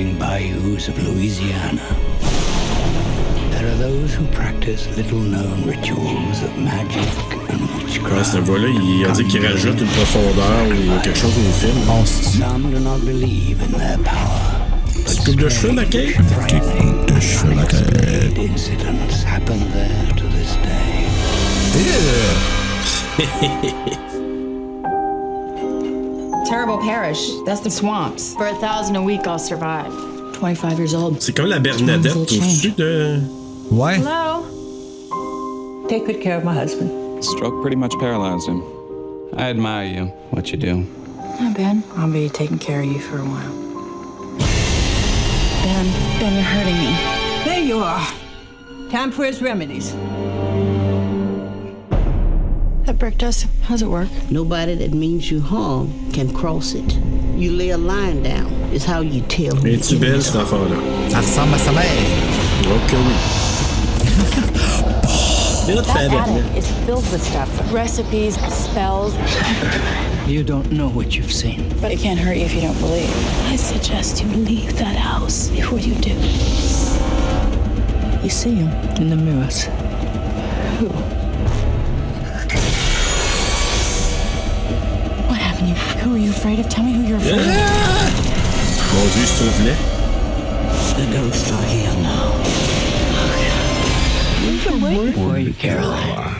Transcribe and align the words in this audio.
Surrounding 0.00 0.18
bayous 0.18 0.88
of 0.88 0.96
Louisiana, 1.02 1.82
there 3.50 3.66
are 3.70 3.76
those 3.76 4.14
who 4.14 4.26
practice 4.28 4.86
little 4.96 5.18
known 5.18 5.64
rituals 5.66 6.42
of 6.42 6.56
magic 6.58 7.06
and 7.50 7.60
Ouais, 7.60 7.84
witchcraft. 7.84 8.24
cette 8.32 8.44
voix-là, 8.44 8.68
il 8.68 9.04
a 9.06 9.10
dit 9.12 9.24
qu'il 9.24 9.44
rajoute 9.46 9.80
une 9.80 9.86
profondeur 9.88 10.68
ou 10.68 11.00
quelque 11.02 11.18
chose 11.18 11.36
au 11.36 11.52
film. 11.52 11.90
On. 11.90 12.04
Some 12.06 12.70
do 12.72 12.80
not 12.80 13.00
believe 13.04 13.60
in 13.62 13.72
their 13.78 13.98
power. 13.98 14.40
Petite 15.04 15.24
coupe 15.24 15.36
de 15.36 15.48
cheveux, 15.48 15.72
ma 15.72 15.84
Kate? 15.84 16.14
Frightening 16.32 17.00
and 17.00 17.10
unexplained 17.10 18.38
incidents 18.38 19.22
happen 19.24 19.58
there 19.72 20.14
to 20.16 20.24
this 20.28 20.56
day. 20.62 21.08
Terrible 26.50 26.78
parish. 26.78 27.30
That's 27.46 27.60
the 27.60 27.70
swamps. 27.70 28.34
For 28.34 28.48
a 28.48 28.54
thousand 28.56 28.96
a 28.96 29.02
week, 29.02 29.24
I'll 29.28 29.38
survive. 29.38 29.92
25 30.34 30.78
years 30.78 30.94
old. 30.94 31.22
C'est 31.22 31.32
comme 31.32 31.46
la 31.46 31.60
Bernadette 31.60 32.16
au-dessus 32.16 32.72
de. 32.76 33.20
Ouais. 33.70 33.98
Hello? 33.98 34.44
Take 35.88 36.06
good 36.06 36.20
care 36.20 36.36
of 36.36 36.42
my 36.42 36.52
husband. 36.52 37.22
Stroke 37.22 37.62
pretty 37.62 37.76
much 37.76 37.94
paralyzed 38.00 38.48
him. 38.48 38.64
I 39.36 39.48
admire 39.48 39.86
you, 39.86 40.06
what 40.32 40.50
you 40.50 40.58
do. 40.58 40.84
Hi, 41.38 41.52
Ben. 41.52 41.84
I'll 41.96 42.10
be 42.10 42.28
taking 42.28 42.58
care 42.58 42.80
of 42.80 42.86
you 42.86 42.98
for 42.98 43.18
a 43.18 43.24
while. 43.24 43.52
Ben, 45.62 45.86
Ben, 46.18 46.34
you're 46.34 46.42
hurting 46.42 46.78
me. 46.78 47.44
There 47.44 47.60
you 47.62 47.78
are. 47.78 48.04
Time 48.90 49.12
for 49.12 49.24
his 49.24 49.40
remedies. 49.40 49.94
That 52.90 52.98
brick 52.98 53.18
dust, 53.18 53.46
how's 53.62 53.82
it 53.82 53.86
work? 53.86 54.08
Nobody 54.32 54.74
that 54.74 54.90
means 54.90 55.30
you 55.30 55.40
harm 55.40 55.92
can 56.10 56.34
cross 56.34 56.74
it. 56.74 56.92
You 57.36 57.52
lay 57.52 57.70
a 57.70 57.78
line 57.78 58.24
down, 58.24 58.52
is 58.72 58.84
how 58.84 59.00
you 59.00 59.20
tell 59.28 59.54
who 59.54 59.68
Es-tu 59.68 59.94
you 59.94 60.00
belle, 60.00 60.20
cet 60.20 60.34
enfant-là? 60.34 60.76
Ça 61.08 61.20
ressemble 61.20 61.54
à 61.54 61.58
sa 61.58 61.70
mère. 61.70 61.84
Oui. 62.64 63.14
That 65.72 65.86
attic 65.88 66.56
is 66.56 66.68
filled 66.84 67.08
with 67.12 67.22
stuff. 67.22 67.48
Recipes, 67.72 68.34
spells. 68.52 69.14
You 70.26 70.42
don't 70.42 70.72
know 70.72 70.88
what 70.88 71.14
you've 71.14 71.30
seen. 71.30 71.72
But 71.80 71.92
it 71.92 72.00
can't 72.00 72.18
hurt 72.18 72.38
you 72.38 72.44
if 72.44 72.54
you 72.56 72.62
don't 72.62 72.80
believe. 72.80 73.14
I 73.52 73.54
suggest 73.54 74.20
you 74.20 74.28
leave 74.30 74.76
that 74.78 74.96
house 74.96 75.48
before 75.50 75.78
you 75.78 75.94
do. 75.94 76.16
You 78.24 78.30
see 78.30 78.56
him 78.56 78.68
in 79.00 79.10
the 79.10 79.16
mirrors. 79.16 79.68
Who 86.10 86.16
are 86.16 86.18
you 86.18 86.30
afraid 86.30 86.58
of? 86.58 86.68
Tell 86.68 86.82
me 86.82 86.92
who 86.92 87.02
you're 87.06 87.18
afraid 87.18 87.38
of. 87.38 87.46
Mon 88.94 89.06
Dieu, 89.14 89.26
c'est 89.26 89.44
trouve. 89.44 89.76
The 90.96 91.06
ghosts 91.14 91.52
are 91.52 91.62
here 91.62 91.94
now. 92.02 92.32
For 95.14 95.38
you, 95.38 95.52
Caroline. 95.52 96.34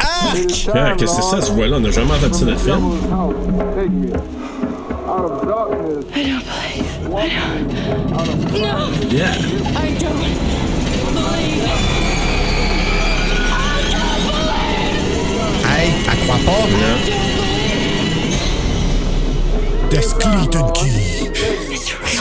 Ah, 0.00 0.34
qu'est-ce 0.34 1.16
que 1.16 1.22
c'est 1.22 1.22
ça, 1.22 1.40
ce 1.40 1.52
voix-là? 1.52 1.76
On 1.76 1.80
n'a 1.80 1.90
jamais 1.90 2.12
entendu 2.12 2.34
ça 2.34 2.44
dans 2.44 2.50
le 2.50 2.58
film. 2.58 2.80
I 6.14 6.24
don't 6.24 6.44
believe. 6.44 6.90
I 7.14 7.28
don't. 7.28 7.68
No, 8.60 8.90
Yeah. 9.08 9.34
I 9.76 9.94
don't 10.00 10.18
believe. 10.18 10.42
Hey, 15.64 15.88
elle 16.10 16.18
croit 16.26 16.40
pas. 16.44 17.31
The 19.92 20.00
Skeleton 20.00 20.72
Key. 20.72 21.28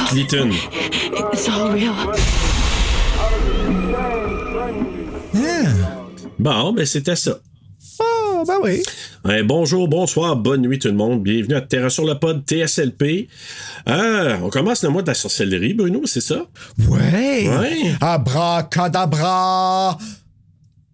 Clinton. 0.09 0.51
It's 1.31 1.47
all 1.47 1.71
real. 1.71 1.95
Bon, 6.37 6.73
ben 6.73 6.85
c'était 6.85 7.15
ça. 7.15 7.39
Ah, 8.01 8.43
ben 8.45 8.55
oui. 8.61 8.83
Bonjour, 9.45 9.87
bonsoir, 9.87 10.35
bonne 10.35 10.63
nuit 10.63 10.79
tout 10.79 10.89
le 10.89 10.95
monde. 10.95 11.23
Bienvenue 11.23 11.55
à 11.55 11.61
Terra 11.61 11.89
sur 11.89 12.03
le 12.03 12.15
pod 12.15 12.43
TSLP. 12.45 13.29
Euh, 13.87 14.35
on 14.43 14.49
commence 14.49 14.83
le 14.83 14.89
mois 14.89 15.03
de 15.03 15.07
la 15.07 15.13
sorcellerie, 15.13 15.73
Bruno, 15.73 16.01
c'est 16.03 16.19
ça? 16.19 16.43
Ouais. 16.89 17.47
Ouais. 17.47 17.95
Abracadabra. 18.01 19.97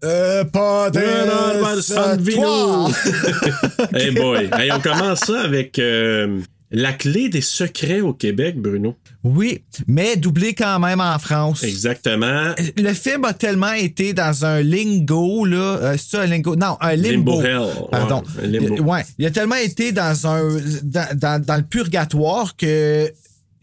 Euh, 0.04 0.44
pas 0.44 0.92
de. 0.92 1.00
Non, 1.00 1.58
non, 1.58 1.64
pas 1.64 1.76
de 2.18 3.98
hey 3.98 4.12
boy. 4.12 4.48
Hey, 4.54 4.72
on 4.72 4.80
commence 4.80 5.22
ça 5.22 5.42
avec 5.42 5.80
euh, 5.80 6.40
la 6.72 6.92
clé 6.94 7.30
des 7.30 7.42
secrets 7.42 8.02
au 8.02 8.14
Québec, 8.14 8.60
Bruno. 8.60 8.96
Oui, 9.24 9.64
mais 9.88 10.16
doublé 10.18 10.54
quand 10.54 10.80
même 10.80 11.00
en 11.00 11.18
France. 11.20 11.64
Exactement. 11.64 12.54
Le 12.76 12.94
film 12.94 13.24
a 13.26 13.34
tellement 13.34 13.72
été 13.74 14.14
dans 14.14 14.44
un 14.46 14.62
lingo, 14.62 15.46
là. 15.46 15.58
euh, 15.58 15.96
c'est 15.98 16.18
ça, 16.18 16.22
un 16.24 16.28
lingo? 16.28 16.56
Non, 16.56 16.78
un 16.82 16.96
limbo. 16.96 17.42
Limbo 17.42 17.42
hell. 17.42 17.88
Pardon. 17.92 18.24
Ouais, 18.42 18.48
limbo. 18.48 18.76
Il- 18.76 18.82
ouais. 18.82 19.06
Il 19.18 19.26
a 19.26 19.32
tellement 19.32 19.56
été 19.56 19.92
dans 19.92 20.28
un. 20.28 20.58
dans, 20.84 21.18
dans- 21.18 21.42
dans 21.46 21.56
le 21.58 21.64
purgatoire 21.64 22.56
que. 22.56 23.12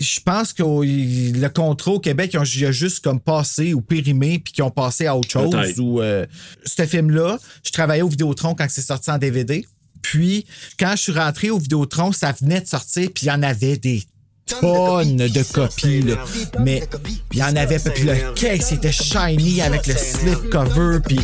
Je 0.00 0.18
pense 0.20 0.52
que 0.52 0.62
le 0.64 1.48
contrôle 1.48 1.94
au 1.94 2.00
Québec, 2.00 2.32
il 2.34 2.64
a 2.66 2.72
juste 2.72 3.02
comme 3.04 3.20
passé 3.20 3.74
ou 3.74 3.80
périmé, 3.80 4.40
puis 4.40 4.52
qu'ils 4.52 4.64
ont 4.64 4.70
passé 4.70 5.06
à 5.06 5.16
autre 5.16 5.30
chose. 5.30 5.54
Ou 5.78 6.00
euh, 6.00 6.26
ce 6.64 6.84
film-là, 6.84 7.38
je 7.64 7.70
travaillais 7.70 8.02
au 8.02 8.08
Vidéotron 8.08 8.56
quand 8.56 8.66
c'est 8.68 8.82
sorti 8.82 9.08
en 9.12 9.18
DVD. 9.18 9.64
Puis, 10.04 10.44
quand 10.78 10.92
je 10.96 11.02
suis 11.02 11.12
rentré 11.12 11.50
au 11.50 11.58
Vidéotron, 11.58 12.12
ça 12.12 12.32
venait 12.32 12.60
de 12.60 12.66
sortir, 12.66 13.08
puis 13.14 13.24
il 13.24 13.28
y 13.28 13.32
en 13.32 13.42
avait 13.42 13.78
des 13.78 14.04
tonnes 14.60 15.16
de 15.16 15.42
copies, 15.54 16.02
là. 16.02 16.22
Mais 16.60 16.82
il 17.32 17.38
y 17.38 17.42
en 17.42 17.56
avait, 17.56 17.78
puis 17.78 18.04
le 18.04 18.34
case 18.34 18.72
était 18.72 18.92
shiny 18.92 19.62
avec 19.62 19.86
le 19.86 19.94
slip 19.94 20.50
cover, 20.50 20.98
puis 21.06 21.18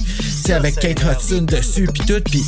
avec 0.50 0.76
Kate 0.76 1.02
Hudson 1.02 1.42
dessus, 1.42 1.88
puis 1.92 2.02
tout, 2.06 2.22
puis... 2.24 2.42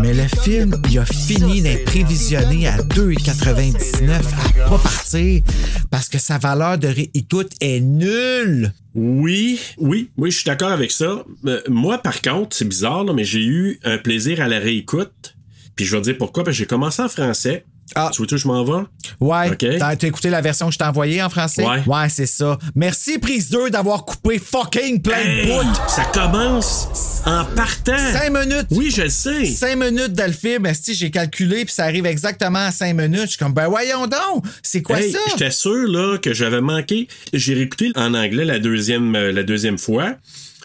Mais 0.00 0.14
le 0.14 0.28
film, 0.42 0.80
il 0.88 0.98
a 1.00 1.04
fini 1.04 1.60
d'être 1.60 1.84
prévisionné 1.86 2.68
à 2.68 2.78
2,99 2.78 4.10
à 4.10 4.68
pas 4.70 4.78
partir 4.78 5.42
parce 5.90 6.08
que 6.08 6.18
sa 6.18 6.38
valeur 6.38 6.78
de 6.78 6.88
réécoute 6.88 7.50
est 7.60 7.80
nulle. 7.80 8.72
Oui, 8.94 9.60
oui, 9.76 10.10
oui, 10.16 10.30
je 10.30 10.36
suis 10.36 10.46
d'accord 10.46 10.70
avec 10.70 10.90
ça. 10.90 11.24
Euh, 11.46 11.60
moi, 11.68 11.98
par 11.98 12.22
contre, 12.22 12.56
c'est 12.56 12.64
bizarre, 12.64 13.04
là, 13.04 13.12
mais 13.12 13.24
j'ai 13.24 13.44
eu 13.44 13.78
un 13.84 13.98
plaisir 13.98 14.40
à 14.40 14.48
la 14.48 14.58
réécoute. 14.58 15.34
Puis 15.78 15.86
je 15.86 15.94
vais 15.94 16.02
te 16.02 16.06
dire 16.08 16.18
pourquoi, 16.18 16.42
parce 16.42 16.56
que 16.56 16.58
j'ai 16.58 16.66
commencé 16.66 17.00
en 17.00 17.08
français. 17.08 17.64
Ah. 17.94 18.10
Tu 18.12 18.20
vois 18.20 18.30
où 18.32 18.36
je 18.36 18.46
m'en 18.48 18.64
vais? 18.64 18.84
Ouais, 19.20 19.50
OK. 19.52 19.64
t'as 19.78 19.94
écouté 20.06 20.28
la 20.28 20.40
version 20.40 20.66
que 20.66 20.72
je 20.74 20.78
t'ai 20.78 20.84
envoyée 20.84 21.22
en 21.22 21.30
français? 21.30 21.64
Ouais. 21.64 22.08
c'est 22.10 22.26
ça. 22.26 22.58
Merci, 22.74 23.18
prise 23.18 23.48
2, 23.48 23.70
d'avoir 23.70 24.04
coupé 24.04 24.38
fucking 24.40 25.00
plein 25.00 25.16
Hey, 25.16 25.46
de 25.46 25.52
bouts. 25.52 25.74
ça 25.88 26.04
commence 26.12 27.22
en 27.24 27.44
partant. 27.54 27.96
5 27.96 28.30
minutes. 28.30 28.66
Oui, 28.72 28.90
je 28.90 29.02
le 29.02 29.08
sais. 29.08 29.44
5 29.46 29.76
minutes 29.76 30.12
dans 30.14 30.26
le 30.26 30.32
film, 30.34 30.66
esti, 30.66 30.94
j'ai 30.94 31.10
calculé, 31.12 31.64
puis 31.64 31.72
ça 31.72 31.84
arrive 31.84 32.06
exactement 32.06 32.58
à 32.66 32.72
5 32.72 32.92
minutes. 32.94 33.22
Je 33.22 33.26
suis 33.28 33.38
comme, 33.38 33.54
ben 33.54 33.68
voyons 33.68 34.06
donc, 34.08 34.44
c'est 34.64 34.82
quoi 34.82 35.00
Hey, 35.00 35.12
ça? 35.12 35.18
J'étais 35.30 35.52
sûr 35.52 35.86
là, 35.88 36.18
que 36.18 36.34
j'avais 36.34 36.60
manqué. 36.60 37.06
J'ai 37.32 37.54
réécouté 37.54 37.92
en 37.94 38.12
anglais 38.14 38.44
la 38.44 38.58
deuxième, 38.58 39.14
euh, 39.14 39.30
la 39.32 39.44
deuxième 39.44 39.78
fois. 39.78 40.14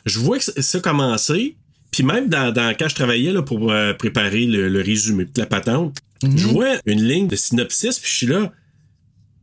Je 0.06 0.20
vois 0.20 0.40
que 0.40 0.44
ça- 0.44 0.62
ça 0.62 0.80
a 0.80 0.82
commencé. 0.82 1.56
Puis 1.94 2.04
même 2.04 2.28
dans, 2.28 2.52
dans- 2.52 2.76
quand 2.78 2.90
je 2.90 2.96
travaillais 2.96 3.32
là, 3.32 3.42
pour 3.42 3.72
euh, 3.72 3.94
préparer 3.94 4.46
le, 4.46 4.68
le 4.68 4.82
résumé 4.82 5.24
de 5.26 5.40
la 5.40 5.46
patente, 5.46 5.98
Mhm. 6.24 6.38
je 6.38 6.48
vois 6.48 6.76
une 6.86 7.04
ligne 7.04 7.28
de 7.28 7.36
synopsis, 7.36 8.00
puis 8.00 8.10
je 8.10 8.16
suis 8.16 8.28
là. 8.28 8.52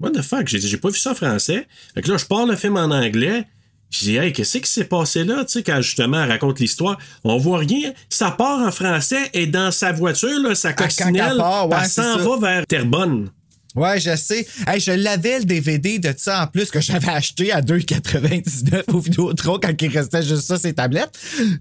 What 0.01 0.13
the 0.13 0.23
fuck? 0.23 0.47
J'ai 0.49 0.61
j'ai 0.61 0.77
pas 0.79 0.89
vu 0.89 0.97
ça 0.99 1.11
en 1.11 1.15
français. 1.15 1.67
Fait 1.95 2.01
que 2.03 2.11
là, 2.11 2.17
je 2.17 2.25
pars 2.25 2.47
le 2.47 2.57
film 2.57 2.77
en 2.79 2.91
anglais. 2.91 3.45
Je 3.91 3.99
dis, 3.99 4.17
hey, 4.17 4.33
qu'est-ce 4.33 4.59
qui 4.59 4.71
s'est 4.71 4.85
passé 4.85 5.25
là, 5.25 5.45
tu 5.45 5.53
sais, 5.55 5.63
quand 5.63 5.81
justement 5.83 6.23
elle 6.23 6.31
raconte 6.31 6.59
l'histoire? 6.61 6.97
On 7.25 7.37
voit 7.39 7.59
rien. 7.59 7.93
Ça 8.09 8.31
part 8.31 8.61
en 8.61 8.71
français 8.71 9.29
et 9.35 9.47
dans 9.47 9.71
sa 9.73 9.93
voiture, 9.93 10.41
là, 10.43 10.55
sa 10.55 10.73
quand 10.73 10.85
coccinelle, 10.85 11.31
elle 11.33 11.37
part, 11.39 11.69
ouais, 11.69 11.77
elle 11.83 11.87
c'est 11.89 12.03
s'en 12.03 12.19
va 12.19 12.39
vers 12.39 12.67
Terrebonne. 12.67 13.31
Ouais, 13.77 14.01
je 14.01 14.17
sais. 14.17 14.47
Hey, 14.67 14.81
je 14.81 14.93
l'avais 14.93 15.39
le 15.39 15.45
DVD 15.45 15.99
de 15.99 16.13
ça 16.17 16.43
en 16.43 16.47
plus 16.49 16.71
que 16.71 16.81
j'avais 16.81 17.09
acheté 17.11 17.53
à 17.53 17.61
2,99 17.63 18.83
au 18.93 18.99
Vidéotron 19.01 19.59
quand 19.63 19.81
il 19.81 19.89
restait 19.97 20.23
juste 20.23 20.43
ça, 20.43 20.59
ces 20.59 20.73
tablettes. 20.73 21.17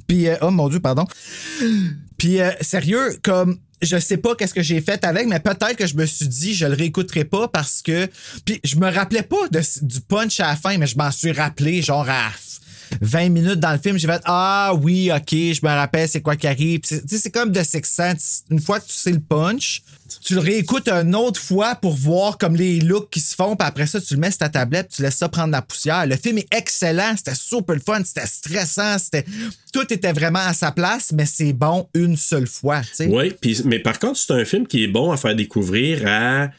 Puis, 0.07 0.27
euh, 0.27 0.35
oh 0.41 0.49
mon 0.51 0.69
Dieu, 0.69 0.79
pardon. 0.79 1.05
Puis, 2.17 2.41
euh, 2.41 2.51
sérieux, 2.61 3.17
comme 3.23 3.59
je 3.81 3.97
sais 3.97 4.17
pas 4.17 4.35
qu'est-ce 4.35 4.53
que 4.53 4.61
j'ai 4.61 4.81
fait 4.81 5.03
avec, 5.05 5.27
mais 5.27 5.39
peut-être 5.39 5.75
que 5.77 5.87
je 5.87 5.95
me 5.95 6.05
suis 6.05 6.27
dit 6.27 6.53
je 6.53 6.65
le 6.65 6.73
réécouterai 6.73 7.23
pas 7.25 7.47
parce 7.47 7.81
que. 7.81 8.07
Puis, 8.43 8.59
je 8.63 8.75
me 8.75 8.89
rappelais 8.91 9.23
pas 9.23 9.47
de- 9.51 9.85
du 9.85 10.01
punch 10.01 10.39
à 10.39 10.47
la 10.47 10.55
fin, 10.55 10.77
mais 10.77 10.87
je 10.87 10.97
m'en 10.97 11.11
suis 11.11 11.31
rappelé 11.31 11.81
genre 11.81 12.09
à 12.09 12.29
20 13.01 13.29
minutes 13.29 13.59
dans 13.59 13.71
le 13.71 13.77
film, 13.79 13.97
j'ai 13.97 14.07
fait 14.07 14.21
Ah 14.25 14.73
oui, 14.81 15.11
ok, 15.15 15.29
je 15.31 15.59
me 15.65 15.69
rappelle 15.69 16.07
c'est 16.09 16.21
quoi 16.21 16.35
qui 16.35 16.47
arrive. 16.47 16.81
C'est- 16.83 17.29
comme 17.31 17.51
de 17.51 17.61
Six 17.63 17.81
Sense. 17.83 18.43
Une 18.49 18.59
fois 18.59 18.79
que 18.79 18.85
tu 18.87 18.93
sais 18.93 19.11
le 19.11 19.19
punch, 19.19 19.81
tu 20.23 20.33
le 20.33 20.39
réécoutes 20.39 20.89
une 20.89 21.15
autre 21.15 21.39
fois 21.39 21.75
pour 21.75 21.95
voir 21.95 22.37
comme 22.37 22.55
les 22.55 22.79
looks 22.79 23.09
qui 23.11 23.19
se 23.19 23.35
font, 23.35 23.55
puis 23.55 23.67
après 23.67 23.85
ça, 23.85 24.01
tu 24.01 24.15
le 24.15 24.19
mets 24.19 24.31
sur 24.31 24.39
ta 24.39 24.49
tablette, 24.49 24.89
tu 24.95 25.01
laisses 25.03 25.17
ça 25.17 25.29
prendre 25.29 25.51
la 25.51 25.61
poussière. 25.61 26.07
Le 26.07 26.15
film 26.15 26.39
est 26.39 26.47
excellent, 26.55 27.13
c'était 27.15 27.35
super 27.35 27.75
fun, 27.85 28.01
c'était 28.03 28.25
stressant, 28.25 28.97
c'était. 28.97 29.25
Tout 29.71 29.91
était 29.93 30.13
vraiment 30.13 30.39
à 30.39 30.53
sa 30.53 30.71
place, 30.71 31.11
mais 31.13 31.25
c'est 31.27 31.53
bon 31.53 31.87
une 31.93 32.17
seule 32.17 32.47
fois. 32.47 32.81
Oui, 33.07 33.33
mais 33.65 33.79
par 33.79 33.99
contre, 33.99 34.17
c'est 34.19 34.33
un 34.33 34.45
film 34.45 34.65
qui 34.65 34.83
est 34.83 34.87
bon 34.87 35.11
à 35.11 35.17
faire 35.17 35.35
découvrir 35.35 36.01
à 36.07 36.49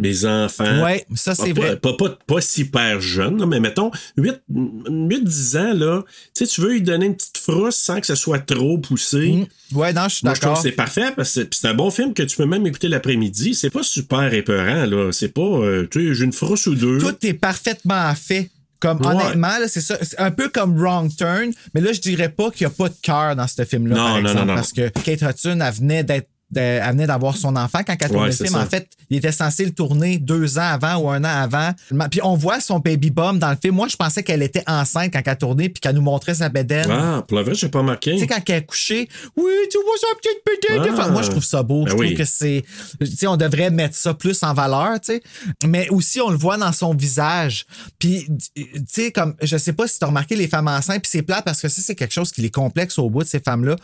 des 0.00 0.26
enfants. 0.26 0.82
Ouais, 0.82 1.04
ça, 1.14 1.34
c'est 1.34 1.54
Pas- 1.54 1.60
vrai. 1.60 1.76
Pas, 1.76 1.92
pas, 1.94 2.18
pas 2.26 2.40
super 2.40 3.00
jeunes, 3.00 3.38
là, 3.38 3.46
mais 3.46 3.60
mettons 3.60 3.90
8-10 4.16 5.56
ans, 5.56 5.72
là, 5.74 6.02
tu 6.36 6.46
tu 6.46 6.60
veux 6.60 6.72
lui 6.72 6.82
donner 6.82 7.06
une 7.06 7.14
petite 7.16 7.38
frousse 7.38 7.76
sans 7.76 8.00
que 8.00 8.06
ce 8.06 8.14
soit 8.14 8.38
trop 8.40 8.78
poussé. 8.78 9.46
Ouais, 9.72 9.92
non, 9.92 10.04
je 10.08 10.16
suis 10.16 10.24
Moi, 10.26 10.34
je 10.34 10.40
trouve 10.40 10.50
d'accord. 10.52 10.62
que 10.62 10.68
c'est 10.68 10.74
parfait 10.74 11.12
parce 11.14 11.34
que 11.34 11.46
c'est- 11.50 11.66
un 11.68 11.74
bon 11.74 11.90
film 11.90 12.12
que 12.14 12.22
tu 12.22 12.36
peux 12.36 12.46
même 12.46 12.66
écouter 12.66 12.88
l'après-midi. 12.88 13.54
C'est 13.54 13.70
pas 13.70 13.82
super 13.82 14.32
épeurant, 14.34 14.86
là. 14.86 15.12
C'est 15.12 15.28
pas, 15.28 15.42
euh, 15.42 15.86
tu 15.90 16.08
sais, 16.08 16.14
j'ai 16.14 16.24
une 16.24 16.32
frousse 16.32 16.66
ou 16.66 16.74
deux. 16.74 16.98
Tout 16.98 17.14
est 17.24 17.34
parfaitement 17.34 18.12
fait. 18.14 18.50
Comme 18.80 18.98
Ouais. 19.02 19.08
honnêtement, 19.14 19.52
c'est 19.68 19.82
ça. 19.82 19.98
C'est 20.00 20.18
un 20.18 20.30
peu 20.30 20.48
comme 20.48 20.74
Wrong 20.80 21.14
Turn, 21.14 21.50
mais 21.74 21.82
là, 21.82 21.92
je 21.92 22.00
dirais 22.00 22.30
pas 22.30 22.50
qu'il 22.50 22.66
n'y 22.66 22.72
a 22.72 22.74
pas 22.74 22.88
de 22.88 22.94
cœur 23.02 23.36
dans 23.36 23.46
ce 23.46 23.62
film-là. 23.66 23.94
Non, 23.94 24.02
par 24.02 24.12
non, 24.14 24.20
exemple, 24.20 24.38
non, 24.38 24.46
non. 24.46 24.54
Parce 24.54 24.72
que 24.72 24.88
Kate 24.88 25.20
Hudson, 25.20 25.58
elle 25.60 25.74
venait 25.74 26.02
d'être. 26.02 26.29
De- 26.50 26.60
elle 26.60 26.90
venait 26.90 27.06
d'avoir 27.06 27.36
son 27.36 27.54
enfant 27.56 27.80
quand 27.86 27.94
elle 28.00 28.08
tournait 28.08 28.22
Ouais, 28.22 28.26
le 28.28 28.32
film. 28.32 28.48
ça. 28.54 28.60
En 28.60 28.66
fait, 28.66 28.88
il 29.08 29.16
était 29.18 29.32
censé 29.32 29.64
le 29.64 29.70
tourner 29.72 30.18
deux 30.18 30.58
ans 30.58 30.62
avant 30.72 30.96
ou 30.96 31.10
un 31.10 31.22
an 31.24 31.42
avant. 31.42 31.72
Puis 32.10 32.20
on 32.22 32.34
voit 32.36 32.60
son 32.60 32.78
baby 32.78 33.10
bum 33.10 33.38
dans 33.38 33.50
le 33.50 33.56
film. 33.60 33.74
Moi, 33.76 33.88
je 33.88 33.96
pensais 33.96 34.22
qu'elle 34.22 34.42
était 34.42 34.64
enceinte 34.66 35.12
quand 35.12 35.22
elle 35.24 35.36
tournait 35.38 35.68
puis 35.68 35.80
qu'elle 35.80 35.94
nous 35.94 36.00
montrait 36.02 36.34
sa 36.34 36.48
bédaine. 36.48 36.90
Ah, 36.90 37.24
pour 37.26 37.38
le 37.38 37.44
vrai, 37.44 37.54
j'ai 37.54 37.68
pas 37.68 37.82
marqué. 37.82 38.12
Tu 38.14 38.20
sais, 38.20 38.26
quand 38.26 38.40
elle 38.48 38.54
est 38.56 38.64
couchée, 38.66 39.08
oui, 39.36 39.52
tu 39.70 39.78
vois 39.78 39.94
sa 40.00 40.16
petite 40.18 40.40
bédaine. 40.44 40.90
Ah. 40.90 40.94
Enfin, 41.00 41.10
moi, 41.10 41.22
je 41.22 41.30
trouve 41.30 41.44
ça 41.44 41.62
beau. 41.62 41.84
Ben 41.84 41.90
je 41.90 41.94
trouve 41.96 42.06
oui. 42.06 42.14
que 42.14 42.24
c'est. 42.24 42.64
Tu 43.00 43.06
sais, 43.06 43.26
on 43.26 43.36
devrait 43.36 43.70
mettre 43.70 43.94
ça 43.96 44.14
plus 44.14 44.42
en 44.42 44.52
valeur, 44.54 45.00
tu 45.00 45.12
sais. 45.14 45.22
Mais 45.66 45.88
aussi, 45.90 46.20
on 46.20 46.30
le 46.30 46.36
voit 46.36 46.56
dans 46.56 46.72
son 46.72 46.94
visage. 46.94 47.66
Puis, 47.98 48.26
tu 48.54 48.64
sais, 48.88 49.12
comme, 49.12 49.34
je 49.42 49.56
sais 49.56 49.72
pas 49.72 49.86
si 49.86 49.98
tu 49.98 50.04
as 50.04 50.08
remarqué 50.08 50.36
les 50.36 50.48
femmes 50.48 50.68
enceintes, 50.68 51.02
puis 51.02 51.10
c'est 51.10 51.22
plat 51.22 51.42
parce 51.42 51.60
que 51.60 51.68
ça, 51.68 51.80
c'est 51.82 51.94
quelque 51.94 52.12
chose 52.14 52.32
qui 52.32 52.40
les 52.42 52.50
complexe 52.50 52.98
au 52.98 53.08
bout 53.10 53.22
de 53.22 53.28
ces 53.28 53.40
femmes-là. 53.40 53.76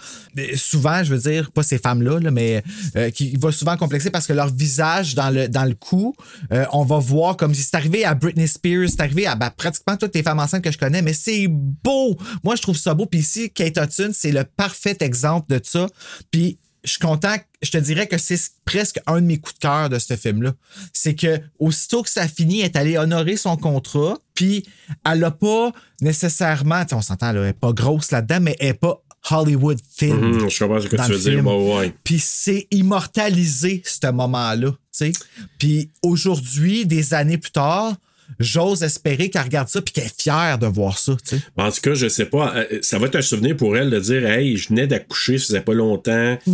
Souvent, 0.57 1.03
je 1.05 1.15
veux 1.15 1.21
dire, 1.31 1.51
pas 1.53 1.63
ces 1.63 1.79
femmes-là, 1.79 2.19
là, 2.21 2.31
mais 2.31 2.56
euh, 2.97 3.11
qui 3.11 3.37
va 3.37 3.53
souvent 3.53 3.76
complexer 3.76 4.11
parce 4.11 4.26
que 4.26 4.32
leur 4.32 4.53
visage 4.53 5.14
dans 5.14 5.31
le, 5.31 5.49
dans 5.49 5.67
cou, 5.75 6.14
euh, 6.53 6.64
on 6.73 6.85
va 6.85 6.99
voir 6.99 7.37
comme 7.37 7.55
si 7.55 7.62
c'est 7.62 7.76
arrivé 7.76 8.05
à 8.05 8.14
Britney 8.14 8.49
Spears, 8.49 8.88
c'est 8.91 9.00
arrivé 9.00 9.26
à 9.26 9.35
ben, 9.35 9.50
pratiquement 9.50 9.97
toutes 9.97 10.14
les 10.14 10.23
femmes 10.23 10.38
enceintes 10.38 10.62
que 10.62 10.73
je 10.73 10.79
connais, 10.79 11.03
mais 11.03 11.12
c'est 11.12 11.47
beau. 11.49 12.17
Moi, 12.44 12.56
je 12.56 12.62
trouve 12.62 12.76
ça 12.76 12.94
beau. 12.94 13.06
Puis 13.06 13.20
ici, 13.20 13.50
Kate 13.50 13.76
Hudson, 13.76 14.11
c'est 14.12 14.32
le 14.32 14.44
parfait 14.44 14.97
exemple 15.00 15.53
de 15.53 15.61
ça. 15.62 15.87
Puis 16.31 16.58
je 16.87 16.93
suis 16.93 17.00
content, 17.00 17.35
je 17.62 17.70
te 17.70 17.79
dirais 17.79 18.06
que 18.06 18.17
c'est 18.17 18.38
presque 18.64 19.00
un 19.06 19.20
de 19.20 19.26
mes 19.26 19.38
coups 19.38 19.55
de 19.55 19.58
cœur 19.58 19.88
de 19.88 19.99
ce 19.99 20.17
film-là. 20.17 20.53
C'est 20.93 21.17
que 21.17 21.41
aussitôt 21.58 22.03
que 22.03 22.08
ça 22.08 22.29
finit, 22.29 22.61
elle 22.61 22.67
est 22.67 22.76
allée 22.76 22.97
honorer 22.97 23.37
son 23.37 23.56
contrat, 23.56 24.19
puis 24.35 24.64
elle 25.05 25.19
n'a 25.19 25.32
pas 25.32 25.73
nécessairement, 26.00 26.85
on 26.93 27.03
s'entend, 27.03 27.31
elle 27.31 27.43
n'est 27.43 27.53
pas 27.53 27.73
grosse 27.73 28.12
là-dedans, 28.12 28.38
mais 28.41 28.56
elle 28.61 28.69
n'est 28.69 28.75
pas 28.75 29.03
Hollywood 29.31 29.78
film. 29.96 30.19
Mhm, 30.43 30.49
je 30.50 30.58
comprends 30.58 30.81
ce 30.81 30.87
que 30.88 30.96
tu 30.96 31.12
veux 31.12 31.19
dire. 31.19 31.46
Ouais, 31.46 31.75
ouais. 31.78 31.93
Puis 32.05 32.19
c'est 32.19 32.67
immortalisé, 32.70 33.82
ce 33.84 34.11
moment-là. 34.11 34.70
tu 34.70 34.76
sais. 34.93 35.12
Puis 35.58 35.90
aujourd'hui, 36.02 36.87
des 36.87 37.14
années 37.14 37.38
plus 37.38 37.50
tard, 37.52 37.94
j'ose 38.40 38.82
espérer 38.82 39.31
qu'elle 39.31 39.43
regarde 39.43 39.69
ça 39.69 39.81
puis 39.81 39.93
qu'elle 39.93 40.06
est 40.06 40.20
fière 40.23 40.58
de 40.58 40.67
voir 40.67 40.99
ça. 40.99 41.17
tu 41.25 41.37
sais. 41.37 41.43
En 41.56 41.70
tout 41.70 41.81
cas, 41.81 41.94
je 41.94 42.08
sais 42.08 42.25
pas. 42.26 42.55
euh, 42.56 42.78
Ça 42.82 42.99
va 42.99 43.06
être 43.06 43.17
un 43.17 43.23
souvenir 43.23 43.56
pour 43.56 43.76
elle 43.76 43.90
de 43.90 44.00
dire 44.00 44.26
Hey, 44.26 44.56
je 44.56 44.69
venais 44.69 44.87
d'accoucher, 44.87 45.38
ça 45.38 45.46
faisait 45.46 45.61
pas 45.61 45.75
longtemps. 45.75 46.37
Tu 46.44 46.52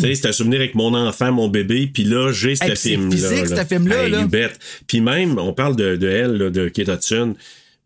sais, 0.00 0.14
c'est 0.14 0.28
un 0.28 0.32
souvenir 0.32 0.60
avec 0.60 0.74
mon 0.74 0.92
enfant, 0.94 1.32
mon 1.32 1.48
bébé, 1.48 1.86
puis 1.92 2.04
là, 2.04 2.30
j'ai 2.32 2.56
ce 2.56 2.64
Hey, 2.64 2.70
puis 2.70 2.78
c'est 2.78 2.88
film-là. 2.90 3.16
physique, 3.16 3.48
là. 3.50 3.62
ce 3.62 3.68
film-là, 3.68 4.20
Hey, 4.20 4.24
bet. 4.26 4.50
Puis 4.86 5.00
même, 5.00 5.38
on 5.38 5.52
parle 5.54 5.76
de, 5.76 5.96
de 5.96 6.08
elle, 6.08 6.32
là, 6.32 6.50
de 6.50 6.68
Kate 6.68 6.88
Hudson, 6.88 7.34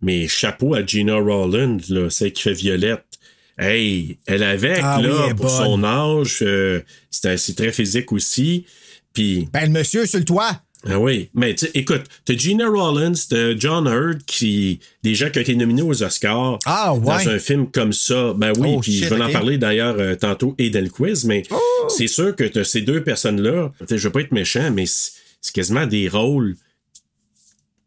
mais 0.02 0.26
chapeau 0.28 0.74
à 0.74 0.84
Gina 0.84 1.14
Rowland, 1.14 1.78
là, 1.88 2.10
celle 2.10 2.32
qui 2.32 2.42
fait 2.42 2.52
Violette. 2.52 3.04
Hey, 3.58 4.18
elle 4.26 4.42
avec, 4.44 4.78
Ah 4.82 5.00
là, 5.02 5.34
pour 5.34 5.46
bonne. 5.46 5.48
son 5.48 5.84
âge, 5.84 6.38
euh, 6.42 6.80
c'est 7.10 7.56
très 7.56 7.72
physique 7.72 8.12
aussi. 8.12 8.64
Puis. 9.12 9.48
Ben, 9.52 9.64
le 9.66 9.70
monsieur 9.78 10.06
sur 10.06 10.18
le 10.20 10.24
toit. 10.24 10.62
Ah 10.88 11.00
oui, 11.00 11.28
mais 11.34 11.56
écoute, 11.74 12.02
t'as 12.24 12.34
Gina 12.36 12.68
Rollins, 12.68 13.12
t'as 13.28 13.56
John 13.58 13.88
Hurt, 13.88 14.24
qui, 14.26 14.78
des 15.02 15.16
gens 15.16 15.28
qui 15.28 15.38
ont 15.40 15.42
été 15.42 15.56
nominés 15.56 15.82
aux 15.82 16.04
Oscars 16.04 16.60
Ah, 16.66 16.94
ouais. 16.94 17.00
dans 17.24 17.30
un 17.30 17.38
film 17.40 17.68
comme 17.68 17.92
ça. 17.92 18.32
Ben 18.36 18.52
oui, 18.56 18.74
Oh, 18.76 18.80
puis 18.80 18.92
shit, 18.92 19.04
je 19.08 19.14
vais 19.14 19.20
en 19.20 19.32
parler 19.32 19.58
d'ailleurs 19.58 19.96
euh, 19.98 20.14
tantôt 20.14 20.54
et 20.56 20.70
dans 20.70 20.82
le 20.82 20.88
quiz, 20.88 21.24
mais 21.24 21.42
Oh! 21.50 21.58
c'est 21.88 22.06
sûr 22.06 22.36
que 22.36 22.44
t'as 22.44 22.62
ces 22.62 22.82
deux 22.82 23.02
personnes-là. 23.02 23.72
Je 23.90 23.96
veux 23.96 24.10
pas 24.12 24.20
être 24.20 24.30
méchant, 24.30 24.70
mais 24.70 24.84
c'est 24.86 25.52
quasiment 25.52 25.84
des 25.84 26.08
rôles. 26.08 26.54
Ah, 26.54 26.60
c'est- 26.60 27.74
c'est- 27.74 27.74
Tu 27.74 27.74
sais, 27.74 27.77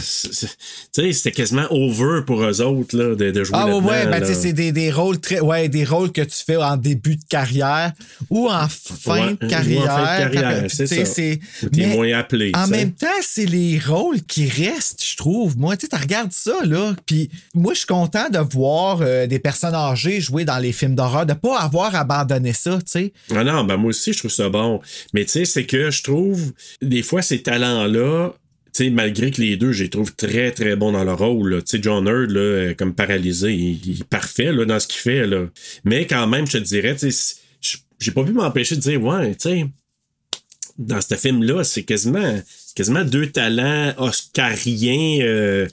c'était 0.00 1.30
quasiment 1.30 1.66
over 1.70 2.20
pour 2.26 2.42
eux 2.42 2.60
autres 2.62 2.96
là, 2.96 3.14
de, 3.14 3.30
de 3.30 3.44
jouer 3.44 3.58
Ah 3.60 3.76
ouais, 3.76 4.06
ben, 4.06 4.24
c'est 4.24 4.52
des, 4.52 4.72
des 4.72 4.90
rôles 4.90 5.20
très. 5.20 5.40
Ouais, 5.40 5.68
des 5.68 5.84
rôles 5.84 6.10
que 6.10 6.22
tu 6.22 6.42
fais 6.44 6.56
en 6.56 6.76
début 6.76 7.16
de 7.16 7.24
carrière 7.28 7.92
ou 8.30 8.48
en 8.48 8.66
fin 8.68 9.12
Ouais, 9.12 9.36
de 9.40 9.44
ou 9.44 9.46
en 9.46 9.48
carrière. 9.48 9.84
fin 9.84 10.02
de 10.28 10.34
carrière, 10.34 10.64
c'est 10.70 10.86
tu 10.86 11.04
sais, 11.04 11.40
ça. 11.60 11.68
t'es 11.68 11.86
mais 11.86 11.94
moins 11.94 12.18
appelé, 12.18 12.52
En 12.54 12.66
même 12.66 12.92
temps, 12.92 13.06
c'est 13.20 13.44
les 13.46 13.78
rôles 13.78 14.22
qui 14.22 14.48
restent, 14.48 15.04
je 15.04 15.16
trouve. 15.16 15.58
Moi, 15.58 15.76
tu 15.76 15.82
sais, 15.86 15.96
tu 15.96 16.02
regardes 16.02 16.32
ça, 16.32 16.64
là. 16.64 16.94
Puis 17.06 17.28
moi, 17.54 17.74
je 17.74 17.78
suis 17.80 17.86
content 17.86 18.28
de 18.30 18.38
voir 18.38 19.00
euh, 19.02 19.26
des 19.26 19.38
personnes 19.38 19.74
âgées 19.74 20.20
jouer 20.20 20.44
dans 20.44 20.58
les 20.58 20.72
films 20.72 20.94
d'horreur, 20.94 21.26
de 21.26 21.34
pas 21.34 21.58
avoir 21.60 21.94
abandonné 21.94 22.52
ça, 22.54 22.76
tu 22.78 22.82
sais. 22.86 23.12
Ah 23.34 23.44
non, 23.44 23.64
ben 23.64 23.76
moi 23.76 23.90
aussi, 23.90 24.12
je 24.12 24.18
trouve 24.18 24.30
ça 24.30 24.48
bon. 24.48 24.80
Mais 25.12 25.24
tu 25.24 25.32
sais, 25.32 25.44
c'est 25.44 25.66
que 25.66 25.90
je 25.90 26.02
trouve, 26.02 26.52
des 26.80 27.02
fois, 27.02 27.20
ces 27.22 27.42
talents-là, 27.42 28.32
tu 28.74 28.84
sais, 28.84 28.90
malgré 28.90 29.30
que 29.30 29.40
les 29.42 29.56
deux, 29.56 29.72
je 29.72 29.82
les 29.82 29.90
trouve 29.90 30.14
très, 30.14 30.50
très 30.50 30.76
bons 30.76 30.92
dans 30.92 31.04
leur 31.04 31.18
rôle. 31.18 31.56
là. 31.56 31.60
John 31.72 32.06
Hurt, 32.06 32.30
là, 32.30 32.40
euh, 32.40 32.74
comme 32.74 32.94
paralysé, 32.94 33.52
il, 33.52 34.00
est 34.00 34.04
parfait 34.04 34.50
là, 34.50 34.64
dans 34.64 34.80
ce 34.80 34.86
qu'il 34.86 35.00
fait. 35.00 35.26
Là. 35.26 35.46
Mais 35.84 36.06
quand 36.06 36.26
même, 36.26 36.46
je 36.46 36.52
te 36.52 36.62
dirais, 36.62 36.96
j'ai 37.98 38.12
pas 38.12 38.24
pu 38.24 38.32
m'empêcher 38.32 38.76
de 38.76 38.80
dire, 38.80 39.02
ouais, 39.02 39.34
tu 39.34 39.66
dans 40.78 41.00
ce 41.00 41.14
film-là, 41.14 41.64
c'est 41.64 41.82
quasiment, 41.82 42.40
quasiment 42.74 43.04
deux 43.04 43.30
talents 43.30 43.92
oscariens 43.98 45.18
euh, 45.20 45.68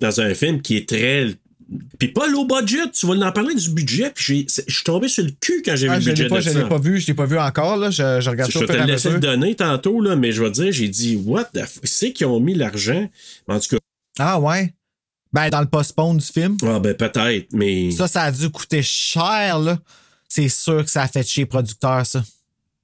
dans 0.00 0.20
un 0.20 0.34
film 0.34 0.60
qui 0.60 0.76
est 0.76 0.88
très. 0.88 1.34
Puis 1.98 2.08
pas 2.08 2.26
low 2.28 2.44
budget, 2.44 2.90
tu 2.92 3.06
vas 3.06 3.14
en 3.14 3.32
parler 3.32 3.54
du 3.54 3.70
budget, 3.70 4.10
puis 4.14 4.46
je 4.48 4.72
suis 4.72 4.84
tombé 4.84 5.08
sur 5.08 5.24
le 5.24 5.30
cul 5.40 5.62
quand 5.64 5.74
j'ai 5.76 5.88
Ah, 5.88 5.96
vu 5.98 6.02
je 6.04 6.08
le 6.10 6.14
budget 6.14 6.28
pas, 6.28 6.36
de 6.36 6.40
je 6.42 6.50
ça. 6.50 6.58
l'ai 6.62 6.68
pas 6.68 6.78
vu, 6.78 7.00
je 7.00 7.06
l'ai 7.06 7.14
pas 7.14 7.24
vu 7.26 7.38
encore, 7.38 7.76
là. 7.76 7.90
Je, 7.90 8.20
je 8.20 8.30
regarde 8.30 8.50
Je 8.50 8.58
ça 8.58 8.64
au 8.64 8.66
vais 8.66 8.74
te 8.74 8.80
le 8.80 8.86
laisser 8.86 9.10
le 9.10 9.18
donner 9.20 9.54
tantôt, 9.54 10.00
là, 10.00 10.14
mais 10.16 10.32
je 10.32 10.42
vais 10.42 10.50
te 10.50 10.62
dire, 10.62 10.72
j'ai 10.72 10.88
dit, 10.88 11.16
what 11.24 11.44
the 11.54 11.60
f... 11.64 11.78
C'est 11.84 12.12
qu'ils 12.12 12.26
ont 12.26 12.40
mis 12.40 12.54
l'argent. 12.54 13.08
En 13.48 13.58
tout 13.58 13.68
cas, 13.70 13.78
Ah 14.18 14.38
ouais. 14.40 14.74
Ben, 15.32 15.48
dans 15.50 15.60
le 15.60 15.66
postpone 15.66 16.18
du 16.18 16.26
film. 16.26 16.56
ah, 16.64 16.78
ben 16.78 16.94
peut-être, 16.94 17.48
mais. 17.52 17.90
Ça, 17.90 18.06
ça 18.06 18.22
a 18.22 18.30
dû 18.32 18.50
coûter 18.50 18.82
cher, 18.82 19.58
là. 19.58 19.78
C'est 20.28 20.48
sûr 20.48 20.84
que 20.84 20.90
ça 20.90 21.02
a 21.02 21.08
fait 21.08 21.26
chier 21.26 21.42
les 21.44 21.46
producteurs, 21.48 22.04
ça. 22.06 22.22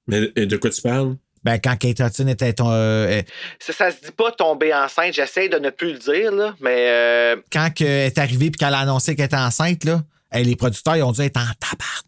Mais 0.07 0.27
de 0.35 0.57
quoi 0.57 0.69
tu 0.69 0.81
parles? 0.81 1.15
Ben, 1.43 1.59
quand 1.59 1.75
Kate 1.75 1.99
Hudson 1.99 2.27
était 2.27 2.53
ton. 2.53 2.69
euh, 2.69 3.21
ça, 3.59 3.73
ça 3.73 3.91
se 3.91 3.97
dit 4.05 4.11
pas 4.11 4.31
tomber 4.31 4.73
enceinte. 4.73 5.13
J'essaie 5.13 5.49
de 5.49 5.57
ne 5.57 5.69
plus 5.71 5.93
le 5.93 5.99
dire, 5.99 6.31
là. 6.31 6.55
Mais 6.59 6.87
euh, 6.89 7.35
quand 7.51 7.69
elle 7.79 7.87
est 7.87 8.17
arrivée 8.17 8.47
et 8.47 8.51
qu'elle 8.51 8.73
a 8.73 8.79
annoncé 8.79 9.15
qu'elle 9.15 9.25
était 9.25 9.35
enceinte, 9.35 9.83
là, 9.83 10.01
les 10.33 10.55
producteurs, 10.55 10.95
ils 10.95 11.03
ont 11.03 11.11
dû 11.11 11.21
être 11.21 11.37
en 11.37 11.51
tabarnak. 11.59 12.05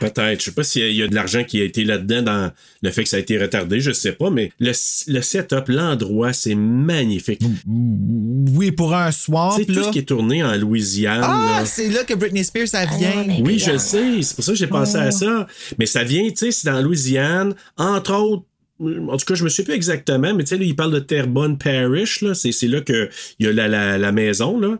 Peut-être. 0.00 0.40
Je 0.40 0.44
sais 0.44 0.52
pas 0.52 0.62
s'il 0.62 0.92
y 0.92 1.02
a 1.02 1.08
de 1.08 1.14
l'argent 1.14 1.44
qui 1.44 1.60
a 1.60 1.64
été 1.64 1.84
là-dedans 1.84 2.22
dans 2.22 2.50
le 2.82 2.90
fait 2.90 3.02
que 3.04 3.08
ça 3.08 3.16
a 3.16 3.20
été 3.20 3.38
retardé, 3.38 3.80
je 3.80 3.92
sais 3.92 4.12
pas, 4.12 4.30
mais 4.30 4.52
le, 4.58 4.72
le 5.06 5.20
setup, 5.22 5.68
l'endroit, 5.68 6.32
c'est 6.32 6.54
magnifique. 6.54 7.40
Oui, 7.66 8.72
pour 8.72 8.94
un 8.94 9.10
swamp, 9.10 9.56
C'est 9.56 9.64
tout 9.66 9.82
ce 9.82 9.90
qui 9.90 10.00
est 10.00 10.08
tourné 10.08 10.42
en 10.42 10.54
Louisiane. 10.56 11.22
Ah, 11.22 11.62
c'est 11.64 11.88
là 11.88 12.04
que 12.04 12.14
Britney 12.14 12.44
Spears, 12.44 12.68
ça 12.68 12.84
vient. 12.84 13.26
Oui, 13.42 13.58
je 13.58 13.78
sais. 13.78 14.22
C'est 14.22 14.34
pour 14.34 14.44
ça 14.44 14.52
que 14.52 14.58
j'ai 14.58 14.66
pensé 14.66 14.96
à 14.96 15.10
ça. 15.10 15.46
Mais 15.78 15.86
ça 15.86 16.04
vient, 16.04 16.28
tu 16.28 16.36
sais, 16.36 16.50
c'est 16.50 16.68
dans 16.70 16.80
Louisiane. 16.80 17.54
Entre 17.76 18.12
autres, 18.14 18.44
en 18.80 19.16
tout 19.16 19.26
cas, 19.26 19.34
je 19.34 19.44
me 19.44 19.48
souviens 19.50 19.66
plus 19.66 19.74
exactement, 19.74 20.34
mais 20.34 20.42
tu 20.44 20.50
sais, 20.50 20.56
là, 20.56 20.64
il 20.64 20.74
parle 20.74 20.92
de 20.92 21.00
Terrebonne 21.00 21.58
Parish, 21.58 22.22
là. 22.22 22.34
C'est, 22.34 22.52
c'est 22.52 22.66
là 22.66 22.80
qu'il 22.80 23.10
y 23.40 23.46
a 23.46 23.52
la, 23.52 23.68
la, 23.68 23.98
la 23.98 24.12
maison, 24.12 24.58
là. 24.58 24.78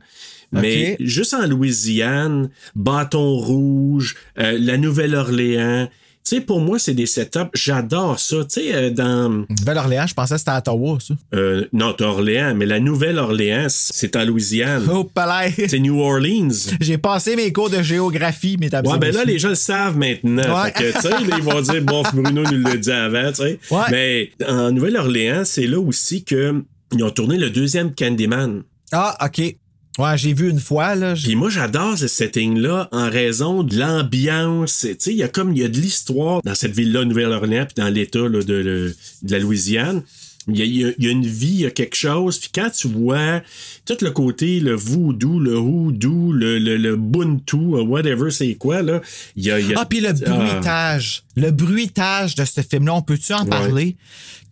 Mais 0.53 0.97
juste 1.01 1.35
en 1.35 1.47
Louisiane, 1.47 2.51
Bâton 2.75 3.37
Rouge, 3.37 4.17
euh, 4.39 4.57
la 4.61 4.77
Nouvelle-Orléans, 4.79 5.89
tu 6.23 6.37
sais, 6.37 6.41
pour 6.43 6.61
moi, 6.61 6.79
c'est 6.79 6.93
des 6.93 7.07
setups. 7.07 7.49
J'adore 7.55 8.21
ça. 8.21 8.37
Tu 8.45 8.61
sais, 8.61 8.75
euh, 8.75 8.91
dans. 8.91 9.47
Nouvelle-Orléans, 9.49 10.07
je 10.07 10.13
pensais 10.13 10.35
que 10.35 10.39
c'était 10.39 10.51
à 10.51 10.59
Ottawa, 10.59 10.99
ça. 11.01 11.15
euh, 11.35 11.65
non, 11.73 11.95
t'as 11.95 12.05
Orléans, 12.05 12.55
mais 12.55 12.67
la 12.67 12.79
Nouvelle-Orléans, 12.79 13.67
c'est 13.71 14.17
en 14.17 14.27
Louisiane. 14.27 14.87
Oh, 14.93 15.05
palais! 15.05 15.55
C'est 15.69 15.79
New 15.79 15.99
Orleans. 15.99 16.51
J'ai 16.79 16.99
passé 16.99 17.37
mes 17.37 17.51
cours 17.53 17.71
de 17.71 17.81
géographie, 17.83 18.59
mesdames 18.61 18.87
Ouais, 18.87 18.97
et 18.97 18.99
ben 18.99 19.15
là, 19.15 19.25
les 19.25 19.39
gens 19.39 19.49
le 19.49 19.55
savent 19.55 19.97
maintenant. 19.97 20.43
Ouais. 20.63 20.71
Fait 20.73 20.93
que, 20.93 20.97
tu 20.97 21.01
sais, 21.01 21.15
ils 21.39 21.43
vont 21.43 21.61
dire, 21.63 21.83
bon, 21.83 22.03
Bruno 22.13 22.43
nous 22.43 22.63
l'a 22.65 22.77
dit 22.77 22.91
avant, 22.93 23.31
tu 23.31 23.37
sais. 23.37 23.59
Ouais. 23.71 23.81
Mais 23.91 24.31
en 24.47 24.73
Nouvelle-Orléans, 24.73 25.45
c'est 25.47 25.67
là 25.67 25.81
aussi 25.81 26.23
que 26.23 26.63
ils 26.95 27.03
ont 27.03 27.11
tourné 27.11 27.39
le 27.39 27.49
deuxième 27.49 27.95
Candyman. 27.95 28.63
Ah, 28.93 29.17
OK. 29.25 29.57
Ouais, 29.99 30.17
j'ai 30.17 30.33
vu 30.33 30.49
une 30.49 30.61
fois, 30.61 30.95
là. 30.95 31.15
Puis 31.15 31.35
moi, 31.35 31.51
j'adore 31.51 31.99
ce 31.99 32.07
setting-là 32.09 32.89
en 32.93 33.11
raison 33.11 33.63
de 33.63 33.77
l'ambiance. 33.79 34.81
Tu 34.89 34.97
sais, 34.99 35.11
il 35.11 35.17
y 35.17 35.23
a 35.23 35.29
comme, 35.29 35.53
il 35.53 35.59
y 35.59 35.65
a 35.65 35.69
de 35.69 35.77
l'histoire 35.79 36.41
dans 36.45 36.55
cette 36.55 36.75
ville-là, 36.75 37.05
Nouvelle-Orléans, 37.05 37.67
puis 37.67 37.75
dans 37.83 37.89
l'État 37.93 38.21
là, 38.29 38.43
de, 38.43 38.95
la 39.29 39.39
Louisiane. 39.39 40.03
Il 40.49 40.57
y, 40.57 40.85
a, 40.85 40.93
il 40.99 41.05
y 41.05 41.11
une 41.11 41.27
vie, 41.27 41.49
il 41.49 41.61
y 41.61 41.67
a 41.67 41.71
quelque 41.71 41.97
chose. 41.97 42.39
Puis 42.39 42.49
quand 42.55 42.71
tu 42.71 42.89
vois 42.89 43.43
tout 43.85 43.97
le 44.01 44.11
côté, 44.11 44.59
le 44.61 44.75
voodoo, 44.75 45.39
le 45.39 45.59
hoodoo, 45.59 46.33
le, 46.33 46.59
le, 46.59 46.77
le 46.79 46.97
buntu, 46.97 47.57
euh, 47.57 47.83
whatever 47.83 48.31
c'est 48.31 48.55
quoi, 48.55 48.81
là, 48.83 49.01
il 49.37 49.45
y 49.45 49.51
a... 49.51 49.61
il 49.61 49.69
y 49.69 49.75
a- 49.75 49.81
Ah, 49.81 49.87
puis 49.87 50.01
le 50.01 50.09
Ah. 50.09 50.31
bruitage. 50.31 51.25
Le 51.37 51.51
bruitage 51.51 52.37
de 52.37 52.45
ce 52.47 52.63
film-là, 52.63 52.95
on 52.95 53.03
peut-tu 53.03 53.33
en 53.35 53.45
parler? 53.45 53.97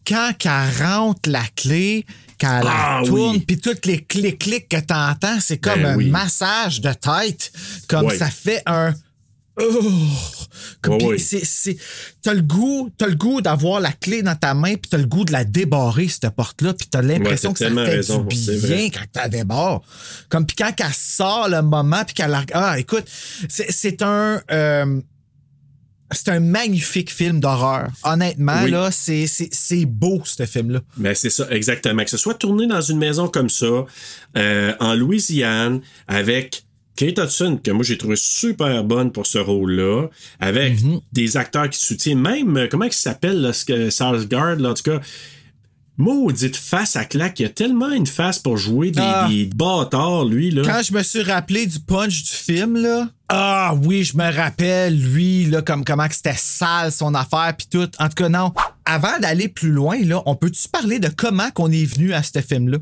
Quand 0.07 0.33
qu'elle 0.39 0.53
rentre 0.87 1.29
la 1.31 1.43
clé, 1.57 2.05
quand 2.41 2.61
elle 2.61 2.67
Ah, 2.69 3.03
tourne, 3.05 3.41
puis 3.43 3.59
toutes 3.59 3.87
les 3.87 4.03
clics-clics 4.05 4.69
que 4.69 4.81
t'entends, 4.81 5.39
c'est 5.41 5.59
comme 5.59 5.83
Ben 5.83 5.93
un 5.95 5.97
oui. 5.97 6.11
massage 6.11 6.81
de 6.81 6.93
tête. 6.93 7.53
Comme 7.89 8.11
ça 8.11 8.29
fait 8.31 8.63
un... 8.67 8.93
Oh! 9.61 9.83
Comme, 10.81 11.19
c'est, 11.19 11.77
t'as 12.23 12.33
le 12.33 12.43
goût, 12.43 12.91
t'as 12.97 13.09
le 13.09 13.17
goût 13.17 13.41
d'avoir 13.41 13.81
la 13.81 13.91
clé 13.91 14.23
dans 14.23 14.37
ta 14.37 14.55
main, 14.55 14.75
puis 14.75 14.89
t'as 14.89 14.99
le 14.99 15.07
goût 15.07 15.25
de 15.25 15.33
la 15.33 15.43
débarrer, 15.45 16.07
cette 16.07 16.31
porte-là, 16.31 16.75
puis 16.75 16.87
t'as 16.89 17.03
l'impression 17.03 17.51
Ouais, 17.51 17.55
que 17.55 17.59
ça 17.65 17.71
fait 17.75 17.91
raison, 17.97 18.21
du 18.23 18.57
bien 18.67 18.89
quand 18.91 19.05
t'as 19.13 19.29
débarre. 19.29 19.81
Comme, 20.29 20.47
puis 20.47 20.55
quand 20.57 20.73
elle 20.79 20.95
sort 20.95 21.49
le 21.49 21.63
moment, 21.63 22.05
puis 22.05 22.15
qu'elle 22.15 22.31
la... 22.31 22.45
Ah, 22.53 22.79
écoute, 22.79 23.05
c'est, 23.49 23.73
c'est 23.73 24.01
un... 24.03 24.41
euh, 24.53 25.01
c'est 26.13 26.29
un 26.31 26.41
magnifique 26.41 27.11
film 27.13 27.41
d'horreur. 27.41 27.89
Honnêtement, 28.05 28.63
Oui. 28.65 28.71
là, 28.71 28.91
c'est, 28.91 29.27
c'est, 29.27 29.49
c'est 29.53 29.85
beau, 29.85 30.23
ce 30.25 30.47
film-là. 30.47 30.81
Ben, 30.97 31.15
c'est 31.15 31.31
ça, 31.31 31.47
exactement. 31.51 32.03
Que 32.05 32.11
ce 32.11 32.17
soit 32.17 32.35
tourné 32.35 32.67
dans 32.67 32.81
une 32.81 32.99
maison 32.99 33.29
comme 33.29 33.51
ça, 33.51 33.85
euh, 34.37 34.73
en 34.81 34.95
Louisiane, 34.95 35.81
avec 36.07 36.65
Kate 36.97 37.19
Hudson, 37.19 37.61
que 37.63 37.71
moi 37.71 37.85
j'ai 37.85 37.97
trouvé 37.97 38.17
super 38.17 38.83
bonne 38.83 39.13
pour 39.13 39.27
ce 39.27 39.39
rôle-là, 39.39 40.09
avec 40.41 40.83
Mhm. 40.83 41.01
des 41.13 41.37
acteurs 41.37 41.71
qui 41.71 41.79
soutiennent, 41.79 42.21
même, 42.21 42.57
euh, 42.57 42.67
comment 42.71 42.87
il 42.87 42.93
s'appelle, 42.93 43.41
là, 43.41 43.53
ce 43.53 43.65
que 43.65 43.91
Sarsgaard, 43.91 44.57
là, 44.57 44.71
en 44.71 44.75
tout 44.75 44.83
cas, 44.91 45.01
maudite 45.99 46.57
face 46.57 46.97
à 46.97 47.05
claque, 47.05 47.41
il 47.41 47.47
a 47.47 47.49
tellement 47.51 47.91
une 47.91 48.07
face 48.07 48.39
pour 48.39 48.57
jouer 48.57 48.91
des, 48.93 49.01
Ah. 49.03 49.27
des 49.29 49.45
bâtards, 49.47 50.25
lui, 50.25 50.51
là. 50.51 50.63
Quand 50.65 50.81
je 50.83 50.93
me 50.95 51.03
suis 51.03 51.23
rappelé 51.23 51.67
du 51.67 51.81
punch 51.81 52.23
du 52.23 52.31
film, 52.31 52.77
là, 52.77 53.09
ah 53.29 53.75
oui, 53.85 54.05
je 54.05 54.17
me 54.17 54.33
rappelle, 54.35 54.99
lui, 54.99 55.45
là, 55.47 55.61
comme 55.61 55.85
comment 55.85 56.07
c'était 56.11 56.35
sale 56.37 56.93
son 56.93 57.15
affaire, 57.15 57.53
puis 57.59 57.67
tout. 57.71 57.91
En 57.99 58.09
tout 58.09 58.15
cas, 58.15 58.29
non. 58.29 58.53
Avant 58.87 59.19
d'aller 59.21 59.49
plus 59.49 59.71
loin, 59.73 59.99
là, 60.03 60.23
on 60.25 60.35
peut-tu 60.37 60.69
parler 60.69 60.99
de 60.99 61.09
comment 61.09 61.51
qu'on 61.51 61.71
est 61.71 61.85
venu 61.85 62.15
à 62.15 62.23
ce 62.23 62.41
film-là? 62.41 62.79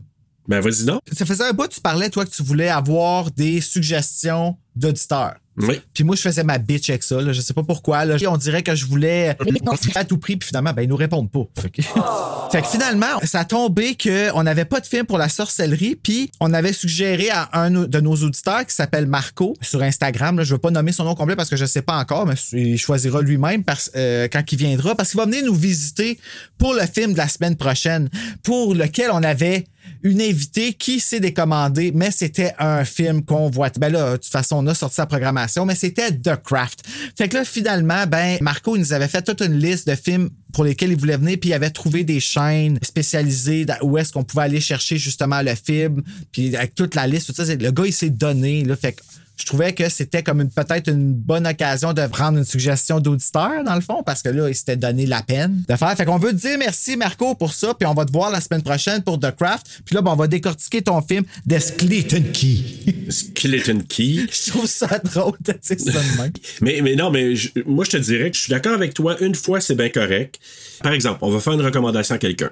Ben, 0.46 0.60
vas-y 0.60 0.84
donc. 0.84 1.00
Ça 1.10 1.26
faisait 1.26 1.42
un 1.48 1.52
bout, 1.52 1.66
tu 1.66 1.80
parlais, 1.80 2.08
toi, 2.10 2.24
que 2.24 2.30
tu 2.30 2.44
voulais 2.44 2.68
avoir 2.68 3.32
des 3.32 3.60
suggestions 3.60 4.56
d'auditeurs. 4.76 5.34
Oui. 5.58 5.80
Puis 5.94 6.04
moi, 6.04 6.16
je 6.16 6.22
faisais 6.22 6.44
ma 6.44 6.58
bitch 6.58 6.90
avec 6.90 7.02
ça. 7.02 7.20
Là. 7.20 7.32
Je 7.32 7.40
sais 7.40 7.54
pas 7.54 7.62
pourquoi. 7.62 8.04
Là. 8.04 8.16
On 8.28 8.36
dirait 8.36 8.62
que 8.62 8.74
je 8.74 8.84
voulais 8.86 9.36
à 9.94 10.04
tout 10.04 10.18
prix, 10.18 10.36
puis 10.36 10.46
finalement, 10.48 10.72
ben, 10.72 10.82
ils 10.82 10.88
nous 10.88 10.96
répondent 10.96 11.30
pas. 11.30 11.44
Fait 11.60 11.70
que, 11.70 11.82
fait 12.52 12.62
que 12.62 12.68
finalement, 12.68 13.18
ça 13.24 13.40
a 13.40 13.44
tombé 13.44 13.96
qu'on 13.96 14.42
n'avait 14.42 14.64
pas 14.64 14.80
de 14.80 14.86
film 14.86 15.06
pour 15.06 15.18
la 15.18 15.28
sorcellerie, 15.28 15.96
puis 15.96 16.30
on 16.40 16.52
avait 16.52 16.72
suggéré 16.72 17.30
à 17.30 17.48
un 17.52 17.70
de 17.70 18.00
nos 18.00 18.16
auditeurs 18.16 18.66
qui 18.66 18.74
s'appelle 18.74 19.06
Marco 19.06 19.54
sur 19.60 19.82
Instagram. 19.82 20.38
Là, 20.38 20.44
je 20.44 20.52
veux 20.54 20.60
pas 20.60 20.70
nommer 20.70 20.92
son 20.92 21.04
nom 21.04 21.14
complet 21.14 21.36
parce 21.36 21.48
que 21.48 21.56
je 21.56 21.64
sais 21.64 21.82
pas 21.82 21.96
encore, 21.96 22.26
mais 22.26 22.34
il 22.52 22.78
choisira 22.78 23.22
lui-même 23.22 23.64
parce- 23.64 23.90
euh, 23.96 24.28
quand 24.30 24.42
il 24.52 24.58
viendra, 24.58 24.94
parce 24.94 25.10
qu'il 25.10 25.18
va 25.18 25.26
venir 25.26 25.44
nous 25.44 25.54
visiter 25.54 26.18
pour 26.58 26.74
le 26.74 26.82
film 26.86 27.12
de 27.12 27.18
la 27.18 27.28
semaine 27.28 27.56
prochaine, 27.56 28.08
pour 28.42 28.74
lequel 28.74 29.10
on 29.12 29.22
avait 29.22 29.66
une 30.02 30.20
invitée 30.20 30.72
qui 30.72 31.00
s'est 31.00 31.20
décommandée, 31.20 31.92
mais 31.94 32.10
c'était 32.10 32.54
un 32.58 32.84
film 32.84 33.24
qu'on 33.24 33.50
voit. 33.50 33.70
Ben 33.78 33.90
là, 33.90 34.12
de 34.12 34.16
toute 34.16 34.32
façon, 34.32 34.56
on 34.56 34.66
a 34.66 34.74
sorti 34.74 34.96
sa 34.96 35.06
programmation, 35.06 35.64
mais 35.66 35.74
c'était 35.74 36.12
The 36.12 36.36
Craft. 36.42 36.82
Fait 37.16 37.28
que 37.28 37.36
là, 37.36 37.44
finalement, 37.44 38.06
ben, 38.06 38.38
Marco, 38.40 38.76
il 38.76 38.80
nous 38.80 38.92
avait 38.92 39.08
fait 39.08 39.22
toute 39.22 39.40
une 39.40 39.58
liste 39.58 39.88
de 39.88 39.94
films 39.94 40.30
pour 40.52 40.64
lesquels 40.64 40.90
il 40.90 40.98
voulait 40.98 41.16
venir, 41.16 41.36
puis 41.40 41.50
il 41.50 41.54
avait 41.54 41.70
trouvé 41.70 42.04
des 42.04 42.20
chaînes 42.20 42.78
spécialisées 42.82 43.66
où 43.82 43.98
est-ce 43.98 44.12
qu'on 44.12 44.24
pouvait 44.24 44.44
aller 44.44 44.60
chercher 44.60 44.96
justement 44.96 45.42
le 45.42 45.54
film, 45.54 46.02
puis 46.32 46.56
avec 46.56 46.74
toute 46.74 46.94
la 46.94 47.06
liste, 47.06 47.26
tout 47.26 47.44
ça, 47.44 47.54
le 47.54 47.70
gars, 47.70 47.84
il 47.86 47.92
s'est 47.92 48.10
donné, 48.10 48.64
là, 48.64 48.76
fait 48.76 48.96
je 49.38 49.44
trouvais 49.44 49.72
que 49.72 49.88
c'était 49.88 50.22
comme 50.22 50.40
une- 50.40 50.50
peut-être 50.50 50.88
une 50.90 51.12
bonne 51.12 51.46
occasion 51.46 51.92
de 51.92 52.06
prendre 52.06 52.38
une 52.38 52.44
suggestion 52.44 53.00
d'auditeur, 53.00 53.64
dans 53.64 53.74
le 53.74 53.80
fond, 53.82 54.02
parce 54.04 54.22
que 54.22 54.30
là, 54.30 54.48
il 54.48 54.54
s'était 54.54 54.76
donné 54.76 55.04
la 55.06 55.22
peine 55.22 55.62
de 55.68 55.76
faire. 55.76 55.94
Fait 55.96 56.04
qu'on 56.06 56.18
veut 56.18 56.30
te 56.30 56.36
dire 56.36 56.56
merci, 56.58 56.96
Marco, 56.96 57.34
pour 57.34 57.52
ça, 57.52 57.74
puis 57.74 57.86
on 57.86 57.94
va 57.94 58.04
te 58.06 58.12
voir 58.12 58.30
la 58.30 58.40
semaine 58.40 58.62
prochaine 58.62 59.02
pour 59.02 59.20
The 59.20 59.34
Craft. 59.36 59.82
Puis 59.84 59.94
là, 59.94 60.02
ben, 60.02 60.12
on 60.12 60.16
va 60.16 60.26
décortiquer 60.26 60.80
ton 60.82 61.02
film 61.02 61.24
The 61.48 61.58
Skeleton 61.58 62.24
Key. 62.32 62.58
Skeleton 63.10 63.80
Key. 63.88 64.26
je 64.32 64.50
trouve 64.50 64.66
ça 64.66 64.86
drôle 65.04 65.34
de 65.40 65.52
dire 65.52 65.60
ça 65.80 66.00
de 66.00 66.22
même. 66.22 66.32
Mais, 66.62 66.80
mais 66.82 66.96
non, 66.96 67.10
mais 67.10 67.36
je- 67.36 67.50
moi, 67.66 67.84
je 67.84 67.90
te 67.90 67.96
dirais 67.98 68.30
que 68.30 68.36
je 68.36 68.42
suis 68.42 68.50
d'accord 68.50 68.72
avec 68.74 68.94
toi. 68.94 69.16
Une 69.22 69.34
fois, 69.34 69.60
c'est 69.60 69.74
bien 69.74 69.88
correct. 69.90 70.38
Par 70.82 70.92
exemple, 70.92 71.18
on 71.22 71.30
va 71.30 71.40
faire 71.40 71.52
une 71.52 71.60
recommandation 71.62 72.14
à 72.14 72.18
quelqu'un. 72.18 72.50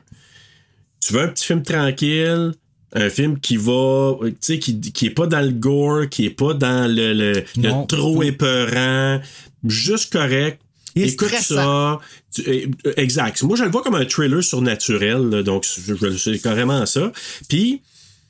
Tu 1.00 1.12
veux 1.12 1.20
un 1.22 1.28
petit 1.28 1.44
film 1.46 1.62
tranquille, 1.62 2.52
un 2.94 3.10
film 3.10 3.40
qui 3.40 3.56
va, 3.56 4.14
tu 4.22 4.34
sais, 4.40 4.58
qui, 4.58 4.80
qui 4.80 5.06
est 5.06 5.10
pas 5.10 5.26
dans 5.26 5.40
le 5.40 5.50
gore, 5.52 6.08
qui 6.08 6.26
est 6.26 6.30
pas 6.30 6.54
dans 6.54 6.88
le, 6.88 7.12
le, 7.12 7.32
le 7.56 7.68
Non. 7.68 7.86
trop 7.86 8.22
épeurant, 8.22 9.20
juste 9.66 10.12
correct. 10.12 10.60
Il 10.96 11.02
Écoute 11.08 11.26
stressant. 11.28 11.54
ça. 11.56 12.00
Tu- 12.32 12.48
euh, 12.86 12.92
exact. 12.96 13.42
Moi, 13.42 13.56
je 13.56 13.64
le 13.64 13.70
vois 13.70 13.82
comme 13.82 13.96
un 13.96 14.04
thriller 14.04 14.42
surnaturel, 14.44 15.28
là, 15.28 15.42
donc 15.42 15.64
c'est 15.64 16.38
carrément 16.40 16.86
ça. 16.86 17.10
Puis, 17.48 17.82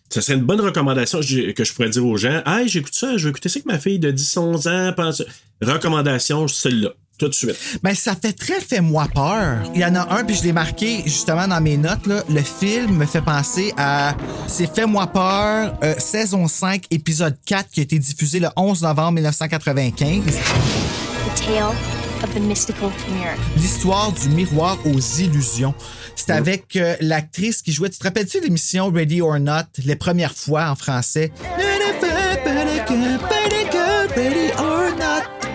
ça 0.08 0.22
serait 0.22 0.38
une 0.38 0.44
bonne 0.44 0.60
recommandation 0.62 1.20
que 1.20 1.64
je 1.64 1.72
pourrais 1.74 1.90
dire 1.90 2.06
aux 2.06 2.16
gens. 2.16 2.42
Hey, 2.46 2.66
j'écoute 2.68 2.94
ça, 2.94 3.18
je 3.18 3.24
vais 3.24 3.30
écouter 3.30 3.50
ça 3.50 3.58
avec 3.58 3.66
ma 3.66 3.78
fille 3.78 3.98
de 3.98 4.10
10-11 4.10 4.68
ans. 4.68 4.92
Pense... 4.96 5.22
Recommandation, 5.60 6.48
celle-là. 6.48 6.94
Tout 7.18 7.28
de 7.28 7.34
suite. 7.34 7.56
Ben, 7.82 7.94
ça 7.94 8.14
fait 8.16 8.32
très 8.32 8.60
Fais-moi 8.60 9.06
peur. 9.14 9.58
Il 9.74 9.80
y 9.80 9.84
en 9.84 9.94
a 9.94 10.14
un, 10.14 10.24
puis 10.24 10.34
je 10.34 10.42
l'ai 10.42 10.52
marqué 10.52 11.02
justement 11.04 11.46
dans 11.46 11.60
mes 11.60 11.76
notes. 11.76 12.06
Là. 12.06 12.22
Le 12.28 12.42
film 12.42 12.96
me 12.96 13.06
fait 13.06 13.20
penser 13.20 13.72
à. 13.76 14.16
C'est 14.48 14.72
Fais-moi 14.72 15.06
peur, 15.06 15.78
euh, 15.82 15.94
saison 15.98 16.48
5, 16.48 16.86
épisode 16.90 17.36
4, 17.46 17.70
qui 17.70 17.80
a 17.80 17.82
été 17.84 17.98
diffusé 17.98 18.40
le 18.40 18.48
11 18.56 18.82
novembre 18.82 19.12
1995. 19.12 20.24
The 20.24 20.30
tale 21.40 21.74
of 22.22 22.34
the 22.34 22.40
mystical 22.40 22.90
mirror. 23.12 23.36
L'histoire 23.56 24.12
du 24.12 24.28
miroir 24.30 24.78
aux 24.86 24.98
illusions. 24.98 25.74
C'est 26.16 26.30
avec 26.30 26.76
euh, 26.76 26.96
l'actrice 27.00 27.62
qui 27.62 27.72
jouait. 27.72 27.90
Tu 27.90 27.98
te 27.98 28.04
rappelles-tu 28.04 28.40
l'émission 28.40 28.90
Ready 28.90 29.20
or 29.20 29.38
Not, 29.38 29.66
les 29.84 29.96
premières 29.96 30.34
fois 30.34 30.70
en 30.70 30.74
français? 30.74 31.30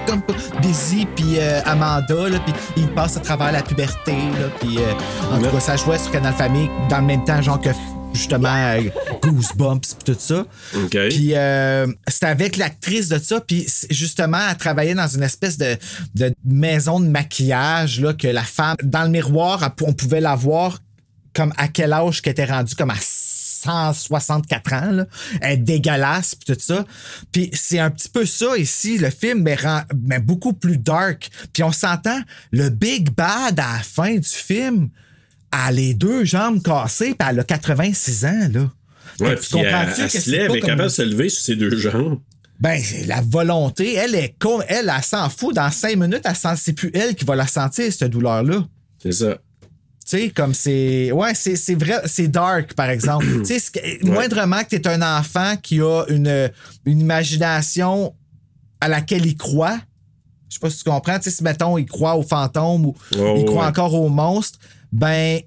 Comme 0.09 0.23
Daisy 0.63 1.05
puis 1.15 1.37
euh, 1.37 1.61
Amanda, 1.65 2.29
là, 2.29 2.39
puis 2.39 2.53
ils 2.77 2.87
passent 2.87 3.17
à 3.17 3.19
travers 3.19 3.51
la 3.51 3.61
puberté, 3.61 4.13
là, 4.13 4.49
puis 4.59 4.79
euh, 4.79 4.93
en 5.31 5.39
tout 5.39 5.51
cas, 5.51 5.59
ça 5.59 5.77
jouait 5.77 5.99
sur 5.99 6.11
Canal 6.11 6.33
Famille 6.33 6.67
dans 6.89 6.99
le 6.99 7.05
même 7.05 7.23
temps, 7.23 7.39
genre 7.43 7.61
que 7.61 7.69
justement 8.11 8.49
euh, 8.49 8.89
Goosebumps 9.21 9.95
pis 9.99 10.05
tout 10.05 10.15
ça. 10.17 10.45
OK. 10.75 10.97
Puis 11.09 11.35
euh, 11.35 11.85
c'était 12.07 12.25
avec 12.25 12.57
l'actrice 12.57 13.09
de 13.09 13.19
ça, 13.19 13.39
puis 13.39 13.67
justement, 13.91 14.39
elle 14.49 14.57
travaillait 14.57 14.95
dans 14.95 15.07
une 15.07 15.21
espèce 15.21 15.59
de, 15.59 15.77
de 16.15 16.33
maison 16.43 16.99
de 16.99 17.07
maquillage, 17.07 18.01
là, 18.01 18.13
que 18.13 18.27
la 18.27 18.43
femme, 18.43 18.77
dans 18.81 19.03
le 19.03 19.09
miroir, 19.09 19.75
on 19.83 19.93
pouvait 19.93 20.21
la 20.21 20.35
voir 20.35 20.79
comme 21.35 21.53
à 21.57 21.67
quel 21.67 21.93
âge 21.93 22.23
qu'elle 22.23 22.31
était 22.31 22.45
rendue, 22.45 22.75
comme 22.75 22.89
à 22.89 22.97
164 23.63 24.73
ans, 24.73 24.91
là. 24.91 25.05
Elle 25.41 25.53
est 25.53 25.57
dégueulasse, 25.57 26.35
puis 26.35 26.53
tout 26.55 26.61
ça. 26.61 26.85
Puis 27.31 27.49
c'est 27.53 27.79
un 27.79 27.89
petit 27.91 28.09
peu 28.09 28.25
ça 28.25 28.57
ici, 28.57 28.97
le 28.97 29.09
film, 29.09 29.41
mais, 29.43 29.55
rend- 29.55 29.83
mais 30.05 30.19
beaucoup 30.19 30.53
plus 30.53 30.77
dark. 30.77 31.29
Puis 31.53 31.63
on 31.63 31.71
s'entend, 31.71 32.19
le 32.51 32.69
Big 32.69 33.09
Bad 33.15 33.59
à 33.59 33.73
la 33.77 33.79
fin 33.83 34.15
du 34.15 34.27
film, 34.27 34.89
elle 35.51 35.59
a 35.59 35.71
les 35.71 35.93
deux 35.93 36.25
jambes 36.25 36.61
cassées, 36.61 37.15
puis 37.17 37.27
elle 37.29 37.39
a 37.39 37.43
86 37.43 38.25
ans, 38.25 38.49
là. 38.53 38.69
Ouais, 39.19 39.35
puis 39.35 39.47
elle, 39.59 39.65
elle 40.03 40.09
que 40.09 40.19
se 40.19 40.29
lève, 40.31 40.51
elle 40.51 40.57
est 40.57 40.59
capable 40.61 40.83
de 40.83 40.89
se 40.89 41.01
lever 41.01 41.29
sur 41.29 41.41
ses 41.43 41.55
deux 41.55 41.75
jambes. 41.77 42.19
ben, 42.59 42.79
c'est 42.83 43.05
la 43.05 43.21
volonté, 43.21 43.95
elle 43.95 44.15
est 44.15 44.35
con, 44.39 44.61
elle, 44.67 44.91
elle 44.95 45.03
s'en 45.03 45.29
fout. 45.29 45.55
Dans 45.55 45.71
cinq 45.71 45.97
minutes, 45.97 46.21
elle 46.23 46.35
sent, 46.35 46.55
c'est 46.57 46.73
plus 46.73 46.91
elle 46.93 47.15
qui 47.15 47.25
va 47.25 47.35
la 47.35 47.47
sentir, 47.47 47.91
cette 47.91 48.11
douleur-là. 48.11 48.65
C'est 49.01 49.11
ça. 49.11 49.37
Tu 50.09 50.17
sais, 50.17 50.29
comme 50.29 50.55
c'est. 50.55 51.11
Ouais, 51.11 51.35
c'est 51.35 51.55
c'est 51.55 51.75
vrai, 51.75 52.01
c'est 52.05 52.27
dark, 52.27 52.73
par 52.73 52.89
exemple. 52.89 53.25
tu 53.45 53.59
sais, 53.59 53.99
moindrement 54.01 54.63
que 54.63 54.69
tu 54.69 54.75
es 54.77 54.87
un 54.87 55.19
enfant 55.19 55.55
qui 55.61 55.81
a 55.81 56.05
une, 56.09 56.49
une 56.85 56.99
imagination 56.99 58.15
à 58.81 58.87
laquelle 58.87 59.25
il 59.27 59.37
croit. 59.37 59.77
Je 60.49 60.55
sais 60.55 60.59
pas 60.59 60.69
si 60.71 60.79
tu 60.83 60.89
comprends. 60.89 61.17
Tu 61.17 61.25
sais, 61.25 61.31
si 61.31 61.43
mettons, 61.43 61.77
il 61.77 61.85
croit 61.85 62.15
aux 62.15 62.23
fantômes 62.23 62.87
ou 62.87 62.95
Oh, 63.19 63.35
il 63.37 63.45
croit 63.45 63.61
ouais. 63.63 63.69
encore 63.69 63.93
aux 63.93 64.09
monstres, 64.09 64.57
ben, 64.91 65.41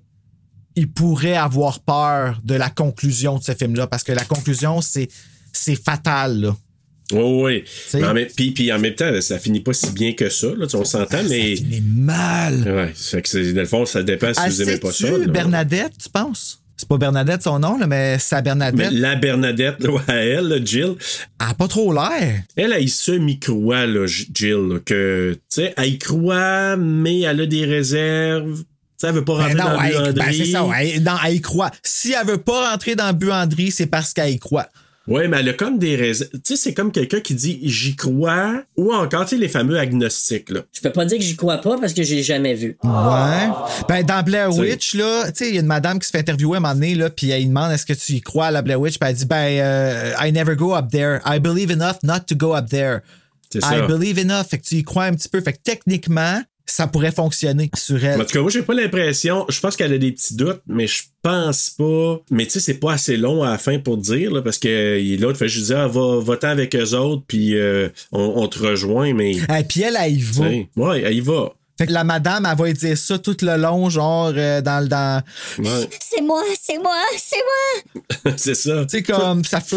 il 0.76 0.92
pourrait 0.92 1.36
avoir 1.36 1.80
peur 1.80 2.40
de 2.44 2.54
la 2.54 2.70
conclusion 2.70 3.38
de 3.38 3.42
ce 3.42 3.52
film-là 3.52 3.88
parce 3.88 4.04
que 4.04 4.12
la 4.12 4.24
conclusion, 4.24 4.80
c'est 4.80 5.08
c'est 5.52 5.76
fatal, 5.76 6.40
là. 6.40 6.56
Oui, 7.12 7.64
oui. 7.94 8.02
Mais 8.14 8.26
Puis, 8.34 8.72
en 8.72 8.78
même 8.78 8.94
temps, 8.94 9.10
ça 9.20 9.38
finit 9.38 9.60
pas 9.60 9.72
si 9.72 9.90
bien 9.92 10.12
que 10.12 10.28
ça. 10.28 10.48
Là, 10.56 10.66
on 10.74 10.84
s'entend, 10.84 11.22
mais. 11.28 11.56
Ça 11.56 11.62
finit 11.62 11.82
mal. 11.82 12.62
Ouais, 12.66 12.92
ça 12.94 13.18
fait 13.18 13.22
que 13.22 13.52
dans 13.52 13.60
le 13.60 13.66
fond, 13.66 13.86
ça 13.86 14.02
dépend 14.02 14.32
si 14.32 14.40
Ah, 14.42 14.48
vous 14.48 14.62
aimez 14.62 14.78
pas 14.78 14.92
ça. 14.92 15.08
Bernadette, 15.28 15.92
tu 16.02 16.08
penses? 16.08 16.58
C'est 16.76 16.88
pas 16.88 16.96
Bernadette 16.96 17.42
son 17.42 17.60
nom, 17.60 17.78
là, 17.78 17.86
mais 17.86 18.16
Mais 18.16 18.42
Bernadette. 18.42 18.90
la 18.92 19.14
Bernadette, 19.14 19.76
là, 19.84 19.98
à 20.08 20.14
elle, 20.16 20.48
là, 20.48 20.56
Jill, 20.64 20.94
Elle 21.40 21.46
a 21.50 21.54
pas 21.54 21.68
trop 21.68 21.92
l'air. 21.92 22.42
elle, 22.56 22.72
elle 22.72 22.88
se 22.88 23.12
mi-croit, 23.12 23.86
là, 23.86 24.06
J- 24.06 24.28
Jill, 24.34 24.80
que, 24.84 25.34
tu 25.34 25.40
sais, 25.48 25.74
elle 25.76 25.90
y 25.90 25.98
croit, 25.98 26.76
mais 26.76 27.20
elle 27.20 27.40
a 27.42 27.46
des 27.46 27.66
réserves. 27.66 28.64
Sais, 28.96 29.06
elle 29.08 29.14
veut 29.14 29.24
pas 29.24 29.34
rentrer 29.34 29.54
Ben 29.54 29.64
dans 29.64 29.76
la 29.80 29.88
elle, 29.88 29.94
ben, 29.94 30.12
buanderie. 30.12 30.36
c'est 30.38 30.52
ça, 30.52 30.66
elle, 30.80 31.02
non, 31.04 31.12
elle 31.24 31.34
y 31.34 31.40
croit. 31.40 31.70
Si 31.84 32.14
elle 32.20 32.26
veut 32.26 32.38
pas 32.38 32.70
rentrer 32.70 32.96
dans 32.96 33.06
la 33.06 33.12
buanderie, 33.12 33.70
c'est 33.70 33.86
parce 33.86 34.12
qu'elle 34.12 34.30
y 34.30 34.38
croit. 34.40 34.66
Ouais, 35.08 35.26
mais 35.26 35.38
elle 35.40 35.48
a 35.48 35.52
comme 35.52 35.78
des 35.78 35.96
réserves. 35.96 36.30
Tu 36.32 36.40
sais, 36.44 36.56
c'est 36.56 36.74
comme 36.74 36.92
quelqu'un 36.92 37.20
qui 37.20 37.34
dit 37.34 37.60
j'y 37.62 37.96
crois, 37.96 38.62
ou 38.76 38.92
encore, 38.92 39.24
tu 39.24 39.30
sais, 39.30 39.36
les 39.36 39.48
fameux 39.48 39.78
agnostiques, 39.78 40.50
là. 40.50 40.60
Je 40.72 40.80
peux 40.80 40.92
pas 40.92 41.04
dire 41.04 41.18
que 41.18 41.24
j'y 41.24 41.36
crois 41.36 41.58
pas 41.58 41.76
parce 41.78 41.92
que 41.92 42.02
j'ai 42.02 42.22
jamais 42.22 42.54
vu. 42.54 42.76
Ouais. 42.84 43.48
Ben, 43.88 44.04
dans 44.04 44.22
Blair. 44.22 44.54
Witch, 44.54 44.94
là, 44.94 45.24
tu 45.26 45.32
sais, 45.38 45.48
il 45.48 45.54
y 45.54 45.58
a 45.58 45.60
une 45.60 45.66
madame 45.66 45.98
qui 45.98 46.06
se 46.06 46.10
fait 46.12 46.18
interviewer 46.18 46.54
à 46.54 46.58
un 46.58 46.60
moment 46.60 46.74
donné, 46.74 46.94
là, 46.94 47.10
puis 47.10 47.30
elle 47.30 47.46
demande 47.46 47.72
est-ce 47.72 47.86
que 47.86 47.92
tu 47.94 48.12
y 48.12 48.20
crois 48.20 48.46
à 48.46 48.50
la 48.50 48.62
Blair 48.62 48.80
Witch? 48.80 48.98
Puis 48.98 49.08
elle 49.08 49.16
dit, 49.16 49.26
ben, 49.26 49.58
euh, 49.60 50.12
I 50.20 50.30
never 50.32 50.54
go 50.54 50.74
up 50.74 50.90
there. 50.90 51.20
I 51.26 51.40
believe 51.40 51.72
enough 51.72 51.96
not 52.02 52.20
to 52.28 52.36
go 52.36 52.54
up 52.54 52.68
there. 52.68 53.00
C'est 53.50 53.60
I 53.64 53.86
believe 53.86 54.18
enough. 54.18 54.44
Fait 54.48 54.58
que 54.58 54.64
tu 54.64 54.76
y 54.76 54.82
crois 54.82 55.04
un 55.04 55.14
petit 55.14 55.28
peu. 55.28 55.40
Fait 55.40 55.52
que 55.52 55.58
techniquement, 55.62 56.42
ça 56.66 56.86
pourrait 56.86 57.12
fonctionner 57.12 57.70
sur 57.74 58.04
elle. 58.04 58.20
En 58.20 58.24
tout 58.24 58.32
cas, 58.32 58.40
moi, 58.40 58.50
j'ai 58.50 58.62
pas 58.62 58.74
l'impression. 58.74 59.44
Je 59.48 59.60
pense 59.60 59.76
qu'elle 59.76 59.92
a 59.92 59.98
des 59.98 60.12
petits 60.12 60.36
doutes, 60.36 60.62
mais 60.66 60.86
je 60.86 61.02
pense 61.22 61.70
pas. 61.70 62.20
Mais 62.30 62.44
tu 62.44 62.52
sais, 62.52 62.60
c'est 62.60 62.78
pas 62.78 62.92
assez 62.92 63.16
long 63.16 63.42
à 63.42 63.50
la 63.50 63.58
fin 63.58 63.78
pour 63.78 63.96
dire, 63.96 64.32
là, 64.32 64.42
parce 64.42 64.58
que 64.58 64.68
euh, 64.68 65.16
l'autre 65.18 65.38
fait 65.38 65.48
juste 65.48 65.66
dire, 65.66 65.78
ah, 65.78 65.88
va, 65.88 66.20
va-t'en 66.20 66.48
avec 66.48 66.74
eux 66.74 66.94
autres, 66.94 67.24
puis 67.26 67.56
euh, 67.56 67.88
on, 68.12 68.32
on 68.36 68.48
te 68.48 68.58
rejoint, 68.58 69.12
mais. 69.14 69.32
Et 69.32 69.64
puis 69.68 69.82
elle, 69.82 69.96
elle 70.00 70.12
y 70.16 70.20
va. 70.20 70.44
Ouais, 70.76 71.02
elle 71.02 71.14
y 71.14 71.20
va. 71.20 71.52
Fait 71.78 71.86
que 71.86 71.92
la 71.92 72.04
madame, 72.04 72.46
elle 72.50 72.56
va 72.58 72.72
dire 72.72 72.98
ça 72.98 73.18
tout 73.18 73.36
le 73.42 73.56
long, 73.56 73.88
genre, 73.88 74.32
euh, 74.36 74.60
dans 74.60 74.80
le. 74.82 74.88
Dans... 74.88 75.22
Ouais, 75.58 75.88
C'est 76.00 76.20
moi, 76.22 76.42
c'est 76.60 76.78
moi, 76.78 76.96
c'est 77.16 77.36
moi. 78.24 78.32
c'est 78.36 78.54
ça. 78.54 78.84
Tu 78.84 78.98
sais, 78.98 79.02
comme 79.02 79.44
ça 79.44 79.60
fait. 79.60 79.76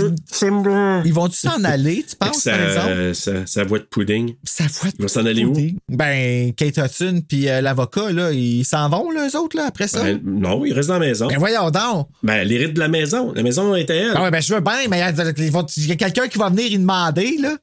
Ils 1.05 1.13
vont-tu 1.13 1.37
s'en 1.37 1.63
aller, 1.63 2.05
tu 2.07 2.15
penses, 2.15 2.37
sa, 2.43 2.51
par 2.51 2.61
exemple? 2.67 2.87
euh, 2.89 3.13
sa, 3.13 3.45
sa 3.45 3.63
voix 3.63 3.79
de 3.79 3.85
pudding. 3.85 4.35
Ça 4.43 4.65
voit 4.81 4.89
Ils 4.97 5.01
vont 5.01 5.07
s'en 5.07 5.25
aller 5.25 5.45
où? 5.45 5.53
Ben, 5.89 6.53
Kate 6.53 6.77
Hudson 6.77 7.21
puis 7.27 7.47
euh, 7.49 7.61
l'avocat, 7.61 8.11
là, 8.11 8.31
ils 8.31 8.65
s'en 8.65 8.89
vont, 8.89 9.09
là, 9.11 9.27
eux 9.27 9.37
autres, 9.37 9.55
là, 9.57 9.65
après 9.67 9.87
ça? 9.87 10.03
Ben, 10.03 10.19
non, 10.23 10.65
ils 10.65 10.73
restent 10.73 10.89
dans 10.89 10.95
la 10.99 11.07
maison. 11.07 11.27
Ben, 11.27 11.37
voyons 11.37 11.71
donc! 11.71 12.07
Ben, 12.23 12.43
les 12.43 12.57
rites 12.57 12.73
de 12.73 12.79
la 12.79 12.87
maison. 12.89 13.31
La 13.33 13.41
maison 13.43 13.73
était 13.75 13.97
elle. 13.97 14.13
Ah 14.15 14.23
ouais, 14.23 14.31
ben, 14.31 14.41
je 14.41 14.53
veux 14.53 14.61
bien, 14.61 14.73
mais 14.89 14.97
il 14.97 14.99
y 14.99 15.03
a- 15.03 15.65
il 15.77 15.87
y 15.87 15.91
a 15.91 15.95
quelqu'un 15.95 16.27
qui 16.27 16.37
va 16.37 16.49
venir 16.49 16.71
y 16.71 16.77
demander, 16.77 17.37
là. 17.39 17.55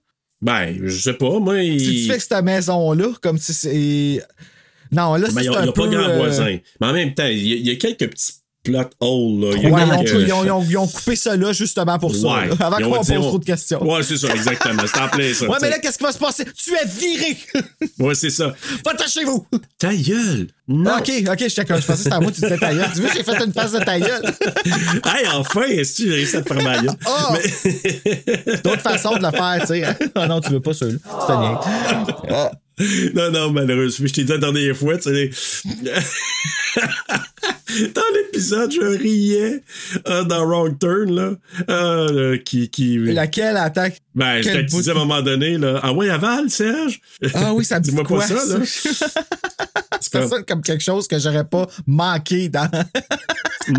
Ben, 0.42 0.76
je 0.84 0.98
sais 0.98 1.14
pas, 1.14 1.38
moi. 1.38 1.54
Si 1.60 1.68
il- 1.68 2.02
tu 2.06 2.10
fais 2.12 2.16
que 2.18 2.22
cette 2.24 2.44
maison-là, 2.44 3.06
comme 3.22 3.38
si 3.38 3.54
c'est. 3.54 4.22
Non, 4.90 5.14
là, 5.14 5.28
Ben, 5.28 5.34
c'est 5.34 5.44
il 5.44 5.50
n'y 5.50 5.56
a, 5.56 5.60
un 5.60 5.64
y 5.64 5.68
a 5.68 5.72
peu. 5.72 5.82
pas 5.82 5.88
grand 5.88 6.08
euh, 6.10 6.16
voisin. 6.16 6.58
Mais 6.80 6.86
en 6.86 6.92
même 6.92 7.14
temps, 7.14 7.26
il 7.26 7.46
y, 7.46 7.52
a- 7.52 7.56
il 7.56 7.66
y 7.66 7.70
a 7.70 7.76
quelques 7.76 8.10
petits 8.10 8.32
plot 8.62 8.78
holes. 9.00 9.40
Là. 9.40 9.56
Il 9.56 9.62
y 9.62 9.66
a 9.66 9.70
Ouais, 9.70 9.82
ils 9.86 9.92
ont, 9.92 10.04
quelques- 10.04 10.28
ils 10.28 10.32
ont- 10.32 10.44
ils 10.44 10.50
ont- 10.50 10.66
ils 10.70 10.76
ont 10.78 10.86
coupé 10.86 11.16
ça 11.16 11.36
là 11.36 11.52
justement 11.52 11.98
pour 11.98 12.14
ça. 12.14 12.28
Ouais. 12.28 12.48
là, 12.48 12.54
avant 12.60 12.76
qu'on 12.76 13.04
pose 13.04 13.06
trop 13.08 13.38
de 13.38 13.44
questions. 13.44 13.82
Ouais, 13.82 14.02
c'est 14.02 14.16
ça, 14.16 14.28
exactement. 14.34 14.82
C'est 14.86 15.00
en 15.00 15.08
plein 15.08 15.34
ça. 15.34 15.46
Ouais, 15.48 15.56
mais 15.60 15.70
là, 15.70 15.78
qu'est-ce 15.78 15.98
qui 15.98 16.04
va 16.04 16.12
se 16.12 16.18
passer? 16.18 16.44
Tu 16.56 16.72
es 16.74 16.86
viré! 16.86 17.36
Ouais, 17.98 18.14
c'est 18.14 18.30
ça. 18.30 18.54
Va-t'en 18.84 19.06
chez 19.06 19.24
vous! 19.24 19.46
Ta 19.78 19.94
gueule! 19.94 20.48
Non! 20.68 20.92
Ok, 20.98 21.10
ok, 21.28 21.38
j'étais 21.38 21.64
comme, 21.64 21.80
je 21.80 21.86
pensais 21.86 21.98
que 21.98 22.02
c'était 22.04 22.14
à 22.14 22.20
moi, 22.20 22.30
tu 22.32 22.40
disais 22.40 22.56
ta 22.58 22.72
gueule. 22.74 22.88
Tu 22.94 23.00
vois, 23.00 23.10
j'ai 23.14 23.22
fait 23.24 23.44
une 23.44 23.52
face 23.52 23.72
de 23.72 23.78
ta 23.80 23.98
gueule. 24.00 24.22
hey, 25.04 25.26
enfin, 25.34 25.62
est-ce 25.62 25.98
que 25.98 26.08
j'ai 26.08 26.14
réussi 26.14 26.36
à 26.36 26.42
te 26.42 26.48
faire 26.54 26.62
ma 26.62 26.78
gueule? 26.80 26.94
Oh! 27.06 27.34
D'autres 28.64 28.82
façons 28.82 29.16
de 29.16 29.22
le 29.24 29.30
faire, 29.30 29.56
tu 29.60 29.66
sais. 29.66 29.82
Ah 30.14 30.26
non, 30.28 30.40
tu 30.40 30.50
veux 30.50 30.60
pas 30.60 30.72
celui-là. 30.72 31.60
Bien. 32.28 32.50
Non, 33.14 33.30
non, 33.30 33.50
malheureusement, 33.52 34.06
je 34.06 34.12
t'ai 34.12 34.24
dit 34.24 34.32
la 34.32 34.38
dernière 34.38 34.76
fois, 34.76 34.96
tu 34.98 35.10
sais. 35.12 35.30
Dans 37.94 38.02
l'épisode, 38.14 38.70
je 38.70 38.80
riais 38.80 39.62
euh, 40.06 40.24
dans 40.24 40.46
Wrong 40.46 40.78
Turn, 40.78 41.14
là. 41.14 41.32
euh, 41.70 42.36
qui, 42.38 42.68
qui... 42.68 42.98
Laquelle 42.98 43.56
attaque? 43.56 43.98
Ben, 44.14 44.42
je 44.42 44.50
t'ai 44.50 44.62
dit 44.64 44.76
à 44.76 44.92
un 44.92 44.94
de- 44.94 44.98
moment 44.98 45.22
donné, 45.22 45.56
là. 45.56 45.80
Ah 45.82 45.92
ouais, 45.92 46.10
aval, 46.10 46.50
Serge? 46.50 47.00
Ah 47.34 47.54
oui, 47.54 47.64
ça 47.64 47.78
me 47.78 47.84
dit 47.84 47.90
Dis-moi 47.90 48.04
quoi, 48.04 48.18
pas 48.20 48.26
ça, 48.26 48.58
là. 48.58 48.64
Ça? 50.00 50.28
Sonne 50.28 50.44
comme 50.44 50.60
quelque 50.62 50.84
chose 50.84 51.08
que 51.08 51.18
j'aurais 51.18 51.44
pas 51.44 51.66
manqué 51.86 52.48
dans. 52.50 52.68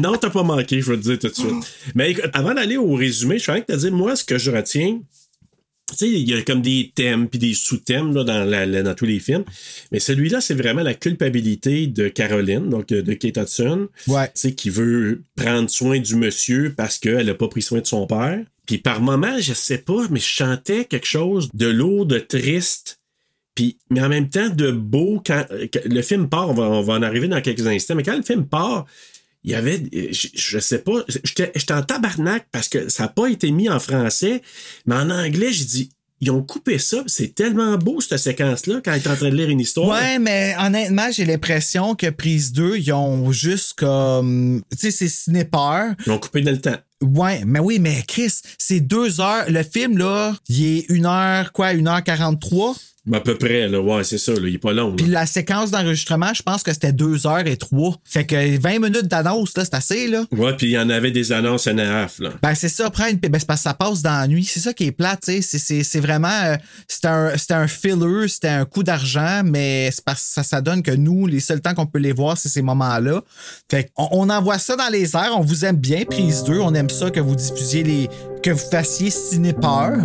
Non, 0.01 0.15
t'as 0.17 0.29
pas 0.31 0.43
manqué, 0.43 0.81
je 0.81 0.91
vais 0.91 0.97
te 0.97 1.03
dire 1.03 1.19
tout 1.19 1.27
de 1.27 1.33
suite. 1.35 1.91
Mais 1.93 2.11
écoute, 2.11 2.29
avant 2.33 2.53
d'aller 2.55 2.77
au 2.77 2.93
résumé, 2.95 3.37
je 3.37 3.43
suis 3.51 3.61
que 3.61 3.71
te 3.73 3.77
dire, 3.77 3.91
moi, 3.91 4.15
ce 4.15 4.23
que 4.23 4.37
je 4.39 4.49
retiens, 4.49 4.99
tu 5.89 5.95
sais, 5.97 6.09
il 6.09 6.29
y 6.29 6.33
a 6.33 6.41
comme 6.43 6.61
des 6.61 6.91
thèmes 6.95 7.27
puis 7.27 7.39
des 7.39 7.53
sous-thèmes 7.53 8.15
là, 8.15 8.23
dans, 8.23 8.43
la- 8.45 8.65
la- 8.65 8.83
dans 8.83 8.95
tous 8.95 9.05
les 9.05 9.19
films. 9.19 9.43
Mais 9.91 9.99
celui-là, 9.99 10.39
c'est 10.41 10.53
vraiment 10.55 10.81
la 10.81 10.93
culpabilité 10.93 11.87
de 11.87 12.07
Caroline, 12.07 12.69
donc 12.69 12.91
euh, 12.91 13.01
de 13.01 13.13
Kate 13.13 13.37
Hudson, 13.37 13.87
Ouais. 14.07 14.27
tu 14.27 14.31
sais, 14.35 14.53
qui 14.53 14.69
veut 14.69 15.21
prendre 15.35 15.69
soin 15.69 15.99
du 15.99 16.15
monsieur 16.15 16.73
parce 16.75 16.97
qu'elle 16.97 17.25
n'a 17.27 17.33
pas 17.35 17.47
pris 17.47 17.61
soin 17.61 17.81
de 17.81 17.85
son 17.87 18.07
père. 18.07 18.39
Puis 18.65 18.77
par 18.77 19.01
moment, 19.01 19.37
je 19.39 19.53
sais 19.53 19.77
pas, 19.79 20.07
mais 20.09 20.19
je 20.19 20.25
chantais 20.25 20.85
quelque 20.85 21.05
chose 21.07 21.49
de 21.53 21.67
lourd, 21.67 22.05
de 22.05 22.17
triste. 22.19 22.99
Puis, 23.55 23.77
mais 23.91 24.01
en 24.01 24.09
même 24.09 24.29
temps, 24.29 24.49
de 24.49 24.71
beau, 24.71 25.21
quand, 25.23 25.45
quand 25.71 25.81
le 25.85 26.01
film 26.01 26.27
part, 26.29 26.49
on 26.49 26.53
va, 26.53 26.63
on 26.63 26.81
va 26.81 26.93
en 26.93 27.03
arriver 27.03 27.27
dans 27.27 27.39
quelques 27.41 27.67
instants, 27.67 27.93
mais 27.93 28.01
quand 28.03 28.15
le 28.17 28.23
film 28.23 28.47
part, 28.47 28.87
il 29.43 29.51
y 29.51 29.55
avait, 29.55 29.81
euh, 29.93 30.07
je, 30.11 30.27
je 30.33 30.59
sais 30.59 30.79
pas, 30.79 31.03
j'étais 31.07 31.51
j'étais 31.55 31.73
en 31.73 31.83
tabarnak 31.83 32.47
parce 32.51 32.69
que 32.69 32.89
ça 32.89 33.03
n'a 33.03 33.09
pas 33.09 33.27
été 33.27 33.51
mis 33.51 33.69
en 33.69 33.79
français, 33.79 34.41
mais 34.85 34.95
en 34.95 35.09
anglais, 35.09 35.51
j'ai 35.51 35.65
dit, 35.65 35.89
ils 36.23 36.31
ont 36.31 36.41
coupé 36.41 36.77
ça, 36.77 37.03
c'est 37.07 37.35
tellement 37.35 37.77
beau 37.77 37.99
cette 37.99 38.17
séquence-là 38.17 38.79
quand 38.83 38.93
il 38.93 39.03
est 39.03 39.07
en 39.07 39.15
train 39.15 39.29
de 39.29 39.35
lire 39.35 39.49
une 39.49 39.59
histoire. 39.59 39.89
Ouais, 39.89 40.19
mais 40.19 40.55
honnêtement, 40.57 41.11
j'ai 41.11 41.25
l'impression 41.25 41.95
que 41.95 42.09
Prise 42.09 42.53
2, 42.53 42.77
ils 42.77 42.93
ont 42.93 43.31
juste 43.33 43.73
comme. 43.73 44.61
Tu 44.71 44.77
sais, 44.77 44.91
c'est 44.91 45.09
ciné-peur. 45.09 45.93
Ils 46.05 46.11
ont 46.13 46.19
coupé 46.19 46.41
dans 46.41 46.51
le 46.51 46.61
temps. 46.61 46.77
Ouais, 47.01 47.41
mais 47.45 47.59
oui, 47.59 47.79
mais 47.79 48.03
Chris, 48.07 48.33
c'est 48.57 48.79
deux 48.79 49.19
heures. 49.19 49.49
Le 49.49 49.63
film, 49.63 49.97
là, 49.97 50.33
il 50.47 50.77
est 50.77 50.85
une 50.89 51.05
heure, 51.05 51.51
quoi, 51.51 51.73
une 51.73 51.89
heure 51.89 52.01
43. 52.01 52.73
À 53.11 53.19
peu 53.19 53.35
près, 53.37 53.67
là, 53.67 53.81
ouais, 53.81 54.05
c'est 54.05 54.17
ça, 54.17 54.31
là, 54.31 54.39
il 54.47 54.55
est 54.55 54.59
pas 54.59 54.71
long. 54.71 54.95
Puis 54.95 55.07
la 55.07 55.25
séquence 55.25 55.71
d'enregistrement, 55.71 56.33
je 56.33 56.41
pense 56.41 56.63
que 56.63 56.71
c'était 56.71 56.93
deux 56.93 57.27
heures 57.27 57.45
et 57.45 57.57
trois. 57.57 57.97
Fait 58.05 58.25
que 58.25 58.57
20 58.57 58.79
minutes 58.79 59.07
d'annonce, 59.09 59.57
là, 59.57 59.65
c'est 59.65 59.73
assez, 59.75 60.07
là. 60.07 60.23
Ouais, 60.31 60.55
puis 60.55 60.67
il 60.67 60.71
y 60.71 60.79
en 60.79 60.89
avait 60.89 61.11
des 61.11 61.33
annonces 61.33 61.67
en 61.67 61.77
half, 61.77 62.19
là. 62.19 62.29
Ben, 62.41 62.55
c'est 62.55 62.69
ça, 62.69 62.89
prends 62.89 63.07
une. 63.07 63.17
Ben, 63.17 63.37
c'est 63.39 63.45
parce 63.45 63.59
que 63.59 63.63
ça 63.63 63.73
passe 63.73 64.01
dans 64.01 64.19
la 64.21 64.27
nuit. 64.27 64.45
C'est 64.45 64.61
ça 64.61 64.71
qui 64.73 64.85
est 64.85 64.91
plate, 64.93 65.19
tu 65.25 65.41
sais. 65.41 65.83
C'est- 65.83 65.99
vraiment. 65.99 66.29
euh, 66.45 66.55
C'était 66.87 67.07
un, 67.09 67.33
un 67.61 67.67
filler, 67.67 68.27
c'était 68.29 68.47
un 68.47 68.63
coup 68.63 68.83
d'argent, 68.83 69.41
mais 69.43 69.89
c'est 69.91 70.05
parce 70.05 70.21
que 70.21 70.27
ça, 70.35 70.43
ça 70.43 70.61
donne 70.61 70.81
que 70.81 70.91
nous, 70.91 71.27
les 71.27 71.41
seuls 71.41 71.59
temps 71.59 71.73
qu'on 71.73 71.85
peut 71.85 71.99
les 71.99 72.13
voir, 72.13 72.37
c'est 72.37 72.47
ces 72.49 72.61
moments-là. 72.61 73.21
Fait 73.69 73.91
qu'on 73.95 74.07
on 74.11 74.29
envoie 74.29 74.59
ça 74.59 74.77
dans 74.77 74.89
les 74.89 75.13
airs. 75.15 75.33
On 75.35 75.41
vous 75.41 75.65
aime 75.65 75.75
bien, 75.75 76.05
prise 76.05 76.45
2. 76.45 76.59
On 76.59 76.73
aime 76.73 76.89
ça 76.89 77.11
que 77.11 77.19
vous 77.19 77.35
diffusiez 77.35 77.83
les. 77.83 78.09
que 78.41 78.51
vous 78.51 78.69
fassiez 78.71 79.09
ciné-peur. 79.09 79.97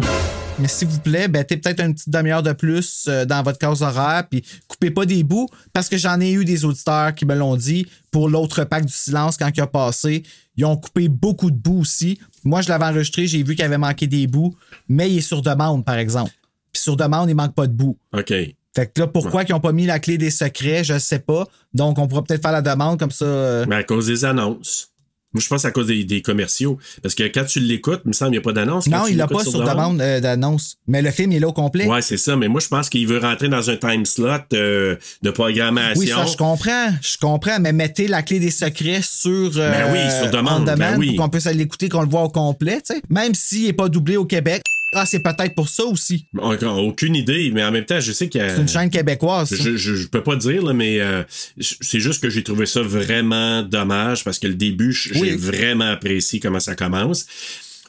Mais 0.61 0.67
s'il 0.67 0.89
vous 0.89 0.99
plaît, 0.99 1.29
mettez 1.29 1.57
peut-être 1.57 1.81
une 1.81 1.95
petite 1.95 2.11
demi-heure 2.11 2.43
de 2.43 2.53
plus 2.53 3.05
euh, 3.09 3.25
dans 3.25 3.43
votre 3.45 3.59
case 3.59 3.81
horaire, 3.83 4.25
puis 4.29 4.45
coupez 4.67 4.91
pas 4.91 5.07
des 5.07 5.23
bouts, 5.23 5.49
parce 5.73 5.89
que 5.89 5.97
j'en 5.97 6.21
ai 6.21 6.33
eu 6.33 6.45
des 6.45 6.65
auditeurs 6.65 7.15
qui 7.15 7.27
me 7.27 7.37
l'ont 7.37 7.55
dit 7.55 7.87
pour 8.11 8.29
l'autre 8.29 8.65
pack 8.65 8.85
du 8.85 8.93
silence 8.93 9.37
quand 9.37 9.49
il 9.55 9.61
a 9.61 9.69
passé. 9.69 10.25
Ils 10.57 10.65
ont 10.65 10.77
coupé 10.77 11.09
beaucoup 11.09 11.53
de 11.53 11.57
bouts 11.57 11.81
aussi. 11.83 12.19
Moi, 12.43 12.61
je 12.63 12.69
l'avais 12.71 12.87
enregistré, 12.87 13.29
j'ai 13.29 13.43
vu 13.45 13.55
qu'il 13.55 13.65
avait 13.65 13.79
manqué 13.79 14.09
des 14.09 14.27
bouts, 14.27 14.57
mais 14.89 15.09
il 15.09 15.19
est 15.19 15.21
sur 15.21 15.43
demande, 15.43 15.85
par 15.85 15.97
exemple. 15.97 16.33
Puis 16.73 16.83
sur 16.83 16.97
demande, 16.97 17.31
il 17.31 17.37
manque 17.37 17.55
pas 17.55 17.69
de 17.69 17.73
bouts. 17.73 17.97
OK. 18.13 18.29
Fait 18.75 18.93
que 18.93 19.01
là, 19.01 19.07
pourquoi 19.07 19.45
ils 19.45 19.53
n'ont 19.53 19.61
pas 19.61 19.73
mis 19.73 19.87
la 19.87 20.01
clé 20.01 20.19
des 20.19 20.31
secrets, 20.31 20.83
je 20.83 20.99
sais 20.99 21.21
pas. 21.21 21.47
Donc, 21.73 21.99
on 21.99 22.09
pourra 22.09 22.25
peut-être 22.25 22.43
faire 22.43 22.53
la 22.53 22.63
demande 22.63 22.99
comme 22.99 23.11
ça. 23.13 23.25
euh, 23.25 23.67
Mais 23.69 23.77
à 23.77 23.83
cause 23.85 24.07
des 24.09 24.25
annonces. 24.25 24.89
Moi, 25.35 25.43
je 25.43 25.49
pense 25.49 25.65
à 25.67 25.71
cause 25.71 25.89
des, 25.89 26.05
des 26.05 26.23
commerciaux. 26.23 26.79
Parce 27.03 27.15
que 27.15 27.25
quand 27.25 27.45
tu 27.45 27.61
l'écoutes, 27.61 28.01
il 28.07 28.09
me 28.09 28.13
semble 28.15 28.31
qu'il 28.31 28.39
n'y 28.41 28.43
a 28.43 28.45
pas 28.45 28.53
d'annonce. 28.53 28.87
Non, 28.87 29.07
il 29.07 29.17
l'a 29.19 29.27
pas 29.27 29.45
sur 29.45 29.63
demande 29.63 30.01
euh, 30.01 30.21
d'annonce. 30.21 30.77
Mais 30.87 31.03
le 31.03 31.11
film 31.11 31.33
il 31.33 31.37
est 31.37 31.41
là 31.41 31.49
au 31.49 31.53
complet. 31.53 31.87
Ouais, 31.87 32.01
c'est 32.01 32.17
ça. 32.17 32.35
Mais 32.37 32.49
moi, 32.49 32.61
je 32.61 32.69
pense 32.69 32.89
qu'il 32.89 33.07
veut 33.07 33.19
rentrer 33.19 33.49
dans 33.49 33.69
un 33.69 33.77
time 33.77 34.07
slot 34.07 34.29
euh, 34.55 34.97
de 35.23 35.31
programmation. 35.31 36.01
Oui, 36.01 36.07
ça, 36.09 36.25
je 36.25 36.37
comprends. 36.37 36.89
Je 37.03 37.19
comprends, 37.19 37.61
mais 37.61 37.73
mettez 37.73 38.09
la 38.09 38.23
clé 38.23 38.39
des 38.41 38.51
secrets 38.51 39.03
sur. 39.03 39.51
euh, 39.59 39.71
Ben 39.71 39.93
oui, 39.93 39.99
sur 40.23 40.31
demande, 40.31 40.63
on 40.63 40.65
demand 40.65 40.77
ben 40.77 40.99
oui. 40.99 41.15
Pour 41.15 41.25
qu'on 41.27 41.31
puisse 41.31 41.47
aller 41.47 41.59
l'écouter, 41.59 41.89
qu'on 41.91 42.03
le 42.03 42.09
voit 42.09 42.23
au 42.23 42.31
complet, 42.31 42.81
tu 42.85 42.95
sais. 42.95 43.03
Même 43.11 43.35
s'il 43.35 43.67
n'est 43.67 43.73
pas 43.75 43.89
doublé 43.91 44.17
au 44.17 44.25
Québec. 44.25 44.63
Ah, 44.95 45.05
c'est 45.05 45.21
peut-être 45.21 45.55
pour 45.55 45.69
ça 45.69 45.85
aussi. 45.85 46.27
Encore 46.39 46.83
aucune 46.83 47.15
idée, 47.15 47.51
mais 47.53 47.63
en 47.63 47.71
même 47.71 47.85
temps, 47.85 48.01
je 48.01 48.11
sais 48.13 48.29
qu'il 48.29 48.41
y 48.41 48.45
a. 48.45 48.55
C'est 48.55 48.63
une 48.63 48.69
chaîne 48.69 48.89
québécoise. 48.89 49.51
ça. 49.51 49.57
Je, 49.57 49.77
je, 49.77 49.95
je 49.95 50.07
peux 50.09 50.23
pas 50.23 50.35
dire, 50.37 50.63
là, 50.63 50.73
mais 50.73 50.99
euh, 51.01 51.23
c'est 51.61 52.01
juste 52.01 52.23
que 52.23 52.31
j'ai 52.31 52.43
trouvé 52.43 52.65
ça 52.65 52.81
vraiment 52.83 53.63
dommage 53.63 54.25
parce 54.25 54.39
que 54.39 54.47
le 54.47 54.55
début, 54.55 54.93
j'ai 54.93 55.21
Oui. 55.21 55.31
vraiment 55.37 55.91
apprécié 55.91 56.41
comment 56.41 56.61
ça 56.61 56.75
commence. 56.75 57.27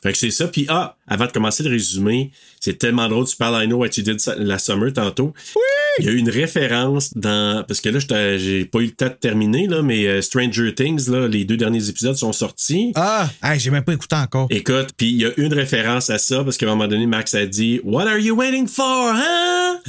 Fait 0.02 0.12
que 0.14 0.18
c'est 0.18 0.32
ça. 0.32 0.48
Puis, 0.48 0.66
ah, 0.70 0.96
avant 1.08 1.26
de 1.26 1.32
commencer 1.32 1.64
le 1.64 1.70
résumé, 1.70 2.32
c'est 2.60 2.78
tellement 2.78 3.08
drôle. 3.10 3.26
Tu 3.28 3.36
parles 3.36 3.64
I 3.64 3.68
Know 3.68 3.78
What 3.78 3.90
You 3.98 4.04
Did 4.04 4.18
la 4.38 4.58
Summer 4.60 4.94
tantôt. 4.94 5.34
Oui! 5.56 5.62
Il 6.00 6.06
y 6.06 6.08
a 6.10 6.12
eu 6.12 6.18
une 6.18 6.30
référence 6.30 7.14
dans. 7.18 7.64
Parce 7.68 7.82
que 7.82 7.90
là, 7.90 8.00
j'ai 8.38 8.64
pas 8.66 8.80
eu 8.80 8.86
le 8.86 8.92
temps 8.92 9.08
de 9.08 9.14
terminer, 9.14 9.68
là, 9.68 9.82
mais 9.82 10.06
euh, 10.08 10.22
Stranger 10.22 10.74
Things, 10.74 11.10
là, 11.10 11.28
les 11.28 11.44
deux 11.46 11.58
derniers 11.58 11.90
épisodes 11.90 12.16
sont 12.16 12.32
sortis. 12.32 12.94
Ah, 12.96 13.30
hey, 13.44 13.60
j'ai 13.60 13.70
même 13.72 13.84
pas 13.84 13.94
écouté 13.94 14.16
encore. 14.16 14.48
Écoute, 14.50 14.90
puis 14.96 15.10
il 15.10 15.18
y 15.18 15.26
a 15.26 15.32
une 15.38 15.54
référence 15.54 16.10
à 16.10 16.18
ça 16.18 16.44
parce 16.44 16.58
qu'à 16.58 16.68
un 16.68 16.70
moment 16.70 16.88
donné, 16.88 17.06
Max 17.06 17.34
a 17.36 17.46
dit 17.46 17.82
What 17.84 18.08
are 18.08 18.18
you 18.20 18.36
waiting 18.36 18.68
for, 18.68 19.12
hein? 19.14 19.80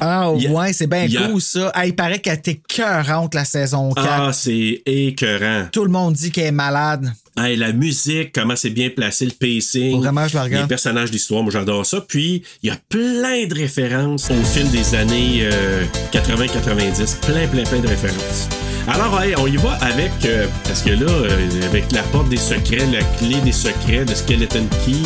Ah, 0.00 0.32
Il 0.36 0.44
y 0.44 0.46
a- 0.46 0.50
ouais, 0.50 0.72
c'est 0.72 0.86
bien 0.88 1.06
a- 1.06 1.28
cool 1.28 1.40
ça. 1.40 1.70
Ah, 1.74 1.86
il 1.86 1.94
paraît 1.94 2.18
qu'elle 2.18 2.38
était 2.38 2.60
cœurante 2.68 3.34
la 3.34 3.44
saison 3.44 3.92
4. 3.92 4.06
Ah, 4.08 4.32
c'est 4.32 4.82
écœurant. 4.86 5.66
Tout 5.72 5.84
le 5.84 5.90
monde 5.90 6.14
dit 6.14 6.30
qu'elle 6.30 6.46
est 6.46 6.52
malade. 6.52 7.12
Hey, 7.36 7.56
la 7.56 7.72
musique, 7.72 8.32
comment 8.34 8.56
c'est 8.56 8.70
bien 8.70 8.90
placé, 8.90 9.24
le 9.24 9.30
pacing. 9.30 9.92
Faut 9.92 10.00
vraiment 10.00 10.24
que 10.24 10.30
je 10.30 10.34
la 10.34 10.42
regarde. 10.42 10.64
Les 10.64 10.68
personnages 10.68 11.10
d'histoire, 11.10 11.42
moi 11.42 11.52
j'adore 11.52 11.86
ça. 11.86 12.00
Puis, 12.00 12.42
il 12.62 12.68
y 12.68 12.72
a 12.72 12.76
plein 12.88 13.46
de 13.46 13.54
références 13.54 14.30
au 14.30 14.44
film 14.44 14.68
des 14.68 14.94
années 14.94 15.40
euh, 15.42 15.84
80-90. 16.12 17.20
Plein, 17.20 17.46
plein, 17.46 17.62
plein 17.62 17.80
de 17.80 17.88
références. 17.88 18.48
Alors, 18.88 19.22
hey, 19.22 19.34
on 19.38 19.46
y 19.46 19.56
va 19.56 19.72
avec, 19.80 20.10
euh, 20.24 20.46
parce 20.64 20.82
que 20.82 20.90
là, 20.90 21.10
euh, 21.10 21.66
avec 21.66 21.92
la 21.92 22.02
porte 22.04 22.28
des 22.28 22.36
secrets, 22.36 22.86
la 22.86 23.02
clé 23.18 23.36
des 23.44 23.52
secrets, 23.52 24.04
le 24.04 24.14
skeleton 24.14 24.66
key, 24.84 24.96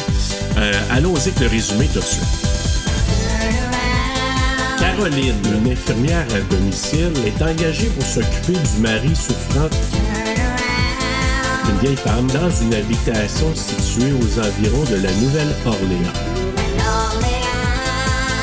euh, 0.57 0.73
allons-y 0.91 1.29
avec 1.29 1.41
le 1.41 1.47
résumé 1.49 1.87
tout 1.93 2.01
de 2.01 2.05
suite. 2.05 2.25
Caroline, 4.79 5.35
une 5.53 5.73
infirmière 5.73 6.27
à 6.35 6.55
domicile, 6.55 7.13
est 7.27 7.43
engagée 7.43 7.89
pour 7.89 8.07
s'occuper 8.07 8.53
du 8.53 8.81
mari 8.81 9.15
souffrant 9.15 9.69
d'une 11.65 11.79
vieille 11.79 11.97
femme 11.97 12.27
dans 12.29 12.51
une 12.63 12.75
habitation 12.75 13.53
située 13.55 14.13
aux 14.13 14.39
environs 14.39 14.85
de 14.91 14.97
la 14.97 15.13
Nouvelle-Orléans. 15.15 16.13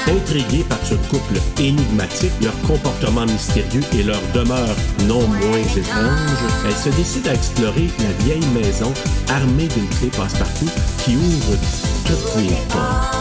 Intriguée 0.07 0.65
par 0.67 0.79
ce 0.83 0.95
couple 1.09 1.39
énigmatique, 1.59 2.31
leur 2.41 2.59
comportement 2.61 3.25
mystérieux 3.25 3.83
et 3.93 4.03
leur 4.03 4.19
demeure 4.33 4.75
non 5.07 5.25
moins 5.27 5.57
étrange, 5.75 6.41
elle 6.65 6.75
se 6.75 6.89
décide 6.97 7.27
à 7.27 7.33
explorer 7.33 7.89
la 7.99 8.25
vieille 8.25 8.45
maison 8.47 8.91
armée 9.29 9.67
d'une 9.67 9.87
clé 9.87 10.09
passe-partout 10.09 10.69
qui 11.03 11.15
ouvre 11.15 11.57
toutes 12.05 12.43
les 12.43 12.55
portes. 12.69 13.15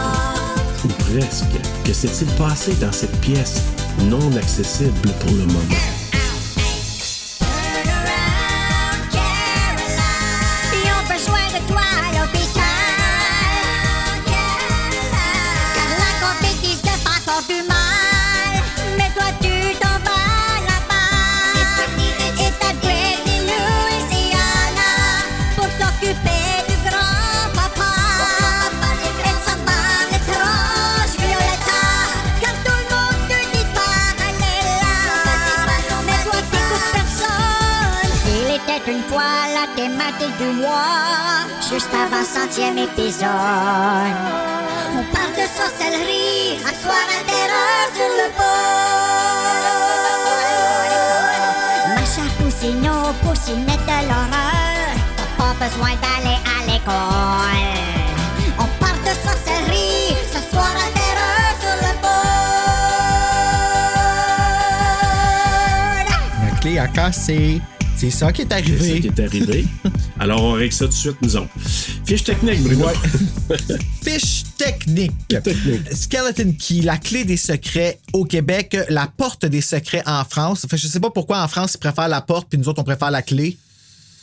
Ou 0.83 0.87
presque. 1.11 1.45
Que 1.85 1.93
s'est-il 1.93 2.27
passé 2.33 2.73
dans 2.81 2.91
cette 2.91 3.15
pièce 3.21 3.61
non 4.09 4.35
accessible 4.35 5.09
pour 5.19 5.31
le 5.31 5.45
moment? 5.45 6.00
Du 40.37 40.49
mois, 40.61 41.45
juste 41.69 41.89
avant 41.93 42.23
centième 42.23 42.77
épisode. 42.77 43.27
On 44.93 45.03
parle 45.13 45.33
de 45.33 45.45
sorcellerie, 45.57 46.59
un 46.63 46.75
soir 46.81 47.05
à 47.09 47.21
terreur 47.25 47.83
sur 47.95 48.11
le 48.19 48.27
pôle. 48.37 48.81
Ma 51.95 52.03
chère 52.05 52.33
Poussineau, 52.37 53.01
Poussinette 53.23 53.85
de 53.85 53.99
l'horreur, 54.07 54.91
t'as 55.17 55.31
pas 55.37 55.53
besoin 55.65 55.93
d'aller 56.03 56.37
à 56.45 56.57
l'école. 56.67 57.71
On 58.59 58.67
parle 58.83 59.01
de 59.01 59.13
sorcellerie, 59.25 60.15
ce 60.31 60.39
soir 60.51 60.71
à 60.75 60.87
terreur 60.99 61.49
sur 61.61 61.75
le 61.87 61.93
pôle. 62.01 62.21
La 66.45 66.51
clé 66.59 66.73
a 66.79 66.87
cassé. 66.87 67.61
C'est 68.01 68.09
ça 68.09 68.31
qui 68.33 68.41
est 68.41 68.45
C'est 68.45 68.49
ça 68.49 68.55
arrivé. 68.55 68.99
qui 68.99 69.07
est 69.09 69.19
arrivé. 69.19 69.65
Alors, 70.19 70.41
on 70.41 70.53
règle 70.53 70.73
ça 70.73 70.85
tout 70.85 70.89
de 70.91 70.95
suite, 70.95 71.17
nous 71.21 71.35
autres. 71.35 71.51
Fiche 72.03 72.23
technique, 72.23 72.63
Bruno. 72.63 72.87
Fiche 74.03 74.43
technique. 74.57 75.11
Technique. 75.27 75.93
Skeleton 75.93 76.55
Key, 76.57 76.81
la 76.81 76.97
clé 76.97 77.25
des 77.25 77.37
secrets 77.37 77.99
au 78.13 78.25
Québec, 78.25 78.75
la 78.89 79.05
porte 79.05 79.45
des 79.45 79.61
secrets 79.61 80.01
en 80.07 80.25
France. 80.25 80.65
Fait, 80.67 80.77
je 80.77 80.87
sais 80.87 80.99
pas 80.99 81.11
pourquoi 81.11 81.43
en 81.43 81.47
France 81.47 81.73
ils 81.75 81.77
préfèrent 81.77 82.07
la 82.07 82.21
porte 82.21 82.49
puis 82.49 82.57
nous 82.57 82.67
autres 82.69 82.81
on 82.81 82.83
préfère 82.83 83.11
la 83.11 83.21
clé. 83.21 83.59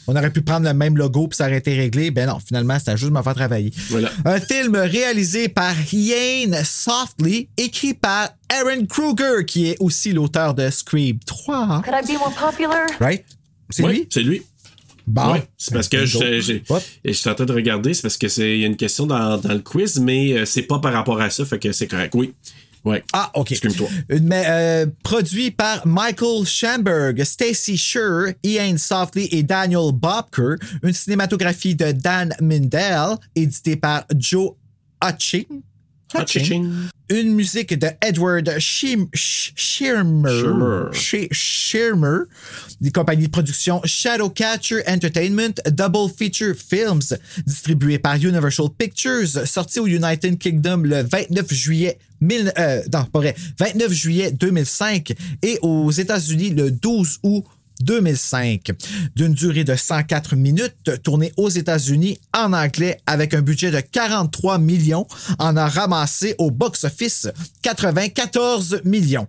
On 0.09 0.17
aurait 0.17 0.33
pu 0.33 0.43
prendre 0.43 0.67
le 0.67 0.75
même 0.75 0.97
logo 0.97 1.29
puis 1.29 1.37
ça 1.37 1.45
aurait 1.47 1.59
été 1.59 1.73
réglé. 1.77 2.11
Ben 2.11 2.27
non, 2.27 2.41
finalement, 2.45 2.81
c'était 2.81 2.97
juste 2.97 3.13
de 3.13 3.17
me 3.17 3.23
faire 3.23 3.35
travailler. 3.37 3.73
Voilà. 3.91 4.11
Un 4.25 4.41
film 4.41 4.75
réalisé 4.75 5.49
par 5.49 5.75
Ian 5.93 6.51
Softly, 6.65 7.49
écrit 7.57 7.95
par 7.95 8.31
Aaron 8.49 8.87
Kruger, 8.87 9.45
qui 9.47 9.69
est 9.69 9.77
aussi 9.79 10.13
l'auteur 10.13 10.55
de 10.55 10.69
Scream 10.69 11.21
3. 11.25 11.83
Could 11.85 11.95
I 11.95 12.13
be 12.13 12.19
more 12.19 12.33
popular? 12.33 12.87
Right? 12.99 13.25
C'est 13.71 13.83
Oui, 13.85 13.93
lui? 13.93 14.07
c'est 14.11 14.23
lui. 14.23 14.43
Bon. 15.07 15.33
Ouais, 15.33 15.49
c'est 15.57 15.73
parce 15.73 15.89
que 15.89 16.05
je, 16.05 16.61
suis 17.13 17.31
en 17.31 17.35
train 17.35 17.47
de 17.47 17.53
regarder, 17.53 17.95
c'est 17.95 18.03
parce 18.03 18.19
que 18.19 18.29
c'est 18.29 18.57
il 18.57 18.61
y 18.61 18.65
a 18.65 18.67
une 18.67 18.77
question 18.77 19.07
dans, 19.07 19.39
dans 19.39 19.55
le 19.55 19.61
quiz, 19.61 19.99
mais 20.01 20.35
euh, 20.35 20.45
c'est 20.45 20.63
pas 20.63 20.81
par 20.81 20.93
rapport 20.93 21.19
à 21.19 21.31
ça, 21.31 21.47
fait 21.47 21.59
que 21.59 21.73
c'est 21.73 21.87
correct. 21.87 22.13
Oui. 22.15 22.35
Ouais. 22.85 23.03
Ah, 23.13 23.31
OK. 23.35 23.53
Excuse-toi. 23.53 23.89
Une- 24.11 24.27
mais, 24.29 24.45
euh, 24.47 24.87
produit 25.03 25.51
par 25.51 25.87
Michael 25.87 26.47
Schamberg, 26.47 27.23
Stacy 27.25 27.77
Sher, 27.77 28.35
Ian 28.45 28.77
Softly 28.77 29.29
et 29.33 29.43
Daniel 29.43 29.93
Bobker. 29.93 30.57
Une 30.83 30.93
cinématographie 30.93 31.75
de 31.75 31.93
Dan 31.93 32.35
Mindell, 32.41 33.17
édité 33.35 33.77
par 33.77 34.05
Joe 34.17 34.53
Hutching. 35.03 35.47
Hutching. 36.15 36.71
Une 37.11 37.35
musique 37.35 37.79
de 37.79 37.89
Edward 38.03 38.51
Schirmer. 38.59 39.07
Schirmer. 39.15 40.91
Sh- 40.93 41.29
Schirmer. 41.33 42.19
Des 42.81 42.91
compagnies 42.91 43.27
de 43.27 43.31
production 43.31 43.81
Shadowcatcher 43.85 44.83
Entertainment, 44.87 45.55
Double 45.71 46.11
Feature 46.17 46.55
Films, 46.55 47.01
distribué 47.47 47.99
par 47.99 48.17
Universal 48.17 48.67
Pictures, 48.77 49.47
sorti 49.47 49.81
au 49.81 49.87
United 49.87 50.39
Kingdom 50.39 50.83
le 50.85 51.03
29 51.03 51.53
juillet 51.53 51.99
1000, 52.21 52.53
euh, 52.59 52.83
non, 52.93 53.05
pas 53.05 53.19
vrai, 53.21 53.35
29 53.59 53.93
juillet 53.93 54.33
2005 54.33 55.13
et 55.43 55.59
aux 55.63 55.91
États-Unis 55.91 56.51
le 56.51 56.71
12 56.71 57.19
août 57.23 57.45
2005, 57.81 58.71
d'une 59.17 59.35
durée 59.35 59.65
de 59.65 59.75
104 59.75 60.37
minutes, 60.37 61.03
tournée 61.03 61.33
aux 61.37 61.49
États-Unis 61.49 62.19
en 62.35 62.53
anglais 62.53 63.01
avec 63.07 63.35
un 63.35 63.43
budget 63.43 63.71
de 63.71 63.81
43 63.81 64.59
millions, 64.59 65.07
en 65.39 65.57
a 65.57 65.69
ramassé 65.69 66.35
au 66.39 66.51
box-office 66.51 67.29
94 67.63 68.83
millions. 68.85 69.29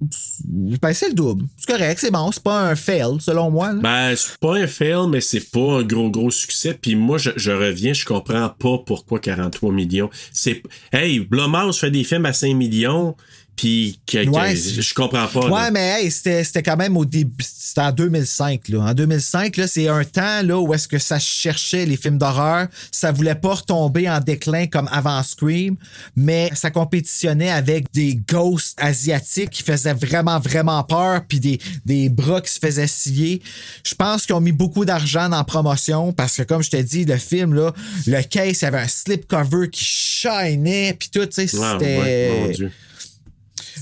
Ben, 0.00 0.92
c'est 0.92 1.08
le 1.08 1.14
double. 1.14 1.44
C'est 1.56 1.66
correct, 1.72 1.98
c'est 2.00 2.12
bon. 2.12 2.30
C'est 2.30 2.42
pas 2.42 2.60
un 2.60 2.76
fail, 2.76 3.18
selon 3.20 3.50
moi. 3.50 3.72
là. 3.72 3.80
Ben, 3.80 4.14
c'est 4.16 4.38
pas 4.38 4.56
un 4.56 4.66
fail, 4.68 5.08
mais 5.08 5.20
c'est 5.20 5.50
pas 5.50 5.80
un 5.80 5.82
gros, 5.82 6.08
gros 6.08 6.30
succès. 6.30 6.78
Puis 6.80 6.94
moi, 6.94 7.18
je, 7.18 7.50
reviens, 7.50 7.92
je 7.92 8.04
comprends 8.04 8.48
pas 8.48 8.78
pourquoi 8.86 9.18
43 9.18 9.72
millions. 9.72 10.08
C'est. 10.32 10.62
Hey, 10.92 11.20
Blumhouse 11.20 11.78
fait 11.78 11.90
des 11.90 12.04
films 12.04 12.26
à 12.26 12.32
5 12.32 12.54
millions, 12.54 13.16
puis 13.58 13.98
que, 14.06 14.24
Ouais, 14.28 14.54
je, 14.54 14.94
comprends 14.94 15.26
pas. 15.26 15.46
Ouais, 15.46 15.62
là. 15.62 15.70
mais 15.72 16.04
hey, 16.04 16.10
c'était 16.12 16.62
quand 16.62 16.76
même 16.76 16.96
au 16.96 17.04
début. 17.04 17.44
C'était 17.44 17.80
en 17.80 17.90
2005. 17.90 18.68
Là. 18.68 18.78
En 18.82 18.94
2005, 18.94 19.56
là, 19.56 19.66
c'est 19.66 19.88
un 19.88 20.04
temps 20.04 20.42
là, 20.44 20.60
où 20.60 20.72
est-ce 20.72 20.86
que 20.86 20.98
ça 20.98 21.18
cherchait 21.18 21.84
les 21.84 21.96
films 21.96 22.18
d'horreur. 22.18 22.68
Ça 22.92 23.10
voulait 23.10 23.34
pas 23.34 23.54
retomber 23.54 24.08
en 24.08 24.20
déclin 24.20 24.68
comme 24.68 24.88
avant 24.92 25.20
Scream, 25.24 25.74
mais 26.14 26.52
ça 26.54 26.70
compétitionnait 26.70 27.50
avec 27.50 27.92
des 27.92 28.14
ghosts 28.14 28.78
asiatiques 28.80 29.50
qui 29.50 29.64
faisaient 29.64 29.92
vraiment, 29.92 30.38
vraiment 30.38 30.84
peur, 30.84 31.22
puis 31.26 31.40
des, 31.40 31.58
des 31.84 32.08
bras 32.08 32.40
qui 32.40 32.52
se 32.52 32.60
faisaient 32.60 32.86
scier. 32.86 33.42
Je 33.84 33.96
pense 33.96 34.24
qu'ils 34.24 34.36
ont 34.36 34.40
mis 34.40 34.52
beaucoup 34.52 34.84
d'argent 34.84 35.28
dans 35.28 35.38
la 35.38 35.44
promotion 35.44 36.12
parce 36.12 36.36
que, 36.36 36.42
comme 36.44 36.62
je 36.62 36.70
t'ai 36.70 36.84
dit, 36.84 37.04
le 37.04 37.16
film, 37.16 37.54
là, 37.54 37.72
le 38.06 38.22
case, 38.22 38.60
il 38.60 38.64
y 38.66 38.68
avait 38.68 38.78
un 38.78 38.88
slip 38.88 39.26
cover 39.26 39.68
qui 39.68 39.84
shinait, 39.84 40.94
puis 40.96 41.08
tout, 41.12 41.26
tu 41.26 41.32
sais, 41.32 41.48
c'était... 41.48 42.54
ouais. 42.60 42.70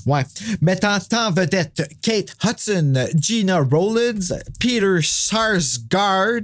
Ouais. 0.06 0.22
Mettant 0.60 0.98
en 1.12 1.32
vedette 1.32 1.88
Kate 2.00 2.34
Hudson, 2.44 2.94
Gina 3.14 3.58
Rowlands, 3.58 4.32
Peter 4.60 4.98
Sarsgaard, 5.02 6.42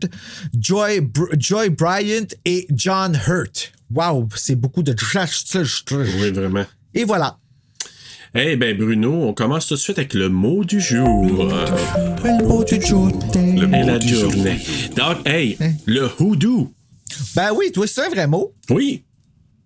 Joy, 0.58 1.00
Br- 1.00 1.38
Joy 1.38 1.70
Bryant 1.70 2.26
et 2.44 2.66
John 2.74 3.18
Hurt. 3.28 3.72
Wow, 3.94 4.28
c'est 4.34 4.56
beaucoup 4.56 4.82
de. 4.82 4.94
Oui, 5.92 6.30
vraiment. 6.32 6.64
Et 6.94 7.04
voilà. 7.04 7.38
Eh 8.34 8.56
ben 8.56 8.76
Bruno, 8.76 9.12
on 9.28 9.34
commence 9.34 9.66
tout 9.66 9.74
de 9.74 9.78
suite 9.78 9.98
avec 9.98 10.14
le 10.14 10.30
mot 10.30 10.64
du 10.64 10.80
jour. 10.80 11.44
Le 12.24 12.42
mot 12.42 12.64
du 12.64 12.80
jour. 12.80 13.08
Le 13.34 13.66
mot 13.66 13.86
la 13.86 14.00
journée. 14.00 14.58
Donc, 14.96 15.18
hey, 15.28 15.58
le 15.84 16.10
hoodoo. 16.18 16.72
Ben 17.36 17.50
oui, 17.54 17.70
toi, 17.72 17.86
c'est 17.86 18.06
un 18.06 18.08
vrai 18.08 18.26
mot. 18.26 18.54
Oui. 18.70 19.04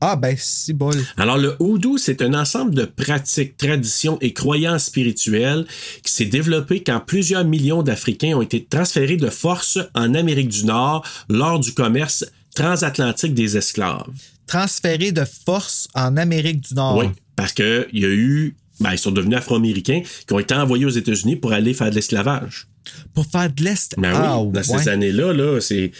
Ah, 0.00 0.16
ben, 0.16 0.36
si 0.38 0.74
bol. 0.74 0.94
Alors, 1.16 1.38
le 1.38 1.56
hoodoo, 1.58 1.96
c'est 1.96 2.20
un 2.20 2.34
ensemble 2.34 2.74
de 2.74 2.84
pratiques, 2.84 3.56
traditions 3.56 4.18
et 4.20 4.34
croyances 4.34 4.84
spirituelles 4.84 5.66
qui 6.02 6.12
s'est 6.12 6.26
développé 6.26 6.82
quand 6.82 7.00
plusieurs 7.00 7.44
millions 7.44 7.82
d'Africains 7.82 8.36
ont 8.36 8.42
été 8.42 8.64
transférés 8.64 9.16
de 9.16 9.30
force 9.30 9.78
en 9.94 10.14
Amérique 10.14 10.48
du 10.48 10.66
Nord 10.66 11.06
lors 11.30 11.58
du 11.60 11.72
commerce 11.72 12.26
transatlantique 12.54 13.34
des 13.34 13.56
esclaves. 13.56 14.04
Transféré 14.46 15.12
de 15.12 15.24
force 15.24 15.88
en 15.94 16.16
Amérique 16.16 16.60
du 16.60 16.74
Nord. 16.74 16.98
Oui, 16.98 17.06
parce 17.34 17.52
qu'il 17.52 17.86
y 17.92 18.04
a 18.04 18.08
eu. 18.08 18.56
Ben, 18.80 18.92
ils 18.92 18.98
sont 18.98 19.10
devenus 19.10 19.38
afro-américains 19.38 20.02
qui 20.26 20.34
ont 20.34 20.38
été 20.38 20.54
envoyés 20.54 20.84
aux 20.84 20.90
États-Unis 20.90 21.36
pour 21.36 21.52
aller 21.52 21.72
faire 21.72 21.88
de 21.88 21.94
l'esclavage. 21.94 22.68
Pour 23.14 23.24
faire 23.24 23.50
de 23.50 23.64
l'Est. 23.64 23.94
Ben 23.96 24.12
ah, 24.14 24.38
oui, 24.38 24.52
dans 24.52 24.60
ouais. 24.60 24.78
ces 24.82 24.88
années-là, 24.90 25.32
là, 25.32 25.60
c'est. 25.60 25.92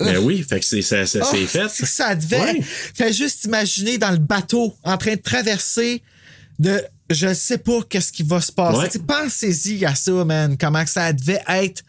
Ben 0.00 0.18
oui, 0.18 0.44
fait 0.48 0.60
que 0.60 0.66
c'est, 0.66 0.82
ça, 0.82 1.06
ça, 1.06 1.24
c'est 1.24 1.46
fait. 1.46 1.68
Ça 1.68 2.14
devait. 2.14 2.40
Ouais. 2.40 2.60
Fais 2.94 3.12
juste 3.12 3.44
imaginer 3.44 3.98
dans 3.98 4.10
le 4.10 4.18
bateau, 4.18 4.74
en 4.84 4.96
train 4.96 5.14
de 5.14 5.20
traverser 5.20 6.02
de. 6.58 6.82
Je 7.10 7.32
sais 7.32 7.58
pas 7.58 7.80
qu'est-ce 7.88 8.12
qui 8.12 8.22
va 8.22 8.40
se 8.40 8.52
passer. 8.52 8.98
Ouais. 8.98 9.04
Pensez-y 9.06 9.84
à 9.86 9.94
ça, 9.94 10.24
man. 10.24 10.56
Comment 10.58 10.84
ça 10.86 11.12
devait 11.12 11.42
être 11.48 11.82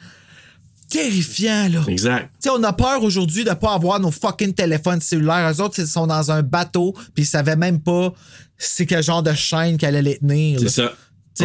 terrifiant, 0.89 1.69
là. 1.69 1.83
Exact. 1.87 2.31
Tu 2.41 2.49
sais, 2.49 2.49
on 2.49 2.63
a 2.63 2.73
peur 2.73 3.03
aujourd'hui 3.03 3.43
de 3.43 3.53
pas 3.53 3.73
avoir 3.73 3.99
nos 3.99 4.11
fucking 4.11 4.53
téléphones 4.53 5.01
cellulaires. 5.01 5.51
Eux 5.51 5.61
autres, 5.61 5.79
ils 5.79 5.87
sont 5.87 6.07
dans 6.07 6.31
un 6.31 6.41
bateau, 6.41 6.93
puis 7.13 7.23
ils 7.23 7.27
savaient 7.27 7.55
même 7.55 7.79
pas 7.79 8.13
c'est 8.57 8.85
quel 8.85 9.03
genre 9.03 9.23
de 9.23 9.33
chaîne 9.33 9.77
qu'elle 9.77 9.95
allait 9.95 10.17
tenir. 10.17 10.59
C'est 10.59 10.69
ça. 10.69 10.93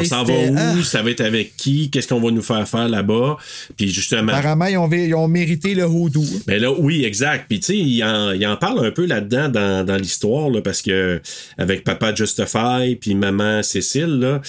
On 0.00 0.04
s'en 0.04 0.24
va 0.24 0.32
où? 0.32 0.54
ah. 0.56 0.74
Ça 0.82 1.02
va 1.02 1.10
être 1.10 1.20
avec 1.20 1.56
qui? 1.56 1.90
Qu'est-ce 1.90 2.08
qu'on 2.08 2.20
va 2.20 2.30
nous 2.30 2.42
faire 2.42 2.66
faire 2.68 2.88
là-bas? 2.88 3.36
Puis 3.76 3.90
justement. 3.90 4.32
Apparemment, 4.32 4.66
ils 4.66 4.76
ont, 4.78 4.90
ils 4.90 5.14
ont 5.14 5.28
mérité 5.28 5.74
le 5.74 5.86
hoodoo. 5.86 6.24
Ben 6.46 6.60
là, 6.60 6.72
oui, 6.72 7.04
exact. 7.04 7.46
Puis 7.48 7.60
tu 7.60 7.66
sais, 7.66 7.76
il 7.78 8.02
en, 8.04 8.32
il 8.32 8.46
en 8.46 8.56
parle 8.56 8.84
un 8.86 8.90
peu 8.90 9.06
là-dedans 9.06 9.48
dans, 9.48 9.84
dans 9.84 9.96
l'histoire, 9.96 10.50
là, 10.50 10.60
parce 10.62 10.82
que 10.82 11.20
avec 11.58 11.84
Papa 11.84 12.14
Justify 12.14 12.96
puis 13.00 13.14
Maman 13.14 13.62
Cécile, 13.62 14.18
là, 14.18 14.40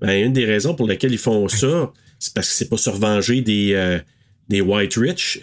ben, 0.00 0.26
une 0.26 0.32
des 0.32 0.44
raisons 0.44 0.74
pour 0.74 0.88
lesquelles 0.88 1.12
ils 1.12 1.18
font 1.18 1.48
ça, 1.48 1.92
c'est 2.18 2.34
parce 2.34 2.48
que 2.48 2.54
c'est 2.54 2.68
pas 2.68 2.76
se 2.76 2.90
revenger 2.90 3.40
des, 3.40 3.72
euh, 3.74 3.98
des 4.48 4.60
White 4.60 4.94
Rich. 4.96 5.40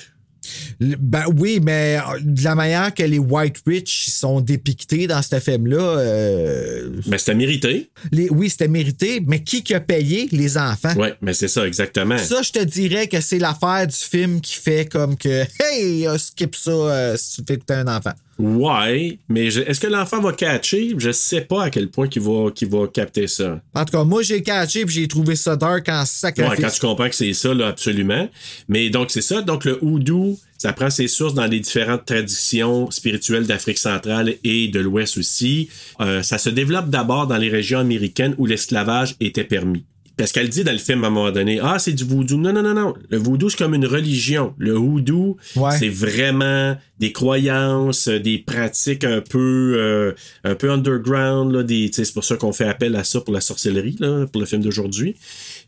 Ben 0.80 1.26
oui, 1.38 1.60
mais 1.62 1.98
euh, 2.00 2.20
de 2.22 2.44
la 2.44 2.56
manière 2.56 2.94
que 2.94 3.04
les 3.04 3.20
White 3.20 3.62
Rich 3.68 4.10
sont 4.10 4.42
dépictés 4.42 5.06
dans 5.08 5.22
ce 5.22 5.40
film-là, 5.40 5.78
euh, 5.82 6.90
Ben 7.06 7.18
c'était 7.18 7.36
mérité. 7.36 7.90
les, 8.12 8.30
oui, 8.30 8.50
c'était 8.50 8.68
mérité, 8.68 9.22
mais 9.26 9.44
qui 9.44 9.64
qui 9.64 9.74
a 9.74 9.80
payé? 9.80 10.28
Les 10.32 10.58
enfants. 10.58 10.94
Ouais, 10.96 11.14
mais 11.22 11.34
c'est 11.34 11.48
ça, 11.48 11.68
exactement. 11.68 12.18
Ça, 12.18 12.42
je 12.42 12.52
te 12.52 12.64
dirais 12.64 13.08
que 13.08 13.22
c'est 13.22 13.40
l'affaire 13.40 13.86
du 13.88 13.96
film 13.96 14.42
qui 14.42 14.56
fait 14.56 14.86
comme 14.92 15.16
que 15.16 15.46
Hey, 15.60 16.08
euh, 16.08 16.18
skip 16.18 16.56
ça 16.56 16.72
euh, 16.72 17.16
si 17.18 17.42
tu 17.42 17.48
fais 17.48 17.58
que 17.58 17.66
t'as 17.66 17.80
un 17.82 17.88
enfant. 17.88 18.14
Ouais, 18.40 19.20
mais 19.30 19.46
est-ce 19.48 19.80
que 19.80 19.88
l'enfant 19.88 20.20
va 20.20 20.32
catcher? 20.34 20.96
Je 20.98 21.12
sais 21.12 21.42
pas 21.42 21.66
à 21.66 21.70
quel 21.70 21.90
point 21.90 22.08
qu'il 22.08 22.24
va, 22.24 22.50
va 22.70 22.88
capter 22.88 23.28
ça. 23.28 23.62
En 23.76 23.86
tout 23.86 23.92
cas, 23.92 24.04
moi, 24.04 24.24
j'ai 24.24 24.42
catché 24.42 24.84
puis 24.86 24.96
j'ai 24.96 25.08
trouvé 25.08 25.36
ça 25.36 25.56
dark 25.56 25.88
en 25.90 26.00
Ouais, 26.02 26.06
sacrifice. 26.06 26.60
quand 26.60 26.70
tu 26.72 26.80
comprends 26.80 27.10
que 27.10 27.16
c'est 27.16 27.34
ça, 27.34 27.54
là, 27.54 27.68
absolument. 27.68 28.28
Mais 28.68 28.90
donc, 28.90 29.12
c'est 29.12 29.22
ça. 29.22 29.42
Donc, 29.44 29.64
le 29.66 29.78
houdou, 29.84 30.40
ça 30.58 30.74
prend 30.74 30.90
ses 30.90 31.08
sources 31.08 31.34
dans 31.36 31.46
les 31.46 31.60
différentes 31.60 32.06
traditions 32.06 32.90
spirituelles 32.90 33.46
d'Afrique 33.46 33.78
centrale 33.78 34.36
et 34.44 34.68
de 34.70 34.80
l'Ouest 34.80 35.18
aussi. 35.18 35.70
Euh, 36.00 36.24
ça 36.24 36.38
se 36.38 36.50
développe 36.50 36.90
d'abord 36.90 37.28
dans 37.28 37.38
les 37.38 37.50
régions 37.50 37.80
américaines 37.80 38.34
où 38.38 38.46
l'esclavage 38.48 39.16
était 39.20 39.44
permis. 39.44 39.84
Parce 40.18 40.32
qu'elle 40.32 40.50
dit 40.50 40.64
dans 40.64 40.72
le 40.72 40.78
film 40.78 41.04
à 41.04 41.08
un 41.08 41.10
moment 41.10 41.32
donné, 41.32 41.60
ah, 41.62 41.80
c'est 41.80 41.94
du 41.94 42.04
voodoo. 42.04 42.38
Non, 42.38 42.54
non, 42.54 42.62
non, 42.62 42.74
non. 42.74 42.94
Le 43.10 43.18
voodoo, 43.18 43.50
c'est 43.50 43.58
comme 43.58 43.74
une 43.74 43.86
religion. 43.86 44.54
Le 44.58 44.78
Ouais. 44.78 45.78
c'est 45.78 45.90
vraiment 45.90 46.78
des 47.00 47.12
croyances, 47.12 48.08
des 48.08 48.38
pratiques 48.40 49.04
un 49.04 49.22
peu, 49.22 49.74
euh, 49.78 50.14
un 50.44 50.56
peu 50.56 50.72
underground. 50.72 51.54
Là, 51.54 51.64
des, 51.64 51.90
c'est 51.94 52.14
pour 52.14 52.24
ça 52.24 52.36
qu'on 52.36 52.52
fait 52.54 52.66
appel 52.68 52.96
à 52.96 53.04
ça 53.04 53.22
pour 53.22 53.34
la 53.34 53.42
sorcellerie, 53.42 53.96
là, 54.00 54.28
pour 54.28 54.40
le 54.42 54.46
film 54.48 54.62
d'aujourd'hui. 54.62 55.16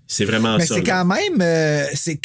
C'est 0.05 0.25
vraiment 0.25 0.57
Mais 0.57 0.65
ça. 0.65 0.75
c'est 0.75 0.83
quand 0.83 1.05
même 1.05 1.41
euh, 1.41 1.85
c'est 1.95 2.19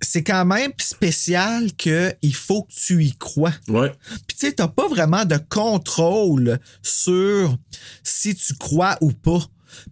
c'est 0.00 0.22
quand 0.22 0.44
même 0.44 0.72
spécial 0.78 1.70
que 1.76 2.12
il 2.22 2.34
faut 2.34 2.62
que 2.62 2.72
tu 2.72 3.04
y 3.04 3.12
crois. 3.16 3.52
Ouais. 3.68 3.92
Puis 4.26 4.36
tu 4.38 4.46
sais, 4.46 4.52
t'as 4.52 4.68
pas 4.68 4.88
vraiment 4.88 5.24
de 5.24 5.36
contrôle 5.48 6.58
sur 6.82 7.56
si 8.02 8.34
tu 8.34 8.54
crois 8.54 8.96
ou 9.00 9.10
pas. 9.12 9.40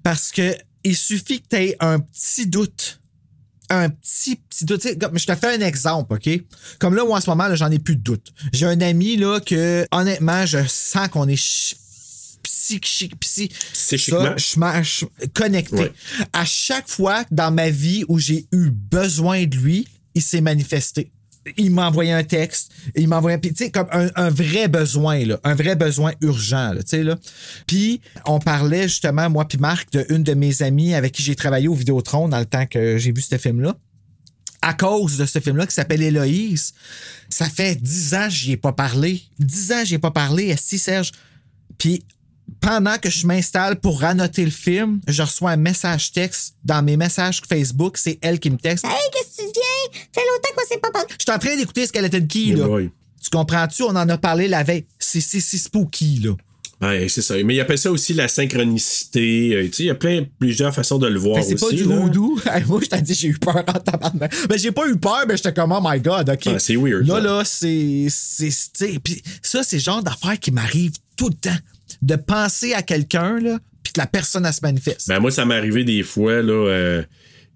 Parce 0.04 0.30
que 0.30 0.54
il 0.84 0.96
suffit 0.96 1.40
que 1.40 1.48
tu 1.50 1.56
aies 1.56 1.76
un 1.80 2.00
petit 2.00 2.46
doute. 2.46 3.00
Un 3.70 3.88
petit, 3.88 4.36
petit 4.36 4.64
doute. 4.66 4.98
Comme- 4.98 5.18
je 5.18 5.26
te 5.26 5.34
fais 5.34 5.54
un 5.56 5.60
exemple, 5.66 6.14
OK? 6.14 6.28
Comme 6.78 6.94
là, 6.94 7.04
moi, 7.04 7.16
en 7.16 7.20
ce 7.20 7.30
moment, 7.30 7.48
là, 7.48 7.54
j'en 7.54 7.70
ai 7.70 7.78
plus 7.78 7.96
de 7.96 8.02
doute. 8.02 8.32
J'ai 8.52 8.66
un 8.66 8.80
ami, 8.82 9.16
là, 9.16 9.40
que, 9.40 9.86
honnêtement, 9.92 10.44
je 10.44 10.58
sens 10.66 11.08
qu'on 11.08 11.26
est 11.28 11.36
ch- 11.36 11.76
psychique, 12.42 13.18
psy, 13.20 13.50
je 14.36 14.58
m'en- 14.58 14.82
je- 14.82 15.06
connecté. 15.32 15.74
Ouais. 15.76 15.92
À 16.32 16.44
chaque 16.44 16.88
fois 16.88 17.24
dans 17.30 17.50
ma 17.50 17.70
vie 17.70 18.04
où 18.08 18.18
j'ai 18.18 18.46
eu 18.52 18.70
besoin 18.70 19.44
de 19.46 19.56
lui, 19.56 19.88
il 20.14 20.22
s'est 20.22 20.40
manifesté. 20.40 21.10
Il 21.56 21.72
m'a 21.72 21.88
envoyé 21.88 22.12
un 22.12 22.22
texte, 22.22 22.72
il 22.94 23.08
m'a 23.08 23.18
envoyé 23.18 23.36
un, 23.36 23.68
comme 23.70 23.88
un, 23.90 24.30
vrai 24.30 24.68
besoin, 24.68 25.24
là, 25.24 25.40
un 25.42 25.54
vrai 25.54 25.74
besoin 25.74 26.12
urgent, 26.20 26.72
là, 26.72 26.82
tu 26.82 26.90
sais, 26.90 27.02
là. 27.02 27.18
Puis, 27.66 28.00
on 28.26 28.38
parlait 28.38 28.84
justement, 28.84 29.28
moi 29.28 29.46
puis 29.46 29.58
Marc, 29.58 29.92
de 29.92 30.06
une 30.08 30.22
de 30.22 30.34
mes 30.34 30.62
amies 30.62 30.94
avec 30.94 31.12
qui 31.12 31.22
j'ai 31.22 31.34
travaillé 31.34 31.66
au 31.66 31.74
Vidéotron 31.74 32.28
dans 32.28 32.38
le 32.38 32.46
temps 32.46 32.66
que 32.66 32.96
j'ai 32.96 33.12
vu 33.12 33.22
ce 33.22 33.38
film-là 33.38 33.76
à 34.62 34.74
cause 34.74 35.18
de 35.18 35.26
ce 35.26 35.40
film-là 35.40 35.66
qui 35.66 35.74
s'appelle 35.74 36.02
Héloïse. 36.02 36.72
Ça 37.28 37.48
fait 37.48 37.74
dix 37.74 38.14
ans 38.14 38.28
que 38.28 38.34
j'y 38.34 38.52
ai 38.52 38.56
pas 38.56 38.72
parlé. 38.72 39.20
Dix 39.38 39.72
ans 39.72 39.80
que 39.80 39.86
j'y 39.86 39.94
ai 39.94 39.98
pas 39.98 40.12
parlé, 40.12 40.44
est 40.44 40.76
Serge? 40.76 41.10
Puis 41.78 42.04
pendant 42.60 42.96
que 42.98 43.10
je 43.10 43.26
m'installe 43.26 43.80
pour 43.80 44.04
annoter 44.04 44.44
le 44.44 44.50
film, 44.50 45.00
je 45.08 45.22
reçois 45.22 45.50
un 45.52 45.56
message 45.56 46.12
texte 46.12 46.54
dans 46.64 46.82
mes 46.82 46.96
messages 46.96 47.40
Facebook. 47.48 47.96
C'est 47.96 48.18
elle 48.22 48.38
qui 48.38 48.50
me 48.50 48.56
texte. 48.56 48.84
Hey, 48.84 48.92
qu'est-ce 49.12 49.36
que 49.38 49.42
tu 49.48 49.52
viens? 49.54 50.00
Fait 50.14 50.20
longtemps 50.20 50.54
qu'on 50.56 50.66
s'est 50.68 50.78
pas 50.80 50.90
parlé. 50.90 51.08
Je 51.18 51.24
suis 51.26 51.32
en 51.34 51.38
train 51.38 51.56
d'écouter 51.56 51.86
Skeleton 51.86 52.26
Key, 52.28 52.52
Oh 52.54 52.58
là. 52.58 52.66
boy. 52.66 52.90
Tu 53.22 53.30
comprends-tu? 53.30 53.82
On 53.84 53.90
en 53.96 54.08
a 54.08 54.18
parlé 54.18 54.48
la 54.48 54.62
veille. 54.62 54.84
C'est 54.98 55.20
c'est- 55.20 55.40
c'est 55.40 55.58
spooky, 55.58 56.20
là. 56.24 56.32
Ouais, 56.80 57.08
c'est 57.08 57.22
ça. 57.22 57.34
Mais 57.44 57.54
il 57.54 57.60
appelle 57.60 57.78
ça 57.78 57.92
aussi 57.92 58.12
la 58.12 58.26
synchronicité. 58.26 59.54
Euh, 59.54 59.64
tu 59.66 59.72
sais, 59.72 59.82
il 59.84 59.86
y 59.86 59.90
a 59.90 59.94
plein, 59.94 60.24
plusieurs 60.38 60.74
façons 60.74 60.98
de 60.98 61.06
le 61.06 61.18
voir 61.18 61.36
Mais 61.36 61.42
c'est 61.44 61.54
aussi. 61.54 61.64
pas 61.64 61.70
du 61.82 61.84
là. 61.88 61.96
voodoo. 61.96 62.40
Hey, 62.52 62.64
moi, 62.66 62.80
je 62.82 62.88
t'ai 62.88 63.00
dit, 63.02 63.14
j'ai 63.14 63.28
eu 63.28 63.38
peur 63.38 63.56
en 63.56 63.62
tabarnak. 63.78 64.34
Mais 64.50 64.58
j'ai 64.58 64.72
pas 64.72 64.88
eu 64.88 64.96
peur, 64.96 65.24
mais 65.28 65.36
j'étais 65.36 65.52
comme, 65.52 65.70
oh 65.72 65.80
my 65.82 66.00
god, 66.00 66.28
OK. 66.30 66.42
Ah, 66.46 66.58
c'est 66.58 66.76
weird, 66.76 67.06
Là, 67.06 67.14
ça. 67.16 67.20
là, 67.20 67.42
c'est. 67.44 68.06
c'est- 68.10 68.72
tu 68.72 68.92
sais, 68.92 68.98
Puis 69.02 69.22
ça, 69.42 69.62
c'est 69.62 69.76
le 69.76 69.82
genre 69.82 70.02
d'affaire 70.02 70.38
qui 70.40 70.50
m'arrive 70.50 70.92
tout 71.16 71.28
le 71.28 71.34
temps. 71.34 71.56
De 72.02 72.16
penser 72.16 72.74
à 72.74 72.82
quelqu'un, 72.82 73.38
là, 73.38 73.58
puis 73.82 73.92
que 73.92 74.00
la 74.00 74.06
personne, 74.06 74.44
elle 74.44 74.52
se 74.52 74.60
manifeste. 74.62 75.08
Ben 75.08 75.20
moi, 75.20 75.30
ça 75.30 75.44
m'est 75.44 75.54
arrivé 75.56 75.84
des 75.84 76.02
fois, 76.02 76.42
là, 76.42 76.52
euh, 76.52 77.02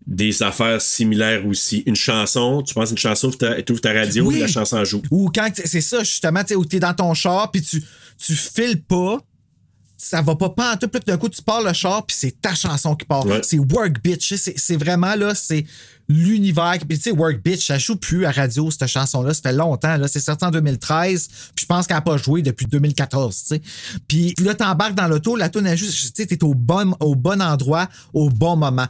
des 0.07 0.43
affaires 0.43 0.81
similaires 0.81 1.45
aussi. 1.47 1.83
Une 1.87 1.97
chanson, 1.97 2.63
tu 2.63 2.73
penses 2.75 2.89
à 2.89 2.93
une 2.93 2.99
chanson, 2.99 3.31
tu 3.31 3.73
ouvres 3.73 3.81
ta 3.81 3.93
radio, 3.93 4.25
Oui. 4.25 4.39
la 4.39 4.47
chanson 4.47 4.83
joue. 4.85 5.03
Ou 5.11 5.31
quand 5.35 5.51
c'est 5.65 5.81
ça, 5.81 6.01
justement, 6.01 6.45
tu 6.45 6.55
t'es 6.69 6.79
dans 6.79 6.95
ton 6.95 7.13
char, 7.15 7.51
puis 7.51 7.61
tu, 7.61 7.83
tu 8.25 8.35
files 8.35 8.81
pas, 8.83 9.19
ça 10.09 10.23
va 10.23 10.37
pas 10.37 10.51
pas 10.51 10.75
en 10.75 10.77
tout, 10.77 10.87
puis 10.87 11.01
d'un 11.05 11.17
coup, 11.17 11.29
tu 11.29 11.43
pars 11.43 11.63
le 11.63 11.73
char, 11.73 12.07
puis 12.07 12.17
c'est 12.17 12.41
ta 12.41 12.55
chanson 12.55 12.95
qui 12.95 13.05
part. 13.05 13.27
Ouais. 13.27 13.41
C'est 13.43 13.59
Work 13.59 14.01
Bitch. 14.05 14.35
C'est 14.37 14.77
vraiment, 14.77 15.17
là, 15.17 15.35
c'est 15.35 15.67
l'univers. 16.09 16.77
Puis 16.89 16.99
tu 16.99 17.11
sais, 17.11 17.11
Work 17.11 17.43
Bitch, 17.43 17.67
ça 17.67 17.77
joue 17.77 17.97
plus 17.97 18.25
à 18.25 18.31
radio, 18.31 18.71
cette 18.71 18.87
chanson-là. 18.87 19.35
Ça 19.35 19.43
fait 19.43 19.53
longtemps, 19.53 19.97
là. 19.97 20.07
C'est 20.07 20.21
sorti 20.21 20.45
en 20.45 20.53
2013, 20.53 21.29
puis 21.29 21.63
je 21.63 21.67
pense 21.67 21.89
qu'elle 21.89 21.97
n'a 21.97 22.03
pas 22.03 22.17
joué 22.19 22.43
depuis 22.43 22.67
2014, 22.67 23.37
tu 23.37 23.47
sais. 23.47 23.63
Puis 24.07 24.35
là, 24.39 24.55
t'embarques 24.55 24.95
dans 24.95 25.09
l'auto, 25.09 25.35
la 25.35 25.49
tune 25.49 25.67
est 25.67 25.77
juste, 25.77 26.15
tu 26.15 26.23
sais, 26.23 26.27
t'es 26.29 26.45
au 26.45 26.55
bon, 26.55 26.95
au 27.01 27.17
bon 27.17 27.43
endroit, 27.43 27.89
au 28.15 28.31
bon 28.31 28.55
moment. 28.57 28.87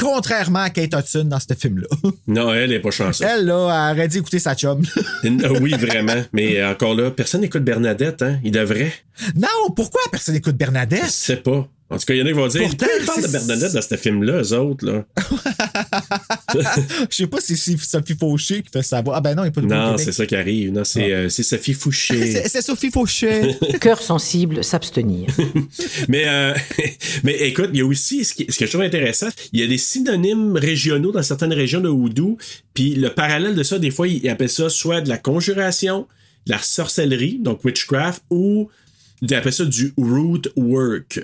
Contrairement 0.00 0.60
à 0.60 0.70
Kate 0.70 0.94
Hudson 0.94 1.24
dans 1.24 1.40
ce 1.40 1.54
film-là. 1.54 1.86
Non, 2.26 2.52
elle 2.52 2.72
est 2.72 2.80
pas 2.80 2.90
chanceuse. 2.90 3.26
Elle, 3.26 3.46
là, 3.46 3.90
elle 3.90 3.96
aurait 3.98 4.08
dû 4.08 4.18
écouter 4.18 4.38
sa 4.38 4.54
chum. 4.54 4.82
Euh, 5.24 5.58
oui, 5.60 5.72
vraiment. 5.72 6.22
Mais 6.32 6.60
euh, 6.60 6.70
encore 6.72 6.94
là, 6.94 7.10
personne 7.10 7.40
n'écoute 7.40 7.62
Bernadette, 7.64 8.22
hein. 8.22 8.38
Il 8.44 8.50
devrait. 8.52 8.92
non, 9.36 9.70
pourquoi 9.74 10.00
personne 10.10 10.34
n'écoute 10.34 10.52
Je 10.54 10.58
Bernadette? 10.58 11.04
sais 11.06 11.36
pas. 11.36 11.66
En 11.88 11.98
tout 11.98 12.04
cas, 12.04 12.14
il 12.14 12.18
y 12.18 12.22
en 12.22 12.26
a 12.26 12.28
qui 12.30 12.34
vont 12.34 12.48
dire 12.48 12.62
Pourtant, 12.62 12.86
Pourquoi 12.86 13.00
ils 13.00 13.06
parlent 13.06 13.22
de 13.22 13.28
Bernadette 13.46 13.72
dans 13.72 13.80
ce 13.82 13.96
film-là, 13.96 14.42
eux 14.42 14.52
autres, 14.54 14.84
là? 14.86 15.04
Je 17.10 17.16
sais 17.16 17.26
pas 17.26 17.40
si 17.40 17.56
c'est 17.56 17.76
Sophie 17.78 18.16
Fauché 18.18 18.62
qui 18.62 18.70
fait 18.72 18.82
savoir. 18.82 19.16
Ah 19.16 19.20
ben 19.20 19.34
non, 19.34 19.42
il 19.42 19.46
n'y 19.46 19.48
a 19.48 19.52
pas 19.52 19.60
de 19.60 19.66
Non, 19.66 19.96
c'est 19.98 20.12
ça 20.12 20.26
qui 20.26 20.34
arrive. 20.36 20.72
Non, 20.72 20.84
c'est 20.84 21.12
euh, 21.12 21.28
c'est 21.28 21.42
Sophie 21.42 21.74
Fouché. 21.74 22.26
C'est 22.32 22.48
c'est 22.48 22.62
Sophie 22.62 22.90
Fauché. 22.90 23.56
Cœur 23.80 24.00
sensible, 24.02 24.64
s'abstenir. 24.64 25.28
mais, 26.08 26.24
euh, 26.26 26.54
mais 27.24 27.34
écoute, 27.42 27.70
il 27.72 27.78
y 27.78 27.82
a 27.82 27.86
aussi, 27.86 28.24
ce, 28.24 28.34
qui- 28.34 28.46
ce 28.50 28.58
que 28.58 28.66
je 28.66 28.70
trouve 28.70 28.82
intéressant, 28.82 29.28
il 29.52 29.60
y 29.60 29.62
a 29.62 29.66
des 29.66 29.78
synonymes 29.78 30.56
régionaux 30.56 31.12
dans 31.12 31.22
certaines 31.22 31.52
régions 31.52 31.80
de 31.80 31.88
Houdou. 31.88 32.36
Puis 32.74 32.94
le 32.94 33.10
parallèle 33.10 33.54
de 33.54 33.62
ça, 33.62 33.78
des 33.78 33.90
fois, 33.90 34.08
ils 34.08 34.28
appellent 34.28 34.48
ça 34.48 34.68
soit 34.70 35.00
de 35.00 35.08
la 35.08 35.18
conjuration, 35.18 36.06
de 36.46 36.52
la 36.52 36.58
sorcellerie, 36.58 37.38
donc 37.40 37.64
witchcraft, 37.64 38.22
ou 38.30 38.68
ils 39.22 39.34
appellent 39.34 39.52
ça 39.52 39.64
du 39.64 39.92
root 39.96 40.42
work. 40.56 41.20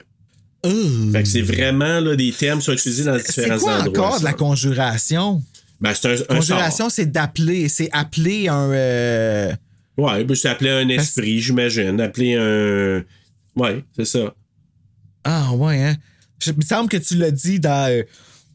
Fait 0.64 1.22
que 1.22 1.29
c'est 1.29 1.42
vraiment 1.42 1.98
là, 2.01 2.14
des 2.14 2.31
termes 2.33 2.61
qui 2.61 2.66
sont 2.66 2.72
utilisés 2.72 3.05
dans 3.05 3.18
C'est 3.18 3.42
différents 3.42 3.59
quoi 3.59 3.81
endroits. 3.81 4.07
encore 4.07 4.20
de 4.20 4.25
la 4.25 4.33
conjuration? 4.33 5.42
Ben, 5.81 5.92
c'est 5.94 6.09
un, 6.09 6.22
un 6.29 6.37
Conjuration, 6.37 6.88
c'est 6.88 7.07
d'appeler. 7.11 7.68
C'est 7.68 7.88
appeler 7.92 8.48
un. 8.48 8.70
euh. 8.70 9.53
Ouais, 9.98 10.22
ben, 10.25 10.35
c'est 10.37 10.48
appelé 10.48 10.70
un 10.70 10.88
esprit, 10.88 11.40
j'imagine. 11.40 12.01
Appeler 12.01 12.35
un. 12.37 13.03
Ouais, 13.61 13.85
c'est 13.96 14.05
ça. 14.05 14.35
Ah 15.25 15.53
ouais, 15.55 15.83
hein? 15.83 15.96
Je- 16.40 16.53
Il 16.53 16.57
me 16.59 16.62
semble 16.62 16.88
que 16.88 16.96
tu 16.96 17.16
l'as 17.16 17.31
dit 17.33 17.59
dans, 17.61 17.90
euh, 17.90 18.03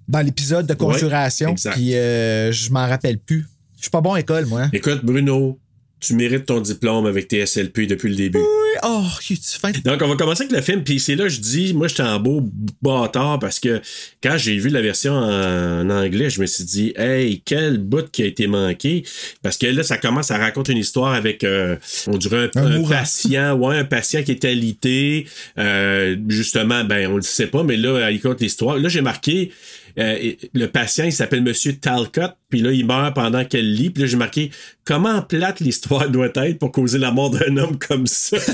dans 0.08 0.22
l'épisode 0.22 0.65
de 0.65 0.74
conjuration. 0.74 1.50
exact. 1.50 1.74
Puis 1.76 1.93
euh, 1.96 2.52
je 2.54 2.70
m'en 2.72 2.88
rappelle 2.88 3.17
plus. 3.20 3.46
Je 3.76 3.82
suis 3.84 3.91
pas 3.91 4.02
bon 4.02 4.13
à 4.13 4.17
l'école, 4.17 4.46
moi. 4.46 4.62
hein. 4.63 4.70
Écoute, 4.74 5.02
Bruno, 5.04 5.60
tu 5.99 6.13
mérites 6.13 6.45
ton 6.45 6.62
diplôme 6.62 7.05
avec 7.07 7.27
tes 7.27 7.45
SLP 7.45 7.88
depuis 7.88 8.10
le 8.10 8.15
début. 8.15 8.38
Oui, 8.38 8.79
oh, 8.83 9.03
tu 9.19 9.36
fin. 9.60 9.71
Donc, 9.83 10.01
on 10.01 10.07
va 10.07 10.15
commencer 10.15 10.43
avec 10.43 10.55
le 10.55 10.62
film. 10.62 10.83
Puis 10.83 10.99
c'est 10.99 11.15
là 11.15 11.23
que 11.23 11.29
je 11.29 11.39
dis, 11.39 11.73
moi, 11.73 11.88
j'étais 11.88 12.03
en 12.03 12.19
beau 12.19 12.43
bâtard 12.81 13.39
parce 13.39 13.60
que 13.60 13.81
quand 14.21 14.38
j'ai 14.38 14.57
vu 14.57 14.69
la 14.69 14.81
version 14.81 15.13
en 15.13 15.89
anglais, 15.89 16.29
je 16.29 16.39
me 16.39 16.45
suis 16.45 16.63
dit, 16.63 16.93
hey, 16.95 17.41
quel 17.43 17.79
bout 17.79 18.10
qui 18.12 18.23
a 18.23 18.25
été 18.25 18.45
manqué. 18.47 19.03
Parce 19.41 19.57
que 19.57 19.67
là, 19.67 19.81
ça 19.81 19.97
commence 19.97 20.29
à 20.29 20.38
raconter 20.38 20.73
une 20.73 20.77
histoire 20.77 21.13
avec, 21.13 21.43
euh, 21.43 21.75
on 22.05 22.17
dirait, 22.17 22.51
un, 22.55 22.62
Un 22.62 22.83
un 22.83 22.88
patient, 22.88 23.55
ouais, 23.55 23.77
un 23.77 23.86
patient 23.86 24.21
qui 24.23 24.31
est 24.31 24.45
alité. 24.45 25.27
Euh, 25.57 26.15
justement, 26.27 26.83
ben, 26.83 27.12
on 27.12 27.15
le 27.15 27.21
sait 27.23 27.47
pas, 27.47 27.63
mais 27.63 27.77
là, 27.77 28.12
il 28.12 28.21
compte 28.21 28.41
l'histoire. 28.41 28.77
Là, 28.77 28.89
j'ai 28.89 29.01
marqué, 29.01 29.51
euh, 29.99 30.33
le 30.53 30.67
patient, 30.67 31.05
il 31.05 31.12
s'appelle 31.12 31.41
Monsieur 31.41 31.75
Talcott, 31.75 32.36
puis 32.49 32.62
là, 32.62 32.71
il 32.71 32.86
meurt 32.86 33.15
pendant 33.15 33.43
qu'elle 33.45 33.73
lit. 33.73 33.89
Puis 33.89 34.03
là, 34.03 34.10
j'ai 34.10 34.17
marqué 34.17 34.51
comment 34.86 35.21
plate 35.21 35.60
l'histoire 35.60 36.07
doit 36.10 36.29
être 36.36 36.60
pour 36.60 36.71
causer 36.71 36.99
la 36.99 37.12
mort 37.12 37.31
d'un 37.31 37.57
homme 37.57 37.79
comme 37.79 38.05
ça? 38.05 38.38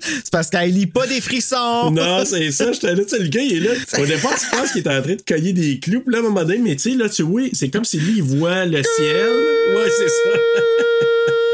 C'est 0.00 0.30
parce 0.30 0.50
qu'elle 0.50 0.72
lit 0.72 0.86
pas 0.86 1.06
des 1.06 1.20
frissons. 1.20 1.90
Non, 1.92 2.24
c'est 2.24 2.50
ça. 2.50 2.72
J'étais 2.72 2.94
là, 2.94 3.02
tu 3.04 3.10
sais, 3.10 3.18
le 3.18 3.28
gars, 3.28 3.42
il 3.42 3.56
est 3.56 3.60
là. 3.60 3.70
Au 3.98 4.06
départ, 4.06 4.34
tu 4.38 4.46
penses 4.50 4.72
qu'il 4.72 4.82
est 4.82 4.88
en 4.88 5.02
train 5.02 5.14
de 5.14 5.22
cogner 5.26 5.52
des 5.52 5.78
clous. 5.78 6.00
Puis 6.00 6.12
là, 6.12 6.18
à 6.18 6.20
un 6.20 6.24
moment 6.24 6.42
donné, 6.42 6.58
mais 6.58 6.76
tu 6.76 6.90
sais, 6.90 6.96
là, 6.96 7.08
tu 7.08 7.22
vois, 7.22 7.42
c'est 7.52 7.70
comme 7.70 7.84
si 7.84 7.98
lui, 7.98 8.18
il 8.18 8.22
voit 8.22 8.64
le 8.66 8.82
ciel. 8.82 9.30
Ouais, 9.74 9.88
c'est 9.96 10.08
ça. 10.08 10.38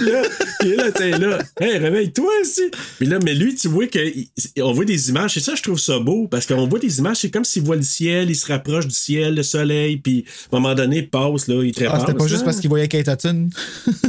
Là, 0.00 0.22
il 0.62 0.72
est 0.72 0.76
là, 0.76 0.92
t'es 0.92 1.10
là. 1.18 1.38
Hey, 1.60 1.78
réveille-toi 1.78 2.30
aussi. 2.42 2.70
Puis 2.98 3.06
là, 3.06 3.18
mais 3.24 3.34
lui, 3.34 3.54
tu 3.54 3.68
vois 3.68 3.86
qu'on 3.86 4.72
voit 4.72 4.84
des 4.84 5.08
images. 5.10 5.34
C'est 5.34 5.40
ça, 5.40 5.54
je 5.54 5.62
trouve 5.62 5.78
ça 5.78 5.98
beau. 5.98 6.28
Parce 6.28 6.46
qu'on 6.46 6.66
voit 6.66 6.78
des 6.78 6.98
images, 6.98 7.18
c'est 7.18 7.30
comme 7.30 7.44
s'il 7.44 7.62
voit 7.62 7.76
le 7.76 7.82
ciel, 7.82 8.30
il 8.30 8.36
se 8.36 8.46
rapproche 8.46 8.86
du 8.86 8.94
ciel, 8.94 9.34
le 9.34 9.42
soleil. 9.42 9.96
Puis 9.98 10.24
à 10.52 10.56
un 10.56 10.60
moment 10.60 10.74
donné, 10.74 10.98
il 10.98 11.10
passe, 11.10 11.48
là, 11.48 11.62
il 11.64 11.72
trépasse. 11.72 11.96
Ah, 11.96 12.00
c'était 12.06 12.18
pas 12.18 12.26
juste 12.26 12.40
là. 12.40 12.44
parce 12.46 12.60
qu'il 12.60 12.68
voyait 12.70 12.88
Kate 12.88 13.08
Hudson. 13.08 13.48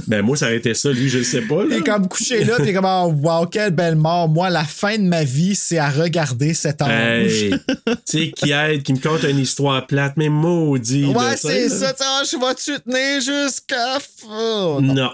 Ben, 0.08 0.22
moi, 0.22 0.36
ça 0.38 0.46
aurait 0.48 0.58
été 0.58 0.74
ça. 0.74 0.92
Lui, 0.92 1.10
je 1.10 1.20
le 1.20 1.24
sais 1.24 1.42
pas. 1.42 1.64
Il 1.64 1.70
Là. 1.70 1.78
est 1.78 1.82
comme 1.82 2.08
couché 2.08 2.44
là, 2.44 2.56
puis 2.56 2.66
il 2.66 2.70
est 2.70 2.74
comme, 2.74 2.86
oh, 2.88 3.14
wow, 3.22 3.46
quelle 3.46 3.72
belle 3.72 3.96
mort. 3.96 4.28
Moi, 4.30 4.50
la 4.50 4.64
fin 4.64 4.98
de 4.98 5.04
ma 5.04 5.24
vie, 5.24 5.56
c'est 5.56 5.78
à 5.78 5.90
regarder 5.90 6.54
cet 6.54 6.82
ange. 6.82 6.90
Hey, 6.92 7.52
tu 7.86 7.94
sais, 8.06 8.32
qui 8.32 8.52
aide, 8.52 8.84
qui 8.84 8.94
me 8.94 9.00
conte 9.00 9.24
une 9.24 9.40
histoire 9.40 9.86
plate, 9.88 10.14
mais 10.18 10.30
maudit. 10.30 11.06
ouais, 11.06 11.38
c'est 11.38 11.70
ça. 11.70 11.90
sais, 11.96 12.04
oh, 12.06 12.24
Je 12.30 12.38
vais 12.38 12.56
te 12.56 12.82
tenir 12.84 13.22
jusqu'à. 13.22 13.98
Oh, 14.30 14.80
Non. 14.82 15.12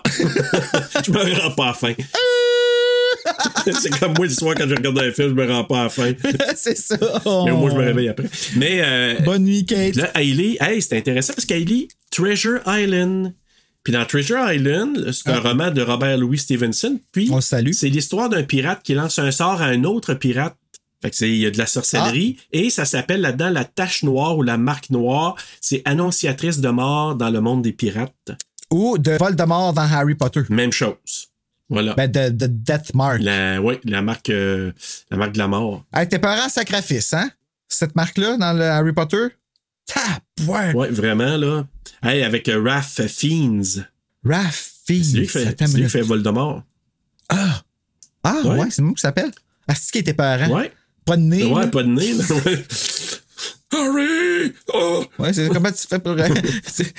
je 1.05 1.11
me 1.11 1.41
rends 1.41 1.51
pas 1.51 1.69
à 1.69 1.73
fin. 1.73 1.93
c'est 3.81 3.99
comme 3.99 4.13
moi 4.15 4.25
l'histoire 4.25 4.55
quand 4.55 4.67
je 4.67 4.75
regarde 4.75 4.97
un 4.99 5.11
film, 5.11 5.29
je 5.29 5.33
me 5.33 5.51
rends 5.51 5.63
pas 5.65 5.79
à 5.81 5.83
la 5.83 5.89
fin. 5.89 6.11
c'est 6.55 6.77
ça. 6.77 6.97
Mais 7.45 7.51
moi, 7.51 7.69
je 7.69 7.75
me 7.75 7.83
réveille 7.83 8.09
après. 8.09 8.29
Mais 8.55 8.81
euh, 8.83 9.19
Bonne 9.25 9.43
nuit, 9.43 9.65
Kate. 9.65 9.95
là, 9.95 10.11
Hailey, 10.15 10.57
hey, 10.61 10.81
c'est 10.81 10.97
intéressant 10.97 11.33
parce 11.33 11.45
qu'Hailey, 11.45 11.87
Treasure 12.11 12.59
Island. 12.65 13.33
Puis 13.83 13.93
dans 13.93 14.05
Treasure 14.05 14.51
Island, 14.51 15.11
c'est 15.13 15.29
un 15.29 15.39
roman 15.39 15.71
de 15.71 15.81
Robert 15.81 16.17
Louis 16.17 16.37
Stevenson. 16.37 16.99
Puis 17.11 17.27
Ah. 17.29 17.33
On 17.33 17.35
le 17.37 17.41
salue. 17.41 17.71
c'est 17.71 17.89
l'histoire 17.89 18.29
d'un 18.29 18.43
pirate 18.43 18.81
qui 18.83 18.93
lance 18.93 19.19
un 19.19 19.31
sort 19.31 19.61
à 19.61 19.65
un 19.65 19.83
autre 19.83 20.13
pirate. 20.13 20.55
Fait 21.01 21.11
que 21.11 21.15
c'est, 21.15 21.29
il 21.29 21.37
y 21.37 21.45
a 21.45 21.51
de 21.51 21.57
la 21.57 21.67
sorcellerie. 21.67 22.37
Ah. 22.39 22.43
Et 22.53 22.69
ça 22.69 22.85
s'appelle 22.85 23.21
là-dedans 23.21 23.49
la 23.49 23.65
tache 23.65 24.03
noire 24.03 24.37
ou 24.37 24.41
la 24.43 24.57
marque 24.57 24.89
noire. 24.89 25.35
C'est 25.61 25.81
annonciatrice 25.85 26.59
de 26.59 26.69
mort 26.69 27.15
dans 27.15 27.29
le 27.29 27.39
monde 27.39 27.61
des 27.61 27.71
pirates. 27.71 28.31
Ou 28.71 28.97
de 28.97 29.11
Voldemort 29.11 29.73
dans 29.73 29.81
Harry 29.91 30.15
Potter. 30.15 30.41
Même 30.49 30.71
chose. 30.71 31.27
Voilà. 31.69 31.93
Ben, 31.95 32.09
de, 32.11 32.29
de 32.29 32.47
Death 32.47 32.93
Mark. 32.93 33.19
La, 33.21 33.61
ouais, 33.61 33.79
la 33.83 34.01
marque, 34.01 34.29
euh, 34.29 34.71
la 35.11 35.17
marque 35.17 35.33
de 35.33 35.37
la 35.37 35.47
mort. 35.47 35.83
Hey, 35.93 36.07
tes 36.07 36.19
parents 36.19 36.49
sacrifice, 36.49 37.13
hein? 37.13 37.29
Cette 37.67 37.95
marque-là 37.95 38.37
dans 38.37 38.53
le 38.53 38.63
Harry 38.63 38.93
Potter? 38.93 39.27
Tap, 39.85 40.23
ouais. 40.47 40.73
Ouais, 40.73 40.89
vraiment, 40.89 41.35
là. 41.37 41.65
Hey, 42.03 42.23
avec 42.23 42.47
euh, 42.49 42.61
Raph 42.63 43.01
Fiennes. 43.07 43.85
Raph 44.25 44.71
C'est 44.85 44.93
lui 44.93 45.03
Fiennes. 45.03 45.21
qui 45.23 45.27
fait, 45.27 45.47
Attends 45.47 45.67
c'est 45.67 45.77
lui 45.77 45.83
qui 45.83 45.89
fait. 45.89 46.01
Voldemort. 46.01 46.63
Ah, 47.29 47.61
ah 48.23 48.35
ouais, 48.45 48.59
Ouais. 48.59 48.67
c'est 48.69 48.81
moi 48.81 48.93
qui 48.93 49.01
s'appelle? 49.01 49.31
Ah, 49.67 49.75
c'est 49.75 49.91
qui 49.91 50.03
tes 50.03 50.13
parents? 50.13 50.49
Ouais. 50.55 50.71
Pas 51.05 51.17
de 51.17 51.21
nez? 51.23 51.43
Ouais, 51.45 51.61
là? 51.63 51.67
pas 51.67 51.83
de 51.83 51.89
nez. 51.89 52.13
Harry! 53.73 54.53
Oh! 54.73 55.03
Ouais, 55.19 55.33
c'est 55.33 55.49
comment 55.49 55.71
tu 55.71 55.85
fais 55.87 55.99
pour. 55.99 56.15
c'est- 56.65 56.93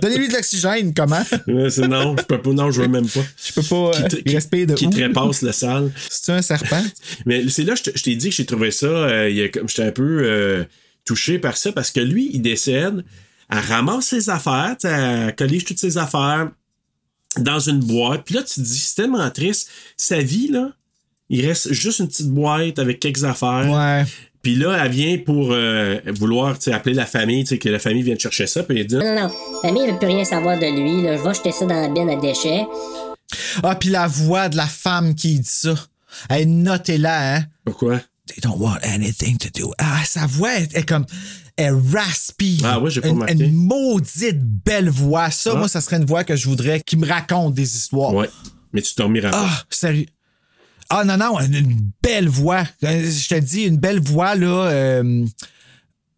Donnez-lui 0.00 0.28
de 0.28 0.32
l'oxygène, 0.32 0.92
comment? 0.94 1.22
Ouais, 1.46 1.70
c'est 1.70 1.86
non, 1.86 2.16
je 2.18 2.22
peux 2.24 2.40
pas, 2.40 2.50
non, 2.52 2.70
je 2.70 2.82
veux 2.82 2.88
même 2.88 3.06
pas. 3.08 3.20
Je 3.44 3.52
peux 3.52 3.62
pas. 3.62 3.90
Qui, 4.08 4.16
euh, 4.16 4.20
il 4.26 4.34
respire 4.34 4.66
de 4.66 4.74
qui 4.74 4.86
où? 4.86 4.90
trépasse 4.90 5.42
la 5.42 5.52
salle. 5.52 5.92
C'est 6.10 6.32
un 6.32 6.42
serpent? 6.42 6.82
Mais 7.26 7.48
c'est 7.48 7.64
là, 7.64 7.74
je 7.74 7.82
te- 7.82 7.90
t'ai 7.90 8.16
dit 8.16 8.30
que 8.30 8.34
j'ai 8.34 8.46
trouvé 8.46 8.70
ça, 8.70 8.86
euh, 8.86 9.30
j'étais 9.30 9.82
un 9.82 9.92
peu 9.92 10.22
euh, 10.24 10.64
touché 11.04 11.38
par 11.38 11.56
ça 11.56 11.72
parce 11.72 11.90
que 11.90 12.00
lui, 12.00 12.30
il 12.32 12.40
décède, 12.42 13.04
elle 13.50 13.58
ramasse 13.58 14.06
ses 14.06 14.30
affaires, 14.30 14.76
elle 14.84 15.34
collige 15.36 15.64
toutes 15.66 15.78
ses 15.78 15.98
affaires 15.98 16.50
dans 17.38 17.60
une 17.60 17.80
boîte. 17.80 18.22
Puis 18.24 18.34
là, 18.34 18.42
tu 18.42 18.54
te 18.54 18.60
dis, 18.60 18.78
c'est 18.78 18.94
tellement 18.94 19.30
triste. 19.30 19.68
Sa 19.96 20.20
vie, 20.20 20.48
là, 20.48 20.70
il 21.28 21.44
reste 21.46 21.72
juste 21.72 21.98
une 21.98 22.08
petite 22.08 22.28
boîte 22.30 22.78
avec 22.78 23.00
quelques 23.00 23.24
affaires. 23.24 23.68
Ouais. 23.70 24.04
Puis 24.44 24.54
là, 24.54 24.78
elle 24.84 24.92
vient 24.92 25.18
pour 25.18 25.48
euh, 25.52 25.98
vouloir 26.18 26.56
tu 26.58 26.64
sais, 26.64 26.72
appeler 26.72 26.94
la 26.94 27.06
famille, 27.06 27.42
tu 27.44 27.48
sais, 27.48 27.58
que 27.58 27.68
la 27.68 27.78
famille 27.80 28.02
vienne 28.02 28.20
chercher 28.20 28.46
ça. 28.46 28.62
Puis 28.62 28.78
elle 28.78 28.86
dit, 28.86 28.94
Non, 28.94 29.02
non, 29.04 29.22
non. 29.22 29.34
La 29.62 29.68
famille 29.68 29.86
ne 29.86 29.92
veut 29.92 29.98
plus 29.98 30.06
rien 30.06 30.24
savoir 30.24 30.56
de 30.58 30.66
lui. 30.66 31.02
Là. 31.02 31.16
Je 31.16 31.22
vais 31.22 31.34
jeter 31.34 31.50
ça 31.50 31.64
dans 31.64 31.80
la 31.80 31.88
benne 31.88 32.10
à 32.10 32.16
déchets. 32.16 32.66
Ah, 33.62 33.74
puis 33.74 33.88
la 33.88 34.06
voix 34.06 34.48
de 34.48 34.56
la 34.56 34.66
femme 34.66 35.14
qui 35.14 35.40
dit 35.40 35.48
ça. 35.50 35.74
Elle 36.28 36.48
notez-la, 36.62 37.36
hein? 37.36 37.44
pourquoi? 37.64 38.00
They 38.26 38.40
don't 38.42 38.58
want 38.58 38.78
anything 38.82 39.36
to 39.38 39.48
do. 39.54 39.72
Ah, 39.78 40.00
sa 40.06 40.26
voix 40.26 40.54
est, 40.54 40.76
est 40.76 40.88
comme. 40.88 41.04
est 41.56 41.70
raspy. 41.92 42.60
Ah 42.64 42.78
ouais, 42.80 42.90
j'ai 42.90 43.00
pas 43.00 43.08
une, 43.08 43.14
remarqué. 43.14 43.34
une 43.34 43.52
maudite 43.54 44.40
belle 44.40 44.88
voix. 44.90 45.30
Ça, 45.30 45.52
Ah. 45.54 45.58
moi, 45.58 45.68
ça 45.68 45.80
serait 45.80 45.96
une 45.96 46.04
voix 46.06 46.22
que 46.24 46.36
je 46.36 46.46
voudrais 46.48 46.80
qui 46.80 46.96
me 46.96 47.06
raconte 47.06 47.54
des 47.54 47.76
histoires. 47.76 48.14
Ouais. 48.14 48.28
Mais 48.72 48.82
tu 48.82 48.94
dormiras 48.96 49.30
pas. 49.30 49.46
Ah, 49.48 49.64
sérieux. 49.70 50.06
Ah 50.90 51.04
non, 51.04 51.16
non, 51.16 51.40
une, 51.40 51.90
belle 52.02 52.28
voix. 52.28 52.64
Euh, 52.84 53.10
Je 53.10 53.28
te 53.28 53.38
dis, 53.38 53.62
une 53.64 53.78
belle 53.78 54.00
voix, 54.00 54.34
là. 54.34 54.68
euh, 54.68 55.26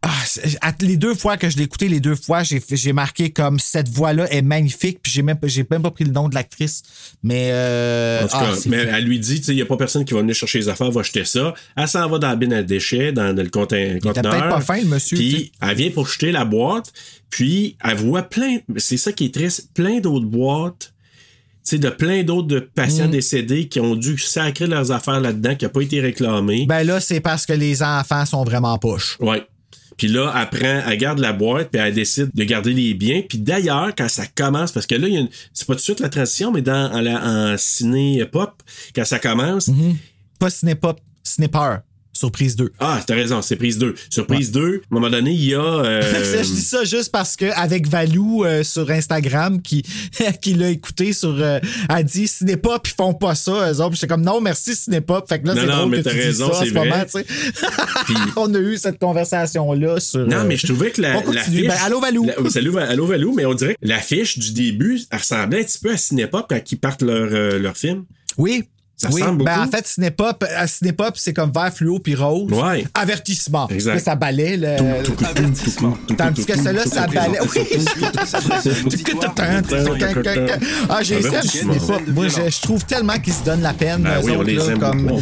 ah, 0.02 0.72
les 0.82 0.96
deux 0.96 1.14
fois 1.14 1.36
que 1.36 1.50
je 1.50 1.56
l'ai 1.56 1.64
écouté, 1.64 1.88
les 1.88 2.00
deux 2.00 2.14
fois, 2.14 2.42
j'ai 2.44 2.92
marqué 2.92 3.30
comme 3.30 3.58
cette 3.58 3.88
voix-là 3.88 4.30
est 4.32 4.42
magnifique, 4.42 5.00
puis 5.02 5.10
j'ai 5.10 5.22
même, 5.22 5.38
même 5.70 5.82
pas 5.82 5.90
pris 5.90 6.04
le 6.04 6.12
nom 6.12 6.28
de 6.28 6.34
l'actrice. 6.34 6.82
Mais. 7.22 7.48
Euh, 7.50 8.22
En 8.22 8.28
tout 8.28 8.36
ah, 8.38 8.52
cas, 8.54 8.60
mais 8.66 8.76
elle 8.76 9.04
lui 9.04 9.18
dit, 9.18 9.40
tu 9.40 9.46
sais, 9.46 9.52
il 9.52 9.56
n'y 9.56 9.62
a 9.62 9.66
pas 9.66 9.76
personne 9.76 10.04
qui 10.04 10.14
va 10.14 10.20
venir 10.20 10.34
chercher 10.34 10.58
les 10.58 10.68
affaires, 10.68 10.90
va 10.90 11.02
jeter 11.02 11.24
ça. 11.24 11.54
Elle 11.76 11.88
s'en 11.88 12.08
va 12.08 12.18
dans 12.18 12.28
la 12.28 12.36
bine 12.36 12.52
à 12.52 12.62
déchets, 12.62 13.12
dans, 13.12 13.34
dans 13.34 13.42
le 13.42 13.48
Il 13.48 13.50
conteneur. 13.50 13.90
peut-être 14.00 14.48
pas 14.48 14.60
fin, 14.60 14.78
le 14.78 14.86
monsieur. 14.86 15.16
Puis 15.16 15.52
elle 15.60 15.76
vient 15.76 15.90
pour 15.90 16.06
jeter 16.08 16.30
la 16.30 16.44
boîte, 16.44 16.92
puis 17.30 17.76
elle 17.82 17.96
voit 17.96 18.22
plein, 18.22 18.58
c'est 18.76 18.98
ça 18.98 19.12
qui 19.12 19.26
est 19.26 19.34
triste, 19.34 19.70
plein 19.74 19.98
d'autres 20.00 20.26
boîtes, 20.26 20.92
sais, 21.70 21.78
de 21.78 21.88
plein 21.90 22.22
d'autres 22.22 22.48
de 22.48 22.58
patients 22.60 23.08
Mm. 23.08 23.10
décédés 23.12 23.68
qui 23.68 23.80
ont 23.80 23.94
dû 23.96 24.16
sacrer 24.18 24.66
leurs 24.66 24.90
affaires 24.92 25.20
là-dedans, 25.20 25.54
qui 25.54 25.64
n'ont 25.64 25.70
pas 25.70 25.82
été 25.82 26.00
réclamés. 26.00 26.66
Ben 26.66 26.82
là, 26.84 27.00
c'est 27.00 27.20
parce 27.20 27.44
que 27.46 27.52
les 27.52 27.82
enfants 27.82 28.24
sont 28.24 28.44
vraiment 28.44 28.78
poches. 28.78 29.16
Ouais. 29.20 29.46
Puis 29.96 30.08
là, 30.08 30.30
elle 30.36 30.58
prend, 30.58 30.82
elle 30.90 30.98
garde 30.98 31.18
la 31.20 31.32
boîte, 31.32 31.70
puis 31.70 31.80
elle 31.80 31.94
décide 31.94 32.28
de 32.34 32.44
garder 32.44 32.74
les 32.74 32.92
biens. 32.92 33.22
Puis 33.26 33.38
d'ailleurs, 33.38 33.92
quand 33.96 34.08
ça 34.10 34.24
commence, 34.26 34.70
parce 34.70 34.84
que 34.86 34.94
là, 34.94 35.08
il 35.08 35.14
y 35.14 35.16
a 35.16 35.20
une- 35.20 35.30
c'est 35.54 35.66
pas 35.66 35.72
tout 35.72 35.78
de 35.78 35.84
suite 35.84 36.00
la 36.00 36.10
transition, 36.10 36.52
mais 36.52 36.60
dans 36.60 36.92
en, 36.92 37.00
la- 37.00 37.24
en 37.24 37.56
ciné-pop, 37.56 38.62
quand 38.94 39.04
ça 39.06 39.18
commence, 39.18 39.70
Pas 40.38 40.50
ciné-pop, 40.50 41.00
ciné-peur. 42.16 42.26
Surprise 42.26 42.56
2. 42.56 42.72
Ah, 42.80 43.00
t'as 43.06 43.14
raison, 43.14 43.42
c'est 43.42 43.56
prise 43.56 43.78
2. 43.78 43.94
Sur 44.10 44.26
prise 44.26 44.50
2, 44.52 44.60
à 44.60 44.66
un 44.74 44.78
moment 44.90 45.10
donné, 45.10 45.30
il 45.32 45.44
y 45.44 45.54
a. 45.54 45.60
euh, 45.60 46.02
je 46.42 46.52
dis 46.52 46.60
ça 46.60 46.84
juste 46.84 47.12
parce 47.12 47.36
que 47.36 47.46
avec 47.56 47.86
Valou 47.88 48.44
euh, 48.44 48.62
sur 48.64 48.90
Instagram 48.90 49.62
qui, 49.62 49.82
qui 50.42 50.54
l'a 50.54 50.70
écouté 50.70 51.12
sur 51.12 51.36
euh, 51.40 51.58
a 51.88 52.02
dit 52.02 52.26
Cinépop 52.26 52.86
ils 52.88 52.94
font 52.94 53.14
pas 53.14 53.34
ça 53.34 53.70
eux 53.72 53.80
autres 53.80 53.94
j'étais 53.94 54.06
comme 54.08 54.22
non 54.22 54.40
merci 54.40 54.74
Cinépop 54.74 55.28
fait 55.28 55.40
que 55.40 55.46
là 55.46 55.54
Non, 55.54 55.60
c'est 55.60 55.66
non, 55.66 55.76
drôle 55.78 55.90
mais 55.90 55.96
que 55.98 56.02
t'as 56.02 56.10
tu 56.10 56.16
raison, 56.20 56.52
ça 56.52 56.58
en 56.58 56.62
c'est 56.62 56.68
ce 56.70 56.74
moment 56.74 57.04
tu 57.04 57.10
sais 57.10 57.26
on 58.36 58.54
a 58.54 58.58
eu 58.58 58.76
cette 58.76 58.98
conversation 58.98 59.72
là 59.72 60.00
sur 60.00 60.26
Non, 60.26 60.44
mais 60.44 60.56
je 60.56 60.66
trouvais 60.66 60.90
que 60.90 61.00
la. 61.02 61.18
on 61.18 61.22
continue 61.22 61.62
l'affiche- 61.62 61.68
ben, 61.68 61.76
allô 61.84 62.00
Valou 62.00 62.26
la- 62.26 62.50
salut, 62.50 62.76
allô, 62.78 63.06
Valou, 63.06 63.32
mais 63.34 63.46
on 63.46 63.54
dirait 63.54 63.74
que 63.74 63.86
l'affiche 63.88 64.38
du 64.38 64.52
début, 64.52 65.00
elle 65.10 65.18
ressemblait 65.18 65.60
un 65.60 65.64
petit 65.64 65.78
peu 65.78 65.90
à 65.92 65.96
Cinépop 65.96 66.46
quand 66.48 66.60
ils 66.72 66.76
partent 66.78 67.02
leur, 67.02 67.58
leur 67.58 67.76
film. 67.76 68.04
oui 68.38 68.64
Ça 68.98 69.10
oui, 69.12 69.20
ressemble 69.20 69.44
ben 69.44 69.56
beaucoup. 69.56 69.68
en 69.68 69.70
fait, 69.70 69.86
Cinépop, 69.86 70.42
à 70.56 70.66
Cinépop, 70.66 71.18
c'est 71.18 71.34
comme 71.34 71.52
vert 71.52 71.70
fluo 71.70 71.98
puis 71.98 72.14
rose. 72.14 72.50
Ouais. 72.50 72.86
Avertissement. 72.94 73.68
Exact. 73.68 73.94
Là, 73.94 74.00
ça 74.00 74.14
balait. 74.14 74.56
Le... 74.56 74.76
Tandis 76.16 76.46
que 76.46 76.56
celle-là, 76.56 76.86
ça 76.86 77.06
balait. 77.06 77.38
ah, 80.88 81.02
j'ai. 81.02 81.20
Cinépop. 81.20 82.06
Moi, 82.08 82.28
je, 82.28 82.60
trouve 82.62 82.86
tellement 82.86 83.18
qu'ils 83.18 83.34
se 83.34 83.44
donnent 83.44 83.60
la 83.60 83.74
peine. 83.74 84.02
Ben 84.02 84.18
eux 84.18 84.24
oui, 84.24 84.32
on 84.34 84.40
autres, 84.40 84.50
les 84.50 84.70
aime 84.70 84.78
beaucoup, 84.78 85.20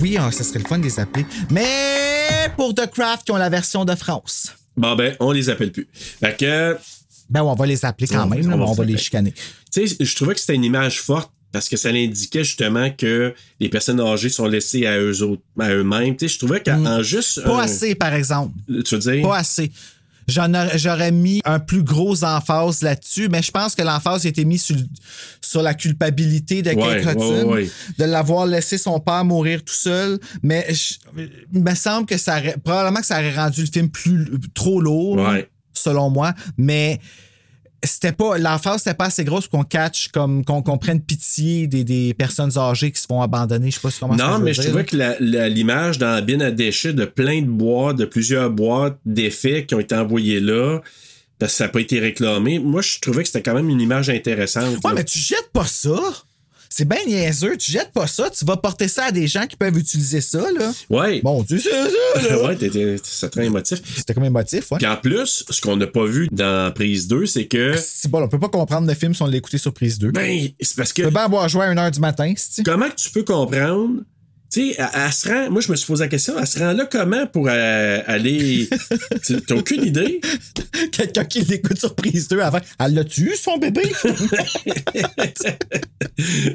Oui, 0.00 0.16
ah, 0.18 0.32
ça 0.32 0.44
serait 0.44 0.60
le 0.60 0.64
fun 0.66 0.78
de 0.78 0.84
les 0.84 0.98
appeler. 0.98 1.26
Mais 1.50 2.50
pour 2.56 2.74
The 2.74 2.90
Craft, 2.90 3.24
ils 3.28 3.32
ont 3.32 3.36
la 3.36 3.50
version 3.50 3.84
de 3.84 3.94
France. 3.94 4.54
Bon, 4.78 4.96
ben, 4.96 5.14
on 5.20 5.32
les 5.32 5.50
appelle 5.50 5.72
plus. 5.72 5.88
Fait 5.92 6.34
que. 6.38 6.78
Ben, 7.28 7.42
on 7.42 7.54
va 7.54 7.66
les 7.66 7.84
appeler 7.84 8.06
quand 8.06 8.26
même, 8.26 8.50
on 8.50 8.72
va 8.72 8.84
les 8.84 8.96
chicaner. 8.96 9.34
Tu 9.70 9.86
sais, 9.86 9.96
je 10.00 10.16
trouvais 10.16 10.32
que 10.32 10.40
c'était 10.40 10.54
une 10.54 10.64
image 10.64 11.02
forte 11.02 11.30
parce 11.52 11.68
que 11.68 11.76
ça 11.76 11.90
l'indiquait 11.92 12.44
justement 12.44 12.90
que 12.90 13.34
les 13.60 13.68
personnes 13.68 14.00
âgées 14.00 14.28
sont 14.28 14.46
laissées 14.46 14.86
à 14.86 14.98
eux 14.98 15.22
autres, 15.22 15.42
à 15.58 15.70
eux-mêmes. 15.70 16.16
Tu 16.16 16.28
sais, 16.28 16.34
je 16.34 16.38
trouvais 16.38 16.62
qu'en 16.62 17.02
juste. 17.02 17.38
Mm. 17.38 17.44
Pas 17.44 17.56
un- 17.60 17.64
assez, 17.64 17.94
par 17.94 18.14
exemple. 18.14 18.52
Tu 18.84 18.94
veux 18.96 19.12
dire? 19.12 19.22
Pas 19.28 19.38
assez. 19.38 19.70
J'aurais 20.30 21.10
mis 21.10 21.40
un 21.46 21.58
plus 21.58 21.82
gros 21.82 22.22
emphase 22.22 22.82
là-dessus, 22.82 23.30
mais 23.30 23.40
je 23.42 23.50
pense 23.50 23.74
que 23.74 23.80
l'emphase 23.80 24.26
a 24.26 24.28
été 24.28 24.44
mise 24.44 24.62
sur, 24.62 24.76
sur 25.40 25.62
la 25.62 25.72
culpabilité 25.72 26.60
de 26.60 26.68
Ouais, 26.68 26.76
Kate 27.02 27.06
ouais, 27.06 27.12
Hudson, 27.14 27.48
ouais. 27.48 27.70
de 27.98 28.04
l'avoir 28.04 28.44
laissé 28.44 28.76
son 28.76 29.00
père 29.00 29.24
mourir 29.24 29.64
tout 29.64 29.72
seul. 29.72 30.18
Mais 30.42 30.66
je- 30.68 30.96
il 31.54 31.62
me 31.62 31.74
semble 31.74 32.04
que 32.06 32.18
ça 32.18 32.40
aurait, 32.40 32.56
probablement 32.62 33.00
que 33.00 33.06
ça 33.06 33.14
aurait 33.20 33.34
rendu 33.34 33.62
le 33.62 33.68
film 33.72 33.88
plus 33.88 34.26
trop 34.52 34.82
lourd, 34.82 35.18
selon 35.72 36.10
moi. 36.10 36.34
Mais 36.58 37.00
c'était 37.84 38.12
pas 38.12 38.38
l'emphase 38.38 38.78
c'était 38.82 38.94
pas 38.94 39.06
assez 39.06 39.24
grosse 39.24 39.46
qu'on 39.46 39.62
catch 39.62 40.08
comme 40.08 40.44
qu'on 40.44 40.78
prenne 40.78 41.00
pitié 41.00 41.66
des, 41.66 41.84
des 41.84 42.12
personnes 42.14 42.56
âgées 42.58 42.90
qui 42.90 43.00
se 43.00 43.06
font 43.06 43.22
abandonner. 43.22 43.70
Je 43.70 43.76
sais 43.76 43.80
pas 43.80 43.90
comment 44.00 44.18
ça 44.18 44.30
Non, 44.30 44.38
mais 44.40 44.52
je 44.52 44.62
trouvais 44.62 44.84
que 44.84 44.96
l'image 45.48 45.98
dans 45.98 46.10
la 46.10 46.20
bin 46.20 46.40
à 46.40 46.50
déchets 46.50 46.92
de 46.92 47.04
plein 47.04 47.42
de 47.42 47.46
boîtes, 47.46 47.96
de 47.96 48.04
plusieurs 48.04 48.50
boîtes 48.50 48.98
d'effets 49.06 49.64
qui 49.66 49.74
ont 49.74 49.80
été 49.80 49.94
envoyées 49.94 50.40
là, 50.40 50.80
parce 51.38 51.52
que 51.52 51.58
ça 51.58 51.64
n'a 51.64 51.70
pas 51.70 51.80
été 51.80 52.00
réclamé, 52.00 52.58
moi, 52.58 52.82
je 52.82 52.98
trouvais 52.98 53.22
que 53.22 53.28
c'était 53.28 53.42
quand 53.42 53.54
même 53.54 53.68
une 53.68 53.80
image 53.80 54.10
intéressante. 54.10 54.74
Ouais, 54.84 54.90
là. 54.90 54.94
mais 54.96 55.04
tu 55.04 55.18
jettes 55.18 55.50
pas 55.52 55.66
ça. 55.66 55.96
C'est 56.70 56.86
bien 56.86 56.98
niaiseux. 57.06 57.56
Tu 57.56 57.72
jettes 57.72 57.92
pas 57.92 58.06
ça. 58.06 58.30
Tu 58.30 58.44
vas 58.44 58.56
porter 58.56 58.88
ça 58.88 59.06
à 59.06 59.12
des 59.12 59.26
gens 59.26 59.46
qui 59.46 59.56
peuvent 59.56 59.76
utiliser 59.76 60.20
ça, 60.20 60.46
là. 60.52 60.72
Ouais. 60.90 61.20
Bon, 61.22 61.42
tu 61.44 61.58
sais 61.58 61.70
ça, 61.70 62.20
là. 62.30 62.42
ouais, 62.44 62.56
t'étais- 62.56 62.96
c'est 63.02 63.30
très 63.30 63.46
émotif. 63.46 63.80
C'était 63.96 64.14
comme 64.14 64.24
émotif, 64.24 64.70
ouais. 64.72 64.78
Puis 64.78 64.86
en 64.86 64.96
plus, 64.96 65.44
ce 65.48 65.60
qu'on 65.60 65.76
n'a 65.76 65.86
pas 65.86 66.04
vu 66.04 66.28
dans 66.30 66.72
prise 66.72 67.08
2, 67.08 67.26
c'est 67.26 67.46
que. 67.46 67.74
C'est 67.76 68.10
bon, 68.10 68.22
on 68.22 68.28
peut 68.28 68.38
pas 68.38 68.48
comprendre 68.48 68.86
le 68.86 68.94
film 68.94 69.14
si 69.14 69.22
on 69.22 69.26
l'écoutait 69.26 69.58
sur 69.58 69.72
prise 69.72 69.98
2. 69.98 70.10
Ben, 70.12 70.48
c'est 70.60 70.76
parce 70.76 70.92
que. 70.92 71.02
Tu 71.02 71.08
peux 71.08 71.12
bien 71.14 71.24
avoir 71.24 71.48
joué 71.48 71.64
à 71.64 71.72
1h 71.74 71.90
du 71.92 72.00
matin, 72.00 72.32
si 72.36 72.62
Comment 72.62 72.88
tu 72.96 73.10
peux 73.10 73.22
comprendre? 73.24 74.02
Tu 74.50 74.70
sais, 74.72 74.76
elle, 74.78 74.88
elle 74.94 75.12
se 75.12 75.28
rend. 75.28 75.50
Moi, 75.50 75.60
je 75.60 75.70
me 75.70 75.76
suis 75.76 75.86
posé 75.86 76.04
la 76.04 76.08
question, 76.08 76.34
elle 76.38 76.46
se 76.46 76.58
rend 76.58 76.72
là 76.72 76.86
comment 76.90 77.26
pour 77.26 77.48
euh, 77.50 78.00
aller. 78.06 78.68
Tu- 79.24 79.40
T'as 79.42 79.54
aucune 79.54 79.84
idée? 79.84 80.20
Quelqu'un 80.92 81.24
qui 81.24 81.40
l'écoute 81.42 81.78
sur 81.78 81.94
prise 81.94 82.28
2 82.28 82.40
avant. 82.40 82.60
Elle 82.80 82.94
l'a-tu 82.94 83.30
eu, 83.32 83.36
son 83.36 83.58
bébé? 83.58 83.82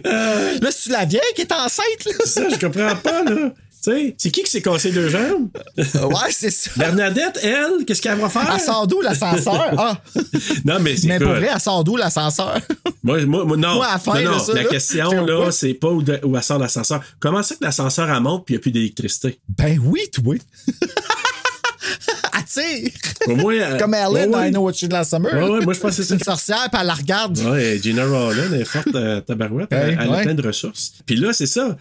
là, 0.04 0.72
c'est-tu 0.72 0.90
la 0.90 1.06
vieille 1.06 1.22
qui 1.36 1.42
est 1.42 1.52
enceinte, 1.52 2.06
là? 2.06 2.26
Ça, 2.26 2.50
je 2.50 2.56
comprends 2.56 2.96
pas, 2.96 3.24
là. 3.24 3.54
Sais, 3.84 4.16
c'est 4.18 4.32
qui 4.32 4.44
qui 4.44 4.50
s'est 4.50 4.62
cassé 4.62 4.92
deux 4.94 5.10
jambes? 5.10 5.50
ouais, 5.78 6.32
c'est 6.32 6.52
ça. 6.52 6.72
Bernadette, 6.78 7.38
elle, 7.44 7.84
qu'est-ce 7.86 8.02
qu'elle 8.02 8.18
va 8.18 8.30
faire? 8.30 8.50
Elle 8.56 8.62
sort 8.62 8.88
d'où, 8.88 9.02
l'ascenseur? 9.02 9.74
Ah! 9.78 10.00
Non, 10.64 10.80
mais 10.80 10.96
c'est 10.96 11.08
Mais 11.08 11.20
pour 11.20 11.32
vrai, 11.34 11.50
elle 11.54 11.60
sort 11.60 11.84
d'où, 11.84 11.98
l'ascenseur? 11.98 12.62
Moi, 13.04 13.26
moi, 13.26 13.44
moi, 13.44 13.58
non. 13.58 13.76
Moi, 13.76 13.86
à 13.86 13.94
la 13.94 14.00
fin, 14.00 14.14
non, 14.22 14.32
non, 14.32 14.38
là, 14.38 14.40
ça, 14.40 14.54
la 14.54 14.64
là, 14.64 14.70
question, 14.70 15.26
là, 15.26 15.52
c'est 15.52 15.74
pas 15.74 15.90
où, 15.90 16.02
de- 16.02 16.18
où 16.24 16.38
elle 16.38 16.44
sort 16.44 16.60
l'ascenseur. 16.60 17.04
Comment 17.20 17.44
ça 17.44 17.56
que 17.56 17.64
l'ascenseur, 17.66 18.10
elle 18.10 18.22
monte 18.22 18.46
puis 18.46 18.54
il 18.54 18.56
n'y 18.56 18.60
a 18.60 18.62
plus 18.62 18.72
d'électricité? 18.72 19.38
Ben 19.50 19.78
oui, 19.84 20.00
toi. 20.14 20.36
Attire! 22.32 22.90
Moi, 23.28 23.56
elle- 23.56 23.78
Comme 23.80 23.94
Ellen 23.94 24.30
Ouais, 24.30 24.38
ouais. 24.38 24.48
I 24.48 24.52
Know 24.52 24.62
What 24.62 24.72
You 24.82 24.88
Did 24.88 24.94
Last 24.94 25.10
Summer. 25.12 25.34
Ouais, 25.34 25.60
moi, 25.64 25.74
je 25.74 25.80
pense 25.80 25.92
que 25.98 26.04
c'est 26.04 26.04
c'est 26.04 26.14
une 26.16 26.20
sorcière, 26.22 26.70
puis 26.72 26.80
elle 26.80 26.88
la 26.88 26.94
regarde. 26.94 27.38
Ouais, 27.40 27.80
Gina 27.84 28.06
Rowland 28.06 28.54
est 28.54 28.64
forte, 28.66 28.96
euh, 28.96 29.22
tabarouette. 29.22 29.68
Elle, 29.72 29.98
elle 30.02 30.14
a 30.14 30.22
plein 30.22 30.34
de 30.34 30.48
ressources. 30.48 30.94
Puis 31.06 31.16
là, 31.18 31.34
c'est 31.34 31.46
ça. 31.48 31.78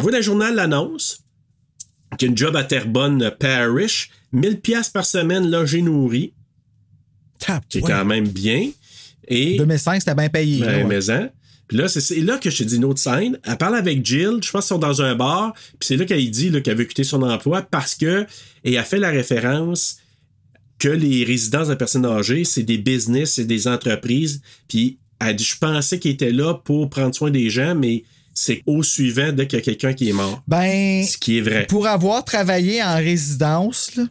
Voit 0.00 0.10
dans 0.10 0.18
le 0.18 0.22
journal 0.22 0.54
l'annonce 0.54 1.22
qu'il 2.18 2.26
y 2.26 2.28
a 2.28 2.30
une 2.30 2.38
job 2.38 2.56
à 2.56 2.64
Terrebonne 2.64 3.32
Parish, 3.38 4.10
1000 4.32 4.60
pièces 4.60 4.88
par 4.88 5.04
semaine 5.06 5.50
logé 5.50 5.82
nourri, 5.82 6.34
Tap, 7.38 7.66
qui 7.68 7.78
est 7.78 7.82
ouais. 7.82 7.90
quand 7.90 8.04
même 8.04 8.28
bien. 8.28 8.70
Et 9.28 9.56
2005, 9.56 10.00
c'était 10.00 10.14
bien 10.14 10.28
payé. 10.28 10.60
Ben, 10.60 10.68
ouais. 10.68 10.84
mais 10.84 11.10
hein. 11.10 11.30
Puis 11.68 11.78
là, 11.78 11.88
c'est 11.88 12.20
là 12.20 12.38
que 12.38 12.50
je 12.50 12.58
te 12.58 12.64
dis 12.64 12.76
une 12.76 12.84
autre 12.84 13.00
scène. 13.00 13.38
Elle 13.44 13.56
parle 13.56 13.76
avec 13.76 14.04
Jill, 14.04 14.40
je 14.42 14.50
pense 14.50 14.64
qu'ils 14.64 14.74
sont 14.74 14.78
dans 14.78 15.00
un 15.00 15.14
bar, 15.14 15.54
puis 15.54 15.86
c'est 15.86 15.96
là 15.96 16.04
qu'elle 16.04 16.30
dit 16.30 16.52
qu'elle 16.62 16.76
veut 16.76 16.84
quitter 16.84 17.04
son 17.04 17.22
emploi 17.22 17.62
parce 17.62 17.94
que, 17.94 18.26
et 18.64 18.74
elle 18.74 18.84
fait 18.84 18.98
la 18.98 19.08
référence 19.08 19.96
que 20.78 20.88
les 20.88 21.24
résidences 21.24 21.68
de 21.68 21.74
personnes 21.74 22.04
âgées, 22.04 22.44
c'est 22.44 22.64
des 22.64 22.76
business, 22.76 23.34
c'est 23.34 23.44
des 23.44 23.68
entreprises. 23.68 24.42
Puis 24.68 24.98
elle 25.20 25.36
dit, 25.36 25.44
je 25.44 25.56
pensais 25.56 25.98
qu'ils 25.98 26.10
étaient 26.10 26.32
là 26.32 26.54
pour 26.54 26.90
prendre 26.90 27.14
soin 27.14 27.30
des 27.30 27.48
gens, 27.48 27.74
mais 27.74 28.04
c'est 28.34 28.62
au 28.66 28.82
suivant 28.82 29.32
dès 29.32 29.46
qu'il 29.46 29.58
y 29.58 29.62
a 29.62 29.64
quelqu'un 29.64 29.92
qui 29.92 30.08
est 30.08 30.12
mort. 30.14 30.42
Ben, 30.48 31.04
Ce 31.04 31.16
qui 31.18 31.38
est 31.38 31.42
vrai. 31.42 31.66
pour 31.68 31.86
avoir 31.86 32.24
travaillé 32.24 32.82
en 32.82 32.96
résidence, 32.96 33.94
là, 33.96 34.04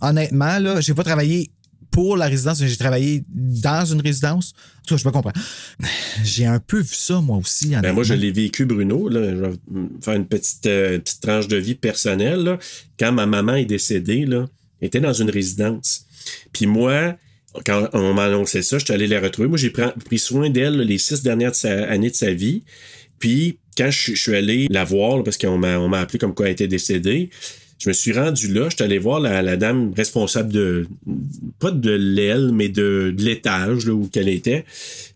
honnêtement, 0.00 0.58
là, 0.58 0.80
j'ai 0.80 0.94
pas 0.94 1.04
travaillé 1.04 1.50
pour 1.90 2.16
la 2.16 2.26
résidence, 2.26 2.60
mais 2.60 2.66
j'ai 2.68 2.76
travaillé 2.76 3.24
dans 3.28 3.84
une 3.84 4.00
résidence. 4.00 4.52
En 4.78 4.82
tout 4.88 4.94
cas, 4.94 4.98
je 4.98 5.04
peux 5.04 5.12
comprendre. 5.12 5.40
J'ai 6.24 6.44
un 6.44 6.58
peu 6.58 6.78
vu 6.80 6.94
ça, 6.94 7.20
moi 7.20 7.36
aussi. 7.38 7.68
Ben, 7.68 7.92
moi, 7.92 8.02
je 8.04 8.14
l'ai 8.14 8.32
vécu, 8.32 8.64
Bruno. 8.66 9.08
Là. 9.08 9.30
Je 9.30 9.40
vais 9.40 9.50
faire 10.02 10.14
une 10.14 10.26
petite, 10.26 10.66
euh, 10.66 10.98
petite 10.98 11.20
tranche 11.20 11.46
de 11.48 11.56
vie 11.56 11.74
personnelle. 11.76 12.40
là. 12.40 12.58
Quand 12.98 13.12
ma 13.12 13.26
maman 13.26 13.54
est 13.54 13.64
décédée, 13.64 14.26
là, 14.26 14.46
elle 14.80 14.88
était 14.88 15.00
dans 15.00 15.12
une 15.12 15.30
résidence. 15.30 16.06
Puis 16.52 16.66
moi, 16.66 17.16
quand 17.64 17.88
on 17.92 18.12
m'a 18.14 18.24
annoncé 18.24 18.62
ça, 18.62 18.78
je 18.78 18.84
suis 18.84 18.92
allé 18.94 19.06
la 19.06 19.20
retrouver. 19.20 19.46
Moi, 19.48 19.58
j'ai 19.58 19.70
pris, 19.70 20.18
soin 20.18 20.50
d'elle 20.50 20.76
les 20.78 20.98
six 20.98 21.22
dernières 21.22 21.52
de 21.52 21.56
sa- 21.56 21.84
années 21.84 22.10
de 22.10 22.16
sa 22.16 22.32
vie. 22.32 22.64
Puis, 23.20 23.58
quand 23.76 23.90
je, 23.90 24.14
suis 24.14 24.34
allé 24.34 24.66
la 24.70 24.84
voir, 24.84 25.22
parce 25.22 25.36
qu'on 25.36 25.58
m'a, 25.58 25.78
on 25.78 25.88
m'a 25.88 26.00
appelé 26.00 26.18
comme 26.18 26.34
quoi 26.34 26.46
elle 26.46 26.52
était 26.52 26.68
décédée, 26.68 27.30
je 27.78 27.88
me 27.88 27.92
suis 27.92 28.12
rendu 28.12 28.52
là, 28.52 28.68
je 28.70 28.76
suis 28.76 28.84
allé 28.84 28.98
voir 28.98 29.20
la, 29.20 29.42
la 29.42 29.56
dame 29.56 29.92
responsable 29.96 30.52
de, 30.52 30.86
pas 31.58 31.70
de 31.70 31.90
l'aile, 31.90 32.50
mais 32.52 32.68
de, 32.68 33.12
de 33.16 33.22
l'étage 33.22 33.86
là, 33.86 33.92
où 33.92 34.08
qu'elle 34.08 34.28
était. 34.28 34.64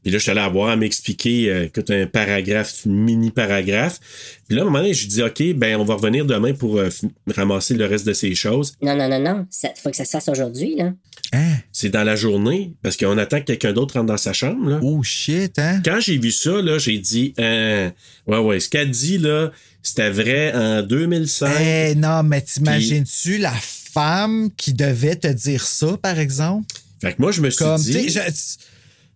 Puis 0.02 0.12
là, 0.12 0.18
je 0.18 0.22
suis 0.22 0.30
allé 0.30 0.40
la 0.40 0.48
voir, 0.48 0.72
elle 0.72 0.78
m'expliquer, 0.78 1.50
euh, 1.50 1.64
écoute, 1.64 1.90
un 1.90 2.06
paragraphe, 2.06 2.84
mini 2.86 3.30
paragraphe. 3.30 4.00
Puis 4.48 4.56
là, 4.56 4.62
à 4.62 4.64
un 4.64 4.68
moment 4.70 4.80
donné, 4.80 4.94
je 4.94 5.06
dis, 5.06 5.22
OK, 5.22 5.42
ben, 5.54 5.76
on 5.78 5.84
va 5.84 5.94
revenir 5.94 6.24
demain 6.24 6.54
pour 6.54 6.78
euh, 6.78 6.88
ramasser 7.26 7.74
le 7.74 7.84
reste 7.84 8.06
de 8.06 8.12
ces 8.12 8.34
choses. 8.34 8.74
Non, 8.80 8.96
non, 8.96 9.08
non, 9.08 9.20
non. 9.20 9.46
Il 9.62 9.80
faut 9.80 9.90
que 9.90 9.96
ça 9.96 10.04
se 10.04 10.10
fasse 10.10 10.28
aujourd'hui, 10.28 10.76
là. 10.76 10.92
Hein? 11.32 11.56
C'est 11.72 11.90
dans 11.90 12.04
la 12.04 12.16
journée, 12.16 12.72
parce 12.82 12.96
qu'on 12.96 13.18
attend 13.18 13.40
que 13.40 13.44
quelqu'un 13.44 13.72
d'autre 13.72 13.94
rentre 13.94 14.06
dans 14.06 14.16
sa 14.16 14.32
chambre, 14.32 14.68
là. 14.68 14.80
Oh 14.82 15.02
shit, 15.02 15.58
hein? 15.58 15.82
Quand 15.84 16.00
j'ai 16.00 16.16
vu 16.16 16.30
ça, 16.30 16.62
là, 16.62 16.78
j'ai 16.78 16.98
dit, 16.98 17.34
euh, 17.38 17.90
ouais, 18.26 18.38
ouais, 18.38 18.60
ce 18.60 18.68
qu'elle 18.68 18.90
dit, 18.90 19.18
là, 19.18 19.50
c'était 19.82 20.10
vrai 20.10 20.52
en 20.54 20.82
2005. 20.82 21.50
Eh 21.60 21.94
non, 21.94 22.22
mais 22.22 22.40
t'imagines-tu 22.42 23.38
la 23.38 23.52
femme 23.92 24.50
qui 24.56 24.72
devait 24.74 25.16
te 25.16 25.28
dire 25.28 25.66
ça, 25.66 25.96
par 26.00 26.18
exemple? 26.18 26.66
Fait 27.00 27.12
que 27.14 27.20
moi, 27.22 27.30
je 27.32 27.40
me 27.40 27.50
suis 27.50 27.58
Comme, 27.64 27.80
dit, 27.80 28.08
je- 28.08 28.20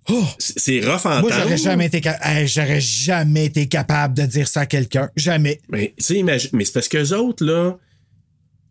Oh! 0.09 0.25
c'est 0.39 0.81
rough 0.81 1.07
en 1.07 1.21
Moi, 1.21 1.31
j'aurais 1.33 1.57
jamais 1.57 1.87
été 1.87 2.01
eh, 2.05 2.47
j'aurais 2.49 2.81
jamais 2.81 3.45
été 3.47 3.69
capable 3.69 4.15
de 4.15 4.23
dire 4.27 4.49
ça 4.49 4.63
à 4.63 4.67
quelqu'un. 4.67 5.09
Jamais. 5.17 5.61
Mais, 5.69 5.95
mais 6.53 6.65
c'est 6.65 6.73
parce 6.73 6.89
qu'eux 6.89 7.13
autres, 7.13 7.45
là, 7.45 7.77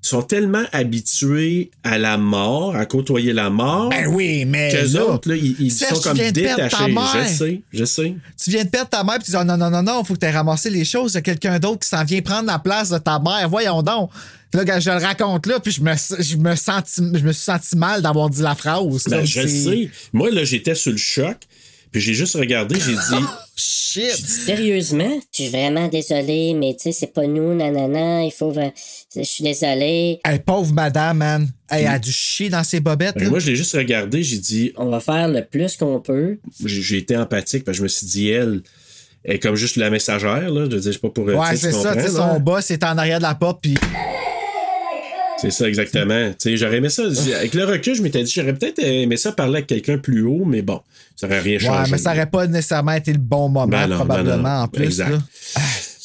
sont 0.01 0.23
tellement 0.23 0.63
habitués 0.71 1.69
à 1.83 1.97
la 1.97 2.17
mort, 2.17 2.75
à 2.75 2.85
côtoyer 2.85 3.33
la 3.33 3.49
mort. 3.49 3.89
Ben 3.89 4.07
oui, 4.07 4.45
mais 4.45 4.73
là, 4.87 5.05
autres, 5.05 5.29
là, 5.29 5.35
ils, 5.35 5.55
ils 5.59 5.71
Serge, 5.71 5.97
sont 5.97 6.09
comme 6.09 6.17
détachés. 6.17 6.95
Je 6.95 7.27
sais, 7.27 7.61
je 7.71 7.85
sais. 7.85 8.15
tu 8.43 8.49
viens 8.49 8.63
de 8.63 8.69
perdre 8.69 8.89
ta 8.89 9.03
mère 9.03 9.15
puis 9.15 9.25
tu 9.25 9.31
dis 9.31 9.37
oh, 9.39 9.43
non 9.43 9.57
non 9.57 9.69
non 9.69 9.83
non, 9.83 10.03
faut 10.03 10.15
que 10.15 10.19
tu 10.19 10.25
aies 10.25 10.31
ramassé 10.31 10.69
les 10.69 10.85
choses, 10.85 11.13
il 11.13 11.15
y 11.15 11.17
a 11.19 11.21
quelqu'un 11.21 11.59
d'autre 11.59 11.79
qui 11.79 11.89
s'en 11.89 12.03
vient 12.03 12.21
prendre 12.21 12.47
la 12.47 12.59
place 12.59 12.89
de 12.89 12.97
ta 12.97 13.19
mère. 13.19 13.47
Voyons 13.47 13.83
donc. 13.83 14.09
Là, 14.53 14.65
quand 14.65 14.79
je 14.81 14.89
le 14.89 14.97
raconte 14.97 15.45
là, 15.45 15.59
puis 15.61 15.71
je 15.71 15.81
me, 15.81 15.93
je 16.19 16.35
me, 16.35 16.55
senti, 16.55 17.01
je 17.13 17.23
me 17.23 17.31
suis 17.31 17.43
senti 17.43 17.77
mal 17.77 18.01
d'avoir 18.01 18.29
dit 18.29 18.41
la 18.41 18.53
phrase. 18.55 19.07
Ben, 19.07 19.23
je 19.23 19.47
sais. 19.47 19.89
Moi, 20.11 20.29
là, 20.29 20.43
j'étais 20.43 20.75
sur 20.75 20.91
le 20.91 20.97
choc. 20.97 21.37
Puis 21.91 21.99
j'ai 21.99 22.13
juste 22.13 22.35
regardé, 22.35 22.75
j'ai 22.79 22.93
dit. 22.93 23.25
Shit! 23.55 24.15
Sérieusement? 24.15 25.19
Je 25.31 25.43
suis 25.43 25.49
vraiment 25.49 25.89
désolé, 25.89 26.53
mais 26.53 26.73
tu 26.75 26.83
sais, 26.83 26.91
c'est 26.93 27.13
pas 27.13 27.27
nous, 27.27 27.53
nanana, 27.53 28.23
il 28.23 28.31
faut. 28.31 28.53
Je 28.53 29.23
suis 29.23 29.43
désolé. 29.43 30.19
Hey, 30.25 30.39
pauvre 30.39 30.73
madame, 30.73 31.17
man. 31.17 31.49
Hey, 31.69 31.83
elle 31.83 31.87
a 31.87 31.99
dû 31.99 32.11
chier 32.11 32.49
dans 32.49 32.63
ses 32.63 32.79
bobettes. 32.79 33.17
Ben, 33.17 33.29
moi, 33.29 33.39
je 33.39 33.47
l'ai 33.47 33.57
juste 33.57 33.73
regardé, 33.73 34.23
j'ai 34.23 34.37
dit. 34.37 34.71
On 34.77 34.89
va 34.89 35.01
faire 35.01 35.27
le 35.27 35.43
plus 35.43 35.75
qu'on 35.75 35.99
peut. 35.99 36.39
J'ai 36.63 36.97
été 36.97 37.17
empathique, 37.17 37.65
parce 37.65 37.77
que 37.77 37.79
je 37.79 37.83
me 37.83 37.87
suis 37.89 38.07
dit, 38.07 38.29
elle, 38.29 38.61
elle 39.25 39.35
est 39.35 39.39
comme 39.39 39.55
juste 39.55 39.75
la 39.75 39.89
messagère, 39.89 40.49
là. 40.49 40.65
Je 40.69 40.75
veux 40.75 40.79
dire, 40.79 40.81
je 40.81 40.91
sais 40.91 40.99
pas 40.99 41.09
pour. 41.09 41.25
ouais, 41.25 41.35
tu 41.51 41.57
sais, 41.57 41.71
c'est 41.71 41.77
ça. 41.77 41.93
Tu 41.93 42.03
sais, 42.03 42.09
son 42.09 42.39
boss 42.39 42.71
est 42.71 42.83
en 42.85 42.97
arrière 42.97 43.17
de 43.17 43.23
la 43.23 43.35
porte, 43.35 43.59
puis 43.61 43.75
C'est 45.41 45.51
ça, 45.51 45.67
exactement. 45.67 46.31
J'aurais 46.45 46.77
aimé 46.77 46.89
ça. 46.89 47.03
Avec 47.37 47.53
le 47.53 47.65
recul, 47.65 47.95
je 47.95 48.01
m'étais 48.03 48.23
dit, 48.23 48.31
j'aurais 48.35 48.53
peut-être 48.53 48.79
aimé 48.79 49.17
ça 49.17 49.31
parler 49.31 49.55
avec 49.57 49.67
quelqu'un 49.67 49.97
plus 49.97 50.23
haut, 50.23 50.45
mais 50.45 50.61
bon, 50.61 50.81
ça 51.15 51.27
aurait 51.27 51.39
rien 51.39 51.57
Ouais, 51.57 51.59
changé. 51.65 51.91
mais 51.91 51.97
ça 51.97 52.11
aurait 52.11 52.29
pas 52.29 52.47
nécessairement 52.47 52.93
été 52.93 53.11
le 53.13 53.19
bon 53.19 53.49
moment, 53.49 53.67
Ben 53.67 53.87
non, 53.87 53.95
probablement, 53.95 54.37
ben 54.43 54.57
non. 54.57 54.63
en 54.63 54.67
plus. 54.67 54.83
Exact. 54.85 55.09
Là. 55.09 55.17
Ah, 55.55 55.61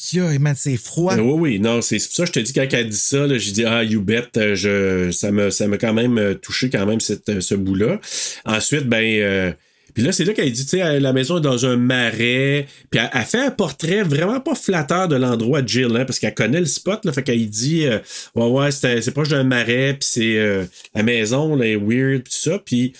Dieu, 0.09 0.39
man, 0.39 0.55
c'est 0.57 0.77
froid. 0.77 1.15
Oui, 1.17 1.33
oui, 1.37 1.59
non, 1.59 1.81
c'est 1.81 1.97
pour 1.97 2.05
ça 2.13 2.23
que 2.23 2.27
je 2.29 2.33
te 2.33 2.39
dis, 2.39 2.53
quand 2.53 2.65
elle 2.71 2.89
dit 2.89 2.95
ça, 2.95 3.27
j'ai 3.37 3.51
dit, 3.51 3.65
ah, 3.65 3.83
you 3.83 4.01
bet, 4.01 4.23
euh, 4.37 4.55
je, 4.55 5.11
ça 5.11 5.31
m'a 5.31 5.51
ça 5.51 5.65
quand 5.79 5.93
même 5.93 6.17
euh, 6.17 6.33
touché, 6.33 6.69
quand 6.69 6.85
même, 6.85 6.99
cette, 7.01 7.27
euh, 7.29 7.41
ce 7.41 7.55
bout-là. 7.55 7.99
Ensuite, 8.45 8.85
ben, 8.87 9.03
euh, 9.03 9.51
puis 9.97 10.05
là, 10.05 10.11
c'est 10.11 10.25
là 10.25 10.33
qu'elle 10.33 10.51
dit, 10.51 10.63
tu 10.63 10.77
sais, 10.77 10.99
la 10.99 11.11
maison 11.11 11.39
est 11.39 11.41
dans 11.41 11.65
un 11.65 11.75
marais, 11.75 12.67
puis 12.91 12.99
elle, 12.99 13.09
elle 13.11 13.21
fait 13.25 13.39
un 13.47 13.49
portrait 13.49 14.03
vraiment 14.03 14.39
pas 14.39 14.53
flatteur 14.53 15.07
de 15.07 15.15
l'endroit 15.15 15.63
de 15.63 15.67
Jill, 15.67 15.87
hein, 15.95 16.05
parce 16.05 16.19
qu'elle 16.19 16.35
connaît 16.35 16.59
le 16.59 16.67
spot, 16.67 17.03
là, 17.03 17.11
fait 17.11 17.23
qu'elle 17.23 17.49
dit, 17.49 17.87
euh, 17.87 17.97
ouais, 18.35 18.45
ouais, 18.45 18.69
c'est 18.71 19.09
proche 19.11 19.29
d'un 19.29 19.43
marais, 19.43 19.93
puis 19.99 20.07
c'est, 20.07 20.37
euh, 20.37 20.65
la 20.93 21.01
maison, 21.01 21.55
là, 21.55 21.65
est 21.65 21.75
weird, 21.77 22.21
puis 22.21 22.31
tout 22.31 22.49
ça, 22.51 22.59
puis... 22.63 22.93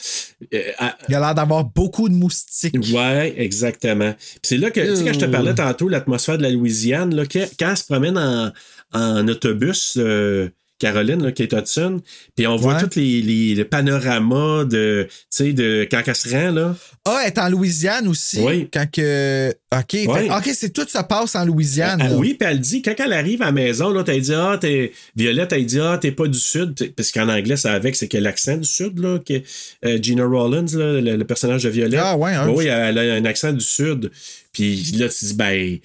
euh, 0.55 0.57
elle- 0.79 0.93
Il 1.07 1.13
a 1.13 1.19
l'air 1.19 1.35
d'avoir 1.35 1.65
beaucoup 1.65 2.09
de 2.09 2.15
moustiques. 2.15 2.75
Ouais, 2.91 3.35
exactement. 3.37 4.13
Puis 4.13 4.39
c'est 4.41 4.57
là 4.57 4.71
que, 4.71 4.79
tu 4.79 4.95
sais, 4.95 5.03
quand 5.03 5.13
je 5.13 5.19
te 5.19 5.25
parlais 5.25 5.53
tantôt, 5.53 5.89
l'atmosphère 5.89 6.39
de 6.39 6.43
la 6.43 6.49
Louisiane, 6.49 7.13
là, 7.13 7.25
quand 7.27 7.69
elle 7.69 7.77
se 7.77 7.83
promène 7.83 8.17
en, 8.17 8.51
en 8.93 9.27
autobus, 9.27 9.97
euh, 9.97 10.49
Caroline, 10.80 11.23
là, 11.23 11.32
Kate 11.32 11.53
Hudson, 11.53 12.01
puis 12.36 12.45
on 12.45 12.55
voit 12.55 12.75
Ouais. 12.75 12.82
tous 12.84 12.99
les, 12.99 13.21
les, 13.21 13.55
les 13.55 13.65
panoramas 13.65 14.63
de, 14.65 15.07
tu 15.09 15.15
sais, 15.30 15.53
de 15.53 15.88
quand 15.89 16.01
elle 16.05 16.15
se 16.15 16.30
rend, 16.30 16.51
là. 16.51 16.75
Ah, 17.05 17.21
elle 17.23 17.28
est 17.28 17.38
en 17.39 17.49
Louisiane 17.49 18.07
aussi. 18.07 18.39
Oui. 18.41 18.69
Quand 18.71 18.86
que. 18.91 19.53
OK. 19.75 19.91
fait-. 19.91 20.30
OK, 20.30 20.49
c'est 20.53 20.71
tout 20.73 20.88
se 20.88 21.01
passe 21.03 21.36
en 21.36 21.45
Louisiane. 21.45 21.99
Ah, 22.03 22.13
oui, 22.15 22.36
puis 22.36 22.47
elle 22.49 22.59
dit, 22.59 22.82
quand 22.82 22.93
elle 22.99 23.13
arrive 23.13 23.41
à 23.41 23.45
la 23.45 23.51
maison, 23.53 23.89
là, 23.89 24.03
elle 24.07 24.21
dit, 24.21 24.34
ah, 24.34 24.57
t'es, 24.59 24.91
Violette, 25.15 25.51
elle 25.53 25.65
dit, 25.65 25.80
ah, 25.80 25.97
t'es 25.99 26.11
pas 26.11 26.28
du 26.28 26.38
Sud, 26.39 26.75
parce 26.95 27.11
qu'en 27.11 27.28
anglais, 27.30 27.57
ça 27.57 27.73
avec, 27.73 27.95
c'est 27.95 28.07
que 28.07 28.17
l'accent 28.17 28.57
du 28.57 28.67
Sud, 28.67 28.99
là, 28.99 29.19
que 29.19 29.41
euh, 29.86 29.97
Gina 30.01 30.25
Rollins, 30.25 30.65
là, 30.73 31.01
le, 31.01 31.15
le 31.15 31.23
personnage 31.25 31.63
de 31.63 31.69
Violette. 31.69 32.01
Ah, 32.03 32.15
ouais, 32.17 32.34
hein, 32.34 32.49
oui, 32.49 32.65
elle 32.65 32.97
a 32.97 33.13
un 33.15 33.25
accent 33.25 33.51
du 33.51 33.65
Sud. 33.65 34.11
Puis 34.53 34.75
là, 34.97 35.07
tu 35.09 35.25
dis, 35.25 35.34
ben, 35.34 35.78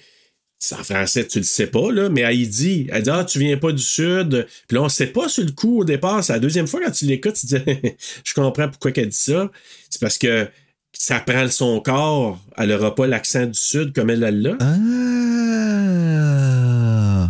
c'est 0.63 0.75
en 0.75 0.83
français, 0.83 1.27
tu 1.27 1.39
le 1.39 1.43
sais 1.43 1.67
pas, 1.67 1.91
là, 1.91 2.07
mais 2.07 2.21
elle 2.21 2.47
dit, 2.47 2.87
elle 2.89 3.03
dit, 3.03 3.09
ah, 3.09 3.25
tu 3.25 3.37
viens 3.37 3.57
pas 3.57 3.73
du 3.73 3.83
Sud. 3.83 4.47
Puis 4.65 4.75
là, 4.75 4.83
on 4.83 4.87
sait 4.87 5.07
pas 5.07 5.27
sur 5.27 5.43
le 5.43 5.51
coup 5.51 5.81
au 5.81 5.83
départ. 5.83 6.23
C'est 6.23 6.31
la 6.31 6.39
deuxième 6.39 6.67
fois 6.67 6.79
quand 6.81 6.91
tu 6.91 7.03
l'écoutes, 7.03 7.33
tu 7.33 7.47
dis, 7.47 7.57
je 8.23 8.33
comprends 8.33 8.69
pourquoi 8.69 8.93
qu'elle 8.93 9.09
dit 9.09 9.15
ça. 9.15 9.51
C'est 9.89 9.99
parce 9.99 10.17
que 10.17 10.47
ça 10.93 11.19
prend 11.19 11.49
son 11.49 11.81
corps. 11.81 12.39
Elle 12.57 12.71
aura 12.71 12.95
pas 12.95 13.07
l'accent 13.07 13.45
du 13.45 13.59
Sud 13.59 13.93
comme 13.93 14.09
elle 14.09 14.23
elle 14.23 14.41
l'a. 14.41 14.55
Ah. 14.61 14.73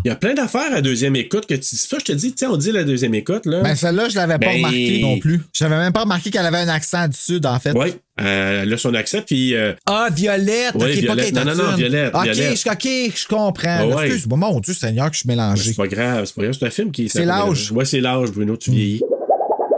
Il 0.06 0.10
y 0.10 0.12
a 0.12 0.16
plein 0.16 0.34
d'affaires 0.34 0.74
à 0.74 0.82
deuxième 0.82 1.16
écoute 1.16 1.46
que 1.46 1.54
tu 1.54 1.62
dis 1.62 1.78
ça. 1.78 1.98
Je 1.98 2.04
te 2.04 2.12
dis, 2.12 2.34
tiens, 2.34 2.50
on 2.52 2.58
dit 2.58 2.72
la 2.72 2.84
deuxième 2.84 3.14
écoute, 3.16 3.46
là. 3.46 3.62
Ben, 3.62 3.74
celle-là, 3.74 4.10
je 4.10 4.16
l'avais 4.16 4.34
pas 4.34 4.48
Ben- 4.48 4.58
remarqué 4.58 5.00
non 5.02 5.18
plus. 5.20 5.42
Je 5.56 5.64
n'avais 5.64 5.78
même 5.78 5.94
pas 5.94 6.02
remarqué 6.02 6.30
qu'elle 6.30 6.46
avait 6.46 6.58
un 6.58 6.68
accent 6.68 7.08
du 7.08 7.16
Sud, 7.16 7.46
en 7.46 7.58
fait. 7.60 7.72
Oui, 7.74 7.94
euh, 8.20 8.64
elle 8.64 8.74
a 8.74 8.78
son 8.78 8.94
accent, 8.96 9.22
puis. 9.26 9.56
euh, 9.56 9.74
Ah, 9.86 10.10
Violette. 10.14 10.72
Oui, 10.76 10.92
OK, 10.92 10.98
Violette. 11.00 11.34
pas 11.34 11.46
Non, 11.46 11.56
non, 11.56 11.64
non. 11.72 11.76
Violette, 11.78 12.14
OK, 12.14 12.24
Violette. 12.24 12.58
je, 12.66 12.70
OK, 12.70 13.14
je 13.16 13.28
comprends. 13.28 13.88
Là. 13.88 13.96
ouais. 13.96 14.06
Excuse-moi, 14.08 14.38
mon 14.38 14.60
Dieu, 14.60 14.74
Seigneur, 14.74 15.08
que 15.10 15.14
je 15.16 15.20
suis 15.22 15.30
mélangé. 15.30 15.64
c'est 15.72 15.78
pas 15.78 15.88
grave, 15.88 16.26
c'est 16.26 16.36
pas 16.36 16.42
grave. 16.44 16.56
C'est 16.60 16.66
un 16.66 16.70
film 16.72 16.92
qui. 16.92 17.08
C'est 17.08 17.24
l'âge. 17.26 17.72
Ouais, 17.72 17.86
c'est 17.86 18.02
l'âge, 18.02 18.30
Bruno, 18.32 18.58
tu 18.58 18.72
vieillis. 18.72 19.02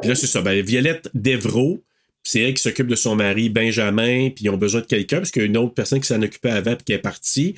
Puis 0.01 0.09
là, 0.09 0.15
c'est 0.15 0.27
ça. 0.27 0.41
Ben, 0.41 0.59
Violette 0.65 1.07
Devro, 1.13 1.83
c'est 2.23 2.39
elle 2.41 2.53
qui 2.55 2.63
s'occupe 2.63 2.87
de 2.87 2.95
son 2.95 3.15
mari 3.15 3.49
Benjamin, 3.49 4.29
puis 4.31 4.45
ils 4.45 4.49
ont 4.49 4.57
besoin 4.57 4.81
de 4.81 4.87
quelqu'un, 4.87 5.17
parce 5.17 5.29
qu'il 5.29 5.43
y 5.43 5.45
a 5.45 5.47
une 5.47 5.57
autre 5.57 5.75
personne 5.75 5.99
qui 5.99 6.07
s'en 6.07 6.21
occupait 6.23 6.49
avant, 6.49 6.75
puis 6.75 6.83
qui 6.85 6.93
est 6.93 6.97
partie. 6.97 7.53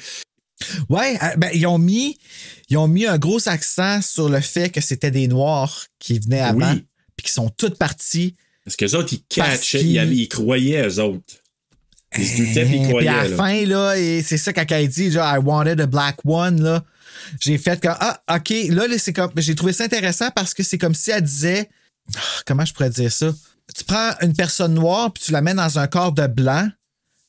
Ouais, 0.89 1.15
euh, 1.21 1.27
ben, 1.37 1.49
ils 1.53 1.67
ont 1.67 1.77
mis, 1.77 2.17
ils 2.69 2.77
ont 2.77 2.87
mis 2.87 3.05
un 3.05 3.17
gros 3.17 3.47
accent 3.47 4.01
sur 4.01 4.29
le 4.29 4.39
fait 4.41 4.69
que 4.69 4.81
c'était 4.81 5.11
des 5.11 5.27
Noirs 5.27 5.85
qui 5.99 6.19
venaient 6.19 6.41
avant, 6.41 6.73
Oui. 6.73 6.85
puis 7.15 7.25
qui 7.27 7.31
sont 7.31 7.49
toutes 7.49 7.77
parties. 7.77 8.35
Parce 8.65 8.75
qu'eux 8.75 8.95
autres, 8.95 9.13
ils 9.13 9.23
catchaient, 9.23 9.83
ils, 9.83 9.97
avaient- 9.99 10.15
ils 10.15 10.27
croyaient, 10.27 10.85
eux 10.87 10.99
autres. 11.01 11.35
Ils 12.17 12.25
se 12.27 12.37
doutaient, 12.37 12.65
puis 12.65 12.75
ils 12.75 12.79
Puis 12.81 12.89
croyaient. 12.89 13.07
à 13.09 13.23
la 13.23 13.29
là. 13.29 13.35
fin, 13.37 13.65
là, 13.65 13.95
et 13.97 14.21
c'est 14.23 14.37
ça 14.37 14.51
quand 14.53 14.65
elle 14.69 14.87
dit, 14.89 15.11
genre, 15.11 15.33
I 15.35 15.39
wanted 15.39 15.79
a 15.81 15.85
black 15.85 16.17
one, 16.25 16.61
là. 16.61 16.83
J'ai 17.41 17.57
fait 17.57 17.81
comme, 17.81 17.95
ah, 17.99 18.21
OK, 18.35 18.49
là, 18.69 18.87
là, 18.87 18.97
c'est 18.97 19.13
comme, 19.13 19.31
j'ai 19.37 19.55
trouvé 19.55 19.73
ça 19.73 19.85
intéressant 19.85 20.29
parce 20.35 20.53
que 20.53 20.63
c'est 20.63 20.77
comme 20.77 20.93
si 20.95 21.11
elle 21.11 21.21
disait, 21.23 21.69
ah, 22.15 22.19
comment 22.45 22.63
je 22.65 22.73
pourrais 22.73 22.89
dire 22.89 23.11
ça? 23.11 23.33
Tu 23.75 23.83
prends 23.83 24.11
une 24.21 24.33
personne 24.33 24.73
noire 24.73 25.11
puis 25.11 25.23
tu 25.25 25.31
la 25.31 25.41
mets 25.41 25.53
dans 25.53 25.79
un 25.79 25.87
corps 25.87 26.11
de 26.13 26.27
blanc. 26.27 26.69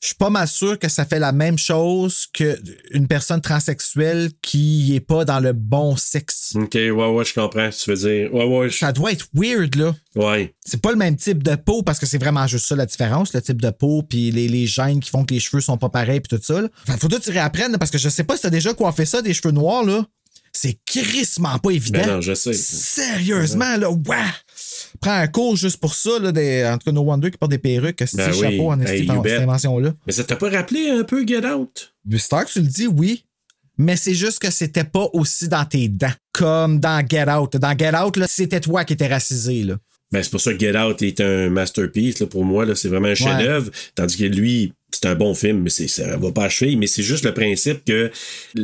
Je 0.01 0.07
suis 0.07 0.15
pas 0.15 0.29
mal 0.29 0.47
sûr 0.47 0.79
que 0.79 0.87
ça 0.87 1.05
fait 1.05 1.19
la 1.19 1.33
même 1.33 1.57
chose 1.57 2.25
qu'une 2.31 3.07
personne 3.09 3.41
transsexuelle 3.41 4.31
qui 4.41 4.95
est 4.95 5.01
pas 5.01 5.25
dans 5.25 5.41
le 5.41 5.51
bon 5.51 5.97
sexe. 5.97 6.53
Ok, 6.55 6.73
ouais, 6.75 6.91
ouais, 6.91 7.25
je 7.25 7.33
comprends 7.33 7.69
ce 7.69 7.79
que 7.79 7.83
tu 7.83 7.89
veux 7.91 8.09
dire. 8.27 8.33
Ouais, 8.33 8.45
ouais, 8.45 8.69
je- 8.69 8.77
Ça 8.77 8.93
doit 8.93 9.11
être 9.11 9.27
weird, 9.33 9.75
là. 9.75 9.93
ouais. 10.15 10.55
C'est 10.65 10.81
pas 10.81 10.91
le 10.91 10.97
même 10.97 11.17
type 11.17 11.43
de 11.43 11.55
peau 11.55 11.83
parce 11.83 11.99
que 11.99 12.05
c'est 12.05 12.17
vraiment 12.17 12.47
juste 12.47 12.67
ça 12.67 12.75
la 12.77 12.85
différence, 12.85 13.33
le 13.33 13.41
type 13.41 13.59
de 13.61 13.71
peau 13.71 14.01
puis 14.03 14.31
les, 14.31 14.47
les 14.47 14.67
gènes 14.67 14.99
qui 15.01 15.09
font 15.09 15.25
que 15.25 15.33
les 15.33 15.39
cheveux 15.41 15.61
sont 15.61 15.77
pas 15.77 15.89
pareils 15.89 16.21
puis 16.21 16.37
tout 16.37 16.43
ça. 16.43 16.61
Là. 16.61 16.69
Fait, 16.85 16.97
faut 16.97 17.09
que 17.09 17.15
tu 17.19 17.31
réapprennes 17.31 17.75
parce 17.77 17.91
que 17.91 17.97
je 17.97 18.07
sais 18.07 18.23
pas 18.23 18.35
si 18.37 18.43
t'as 18.43 18.49
déjà 18.51 18.73
coiffé 18.73 19.05
ça 19.05 19.21
des 19.21 19.33
cheveux 19.33 19.51
noirs 19.51 19.83
là. 19.83 20.05
C'est 20.53 20.79
crissement 20.85 21.59
pas 21.59 21.71
évident. 21.71 21.99
Ben 22.01 22.15
non, 22.15 22.21
je 22.21 22.33
sais. 22.33 22.53
Sérieusement 22.53 23.77
là, 23.77 23.89
ouais. 23.91 24.17
Prends 25.01 25.17
un 25.17 25.27
cours 25.27 25.55
juste 25.55 25.77
pour 25.77 25.93
ça 25.95 26.19
là, 26.19 26.31
des, 26.31 26.65
en 26.65 26.77
tout 26.77 26.85
cas 26.85 26.91
No 26.91 27.01
Wonder 27.01 27.31
qui 27.31 27.37
porte 27.37 27.51
des 27.51 27.57
perruques, 27.57 28.03
c'est 28.05 28.17
Ben 28.17 28.31
oui. 28.31 28.39
chapeau 28.39 28.71
en 28.71 28.79
Hey, 28.81 29.07
cette 29.07 29.39
invention 29.41 29.79
là. 29.79 29.93
Mais 30.05 30.13
ça 30.13 30.23
t'a 30.23 30.35
pas 30.35 30.49
rappelé 30.49 30.89
un 30.89 31.03
peu 31.03 31.25
Get 31.25 31.45
Out? 31.45 31.93
Star 32.17 32.45
que 32.45 32.51
tu 32.51 32.59
le 32.61 32.67
dis, 32.67 32.87
oui. 32.87 33.23
Mais 33.77 33.95
c'est 33.95 34.13
juste 34.13 34.39
que 34.39 34.51
c'était 34.51 34.83
pas 34.83 35.07
aussi 35.13 35.47
dans 35.47 35.63
tes 35.63 35.87
dents. 35.87 36.11
Comme 36.33 36.79
dans 36.79 37.05
Get 37.07 37.29
Out. 37.31 37.55
Dans 37.55 37.77
Get 37.77 37.95
Out, 37.95 38.19
c'était 38.27 38.59
toi 38.59 38.83
qui 38.83 38.93
étais 38.93 39.07
racisé, 39.07 39.63
là. 39.63 39.77
Ben, 40.11 40.21
c'est 40.23 40.31
pour 40.31 40.41
ça 40.41 40.53
que 40.53 40.59
Get 40.59 40.77
Out 40.77 41.01
est 41.01 41.21
un 41.21 41.49
masterpiece. 41.49 42.19
Là, 42.19 42.25
pour 42.27 42.43
moi, 42.43 42.65
c'est 42.75 42.89
vraiment 42.89 43.07
un 43.07 43.15
chef-d'œuvre. 43.15 43.69
Tandis 43.95 44.17
que 44.17 44.23
lui, 44.25 44.73
c'est 44.91 45.05
un 45.05 45.15
bon 45.15 45.33
film, 45.33 45.59
mais 45.59 45.69
c'est, 45.69 45.87
ça 45.87 46.17
va 46.17 46.31
pas 46.31 46.45
achever. 46.45 46.75
Mais 46.75 46.87
c'est 46.87 47.03
juste 47.03 47.23
le 47.25 47.33
principe 47.33 47.85
que 47.85 48.11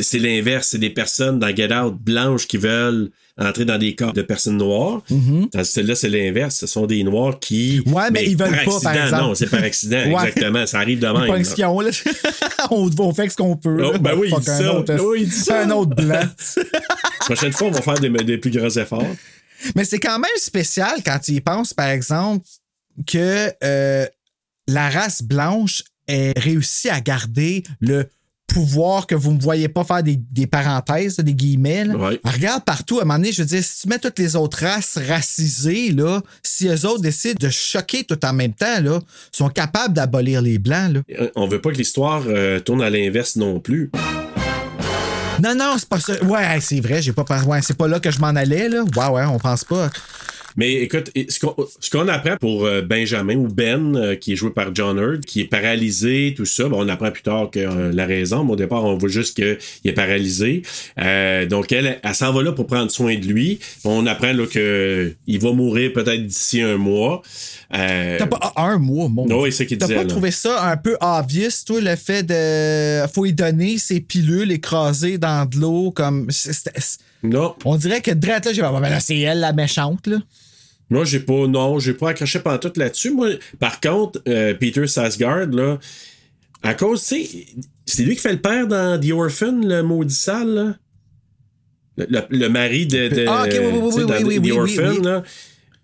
c'est 0.02 0.20
l'inverse. 0.20 0.70
C'est 0.72 0.78
des 0.78 0.90
personnes 0.90 1.40
dans 1.40 1.56
Get 1.56 1.74
Out 1.74 1.96
blanches 2.00 2.48
qui 2.48 2.58
veulent 2.58 3.12
entrer 3.38 3.66
dans 3.66 3.78
des 3.78 3.96
corps 3.96 4.14
de 4.14 4.22
personnes 4.22 4.58
noires. 4.58 5.04
Tandis 5.52 5.74
que 5.74 5.82
là, 5.82 5.96
c'est 5.96 6.10
l'inverse. 6.10 6.56
Ce 6.56 6.68
sont 6.68 6.86
des 6.88 7.04
noirs 7.04 7.40
qui. 7.40 7.82
Mm-hmm. 7.82 7.92
Ouais, 7.94 8.12
mais 8.12 8.26
ils 8.26 8.38
veulent 8.38 8.50
par 8.50 8.66
pas, 8.66 8.66
par 8.66 8.92
accident. 8.92 9.04
exemple. 9.06 9.24
Non, 9.24 9.36
c'est 9.36 9.50
par 9.50 9.64
accident, 9.64 9.98
Ouais. 10.08 10.28
exactement. 10.28 10.66
Ça 10.66 10.80
arrive 10.80 11.00
de 11.00 11.08
même. 11.08 11.28
Pas 11.28 11.84
là. 11.84 11.92
on, 12.72 12.90
on 12.98 13.14
fait 13.14 13.30
ce 13.30 13.36
qu'on 13.36 13.56
peut. 13.58 13.78
Oh, 13.86 13.92
là. 13.94 13.98
ben 13.98 14.16
oui, 14.18 14.30
il 14.32 14.40
dit 14.40 14.50
un 14.50 14.58
ça. 14.58 14.74
Autre, 14.74 14.98
Oui, 15.04 15.20
il 15.24 15.30
dit 15.30 15.36
ça. 15.36 15.62
Un 15.62 15.72
autre 15.72 15.96
blanc. 15.96 16.24
La 16.58 17.36
prochaine 17.36 17.54
fois, 17.54 17.68
on 17.68 17.72
va 17.72 17.82
faire 17.82 18.00
des, 18.00 18.10
des 18.10 18.38
plus 18.38 18.52
grands 18.52 18.70
efforts. 18.70 19.06
Mais 19.76 19.84
c'est 19.84 20.00
quand 20.00 20.20
même 20.20 20.30
spécial 20.38 21.02
quand 21.06 21.20
tu 21.20 21.32
y 21.34 21.42
penses, 21.42 21.74
par 21.74 21.88
exemple, 21.90 22.46
que 23.08 23.52
euh, 23.64 24.06
la 24.68 24.90
race 24.90 25.22
blanche 25.22 25.84
ait 26.08 26.34
réussi 26.38 26.90
à 26.90 27.02
garder 27.02 27.64
le 27.80 28.08
pouvoir 28.48 29.08
que 29.08 29.16
vous 29.16 29.32
ne 29.32 29.38
me 29.38 29.42
voyez 29.42 29.68
pas 29.68 29.84
faire 29.84 30.04
des, 30.04 30.16
des 30.16 30.48
parenthèses, 30.48 31.18
des 31.18 31.34
guillemets. 31.34 31.84
là. 31.84 31.96
Ouais. 31.98 32.20
Regarde 32.24 32.64
partout, 32.64 33.00
à 33.00 33.02
un 33.02 33.06
moment 33.06 33.18
donné, 33.20 33.32
je 33.34 33.42
veux 33.42 33.48
dire, 33.48 33.64
si 33.64 33.82
tu 33.82 33.90
mets 33.90 34.00
toutes 34.00 34.20
les 34.20 34.36
autres 34.36 34.60
races 34.64 34.98
racisées, 35.10 35.92
là, 35.92 36.22
si 36.44 36.68
eux 36.68 36.86
autres 36.86 37.02
décident 37.02 37.40
de 37.40 37.50
choquer 37.50 38.04
tout 38.04 38.24
en 38.24 38.34
même 38.34 38.54
temps, 38.54 38.80
là, 38.82 39.02
sont 39.32 39.50
capables 39.50 39.94
d'abolir 39.94 40.42
les 40.42 40.58
blancs. 40.60 40.94
Là. 40.94 41.28
On 41.36 41.48
veut 41.48 41.60
pas 41.60 41.72
que 41.72 41.78
l'histoire 41.78 42.24
euh, 42.28 42.60
tourne 42.60 42.82
à 42.84 42.90
l'inverse 42.90 43.36
non 43.36 43.60
plus. 43.60 43.90
Non, 45.44 45.54
non, 45.54 45.74
c'est 45.78 45.90
pas 45.90 46.00
ça. 46.00 46.24
Ouais, 46.24 46.60
c'est 46.62 46.80
vrai, 46.80 47.02
j'ai 47.02 47.12
pas 47.12 47.26
pensé. 47.26 47.46
Ouais, 47.46 47.62
c'est 47.62 47.76
pas 47.78 47.88
là 47.90 48.00
que 48.00 48.10
je 48.10 48.20
m'en 48.20 48.28
allais, 48.28 48.70
là. 48.70 48.84
Ouais, 48.96 49.08
ouais, 49.08 49.26
on 49.26 49.38
pense 49.38 49.66
pas. 49.66 49.90
Mais 50.58 50.74
écoute, 50.76 51.12
ce 51.30 51.40
qu'on, 51.40 51.54
ce 51.80 51.90
qu'on 51.90 52.08
apprend 52.08 52.38
pour 52.38 52.66
euh, 52.66 52.82
Benjamin 52.82 53.36
ou 53.36 53.48
Ben, 53.48 53.96
euh, 53.96 54.16
qui 54.16 54.34
est 54.34 54.36
joué 54.36 54.52
par 54.52 54.74
John 54.74 54.98
Hurt, 54.98 55.26
qui 55.26 55.42
est 55.42 55.46
paralysé, 55.46 56.34
tout 56.36 56.46
ça, 56.46 56.66
on 56.72 56.88
apprend 56.88 57.12
plus 57.12 57.24
tard 57.24 57.50
que 57.52 57.60
euh, 57.60 57.92
la 57.92 58.06
raison, 58.06 58.44
mais 58.46 58.54
au 58.54 58.56
départ, 58.56 58.84
on 58.86 58.96
voit 58.98 59.10
juste 59.10 59.36
qu'il 59.36 59.58
est 59.84 59.94
paralysé. 59.94 60.62
Euh, 61.00 61.46
donc, 61.46 61.72
elle, 61.72 62.00
elle 62.02 62.16
s'en 62.16 62.32
va 62.32 62.42
là 62.42 62.54
pour 62.54 62.68
prendre 62.68 62.90
soin 62.90 63.16
de 63.18 63.26
lui. 63.26 63.60
On 63.84 64.06
apprend 64.08 64.32
là, 64.32 64.46
qu'il 64.48 65.40
va 65.40 65.52
mourir 65.52 65.92
peut-être 65.94 66.26
d'ici 66.26 66.62
un 66.62 66.78
mois. 66.78 67.22
Euh, 67.74 68.18
T'as 68.18 68.28
pas 68.28 68.40
ah, 68.42 68.54
un 68.68 68.78
mois, 68.78 69.10
mon. 69.10 69.26
Non, 69.26 69.44
c'est 69.52 69.66
qu'il 69.66 69.78
T'as 69.78 69.88
disait, 69.88 69.98
pas 69.98 70.04
là. 70.04 70.10
trouvé 70.10 70.32
ça 70.32 70.64
un 70.70 70.78
peu 70.78 70.96
obvious, 71.02 71.50
toi, 71.66 71.82
le 71.82 71.96
fait 71.96 72.24
de. 72.24 73.06
Faut 73.14 73.26
y 73.26 73.34
donner 73.34 73.78
ses 73.78 74.00
pilules 74.00 74.52
écrasées 74.52 75.18
dans 75.18 75.46
de 75.50 75.58
l'eau, 75.60 75.92
comme. 75.92 76.28
c'est- 76.30 77.00
non, 77.24 77.56
On 77.66 77.76
dirait 77.76 78.02
que 78.02 78.12
Drette, 78.12 78.46
là, 78.46 78.54
j'ai 78.54 78.62
dit, 78.62 78.68
Ah, 78.68 78.80
ben 78.80 78.90
là, 78.90 79.00
c'est 79.00 79.20
elle 79.20 79.40
la 79.40 79.52
méchante, 79.52 80.08
là. 80.08 80.18
Moi, 80.90 81.04
j'ai 81.06 81.20
pas, 81.20 81.48
non, 81.48 81.80
j'ai 81.80 81.94
pas 81.94 82.10
accroché 82.10 82.40
pendant 82.40 82.58
tout 82.60 82.74
là-dessus. 82.76 83.12
Moi, 83.12 83.30
par 83.60 83.80
contre, 83.82 84.22
euh, 84.28 84.54
Peter 84.54 84.86
Sasgard, 84.88 85.48
là, 85.48 85.80
À 86.64 86.74
cause, 86.74 87.06
tu 87.06 87.24
sais, 87.26 87.46
c'est 87.86 88.04
lui 88.04 88.16
qui 88.16 88.22
fait 88.22 88.32
le 88.34 88.42
père 88.42 88.66
dans 88.68 89.00
The 89.00 89.12
Orphan, 89.12 89.60
le 89.64 89.82
maudit 89.84 90.14
sale, 90.16 90.50
là? 90.54 90.76
Le, 91.98 92.06
le- 92.10 92.28
le 92.38 92.50
mari 92.50 92.88
de. 92.88 93.08
de 93.08 93.26
Ah, 93.28 93.44
ok, 93.46 93.52
oui, 93.52 93.58
oui, 93.60 93.72
oui, 93.72 93.92
oui, 93.96 94.06
dans 94.06 94.28
oui, 94.28 94.36
The 94.38 94.42
oui, 94.44 94.52
Orphan, 94.52 94.90
oui. 94.98 95.02
là. 95.04 95.24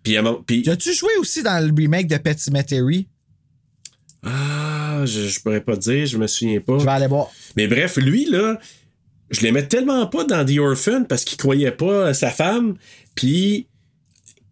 Puis, 0.04 0.18
puis- 0.47 0.70
As-tu 0.70 0.93
joué 0.93 1.12
aussi 1.20 1.43
dans 1.43 1.64
le 1.64 1.72
remake 1.76 2.08
de 2.08 2.18
Pet 2.18 2.38
Cemetery? 2.39 3.08
ah, 4.24 5.02
je, 5.06 5.28
je 5.28 5.39
pourrais 5.41 5.62
pas 5.62 5.76
dire, 5.76 6.06
je 6.06 6.18
me 6.18 6.28
souviens 6.28 6.60
pas. 6.60 6.78
Je 6.80 6.84
vais 6.86 6.91
aller 6.91 7.08
voir. 7.08 7.30
Mais 7.56 7.68
bref, 7.68 7.97
lui, 7.97 8.26
là, 8.26 8.60
je 9.30 9.41
l'aimais 9.41 9.68
tellement 9.68 10.06
pas 10.08 10.24
dans 10.26 10.45
The 10.45 10.58
Orphan 10.60 11.04
parce 11.08 11.24
qu'il 11.24 11.38
croyait 11.38 11.72
pas 11.72 12.08
à 12.08 12.14
sa 12.14 12.30
femme. 12.30 12.76
Puis, 13.16 13.68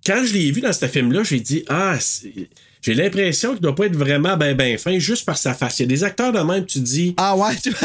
quand 0.05 0.23
je 0.25 0.33
l'ai 0.33 0.51
vu 0.51 0.61
dans 0.61 0.73
ce 0.73 0.85
film-là, 0.87 1.23
j'ai 1.23 1.39
dit, 1.39 1.63
ah, 1.69 1.97
j'ai 2.81 2.93
l'impression 2.93 3.51
qu'il 3.53 3.61
doit 3.61 3.75
pas 3.75 3.85
être 3.85 3.95
vraiment 3.95 4.37
ben 4.37 4.55
ben 4.55 4.77
fin 4.77 4.97
juste 4.99 5.25
par 5.25 5.37
sa 5.37 5.53
face. 5.53 5.79
Il 5.79 5.83
y 5.83 5.85
a 5.85 5.87
des 5.87 6.03
acteurs 6.03 6.31
de 6.31 6.39
même, 6.39 6.65
tu 6.65 6.79
dis. 6.79 7.13
Ah 7.17 7.35
ouais, 7.35 7.55
tu 7.61 7.71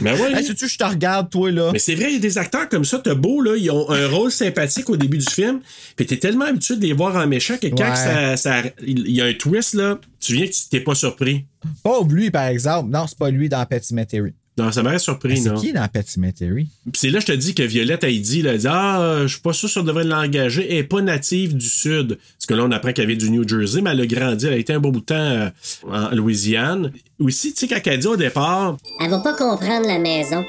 Mais 0.00 0.18
ouais. 0.18 0.32
Hey, 0.38 0.44
sais-tu, 0.44 0.66
je 0.68 0.78
te 0.78 0.84
regarde, 0.84 1.30
toi, 1.30 1.50
là. 1.52 1.70
Mais 1.72 1.78
c'est 1.78 1.94
vrai, 1.94 2.06
il 2.08 2.14
y 2.14 2.16
a 2.16 2.18
des 2.18 2.38
acteurs 2.38 2.68
comme 2.68 2.84
ça, 2.84 2.98
t'as 2.98 3.14
beau, 3.14 3.40
là, 3.42 3.54
ils 3.56 3.70
ont 3.70 3.88
un 3.90 4.08
rôle 4.08 4.32
sympathique 4.32 4.88
au 4.88 4.96
début 4.96 5.18
du 5.18 5.26
film, 5.30 5.60
puis 5.94 6.06
t'es 6.06 6.16
tellement 6.16 6.46
habitué 6.46 6.76
de 6.76 6.80
les 6.82 6.94
voir 6.94 7.14
en 7.14 7.26
méchant 7.28 7.56
que 7.58 7.66
quand 7.68 7.90
Ouais. 7.90 7.94
ça, 7.94 8.36
ça- 8.38 8.62
il 8.84 9.10
y 9.10 9.20
a 9.20 9.26
un 9.26 9.34
twist, 9.34 9.74
là, 9.74 10.00
tu 10.18 10.32
viens 10.34 10.46
que 10.46 10.52
tu 10.52 10.60
t'es 10.70 10.80
pas 10.80 10.94
surpris. 10.94 11.44
Pas 11.84 12.00
lui, 12.08 12.30
par 12.30 12.46
exemple. 12.46 12.90
Non, 12.90 13.06
c'est 13.06 13.18
pas 13.18 13.30
lui 13.30 13.48
dans 13.50 13.64
Pet 13.66 13.84
Cemetery. 13.84 14.32
Non, 14.58 14.70
ça 14.70 14.82
m'aurait 14.82 14.98
surpris, 14.98 15.38
C'est 15.38 15.48
non. 15.50 15.58
qui 15.58 15.72
dans 15.72 15.86
Pet 15.88 16.06
Cemetery? 16.06 16.68
Puis 16.84 16.92
c'est 16.94 17.10
là 17.10 17.20
que 17.20 17.26
je 17.26 17.32
te 17.32 17.36
dis 17.38 17.54
que 17.54 17.62
Violette, 17.62 18.04
elle 18.04 18.20
dit, 18.20 18.42
là, 18.42 18.52
elle 18.52 18.58
dit 18.58 18.66
Ah, 18.68 19.20
je 19.22 19.28
suis 19.28 19.40
pas 19.40 19.52
sûr 19.54 19.68
si 19.68 19.78
on 19.78 19.82
devrait 19.82 20.04
l'engager. 20.04 20.66
Elle 20.70 20.78
est 20.78 20.84
pas 20.84 21.00
native 21.00 21.56
du 21.56 21.66
Sud. 21.68 22.18
Parce 22.36 22.46
que 22.46 22.54
là, 22.54 22.64
on 22.64 22.70
apprend 22.70 22.92
qu'elle 22.92 23.06
vient 23.06 23.16
du 23.16 23.30
New 23.30 23.48
Jersey, 23.48 23.80
mais 23.80 23.90
elle 23.90 24.00
a 24.02 24.06
grandi. 24.06 24.46
Elle 24.46 24.52
a 24.52 24.56
été 24.56 24.74
un 24.74 24.80
beau 24.80 24.90
bout 24.92 25.00
de 25.00 25.04
temps 25.06 25.14
euh, 25.14 25.48
en 25.88 26.10
Louisiane. 26.14 26.92
Aussi, 27.18 27.54
tu 27.54 27.60
sais, 27.60 27.68
quand 27.68 27.80
elle 27.90 28.00
dit 28.00 28.06
au 28.06 28.16
départ. 28.16 28.76
Elle 29.00 29.10
va 29.10 29.20
pas 29.20 29.34
comprendre 29.34 29.86
la 29.86 29.98
maison. 29.98 30.44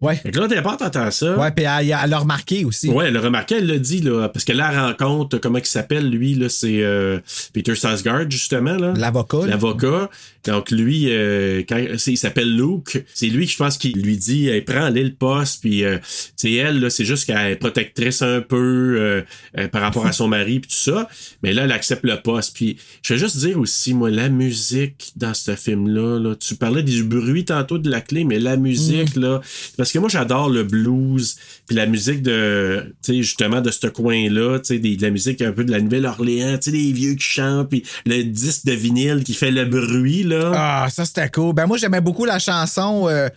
Ouais. 0.00 0.16
Fait 0.16 0.30
que 0.30 0.38
là, 0.38 0.48
départ, 0.48 0.76
t'entends 0.76 1.10
ça. 1.10 1.36
Ouais, 1.36 1.50
puis 1.50 1.64
elle, 1.64 1.86
elle 1.86 2.12
a 2.12 2.18
remarqué 2.18 2.64
aussi. 2.64 2.88
Ouais, 2.90 3.06
elle 3.08 3.16
a 3.16 3.20
remarqué, 3.20 3.56
elle 3.56 3.66
l'a 3.66 3.78
dit, 3.78 4.00
là, 4.00 4.28
parce 4.28 4.44
que 4.44 4.52
là, 4.52 4.70
elle 4.72 4.78
rencontre, 4.78 5.38
comment 5.38 5.58
il 5.58 5.66
s'appelle, 5.66 6.08
lui, 6.10 6.34
là, 6.34 6.48
c'est 6.48 6.82
euh, 6.82 7.18
Peter 7.52 7.74
Sarsgaard, 7.74 8.30
justement, 8.30 8.76
là. 8.76 8.92
L'avocat. 8.96 9.46
L'avocat. 9.46 10.10
Donc, 10.44 10.70
lui, 10.70 11.06
euh, 11.08 11.62
quand, 11.68 11.82
il 12.06 12.18
s'appelle 12.18 12.54
Luke. 12.54 13.02
C'est 13.14 13.28
lui, 13.28 13.46
je 13.46 13.56
pense, 13.56 13.78
qui 13.78 13.92
lui 13.92 14.16
dit, 14.16 14.48
hey, 14.48 14.60
prends-les 14.60 15.04
le 15.04 15.14
poste, 15.14 15.62
puis, 15.62 15.84
euh, 15.84 15.98
c'est 16.36 16.52
elle, 16.52 16.80
là, 16.80 16.90
c'est 16.90 17.04
juste 17.04 17.24
qu'elle 17.24 17.52
est 17.52 17.56
protectrice 17.56 18.20
un 18.22 18.40
peu 18.40 18.96
euh, 18.98 19.22
euh, 19.58 19.68
par 19.68 19.80
rapport 19.80 20.06
à 20.06 20.12
son 20.12 20.28
mari, 20.28 20.60
puis 20.60 20.70
tout 20.70 20.92
ça. 20.92 21.08
Mais 21.42 21.52
là, 21.52 21.64
elle 21.64 21.72
accepte 21.72 22.04
le 22.04 22.20
poste. 22.20 22.54
Puis, 22.54 22.76
je 23.02 23.14
vais 23.14 23.20
juste 23.20 23.38
dire 23.38 23.58
aussi, 23.58 23.94
moi, 23.94 24.10
la 24.10 24.28
musique 24.28 25.12
dans 25.16 25.34
ce 25.34 25.56
film-là, 25.56 26.18
là, 26.18 26.34
tu 26.36 26.56
parlais 26.56 26.82
du 26.82 27.04
bruit 27.04 27.44
tantôt 27.44 27.78
de 27.78 27.90
la 27.90 28.00
clé, 28.00 28.24
mais 28.24 28.38
la 28.38 28.56
musique, 28.56 29.16
là, 29.16 29.40
parce 29.76 29.92
que 29.92 29.98
moi, 29.98 30.08
j'adore 30.08 30.48
le 30.48 30.64
blues, 30.64 31.36
puis 31.66 31.76
la 31.76 31.86
musique 31.86 32.22
de, 32.22 32.94
tu 33.02 33.12
sais, 33.12 33.22
justement, 33.22 33.60
de 33.60 33.70
ce 33.70 33.86
coin-là, 33.86 34.58
tu 34.60 34.74
sais, 34.74 34.78
de 34.78 35.02
la 35.02 35.10
musique 35.10 35.42
un 35.42 35.52
peu 35.52 35.64
de 35.64 35.70
la 35.70 35.80
Nouvelle-Orléans, 35.80 36.58
tu 36.58 36.70
sais, 36.70 36.72
des 36.72 36.92
vieux 36.92 37.14
qui 37.14 37.24
chantent, 37.24 37.68
puis 37.70 37.84
le 38.06 38.22
disque 38.22 38.66
de 38.66 38.72
vinyle 38.72 39.24
qui 39.24 39.34
fait 39.34 39.50
le 39.50 39.64
bruit, 39.64 40.22
là. 40.22 40.52
Ah, 40.54 40.86
ça 40.90 41.04
c'était 41.04 41.28
cool. 41.30 41.54
Ben 41.54 41.66
moi 41.66 41.76
j'aimais 41.76 42.00
beaucoup 42.00 42.24
la 42.24 42.38
chanson 42.38 43.08
euh. 43.08 43.28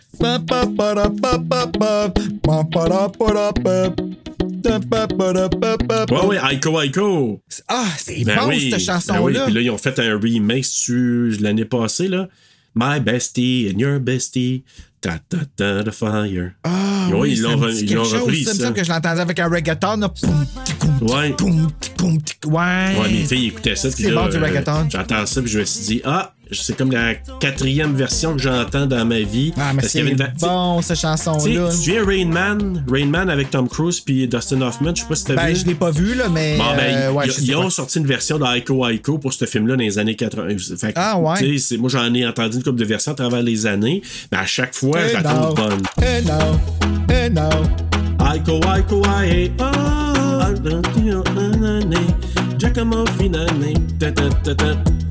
Ouais, 6.09 6.25
ouais, 6.25 6.37
Aiko 6.51 6.81
Aiko. 6.81 7.41
Ah, 7.67 7.85
c'est 7.97 8.23
Ben 8.23 8.39
bon 8.39 8.47
oui, 8.49 8.61
cette 8.61 8.71
ben 8.71 8.77
oui. 8.77 8.83
chanson-là. 8.85 9.45
Puis 9.45 9.53
là, 9.53 9.61
ils 9.61 9.69
ont 9.69 9.77
fait 9.77 9.99
un 9.99 10.19
remake 10.19 10.65
l'année 11.41 11.65
passée, 11.65 12.07
là. 12.07 12.27
My 12.77 12.99
bestie 12.99 13.69
and 13.73 13.79
your 13.79 13.99
bestie. 13.99 14.63
Ta 15.01 15.19
ta 15.29 15.37
ta 15.55 15.83
the 15.83 15.91
fire. 15.91 16.53
Ah, 16.63 17.09
oui, 17.13 17.33
ils 17.33 17.41
l'ont 17.41 17.57
repris, 17.57 18.41
me 18.41 18.45
ça. 18.45 18.53
semble 18.53 18.73
que 18.73 18.83
je 18.83 18.89
l'entendais 18.89 19.21
avec 19.21 19.39
un 19.39 19.47
reggaeton. 19.47 19.97
là. 19.97 20.13
Ouais. 21.01 21.35
Ouais. 22.47 23.09
Mes 23.11 23.25
filles 23.25 23.47
écoutaient 23.47 23.75
ça. 23.75 23.91
C'est 23.91 24.11
bon 24.11 24.27
du 24.27 24.37
euh, 24.37 24.41
reggaeton. 24.41 24.87
J'entends 24.89 25.25
ça, 25.25 25.41
puis 25.41 25.51
je 25.51 25.59
me 25.59 25.65
suis 25.65 25.85
dit, 25.85 26.01
ah, 26.03 26.33
c'est 26.51 26.75
comme 26.77 26.91
la 26.91 27.15
quatrième 27.39 27.95
version 27.95 28.33
que 28.35 28.41
j'entends 28.41 28.85
dans 28.85 29.05
ma 29.05 29.19
vie. 29.19 29.53
Ah, 29.57 29.71
mais 29.73 29.83
c'est 29.83 29.99
une 30.01 30.17
bon 30.39 30.81
cette 30.81 30.99
chanson-là. 30.99 31.39
tu 31.43 31.53
te 31.55 31.71
souviens 31.71 32.05
Rain 32.05 32.25
Man? 32.27 32.83
Rain 32.89 33.05
Man 33.07 33.29
avec 33.29 33.49
Tom 33.49 33.67
Cruise 33.67 33.99
puis 33.99 34.27
Dustin 34.27 34.61
Hoffman, 34.61 34.93
je 34.95 35.01
sais 35.01 35.07
pas 35.07 35.15
si 35.15 35.23
t'as 35.25 35.35
Ben, 35.35 35.47
vu. 35.49 35.55
je 35.55 35.65
l'ai 35.65 35.75
pas 35.75 35.91
vu, 35.91 36.13
là, 36.15 36.25
mais. 36.29 36.57
Bon, 36.57 36.63
ben, 36.75 36.95
euh, 36.95 37.11
ouais, 37.11 37.27
ils, 37.41 37.55
ont 37.55 37.69
sorti 37.69 37.99
une 37.99 38.07
version 38.07 38.37
d'Aiko 38.39 38.87
Aiko 38.87 39.17
pour 39.17 39.33
ce 39.33 39.45
film-là 39.45 39.75
dans 39.75 39.83
les 39.83 39.97
années 39.99 40.15
80. 40.15 40.47
Fait 40.77 40.87
que, 40.93 40.93
Ah, 40.95 41.17
ouais. 41.17 41.57
Moi, 41.79 41.89
j'en 41.89 42.13
ai 42.13 42.25
entendu 42.25 42.57
une 42.57 42.63
couple 42.63 42.79
de 42.79 42.85
versions 42.85 43.11
à 43.11 43.15
travers 43.15 43.41
les 43.41 43.65
années, 43.65 44.01
mais 44.31 44.37
à 44.37 44.45
chaque 44.45 44.73
fois, 44.73 44.99
je 45.07 45.13
la 45.13 45.21
now. 45.21 45.29
trouve 45.41 45.55
bonne. 45.55 45.81
Hey 46.01 46.23
now, 46.23 46.59
hey 47.09 47.29
now. 47.29 47.49
Aiko 48.33 48.59
Aiko 48.75 49.01
Aiko 49.21 49.53
Oh, 49.59 50.39
Argentino, 50.41 51.23
nanane, 51.35 51.95
Giacomo 52.57 53.05
Finane, 53.19 53.73
ta 53.99 54.11
ta 54.11 54.29
ta 54.43 54.55
ta. 54.55 54.65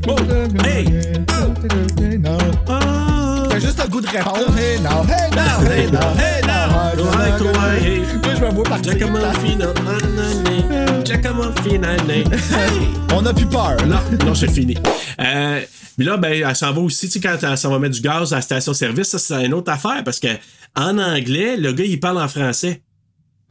Oh, 0.08 0.16
hey! 0.64 0.84
Hey. 0.84 2.20
Oh! 2.68 3.50
Fait 3.50 3.60
juste 3.60 3.80
le 3.82 3.88
goût 3.88 4.00
de 4.00 4.08
répondre. 4.08 4.58
Hey 4.58 4.80
now, 4.80 5.04
hey 5.04 5.30
now, 5.30 5.60
hey 5.70 5.90
now, 5.90 6.14
hey 6.18 6.40
now. 6.42 6.66
Aiko 6.92 7.06
Aiko 7.20 7.44
Moi, 7.54 8.34
je 8.34 8.44
me 8.44 8.50
vois 8.50 8.64
partir. 8.64 8.92
Giacomo 8.92 9.18
Fino, 9.44 9.72
nanane, 9.74 11.04
Giacomo 11.04 11.44
Finane. 11.62 12.10
Hey! 12.10 12.88
On 13.14 13.24
a 13.24 13.32
plus 13.32 13.46
peur. 13.46 13.76
Non, 13.86 13.98
non, 14.26 14.34
c'est 14.34 14.50
fini. 14.50 14.76
Euh, 15.20 15.60
mais 15.98 16.04
là, 16.04 16.16
ben, 16.16 16.32
elle 16.32 16.56
s'en 16.56 16.72
va 16.72 16.80
aussi, 16.80 17.06
tu 17.08 17.12
sais, 17.12 17.20
quand 17.20 17.36
elle 17.40 17.56
s'en 17.56 17.70
va 17.70 17.78
mettre 17.78 17.94
du 17.94 18.00
gaz 18.00 18.32
à 18.32 18.36
la 18.36 18.42
station-service, 18.42 19.08
ça, 19.08 19.18
c'est 19.18 19.46
une 19.46 19.54
autre 19.54 19.70
affaire 19.70 20.02
parce 20.04 20.18
que 20.18 20.28
en 20.74 20.98
anglais, 20.98 21.56
le 21.56 21.72
gars, 21.72 21.84
il 21.84 22.00
parle 22.00 22.18
en 22.20 22.28
français. 22.28 22.82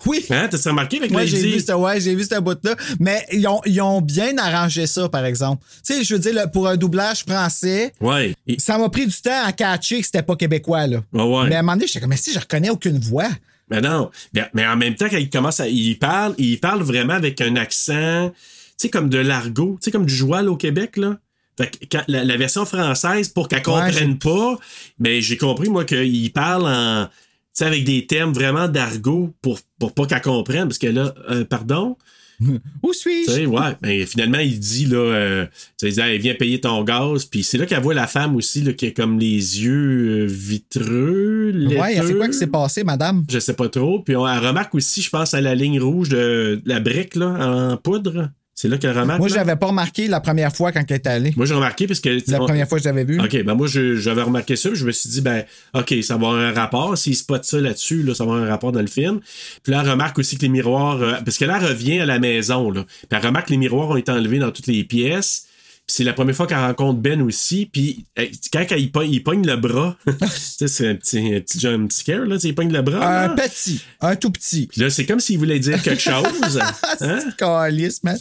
Oui. 0.06 0.26
Hein, 0.30 0.48
t'as 0.52 0.58
remarqué 0.70 0.98
avec 0.98 1.12
Moi, 1.12 1.22
le 1.22 1.28
j'ai 1.28 1.42
vu 1.42 1.60
ce, 1.60 1.72
ouais, 1.72 2.00
j'ai 2.02 2.16
vu 2.16 2.24
ce 2.24 2.40
bout-là. 2.40 2.76
Mais 3.00 3.26
ils 3.32 3.48
ont, 3.48 3.62
ils 3.66 3.82
ont 3.82 4.02
bien 4.02 4.38
arrangé 4.38 4.88
ça, 4.88 5.08
par 5.10 5.26
exemple. 5.26 5.64
Tu 5.86 5.94
sais, 5.94 6.04
je 6.04 6.16
veux 6.16 6.20
dire, 6.20 6.52
pour 6.52 6.68
un 6.68 6.78
doublage 6.78 7.24
français, 7.26 7.94
Ouais. 8.02 8.36
Ça 8.58 8.78
m'a 8.78 8.90
pris 8.90 9.08
du 9.08 9.16
temps 9.22 9.44
à 9.46 9.52
catcher 9.52 10.00
que 10.00 10.06
c'était 10.06 10.22
pas 10.22 10.36
québécois, 10.36 10.88
là. 10.88 11.02
Ouais, 11.14 11.24
ouais. 11.24 11.50
Mais 11.50 11.56
à 11.56 11.60
un 11.60 11.62
moment 11.62 11.74
donné, 11.74 11.88
j'étais 11.88 12.02
comme, 12.02 12.10
mais 12.10 12.18
si, 12.18 12.34
je 12.34 12.40
reconnais 12.40 12.70
aucune 12.70 13.00
voix. 13.00 13.30
Mais 13.72 13.82
non. 13.82 14.12
Mais, 14.54 14.68
en 14.68 14.76
même 14.76 14.96
temps, 14.96 15.08
quand 15.10 15.18
il 15.18 15.30
commence 15.30 15.60
à. 15.60 15.68
Il 15.68 15.98
parle, 15.98 16.36
il 16.38 16.60
parle 16.60 16.84
vraiment 16.84 17.14
avec 17.14 17.42
un 17.42 17.56
accent, 17.56 18.30
tu 18.30 18.36
sais, 18.78 18.90
comme 18.90 19.10
de 19.10 19.18
l'argot, 19.18 19.78
tu 19.82 19.86
sais, 19.86 19.92
comme 19.92 20.06
du 20.06 20.14
joual 20.16 20.50
au 20.50 20.56
Québec, 20.58 20.98
là. 20.98 21.18
Fait 21.58 21.72
que 21.88 21.98
la, 22.10 22.26
la 22.26 22.38
version 22.38 22.66
française, 22.66 23.30
pour 23.30 23.48
qu'elle 23.48 23.60
Ouais, 23.60 23.64
comprenne 23.64 24.20
pas, 24.20 24.60
mais 25.00 25.22
j'ai 25.22 25.38
compris, 25.38 25.70
moi, 25.70 25.86
qu'il 25.86 26.32
parle 26.34 26.68
en. 26.68 27.08
Tu 27.56 27.64
sais, 27.64 27.66
avec 27.66 27.86
des 27.86 28.06
thèmes 28.06 28.34
vraiment 28.34 28.68
d'argot 28.68 29.34
pour, 29.42 29.60
pour 29.80 29.94
pas 29.94 30.06
qu'elle 30.06 30.22
comprenne, 30.22 30.68
parce 30.68 30.78
que 30.78 30.88
là, 30.88 31.14
euh, 31.30 31.46
pardon? 31.46 31.96
Où 32.84 32.92
suis-je? 32.92 33.46
ouais. 33.46 33.78
Ben, 33.82 34.06
finalement, 34.06 34.40
il 34.40 34.60
dit, 34.60 34.88
là, 34.88 34.98
euh, 34.98 35.46
il 35.82 35.94
dit, 35.94 36.02
Hey, 36.02 36.20
viens 36.20 36.34
payer 36.34 36.60
ton 36.60 36.84
gaz. 36.84 37.24
Puis 37.24 37.44
c'est 37.44 37.58
là 37.58 37.66
qu'elle 37.66 37.82
voit 37.82 37.94
la 37.94 38.08
femme 38.08 38.36
aussi, 38.36 38.62
là, 38.62 38.74
qui 38.74 38.88
a 38.88 38.92
comme 38.92 39.18
les 39.20 39.64
yeux 39.64 40.24
euh, 40.24 40.26
vitreux. 40.28 41.54
Ouais, 41.80 41.96
c'est 41.96 42.02
laiteux. 42.04 42.18
quoi 42.18 42.28
qui 42.28 42.34
s'est 42.34 42.48
passé, 42.48 42.84
madame? 42.84 43.24
Je 43.30 43.40
sais 43.40 43.54
pas 43.54 43.70
trop. 43.70 44.02
Puis 44.02 44.18
on, 44.18 44.28
elle 44.28 44.46
remarque 44.46 44.76
aussi, 44.76 45.02
je 45.02 45.10
pense, 45.10 45.34
à 45.34 45.40
la 45.40 45.56
ligne 45.56 45.80
rouge 45.80 46.10
de, 46.10 46.62
de 46.62 46.70
la 46.70 46.82
brique, 46.82 47.16
là, 47.16 47.72
en 47.72 47.78
poudre. 47.78 48.32
C'est 48.58 48.70
là 48.70 48.78
qu'elle 48.78 48.98
remarque. 48.98 49.20
Moi, 49.20 49.28
l'avais 49.28 49.58
pas 49.58 49.68
remarqué 49.68 50.08
la 50.08 50.22
première 50.22 50.56
fois 50.56 50.72
quand 50.72 50.82
elle 50.88 50.96
est 50.96 51.08
allée. 51.08 51.34
Moi, 51.36 51.46
j'ai 51.46 51.54
remarqué 51.54 51.88
parce 51.88 52.00
que. 52.00 52.20
La 52.32 52.42
on- 52.42 52.46
première 52.46 52.70
fois 52.70 52.78
que 52.78 52.86
je 52.86 52.90
l'avais 52.90 53.04
vu. 53.04 53.20
OK, 53.20 53.44
ben 53.44 53.54
moi, 53.54 53.68
j'avais 53.68 54.22
remarqué 54.22 54.56
ça, 54.56 54.70
puis 54.70 54.80
je 54.80 54.86
me 54.86 54.92
suis 54.94 55.10
dit, 55.10 55.20
ben, 55.20 55.44
OK, 55.74 55.94
ça 56.02 56.16
va 56.16 56.28
avoir 56.30 56.36
un 56.36 56.54
rapport. 56.54 56.98
S'il 56.98 57.18
spot 57.18 57.44
ça 57.44 57.60
là-dessus, 57.60 58.02
là, 58.04 58.16
ça 58.16 58.24
va 58.24 58.32
avoir 58.32 58.46
un 58.46 58.50
rapport 58.50 58.72
dans 58.72 58.80
le 58.80 58.88
film. 58.88 59.20
Puis 59.62 59.74
là, 59.74 59.82
elle 59.84 59.90
remarque 59.92 60.18
aussi 60.20 60.38
que 60.38 60.44
les 60.44 60.50
miroirs. 60.50 61.02
euh, 61.02 61.14
parce 61.26 61.38
que 61.38 61.44
là, 61.44 61.58
elle 61.62 61.68
revient 61.68 62.00
à 62.00 62.06
la 62.06 62.18
maison, 62.18 62.72
là. 62.72 62.86
Puis 62.88 63.08
elle 63.12 63.26
remarque 63.28 63.48
que 63.48 63.52
les 63.52 63.58
miroirs 63.58 63.90
ont 63.90 63.98
été 63.98 64.12
enlevés 64.14 64.40
dans 64.40 64.52
toutes 64.52 64.68
les 64.68 64.86
pièces. 64.86 65.45
C'est 65.88 66.04
la 66.04 66.14
première 66.14 66.36
fois 66.36 66.48
qu'elle 66.48 66.58
rencontre 66.58 67.00
Ben 67.00 67.22
aussi. 67.22 67.70
Puis 67.72 68.06
quand 68.52 68.66
il 68.76 68.92
pogne, 68.92 69.12
il 69.12 69.22
pogne 69.24 69.46
le 69.46 69.56
bras, 69.56 69.96
tu 70.08 70.14
sais, 70.28 70.68
c'est 70.68 70.88
un 70.88 70.96
petit, 70.96 71.20
un 71.36 71.40
petit 71.42 71.60
jump 71.60 71.92
scare, 71.92 72.26
là. 72.26 72.36
tu 72.38 72.42
sais, 72.42 72.48
Il 72.50 72.56
pogne 72.56 72.72
le 72.74 72.82
bras. 72.82 73.06
Un 73.26 73.28
là. 73.28 73.36
petit, 73.36 73.82
un 74.02 74.16
tout 74.16 74.32
petit. 74.32 74.66
Puis 74.66 74.82
là, 74.82 74.90
c'est 74.90 75.06
comme 75.06 75.20
s'il 75.20 75.38
voulait 75.38 75.60
dire 75.60 75.80
quelque 75.84 76.02
chose. 76.02 76.60
hein? 77.02 77.20
Calice, 77.38 78.04
man. 78.04 78.18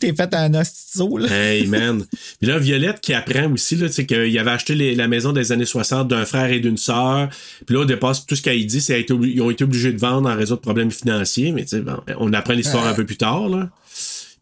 T'es 0.00 0.12
fait 0.12 0.34
un 0.34 0.54
hostizo, 0.54 1.16
là. 1.18 1.28
Hey 1.30 1.66
man. 1.68 2.04
Puis 2.40 2.48
là, 2.50 2.58
Violette 2.58 3.00
qui 3.00 3.14
apprend 3.14 3.48
aussi 3.52 3.76
là, 3.76 3.88
qu'il 3.88 4.38
avait 4.38 4.50
acheté 4.50 4.74
les- 4.74 4.96
la 4.96 5.06
maison 5.06 5.32
des 5.32 5.52
années 5.52 5.64
60 5.66 6.08
d'un 6.08 6.24
frère 6.24 6.50
et 6.50 6.58
d'une 6.58 6.76
sœur. 6.76 7.28
Puis 7.64 7.76
là, 7.76 7.82
au 7.82 7.84
départ, 7.84 8.14
tout 8.26 8.34
ce 8.34 8.42
qu'elle 8.42 8.66
dit, 8.66 8.80
c'est 8.80 9.04
qu'ils 9.04 9.40
ont 9.40 9.50
été 9.50 9.62
obligés 9.62 9.92
de 9.92 9.98
vendre 10.00 10.28
en 10.28 10.34
raison 10.34 10.56
de 10.56 10.60
problèmes 10.60 10.90
financiers. 10.90 11.52
Mais 11.52 11.62
tu 11.62 11.68
sais, 11.76 11.80
bon, 11.80 11.96
on 12.18 12.32
apprend 12.32 12.54
l'histoire 12.54 12.86
un 12.88 12.94
peu 12.94 13.06
plus 13.06 13.16
tard. 13.16 13.48
Là. 13.48 13.70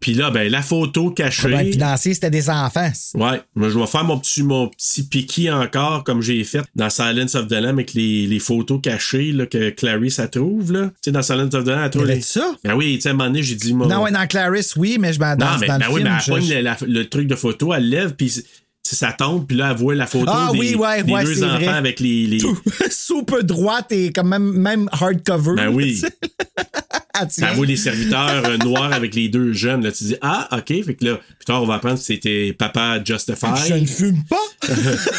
Puis 0.03 0.13
là, 0.15 0.31
ben, 0.31 0.51
la 0.51 0.61
photo 0.61 1.11
cachée. 1.11 1.49
Problème 1.49 1.73
financier, 1.73 2.13
c'était 2.13 2.29
des 2.29 2.51
enfants. 2.51 2.91
Ouais, 3.15 3.41
moi 3.55 3.71
je 3.71 3.79
vais 3.79 3.87
faire 3.87 4.05
mon 4.05 4.19
petit 4.19 4.43
mon 4.43 4.69
petit 4.69 5.05
piqui 5.05 5.49
encore 5.51 6.05
comme 6.05 6.21
j'ai 6.21 6.43
fait 6.45 6.63
dans 6.77 6.91
Silence 6.91 7.35
of 7.37 7.47
the 7.49 7.53
Lamb 7.53 7.79
avec 7.79 7.95
les, 7.95 8.27
les 8.27 8.39
photos 8.39 8.81
cachées 8.83 9.33
là, 9.33 9.47
que 9.47 9.71
Clarice 9.71 10.19
elle 10.19 10.29
trouve 10.29 10.73
là. 10.73 10.89
Tu 10.89 10.95
sais 11.05 11.13
dans 11.13 11.23
Silence 11.23 11.55
of 11.55 11.65
the 11.65 11.69
Lamb 11.69 11.85
elle 11.85 11.91
trouve 11.91 12.07
les... 12.07 12.21
ça? 12.21 12.53
Ben 12.65 12.75
oui, 12.75 12.97
tu 12.97 13.03
sais 13.03 13.09
à 13.09 13.13
un 13.13 13.15
moment 13.15 13.31
donné, 13.31 13.43
j'ai 13.43 13.55
dit 13.55 13.73
mon 13.73 13.87
Non, 13.87 14.03
ouais, 14.03 14.11
dans 14.11 14.27
Clarice, 14.27 14.75
oui, 14.77 14.97
mais 15.01 15.13
je 15.13 15.21
m'en 15.21 15.37
dans, 15.37 15.47
non, 15.53 15.59
mais 15.61 15.67
dans 15.69 15.79
ben 15.79 15.87
le 15.89 15.93
oui, 15.95 16.01
film. 16.03 16.09
mais 16.11 16.15
elle 16.17 16.23
je- 16.23 16.31
pogne 16.31 16.63
la- 16.63 16.77
le 17.01 17.09
truc 17.09 17.27
de 17.29 17.35
photo, 17.37 17.73
elle 17.73 17.89
lève, 17.89 18.15
puis 18.17 18.43
ça 18.83 19.13
tombe, 19.13 19.47
puis 19.47 19.57
là, 19.57 19.71
elle 19.71 19.77
voit 19.77 19.95
la 19.95 20.07
photo 20.09 20.27
Ah 20.29 20.51
des, 20.53 20.59
oui, 20.59 20.75
ouais, 20.75 21.03
des 21.05 21.13
ouais, 21.13 21.25
deux 21.25 21.45
enfants 21.45 21.55
vrai. 21.57 21.69
avec 21.69 22.01
les. 22.01 22.27
les... 22.27 22.39
Tout 22.39 22.59
super 22.91 23.43
droite 23.45 23.93
et 23.93 24.13
quand 24.13 24.25
même, 24.25 24.53
même 24.53 24.89
hardcover. 24.93 25.55
Ben 25.57 25.69
oui. 25.69 26.03
Ah, 27.15 27.27
voit 27.55 27.67
les 27.67 27.77
serviteurs 27.77 28.45
euh, 28.47 28.57
noirs 28.59 28.93
avec 28.93 29.15
les 29.15 29.29
deux 29.29 29.53
jeunes. 29.53 29.85
Là, 29.85 29.93
tu 29.93 30.05
dis, 30.05 30.17
ah, 30.23 30.49
OK. 30.53 30.69
Fait 30.85 30.95
que 30.95 31.05
là, 31.05 31.17
plus 31.17 31.45
tard, 31.45 31.63
on 31.63 31.67
va 31.67 31.75
apprendre 31.75 31.99
que 31.99 32.05
c'était 32.05 32.55
Papa 32.59 33.01
Justify. 33.05 33.47
Je 33.69 33.75
ne 33.75 33.87
fume 33.87 34.23
pas? 34.25 34.37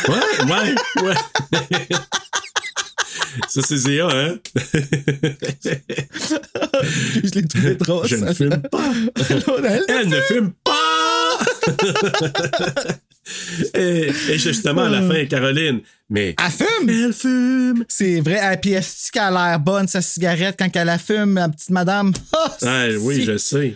ouais, 0.10 0.52
ouais, 0.52 0.76
ouais. 1.04 1.16
Ça, 3.48 3.62
c'est 3.64 3.78
Zéa, 3.78 4.08
hein? 4.12 4.36
Je 7.24 7.30
l'ai 7.34 7.48
trouvé 7.48 7.76
drôle. 7.80 8.08
Je 8.08 8.16
ça. 8.16 8.26
ne 8.26 8.34
fume 8.34 8.62
pas. 8.72 8.92
Elle, 9.68 9.86
Elle 9.88 10.10
ne 10.10 10.22
fume 10.22 10.52
pas! 10.64 11.40
et, 13.74 14.12
et 14.30 14.38
justement, 14.38 14.84
à 14.84 14.90
la 14.90 15.02
fin, 15.02 15.26
Caroline, 15.26 15.82
mais. 16.10 16.36
Elle 16.44 16.52
fume! 16.52 16.90
Elle 16.90 17.14
fume! 17.14 17.86
C'est 17.88 18.20
vrai. 18.22 18.40
Ah, 18.42 18.58
puis 18.58 18.72
est-ce 18.74 19.12
qu'elle 19.12 19.22
a 19.24 19.50
l'air 19.50 19.60
bonne, 19.60 19.88
sa 19.88 20.02
cigarette, 20.02 20.56
quand 20.60 20.70
elle 20.76 20.88
la 20.88 20.98
fume, 20.98 21.36
la 21.36 21.50
petite 21.50 21.70
madame? 21.70 22.14
Ah, 22.34 22.56
Ah, 22.64 22.86
oui, 23.02 23.24
je 23.24 23.38
sais. 23.38 23.76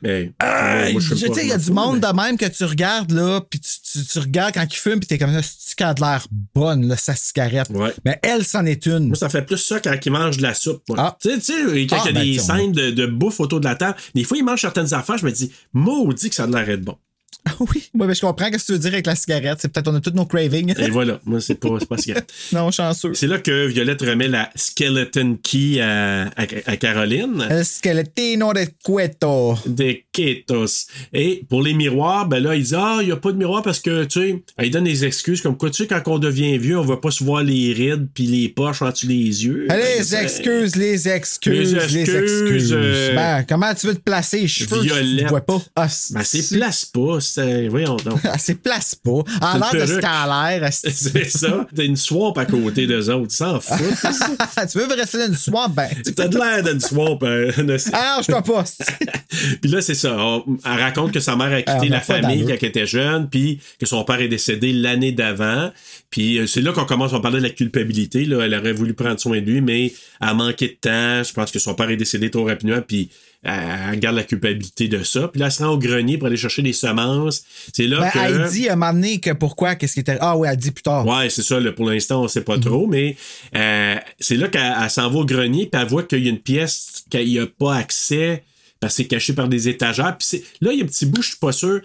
Mais. 0.00 0.32
Ah, 0.38 0.90
moi, 0.92 1.00
je 1.00 1.14
sais, 1.16 1.26
il 1.42 1.48
y 1.48 1.52
a 1.52 1.58
du 1.58 1.72
monde 1.72 2.00
mais- 2.00 2.08
de 2.08 2.16
même 2.16 2.36
que 2.38 2.46
tu 2.46 2.64
regardes, 2.64 3.10
là, 3.10 3.40
puis 3.48 3.58
tu, 3.58 3.68
tu, 4.00 4.06
tu 4.06 4.18
regardes 4.20 4.54
quand 4.54 4.64
il 4.70 4.76
fume, 4.76 5.00
puis 5.00 5.08
t'es 5.08 5.18
comme 5.18 5.32
ça, 5.32 5.40
c'est 5.42 5.74
qu'elle 5.76 5.88
a 5.88 5.94
de 5.94 6.00
l'air 6.00 6.24
bonne, 6.54 6.86
là, 6.86 6.96
sa 6.96 7.16
cigarette? 7.16 7.68
Ouais. 7.70 7.92
Mais 8.04 8.18
elle, 8.22 8.44
c'en 8.44 8.64
est 8.64 8.86
une. 8.86 9.08
Moi, 9.08 9.16
ça 9.16 9.28
fait 9.28 9.42
plus 9.42 9.56
ça 9.58 9.80
quand 9.80 9.94
il 10.04 10.12
mange 10.12 10.36
de 10.36 10.42
la 10.42 10.54
soupe. 10.54 10.84
Ah. 10.96 11.16
Tu 11.20 11.30
sais, 11.30 11.38
tu 11.40 11.42
sais, 11.70 11.86
quand 11.88 11.96
Ah, 11.98 12.02
il 12.04 12.06
y 12.06 12.08
a 12.10 12.12
ben, 12.12 12.22
des 12.32 12.38
scènes 12.38 12.72
de, 12.72 12.90
de 12.92 13.06
bouffe 13.06 13.40
autour 13.40 13.58
de 13.58 13.64
la 13.64 13.74
table, 13.74 13.96
des 14.14 14.22
fois, 14.22 14.36
il 14.36 14.44
mange 14.44 14.60
certaines 14.60 14.94
affaires, 14.94 15.18
je 15.18 15.24
me 15.26 15.32
dis, 15.32 15.50
maudit 15.72 16.28
que 16.28 16.34
ça 16.36 16.44
a 16.44 16.46
l'air 16.46 16.64
d'être 16.66 16.82
bon. 16.82 16.96
Oui, 17.60 17.90
ouais, 17.94 18.06
mais 18.06 18.14
je 18.14 18.20
comprends 18.20 18.46
ce 18.46 18.50
que 18.50 18.64
tu 18.64 18.72
veux 18.72 18.78
dire 18.78 18.92
avec 18.92 19.06
la 19.06 19.14
cigarette. 19.14 19.58
C'est 19.60 19.72
peut-être 19.72 19.88
on 19.88 19.94
a 19.94 20.00
tous 20.00 20.10
nos 20.10 20.26
cravings. 20.26 20.74
Et 20.78 20.90
voilà, 20.90 21.20
moi, 21.24 21.40
c'est 21.40 21.54
pas, 21.56 21.68
cigarette. 21.96 22.32
non, 22.52 22.70
chanceux. 22.70 23.14
C'est 23.14 23.26
là 23.26 23.38
que 23.38 23.66
Violette 23.66 24.02
remet 24.02 24.28
la 24.28 24.50
skeleton 24.54 25.38
key 25.42 25.80
à, 25.80 26.24
à, 26.28 26.46
à 26.66 26.76
Caroline. 26.76 27.46
El 27.48 27.64
skeletino 27.64 28.52
de 28.52 28.66
cueto. 28.84 29.58
Des 29.66 30.06
Et 30.18 31.44
pour 31.48 31.62
les 31.62 31.74
miroirs, 31.74 32.26
ben 32.26 32.42
là, 32.42 32.54
il 32.56 32.62
dit 32.64 32.74
Ah, 32.76 32.98
il 33.00 33.06
n'y 33.06 33.12
a 33.12 33.16
pas 33.16 33.32
de 33.32 33.36
miroir 33.38 33.62
parce 33.62 33.80
que, 33.80 34.04
tu 34.04 34.20
sais, 34.20 34.42
il 34.62 34.70
donne 34.70 34.84
des 34.84 35.04
excuses 35.04 35.40
comme 35.42 35.56
quoi, 35.56 35.70
tu 35.70 35.82
sais, 35.82 35.86
quand 35.86 36.02
on 36.06 36.18
devient 36.18 36.58
vieux, 36.58 36.78
on 36.78 36.82
va 36.84 36.96
pas 36.96 37.10
se 37.10 37.22
voir 37.24 37.42
les 37.42 37.72
rides 37.72 38.08
puis 38.14 38.24
les 38.26 38.48
poches 38.48 38.82
en 38.82 38.90
dessous 38.90 39.06
les 39.08 39.44
yeux. 39.44 39.66
Les 39.70 40.00
ben, 40.10 40.22
excuses, 40.22 40.76
les 40.76 41.08
excuses, 41.08 41.74
Les 41.74 42.16
excuses, 42.16 42.72
euh, 42.76 43.14
Ben, 43.14 43.44
comment 43.48 43.72
tu 43.74 43.86
veux 43.86 43.94
te 43.94 44.00
placer? 44.00 44.40
Les 44.40 44.48
cheveux? 44.48 44.78
Tu 44.80 44.86
Violette. 44.86 45.24
ne 45.24 45.28
vois 45.28 45.40
pas. 45.40 45.60
Ah, 45.76 45.86
Ben, 46.10 46.22
c'est 46.24 46.56
place 46.56 46.84
pas. 46.84 47.20
c'est- 47.20 47.68
Voyons 47.68 47.96
donc. 47.96 48.18
Ah, 48.24 48.36
c'est 48.38 48.60
place 48.60 48.94
pas. 48.94 49.10
En 49.40 49.58
l'air 49.58 49.72
de 49.72 49.86
ce 49.86 50.00
l'air. 50.00 50.68
C'est 50.72 51.30
ça. 51.30 51.66
T'as 51.74 51.84
une 51.84 51.96
swamp 51.96 52.32
à 52.32 52.44
côté 52.44 52.86
d'eux 52.86 53.08
autres. 53.10 53.28
Ils 53.32 53.36
s'en 53.36 53.60
foutent. 53.60 53.78
tu 54.72 54.78
veux 54.78 54.86
rester 54.94 55.18
dans 55.18 55.26
une 55.28 55.34
swamp? 55.36 55.68
Ben. 55.70 55.88
T'as 56.14 56.28
de 56.28 56.36
l'air 56.36 56.62
d'une 56.62 56.80
swamp. 56.80 57.18
euh, 57.22 57.52
de- 57.56 57.76
Ah, 57.92 58.20
je 58.26 58.32
peux 58.32 58.42
pas. 58.42 58.64
Puis 59.62 59.70
là, 59.70 59.80
c'est 59.80 59.94
ça. 59.94 60.07
Elle 60.64 60.80
raconte 60.80 61.12
que 61.12 61.20
sa 61.20 61.36
mère 61.36 61.52
a 61.52 61.56
Ah, 61.56 61.62
quitté 61.62 61.88
on 61.88 61.92
a 61.92 61.96
la 61.96 62.00
famille 62.00 62.44
quand 62.46 62.54
elle 62.60 62.68
était 62.68 62.86
jeune, 62.86 63.28
puis 63.28 63.60
que 63.78 63.86
son 63.86 64.04
père 64.04 64.20
est 64.20 64.28
décédé 64.28 64.72
l'année 64.72 65.12
d'avant. 65.12 65.70
Puis 66.10 66.38
euh, 66.38 66.46
c'est 66.46 66.60
là 66.62 66.72
qu'on 66.72 66.84
commence 66.86 67.12
à 67.14 67.20
parler 67.20 67.38
de 67.38 67.44
la 67.44 67.50
culpabilité. 67.50 68.24
Là. 68.24 68.44
Elle 68.44 68.54
aurait 68.54 68.72
voulu 68.72 68.94
prendre 68.94 69.20
soin 69.20 69.40
de 69.40 69.46
lui, 69.50 69.60
mais 69.60 69.86
elle 70.20 70.28
a 70.28 70.34
manqué 70.34 70.68
de 70.68 70.72
temps. 70.80 71.22
Je 71.22 71.32
pense 71.32 71.50
que 71.50 71.58
son 71.58 71.74
père 71.74 71.90
est 71.90 71.96
décédé 71.96 72.30
trop 72.30 72.44
rapidement, 72.44 72.80
puis 72.86 73.10
elle, 73.44 73.98
garde 74.00 74.16
la 74.16 74.24
culpabilité 74.24 74.88
de 74.88 75.02
ça. 75.04 75.28
Puis 75.28 75.38
là, 75.38 75.46
elle 75.46 75.52
se 75.52 75.62
rend 75.62 75.70
au 75.70 75.78
grenier 75.78 76.18
pour 76.18 76.26
aller 76.26 76.36
chercher 76.36 76.62
des 76.62 76.72
semences. 76.72 77.44
C'est 77.72 77.86
là 77.86 78.00
Ben, 78.00 78.10
que... 78.10 78.18
elle 78.18 78.50
dit 78.50 78.68
à 78.68 78.72
un 78.72 78.76
moment 78.76 78.92
donné 78.92 79.20
que 79.20 79.30
pourquoi, 79.32 79.74
qu'est-ce 79.76 79.94
qui 79.94 80.00
était. 80.00 80.18
Ah 80.20 80.36
oui, 80.36 80.48
elle 80.50 80.56
dit 80.56 80.70
plus 80.72 80.82
tard. 80.82 81.06
Ouais, 81.06 81.30
c'est 81.30 81.42
ça. 81.42 81.60
là, 81.60 81.70
pour 81.72 81.88
l'instant, 81.88 82.22
on 82.22 82.28
sait 82.28 82.40
Mhm. 82.40 82.44
pas 82.44 82.58
trop, 82.58 82.86
mais 82.86 83.16
euh, 83.54 83.94
c'est 84.18 84.36
là 84.36 84.48
qu'elle 84.48 84.74
elle 84.82 84.90
s'en 84.90 85.08
va 85.10 85.18
au 85.18 85.24
grenier, 85.24 85.66
puis 85.70 85.80
elle 85.80 85.86
voit 85.88 86.02
qu'il 86.02 86.24
y 86.24 86.26
a 86.26 86.30
une 86.30 86.38
pièce 86.40 87.04
qu'il 87.10 87.26
n'y 87.28 87.38
a 87.38 87.46
pas 87.46 87.76
accès 87.76 88.42
parce 88.80 88.94
que 88.94 88.96
c'est 89.02 89.08
caché 89.08 89.32
par 89.32 89.48
des 89.48 89.68
étagères. 89.68 90.16
Puis 90.18 90.26
c'est- 90.28 90.44
là, 90.60 90.72
il 90.72 90.78
y 90.78 90.82
a 90.82 90.84
un 90.84 90.88
petit 90.88 91.06
bout, 91.06 91.22
je 91.22 91.28
suis 91.30 91.38
pas 91.38 91.52
sûr. 91.52 91.80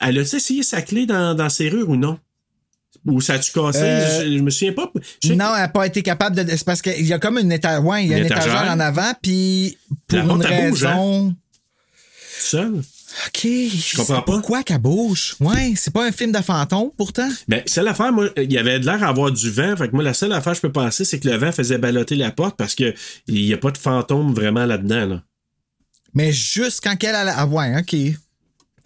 Elle 0.00 0.18
a 0.18 0.22
essayé 0.22 0.62
sa 0.62 0.82
clé 0.82 1.06
dans, 1.06 1.34
dans 1.34 1.44
la 1.44 1.50
serrure 1.50 1.88
ou 1.88 1.96
non? 1.96 2.18
Ou 3.06 3.20
ça 3.20 3.34
a-tu 3.34 3.52
cassé? 3.52 3.78
Euh, 3.82 4.24
je, 4.24 4.36
je 4.38 4.42
me 4.42 4.50
souviens 4.50 4.72
pas. 4.72 4.92
Je 5.22 5.32
Non, 5.32 5.52
elle 5.54 5.60
n'a 5.62 5.68
pas 5.68 5.86
été 5.86 6.02
capable 6.02 6.36
de. 6.36 6.50
C'est 6.56 6.64
parce 6.64 6.82
qu'il 6.82 7.06
y 7.06 7.12
a 7.12 7.18
comme 7.18 7.38
une 7.38 7.50
étagère. 7.52 7.84
Ouais, 7.84 8.04
il 8.04 8.10
y 8.10 8.14
a 8.14 8.18
Une 8.18 8.24
une, 8.24 8.30
étagère. 8.32 8.54
étagère. 8.54 8.72
en 8.72 8.80
avant, 8.80 9.12
puis 9.22 9.78
pour 10.06 10.18
La 10.18 10.22
une 10.24 10.28
porte, 10.28 10.44
elle 10.50 10.70
bouge, 10.70 10.84
hein? 10.84 10.90
raison. 10.90 11.30
que 11.30 12.44
seul? 12.44 12.72
OK. 13.26 13.40
Je 13.44 13.96
comprends 13.96 14.22
pas. 14.22 14.32
Pourquoi 14.32 14.62
qu'elle 14.62 14.78
bouge? 14.78 15.36
Ouais, 15.40 15.72
c'est 15.76 15.92
pas 15.92 16.06
un 16.06 16.12
film 16.12 16.30
de 16.32 16.38
fantôme, 16.42 16.90
pourtant. 16.96 17.28
Ben, 17.48 17.62
seule 17.66 17.88
affaire, 17.88 18.12
moi, 18.12 18.28
il 18.36 18.52
y 18.52 18.58
avait 18.58 18.78
de 18.78 18.84
l'air 18.86 18.98
d'avoir 19.00 19.30
du 19.32 19.50
vent. 19.50 19.76
Fait 19.76 19.88
que 19.88 19.94
moi, 19.94 20.04
la 20.04 20.14
seule 20.14 20.32
affaire 20.32 20.52
que 20.52 20.56
je 20.58 20.62
peux 20.62 20.72
penser, 20.72 21.04
c'est 21.04 21.18
que 21.18 21.28
le 21.28 21.36
vent 21.36 21.50
faisait 21.52 21.78
balloter 21.78 22.16
la 22.16 22.30
porte 22.30 22.56
parce 22.56 22.74
que 22.74 22.94
il 23.26 23.44
n'y 23.46 23.52
a 23.54 23.58
pas 23.58 23.70
de 23.70 23.78
fantôme 23.78 24.34
vraiment 24.34 24.66
là-dedans. 24.66 25.06
Là. 25.06 25.22
Mais 26.14 26.32
juste 26.32 26.80
quand 26.82 26.96
elle 27.02 27.14
a. 27.14 27.34
Ah, 27.38 27.46
ouais, 27.46 27.74
OK. 27.78 27.86
Tu 27.90 28.14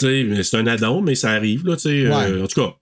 sais, 0.01 0.43
c'est 0.43 0.57
un 0.57 0.67
addon, 0.67 1.01
mais 1.03 1.15
ça 1.15 1.31
arrive, 1.31 1.67
là, 1.67 1.77
tu 1.77 1.83
sais. 1.83 2.07
euh, 2.07 2.11
Ouais. 2.37 2.43
en 2.43 2.47
tout 2.47 2.61
cas. 2.61 2.75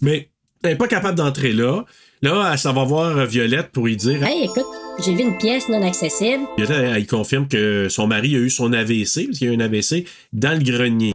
Mais 0.00 0.30
elle 0.62 0.70
n'est 0.72 0.76
pas 0.76 0.88
capable 0.88 1.16
d'entrer 1.16 1.52
là. 1.52 1.84
Là, 2.22 2.50
elle 2.52 2.58
s'en 2.58 2.72
va 2.72 2.84
voir 2.84 3.16
euh, 3.18 3.26
Violette 3.26 3.68
pour 3.70 3.86
lui 3.86 3.96
dire. 3.96 4.22
Hey, 4.24 4.44
écoute, 4.44 4.64
j'ai 5.04 5.14
vu 5.14 5.22
une 5.22 5.36
pièce 5.38 5.68
non 5.68 5.86
accessible. 5.86 6.44
Violette, 6.56 6.76
elle, 6.78 6.96
elle 6.96 7.06
confirme 7.06 7.46
que 7.48 7.88
son 7.90 8.06
mari 8.06 8.34
a 8.34 8.38
eu 8.38 8.50
son 8.50 8.72
AVC, 8.72 9.26
parce 9.26 9.38
qu'il 9.38 9.46
y 9.46 9.50
a 9.50 9.52
eu 9.52 9.56
un 9.56 9.60
AVC, 9.60 10.06
dans 10.32 10.58
le 10.58 10.64
grenier. 10.64 11.12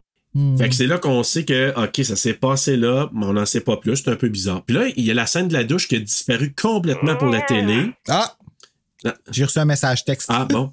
Fait 0.56 0.68
que 0.68 0.76
c'est 0.76 0.86
là 0.86 0.96
qu'on 0.98 1.24
sait 1.24 1.44
que, 1.44 1.74
OK, 1.76 2.04
ça 2.04 2.14
s'est 2.14 2.34
passé 2.34 2.76
là, 2.76 3.10
mais 3.12 3.26
on 3.26 3.32
n'en 3.32 3.44
sait 3.46 3.60
pas 3.62 3.76
plus, 3.76 3.96
c'est 3.96 4.10
un 4.10 4.14
peu 4.16 4.28
bizarre. 4.28 4.62
Puis 4.64 4.76
là, 4.76 4.84
il 4.96 5.04
y 5.04 5.10
a 5.10 5.14
la 5.14 5.26
scène 5.26 5.48
de 5.48 5.52
la 5.52 5.64
douche 5.64 5.88
qui 5.88 5.96
a 5.96 5.98
disparu 5.98 6.54
complètement 6.54 7.16
pour 7.16 7.26
la 7.26 7.40
télé. 7.40 7.90
Ah! 8.08 8.36
Ah. 9.04 9.14
J'ai 9.30 9.44
reçu 9.44 9.58
un 9.58 9.64
message 9.64 10.04
texte. 10.04 10.28
Ah 10.30 10.44
bon. 10.44 10.72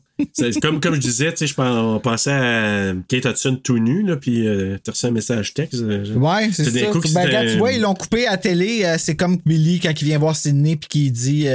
Comme, 0.62 0.80
comme 0.80 0.96
je 0.96 1.00
disais, 1.00 1.32
tu 1.32 1.48
sais, 1.48 1.48
je 1.48 1.62
on 1.62 2.00
pensait 2.00 2.32
à 2.32 2.94
Kate 3.08 3.26
Hudson 3.26 3.60
tout 3.64 3.78
nu, 3.78 4.04
là, 4.04 4.18
puis 4.18 4.48
euh, 4.48 4.78
t'as 4.84 4.92
reçu 4.92 5.06
un 5.06 5.12
message 5.12 5.54
texte. 5.54 5.82
euh, 5.82 6.14
Ouais, 6.16 6.50
c'est 6.52 6.66
ça. 6.66 6.72
que 6.72 7.14
Ben, 7.14 7.48
tu 7.52 7.58
vois, 7.58 7.72
ils 7.72 7.82
l'ont 7.82 7.94
coupé 7.94 8.28
à 8.28 8.32
la 8.32 8.38
télé. 8.38 8.82
euh, 8.84 8.98
c'est 8.98 9.16
comme 9.16 9.38
Billy 9.46 9.80
quand 9.80 9.92
il 9.92 10.06
vient 10.06 10.18
voir 10.20 10.36
Sidney 10.36 10.76
puis 10.76 10.90
qui 10.90 11.12
dit, 11.12 11.46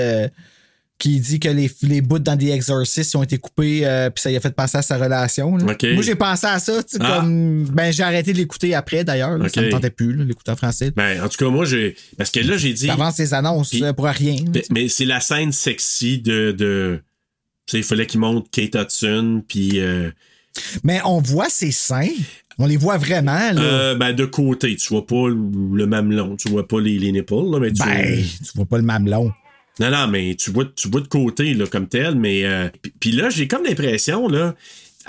qui 1.03 1.19
dit 1.19 1.41
que 1.41 1.49
les, 1.49 1.69
les 1.83 2.01
bouts 2.01 2.21
dans 2.21 2.37
des 2.37 2.51
exorcistes 2.51 3.17
ont 3.17 3.25
été 3.25 3.37
coupés 3.37 3.81
euh, 3.85 4.09
puis 4.09 4.23
ça 4.23 4.29
lui 4.31 4.37
a 4.37 4.41
fait 4.41 4.55
penser 4.55 4.79
à 4.79 4.83
sa 4.83 4.97
relation. 4.97 5.51
Moi, 5.51 5.75
j'ai 6.03 6.15
pensé 6.15 6.47
à 6.47 6.61
ça. 6.61 6.81
Ah. 7.01 7.19
comme, 7.19 7.65
ben, 7.65 7.93
j'ai 7.93 8.05
arrêté 8.05 8.33
de 8.33 8.39
l'écouter 8.39 8.73
après 8.77 9.03
d'ailleurs. 9.03 9.37
là. 9.37 9.49
Ça 9.49 9.63
me 9.63 9.69
tentait 9.69 9.91
plus, 9.91 10.15
l'écouter 10.25 10.53
en 10.53 10.57
français. 10.57 10.93
Ben, 10.95 11.21
en 11.21 11.29
tout 11.29 11.39
cas, 11.45 11.51
moi, 11.51 11.65
j'ai. 11.65 11.97
Parce 12.17 12.31
que 12.31 12.39
là, 12.39 12.57
j'ai 12.57 12.73
dit. 12.73 12.87
T'avances 12.87 13.19
les 13.19 13.35
annonces 13.35 13.75
euh, 13.83 13.93
pour 13.93 14.05
rien. 14.07 14.37
Mais, 14.71 14.89
c'est 14.89 15.05
la 15.05 15.19
scène 15.19 15.51
sexy 15.51 16.21
de. 16.21 16.53
de 16.53 17.03
tu 17.67 17.73
sais, 17.73 17.79
il 17.79 17.85
fallait 17.85 18.07
qu'il 18.07 18.21
montre 18.21 18.49
Kate 18.53 18.77
Hudson, 18.77 19.43
puis. 19.49 19.81
euh, 19.81 20.09
Mais 20.85 21.01
on 21.05 21.21
voit 21.21 21.49
ses 21.49 21.73
seins. 21.73 22.11
On 22.59 22.67
les 22.67 22.77
voit 22.77 22.99
vraiment. 22.99 23.33
Là. 23.53 23.61
euh, 23.61 23.95
ben, 23.97 24.13
de 24.13 24.25
côté, 24.25 24.77
tu 24.77 24.89
vois 24.91 25.05
pas 25.05 25.29
le, 25.29 25.37
le 25.75 25.87
mamelon, 25.89 26.37
tu 26.37 26.49
vois 26.49 26.69
pas 26.69 26.81
les, 26.81 26.97
les 27.01 27.11
nipples, 27.11 27.35
là, 27.35 27.59
mais 27.59 27.73
tu 27.73 27.83
ben, 27.83 28.23
tu 28.23 28.51
vois 28.55 28.67
pas 28.67 28.77
le 28.77 28.85
mamelon. 28.85 29.33
Non, 29.81 29.91
non, 29.91 30.07
mais 30.07 30.35
tu 30.35 30.51
vois, 30.51 30.65
tu 30.77 30.89
vois 30.89 31.01
de 31.01 31.09
côté, 31.09 31.55
là, 31.55 31.67
comme 31.67 31.89
tel, 31.89 32.15
mais. 32.15 32.45
euh, 32.45 32.69
puis- 33.01 33.13
là, 33.13 33.31
j'ai 33.31 33.49
comme 33.49 33.65
l'impression, 33.65 34.29
là. 34.29 34.55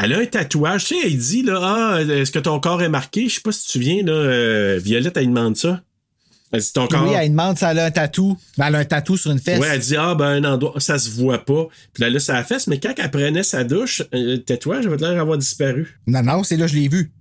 Elle 0.02 0.14
a 0.14 0.20
un 0.20 0.26
tatouage. 0.26 0.86
Tu 0.86 0.96
sais, 0.96 1.02
elle 1.08 1.18
dit, 1.18 1.44
là, 1.44 1.60
ah, 1.62 2.02
est-ce 2.02 2.32
que 2.32 2.40
ton 2.40 2.60
corps 2.60 2.82
est 2.82 2.90
marqué? 2.90 3.28
Je 3.30 3.36
sais 3.36 3.42
pas 3.42 3.52
si 3.52 3.62
tu 3.62 3.68
te 3.68 3.72
souviens, 3.74 4.04
là. 4.04 4.12
euh, 4.14 4.80
Violette, 4.84 5.18
elle 5.18 5.28
demande 5.28 5.56
ça. 5.58 5.82
Elle 6.52 6.62
dit, 6.62 6.74
ton 6.74 6.88
corps. 6.88 7.04
Oui, 7.08 7.14
elle 7.20 7.30
demande 7.30 7.58
si 7.58 7.66
elle 7.66 7.78
a 7.80 7.86
un 7.86 7.92
tatou. 7.92 8.38
Ben, 8.58 8.68
elle 8.68 8.76
a 8.76 8.80
un 8.80 8.86
tatou 8.86 9.18
sur 9.18 9.32
une 9.32 9.40
fesse. 9.40 9.60
Ouais, 9.60 9.68
elle 9.72 9.80
dit, 9.80 9.96
ah, 9.98 10.16
ben, 10.16 10.44
un 10.44 10.54
endroit, 10.54 10.80
ça 10.80 10.98
se 10.98 11.10
voit 11.12 11.44
pas. 11.46 11.68
Puis 11.94 12.02
là, 12.04 12.10
là, 12.10 12.20
ça 12.20 12.34
la 12.34 12.44
fesse, 12.44 12.66
mais 12.68 12.80
quand 12.80 12.94
elle 12.98 13.12
prenait 13.12 13.44
sa 13.44 13.64
douche, 13.64 14.02
euh, 14.02 14.06
le 14.14 14.38
tatouage 14.38 14.86
avait 14.88 14.98
l'air 14.98 15.14
d'avoir 15.16 15.38
disparu. 15.38 16.00
Non, 16.08 16.24
non, 16.24 16.44
c'est 16.44 16.58
là 16.58 16.66
je 16.68 16.76
l'ai 16.76 16.88
vu. 16.88 17.12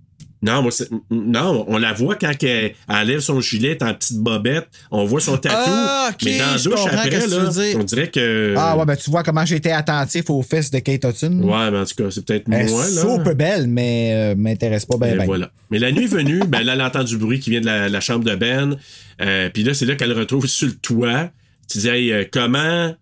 Non, 0.43 0.61
moi, 0.61 0.71
c'est- 0.71 0.89
non, 1.09 1.65
on 1.67 1.77
la 1.77 1.93
voit 1.93 2.15
quand 2.15 2.31
elle, 2.43 2.47
elle 2.47 2.73
enlève 2.87 3.19
son 3.21 3.39
gilet 3.41 3.81
en 3.81 3.93
petite 3.93 4.17
bobette. 4.17 4.67
On 4.91 5.05
voit 5.05 5.21
son 5.21 5.37
tatou. 5.37 5.55
Ah, 5.65 6.09
ok, 6.11 6.17
mais 6.25 6.37
dans 6.37 6.45
la 6.51 6.57
douche, 6.57 6.79
après, 6.85 7.09
là, 7.27 7.49
on 7.79 7.83
dirait 7.83 8.09
que. 8.09 8.53
Ah 8.57 8.77
ouais, 8.77 8.85
ben 8.85 8.95
tu 8.95 9.09
vois 9.09 9.23
comment 9.23 9.45
j'étais 9.45 9.71
attentif 9.71 10.29
aux 10.29 10.41
fesses 10.43 10.69
de 10.69 10.79
Kate 10.79 11.05
Hudson. 11.05 11.39
Ouais, 11.43 11.71
mais 11.71 11.79
en 11.79 11.85
tout 11.85 11.95
cas, 11.95 12.11
c'est 12.11 12.25
peut-être 12.25 12.45
Elle 12.51 12.67
est 12.69 12.99
super 12.99 13.35
belle, 13.35 13.67
mais 13.67 14.11
euh, 14.13 14.35
m'intéresse 14.35 14.85
pas 14.85 14.97
bien. 14.97 15.15
Ben. 15.15 15.25
voilà. 15.25 15.49
Mais 15.71 15.79
la 15.79 15.91
nuit 15.91 16.07
venue, 16.07 16.41
ben 16.47 16.61
là, 16.63 16.73
elle 16.73 16.81
entend 16.81 17.03
du 17.03 17.17
bruit 17.17 17.39
qui 17.39 17.49
vient 17.49 17.61
de 17.61 17.65
la, 17.65 17.87
la 17.89 17.99
chambre 18.01 18.25
de 18.25 18.35
Ben. 18.35 18.77
Euh, 19.21 19.49
Puis 19.53 19.63
là, 19.63 19.73
c'est 19.73 19.85
là 19.85 19.95
qu'elle 19.95 20.09
le 20.09 20.15
retrouve 20.19 20.45
sur 20.45 20.67
le 20.67 20.73
toit. 20.73 21.29
Tu 21.71 21.77
dis, 21.77 21.87
hey, 21.87 22.11
euh, 22.11 22.25
comment, 22.29 22.89
tu 22.89 22.95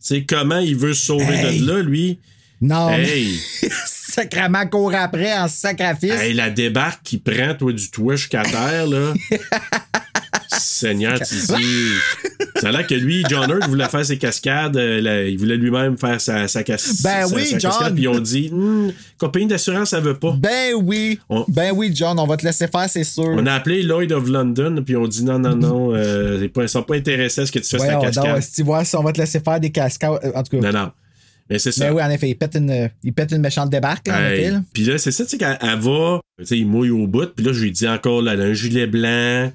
sais, 0.00 0.24
comment 0.24 0.58
il 0.58 0.74
veut 0.76 0.94
se 0.94 1.06
sauver 1.06 1.34
Hey. 1.34 1.60
de 1.60 1.66
là, 1.72 1.82
lui? 1.82 2.18
Non, 2.60 2.90
Hey, 2.90 3.38
sacrément 4.10 4.66
court 4.66 4.94
après 4.94 5.32
en 5.38 5.48
sacrifice. 5.48 6.12
hey, 6.20 6.34
la 6.34 6.50
débarque 6.50 7.02
qui 7.04 7.18
prend, 7.18 7.54
toi, 7.54 7.72
du 7.72 7.90
toit 7.90 8.16
jusqu'à 8.16 8.42
terre, 8.42 8.86
là. 8.86 9.12
Seigneur, 10.58 11.18
tu 11.20 11.34
dis. 11.34 11.92
Ça 12.56 12.68
a 12.68 12.72
l'air 12.72 12.86
que 12.86 12.94
lui, 12.94 13.24
John 13.28 13.48
Hurt, 13.50 13.68
voulait 13.68 13.88
faire 13.88 14.04
ses 14.04 14.18
cascades. 14.18 14.76
euh, 14.76 15.00
là, 15.00 15.22
il 15.24 15.38
voulait 15.38 15.56
lui-même 15.56 15.96
faire 15.96 16.20
sa, 16.20 16.48
sa, 16.48 16.62
cas- 16.62 16.76
Ben 17.02 17.26
sa- 17.26 17.34
oui, 17.34 17.46
sa 17.46 17.58
John. 17.58 17.70
cascade. 17.70 17.94
Puis 17.94 18.02
ils 18.02 18.08
ont 18.08 18.18
dit, 18.18 18.50
Hmm, 18.52 18.90
compagnie 19.18 19.46
d'assurance, 19.46 19.90
ça 19.90 20.00
veut 20.00 20.18
pas. 20.18 20.34
Ben 20.36 20.74
oui. 20.74 21.18
On- 21.28 21.44
Ben 21.48 21.72
oui, 21.74 21.92
John, 21.94 22.18
on 22.18 22.26
va 22.26 22.36
te 22.36 22.44
laisser 22.44 22.66
faire, 22.68 22.88
c'est 22.90 23.04
sûr. 23.04 23.24
On 23.28 23.46
a 23.46 23.54
appelé 23.54 23.82
Lloyd 23.82 24.12
of 24.12 24.28
London, 24.28 24.82
puis 24.84 24.96
on 24.96 25.06
dit 25.06 25.24
non, 25.24 25.38
non, 25.38 25.54
non, 25.56 25.90
euh, 25.94 26.46
ils 26.54 26.68
sont 26.68 26.82
pas 26.82 26.96
intéressés 26.96 27.42
à 27.42 27.46
ce 27.46 27.52
que 27.52 27.58
tu 27.60 27.68
fasses 27.68 27.80
ta 27.80 27.86
Ouais, 27.86 27.94
on, 27.94 28.00
cascade. 28.00 28.26
non, 28.26 28.40
si 28.40 28.52
tu 28.52 28.62
vois, 28.62 28.84
si 28.84 28.96
on 28.96 29.02
va 29.02 29.12
te 29.12 29.20
laisser 29.20 29.40
faire 29.40 29.60
des 29.60 29.70
cascades. 29.70 30.18
euh, 30.24 30.32
En 30.34 30.42
tout 30.42 30.58
cas. 30.60 30.72
Non, 30.72 30.78
non. 30.78 30.90
Mais 31.50 31.58
c'est 31.58 31.72
ça. 31.72 31.88
Ben 31.88 31.94
oui, 31.96 32.02
en 32.02 32.10
effet, 32.10 32.28
il 32.30 32.36
pète 32.36 32.54
une, 32.54 32.88
il 33.02 33.12
pète 33.12 33.32
une 33.32 33.40
méchante 33.42 33.70
débarque, 33.70 34.06
là, 34.08 34.18
en 34.18 34.22
Hey, 34.30 34.40
effet. 34.40 34.50
là. 34.52 34.62
Puis 34.72 34.84
là, 34.84 34.98
c'est 34.98 35.10
ça, 35.10 35.24
tu 35.24 35.30
sais, 35.30 35.38
quand 35.38 35.56
elle 35.60 35.78
va, 35.80 36.20
tu 36.38 36.46
sais, 36.46 36.58
il 36.58 36.66
mouille 36.66 36.90
au 36.90 37.06
bout, 37.08 37.26
puis 37.34 37.44
là, 37.44 37.52
je 37.52 37.62
lui 37.64 37.72
dis 37.72 37.88
encore, 37.88 38.22
là, 38.22 38.34
elle 38.34 38.40
a 38.42 38.44
un 38.44 38.52
gilet 38.52 38.86
blanc, 38.86 39.52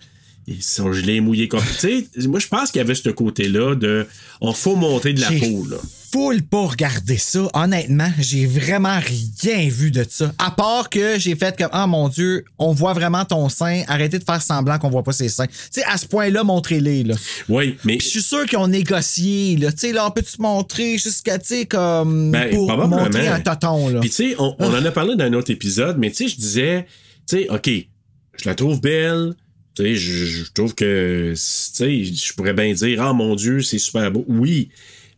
et 0.47 0.57
son 0.61 0.93
gilet 0.93 1.15
est 1.15 1.21
mouillé 1.21 1.47
comme. 1.47 1.63
Tu 1.79 2.07
sais, 2.15 2.27
moi, 2.27 2.39
je 2.39 2.47
pense 2.47 2.69
qu'il 2.71 2.77
y 2.79 2.81
avait 2.81 2.93
ce 2.93 3.09
côté-là 3.09 3.73
de. 3.75 4.05
On 4.41 4.53
faut 4.53 4.75
montrer 4.75 5.13
de 5.13 5.21
la 5.21 5.31
peau, 5.31 5.65
là. 5.65 5.77
full 6.11 6.43
pas 6.43 6.67
regarder 6.67 7.17
ça. 7.17 7.47
Honnêtement, 7.53 8.11
j'ai 8.19 8.45
vraiment 8.45 8.99
rien 8.99 9.67
vu 9.69 9.89
de 9.89 10.05
ça. 10.07 10.31
À 10.37 10.51
part 10.51 10.91
que 10.91 11.17
j'ai 11.17 11.35
fait 11.35 11.57
comme, 11.57 11.69
ah 11.71 11.87
mon 11.87 12.09
Dieu, 12.09 12.45
on 12.59 12.73
voit 12.73 12.93
vraiment 12.93 13.25
ton 13.25 13.49
sein. 13.49 13.83
Arrêtez 13.87 14.19
de 14.19 14.23
faire 14.23 14.41
semblant 14.41 14.77
qu'on 14.77 14.89
voit 14.91 15.03
pas 15.03 15.13
ses 15.13 15.29
seins. 15.29 15.47
Tu 15.47 15.53
sais, 15.71 15.83
à 15.85 15.97
ce 15.97 16.05
point-là, 16.05 16.43
montrez-les, 16.43 17.03
là. 17.03 17.15
Oui, 17.49 17.77
mais. 17.83 17.97
Puis 17.97 18.05
je 18.07 18.11
suis 18.11 18.21
sûr 18.21 18.45
qu'ils 18.45 18.59
ont 18.59 18.67
négocié, 18.67 19.57
là. 19.57 19.71
Tu 19.71 19.79
sais, 19.79 19.93
là, 19.93 20.05
on 20.05 20.11
peut-tu 20.11 20.39
montrer 20.39 20.99
jusqu'à, 20.99 21.39
tu 21.39 21.47
sais, 21.47 21.65
comme, 21.65 22.29
Ben, 22.29 22.51
pour 22.53 22.77
montrer 22.87 23.29
un 23.29 23.39
toton, 23.39 23.89
là. 23.89 23.99
Puis 23.99 24.11
tu 24.11 24.15
sais, 24.15 24.35
on, 24.37 24.55
on 24.59 24.69
en 24.69 24.85
a 24.85 24.91
parlé 24.91 25.15
dans 25.15 25.25
un 25.25 25.33
autre 25.33 25.49
épisode, 25.49 25.97
mais 25.97 26.11
tu 26.11 26.17
sais, 26.17 26.27
je 26.27 26.35
disais, 26.35 26.85
tu 27.27 27.37
sais, 27.37 27.49
OK, 27.49 27.67
je 27.67 28.47
la 28.47 28.53
trouve 28.53 28.79
belle. 28.79 29.33
Tu 29.75 29.83
sais, 29.83 29.95
je, 29.95 30.25
je 30.25 30.51
trouve 30.53 30.73
que, 30.73 31.31
tu 31.31 31.35
sais, 31.35 32.03
je 32.03 32.33
pourrais 32.33 32.53
bien 32.53 32.73
dire, 32.73 33.01
ah 33.01 33.13
mon 33.13 33.35
Dieu, 33.35 33.61
c'est 33.61 33.77
super 33.77 34.11
beau. 34.11 34.25
Oui. 34.27 34.69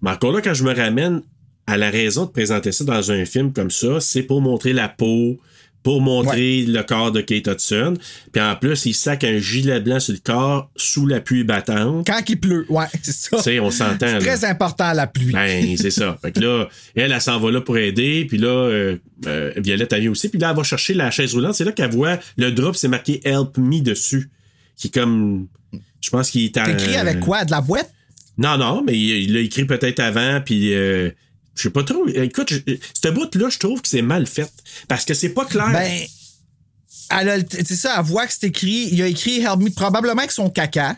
Mais 0.01 0.11
encore 0.11 0.31
là, 0.31 0.41
quand 0.41 0.53
je 0.53 0.63
me 0.63 0.73
ramène 0.73 1.21
à 1.67 1.77
la 1.77 1.89
raison 1.89 2.25
de 2.25 2.31
présenter 2.31 2.71
ça 2.71 2.83
dans 2.83 3.11
un 3.11 3.25
film 3.25 3.51
comme 3.53 3.71
ça, 3.71 3.99
c'est 3.99 4.23
pour 4.23 4.41
montrer 4.41 4.73
la 4.73 4.87
peau, 4.89 5.37
pour 5.83 6.01
montrer 6.01 6.63
le 6.63 6.81
corps 6.83 7.11
de 7.11 7.21
Kate 7.21 7.47
Hudson. 7.47 7.93
Puis 8.31 8.41
en 8.41 8.55
plus, 8.55 8.85
il 8.85 8.93
sac 8.93 9.23
un 9.23 9.37
gilet 9.37 9.79
blanc 9.79 9.99
sur 9.99 10.13
le 10.13 10.19
corps 10.23 10.69
sous 10.75 11.05
la 11.05 11.21
pluie 11.21 11.43
battante. 11.43 12.05
Quand 12.07 12.21
il 12.27 12.39
pleut, 12.39 12.65
ouais, 12.69 12.85
c'est 13.01 13.13
ça. 13.13 13.37
Tu 13.37 13.43
sais, 13.43 13.59
on 13.59 13.71
s'entend. 13.71 14.05
là. 14.05 14.19
Très 14.19 14.43
important, 14.45 14.91
la 14.93 15.07
pluie. 15.07 15.31
Ben, 15.31 15.77
c'est 15.77 15.91
ça. 15.91 16.17
Fait 16.21 16.31
que 16.31 16.39
là, 16.39 16.67
elle, 16.95 17.11
elle 17.11 17.21
s'en 17.21 17.39
va 17.39 17.51
là 17.51 17.61
pour 17.61 17.77
aider. 17.77 18.25
Puis 18.27 18.37
là, 18.37 18.49
euh, 18.49 18.97
euh, 19.27 19.51
Violette, 19.57 19.93
elle 19.93 20.01
vient 20.01 20.11
aussi. 20.11 20.29
Puis 20.29 20.39
là, 20.39 20.49
elle 20.49 20.57
va 20.57 20.63
chercher 20.63 20.93
la 20.93 21.11
chaise 21.11 21.33
roulante. 21.33 21.53
C'est 21.53 21.63
là 21.65 21.71
qu'elle 21.71 21.91
voit 21.91 22.17
le 22.37 22.51
drop, 22.51 22.75
c'est 22.75 22.87
marqué 22.89 23.21
Help 23.23 23.57
Me 23.57 23.79
dessus. 23.79 24.29
Qui 24.77 24.87
est 24.87 24.91
comme. 24.93 25.47
Je 26.01 26.09
pense 26.09 26.29
qu'il 26.29 26.43
est 26.45 26.57
en- 26.57 26.65
écrit 26.65 26.95
avec 26.95 27.19
quoi? 27.19 27.43
De 27.43 27.51
la 27.51 27.61
boîte? 27.61 27.91
Non, 28.37 28.57
non, 28.57 28.83
mais 28.85 28.97
il 28.97 29.33
l'a 29.33 29.39
écrit 29.39 29.65
peut-être 29.65 29.99
avant. 29.99 30.39
Puis. 30.45 30.73
euh, 30.73 31.09
je 31.55 31.63
sais 31.63 31.69
pas 31.71 31.83
trop. 31.83 32.07
Écoute, 32.07 32.53
je- 32.53 32.75
ce 32.93 33.07
bout-là, 33.09 33.49
je 33.49 33.57
trouve 33.57 33.81
que 33.81 33.87
c'est 33.87 34.03
mal 34.03 34.27
fait. 34.27 34.51
Parce 34.87 35.05
que 35.05 35.15
c'est 35.15 35.29
pas 35.29 35.43
clair. 35.45 35.71
Ben, 35.73 36.05
c'est 37.49 37.75
ça, 37.75 37.95
elle 37.97 38.05
voit 38.05 38.27
que 38.27 38.33
c'est 38.37 38.47
écrit. 38.47 38.89
Il 38.91 39.01
a 39.01 39.07
écrit 39.07 39.39
Help 39.39 39.57
Me 39.61 39.69
probablement 39.71 40.19
avec 40.19 40.31
son 40.31 40.49
caca. 40.51 40.97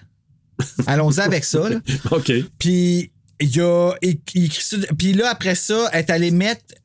Allons-y 0.88 1.22
avec 1.22 1.46
ça, 1.46 1.70
là. 1.70 1.80
OK. 2.12 2.32
Puis 2.58 3.12
il 3.40 3.62
a 3.62 3.94
écrit 4.02 4.52
ça. 4.62 4.76
Puis 4.98 5.14
là, 5.14 5.30
après 5.30 5.56
ça, 5.56 5.90
elle 5.94 6.00
est 6.00 6.10
allée 6.10 6.32
mettre 6.32 6.76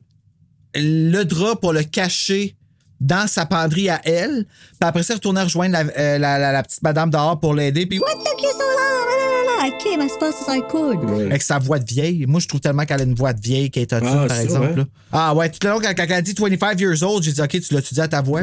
le 0.73 1.23
drap 1.23 1.55
pour 1.57 1.73
le 1.73 1.83
cacher 1.83 2.55
dans 3.01 3.27
sa 3.27 3.45
penderie 3.45 3.89
à 3.89 4.01
elle. 4.05 4.45
Puis 4.45 4.77
après 4.81 5.03
ça, 5.03 5.13
elle 5.13 5.17
retournait 5.17 5.43
rejoindre 5.43 5.73
la, 5.73 5.79
euh, 5.97 6.17
la, 6.17 6.37
la- 6.39 6.51
la 6.51 6.63
petite 6.63 6.81
madame 6.83 7.09
dehors 7.09 7.39
pour 7.39 7.53
l'aider. 7.53 7.85
Puis 7.85 7.99
What 7.99 8.13
took 8.13 8.41
you 8.41 8.49
so 8.51 8.59
long? 8.59 8.75
La, 8.77 9.65
la, 9.65 9.67
la, 9.67 9.67
I 9.67 9.71
came 9.83 10.01
as 10.01 10.17
fast 10.19 10.47
as 10.47 10.55
I 10.55 10.61
could. 10.69 11.03
avec 11.27 11.41
sa 11.41 11.59
voix 11.59 11.79
de 11.79 11.85
vieille. 11.85 12.25
Moi, 12.27 12.39
je 12.39 12.47
trouve 12.47 12.61
tellement 12.61 12.85
qu'elle 12.85 13.01
a 13.01 13.03
une 13.03 13.15
voix 13.15 13.33
de 13.33 13.41
vieille, 13.41 13.69
Kate 13.71 13.91
Hudson, 13.93 14.05
Ah, 14.23 14.25
par 14.27 14.37
ça, 14.37 14.43
exemple. 14.43 14.67
ouais. 14.67 14.75
là. 14.75 14.85
Ah 15.11 15.33
ouais, 15.35 15.49
tout 15.49 15.59
le 15.63 15.69
long, 15.69 15.79
quand, 15.81 15.93
quand 15.95 16.05
elle 16.09 16.23
dit 16.23 16.35
25 16.37 16.79
years 16.79 17.03
old, 17.03 17.23
j'ai 17.23 17.31
dit, 17.31 17.41
OK, 17.41 17.49
tu 17.61 17.73
l'as-tu 17.73 17.93
dit 17.93 18.01
à 18.01 18.07
ta 18.07 18.21
voix? 18.21 18.41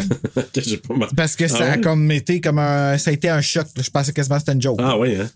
Parce 1.16 1.36
que 1.36 1.44
Ah 1.44 1.48
ça 1.48 1.64
a 1.64 1.70
ouais? 1.76 1.80
comme 1.80 2.10
été 2.10 2.40
comme 2.40 2.58
un. 2.58 2.96
Ça 2.98 3.10
a 3.10 3.12
été 3.12 3.28
un 3.28 3.40
choc. 3.40 3.66
Je 3.76 3.90
pensais 3.90 4.12
quasiment 4.12 4.36
que 4.36 4.40
c'était 4.42 4.52
une 4.52 4.62
joke. 4.62 4.80
Ah 4.82 4.98
oui, 4.98 5.16
hein? 5.16 5.28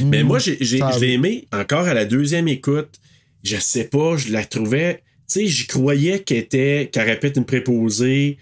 Mais 0.00 0.22
moi, 0.22 0.38
j'ai, 0.38 0.56
je 0.60 0.76
l'ai 1.00 1.12
aimé 1.12 1.46
encore 1.52 1.86
à 1.86 1.94
la 1.94 2.04
deuxième 2.06 2.48
écoute. 2.48 2.98
Je 3.42 3.56
sais 3.58 3.84
pas, 3.84 4.16
je 4.16 4.32
la 4.32 4.44
trouvais. 4.44 5.02
Tu 5.26 5.40
sais, 5.40 5.46
j'y 5.46 5.66
croyais 5.66 6.20
qu'elle 6.20 6.38
était, 6.38 6.90
qu'elle 6.92 7.08
répète 7.08 7.36
une 7.36 7.44
préposée, 7.46 8.36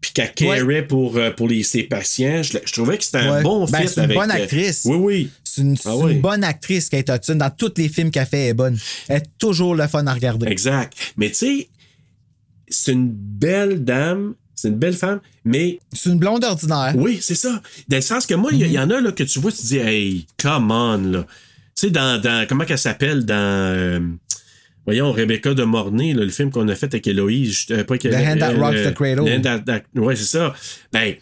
puis 0.00 0.12
qu'elle 0.12 0.32
carait 0.32 0.86
pour, 0.86 1.16
euh, 1.16 1.30
pour 1.32 1.48
les, 1.48 1.64
ses 1.64 1.82
patients. 1.82 2.42
Je, 2.42 2.58
trouvais 2.72 2.96
que 2.98 3.04
c'était 3.04 3.18
un 3.18 3.36
Ouais. 3.36 3.42
bon 3.42 3.66
Ben, 3.66 3.80
fit 3.82 3.88
c'est 3.88 3.96
une 3.96 4.04
avec. 4.04 4.16
bonne 4.16 4.30
euh, 4.30 4.34
actrice. 4.34 4.82
oui, 4.84 4.96
oui. 4.96 5.30
C'est 5.42 5.62
une, 5.62 5.76
Ah 5.84 5.94
une 6.08 6.20
bonne 6.20 6.44
actrice, 6.44 6.88
Kate 6.88 7.08
Hudson. 7.08 7.34
Dans 7.34 7.50
tous 7.50 7.72
les 7.76 7.88
films 7.88 8.12
qu'elle 8.12 8.26
fait, 8.26 8.38
elle 8.44 8.48
est 8.50 8.54
bonne. 8.54 8.78
Elle 9.08 9.16
est 9.16 9.26
toujours 9.38 9.74
le 9.74 9.86
fun 9.88 10.06
à 10.06 10.14
regarder. 10.14 10.46
Exact. 10.46 10.92
Mais 11.16 11.28
tu 11.30 11.34
sais, 11.34 11.68
c'est 12.68 12.92
une 12.92 13.10
belle 13.10 13.84
dame, 13.84 14.34
c'est 14.54 14.68
une 14.68 14.76
belle 14.78 14.94
femme, 14.94 15.20
mais. 15.44 15.80
C'est 15.92 16.10
une 16.10 16.18
blonde 16.18 16.44
ordinaire. 16.44 16.92
Oui, 16.96 17.18
c'est 17.20 17.34
ça. 17.34 17.60
Dans 17.88 17.96
le 17.96 18.02
sens 18.02 18.26
que 18.26 18.34
moi, 18.34 18.50
il 18.52 18.64
y- 18.64 18.70
y, 18.70 18.78
en 18.78 18.90
a 18.90 19.00
là, 19.00 19.10
que 19.10 19.24
tu 19.24 19.40
vois, 19.40 19.50
tu 19.50 19.58
te 19.58 19.66
dis, 19.66 19.78
hey, 19.78 20.26
come 20.40 20.70
on, 20.70 20.98
là. 20.98 21.26
Tu 21.74 21.86
sais, 21.86 21.90
dans, 21.90 22.20
dans. 22.20 22.46
Comment 22.48 22.64
qu'elle 22.64 22.78
s'appelle 22.78 23.24
dans. 23.24 23.34
euh, 23.74 24.00
voyons, 24.88 25.12
Rebecca 25.12 25.52
de 25.54 25.64
Mornay, 25.64 26.14
là, 26.14 26.24
le 26.24 26.30
film 26.30 26.50
qu'on 26.50 26.66
a 26.68 26.74
fait 26.74 26.86
avec 26.86 27.06
Héloïse. 27.06 27.66
euh, 27.70 27.84
pas 27.84 27.98
The 27.98 28.06
Hand 28.06 28.38
That 28.38 28.54
Rocks 28.54 28.74
the 28.76 28.94
Cradle. 28.94 29.80
Ouais, 29.96 30.16
c'est 30.16 30.24
ça. 30.24 30.54
Ben. 30.92 31.14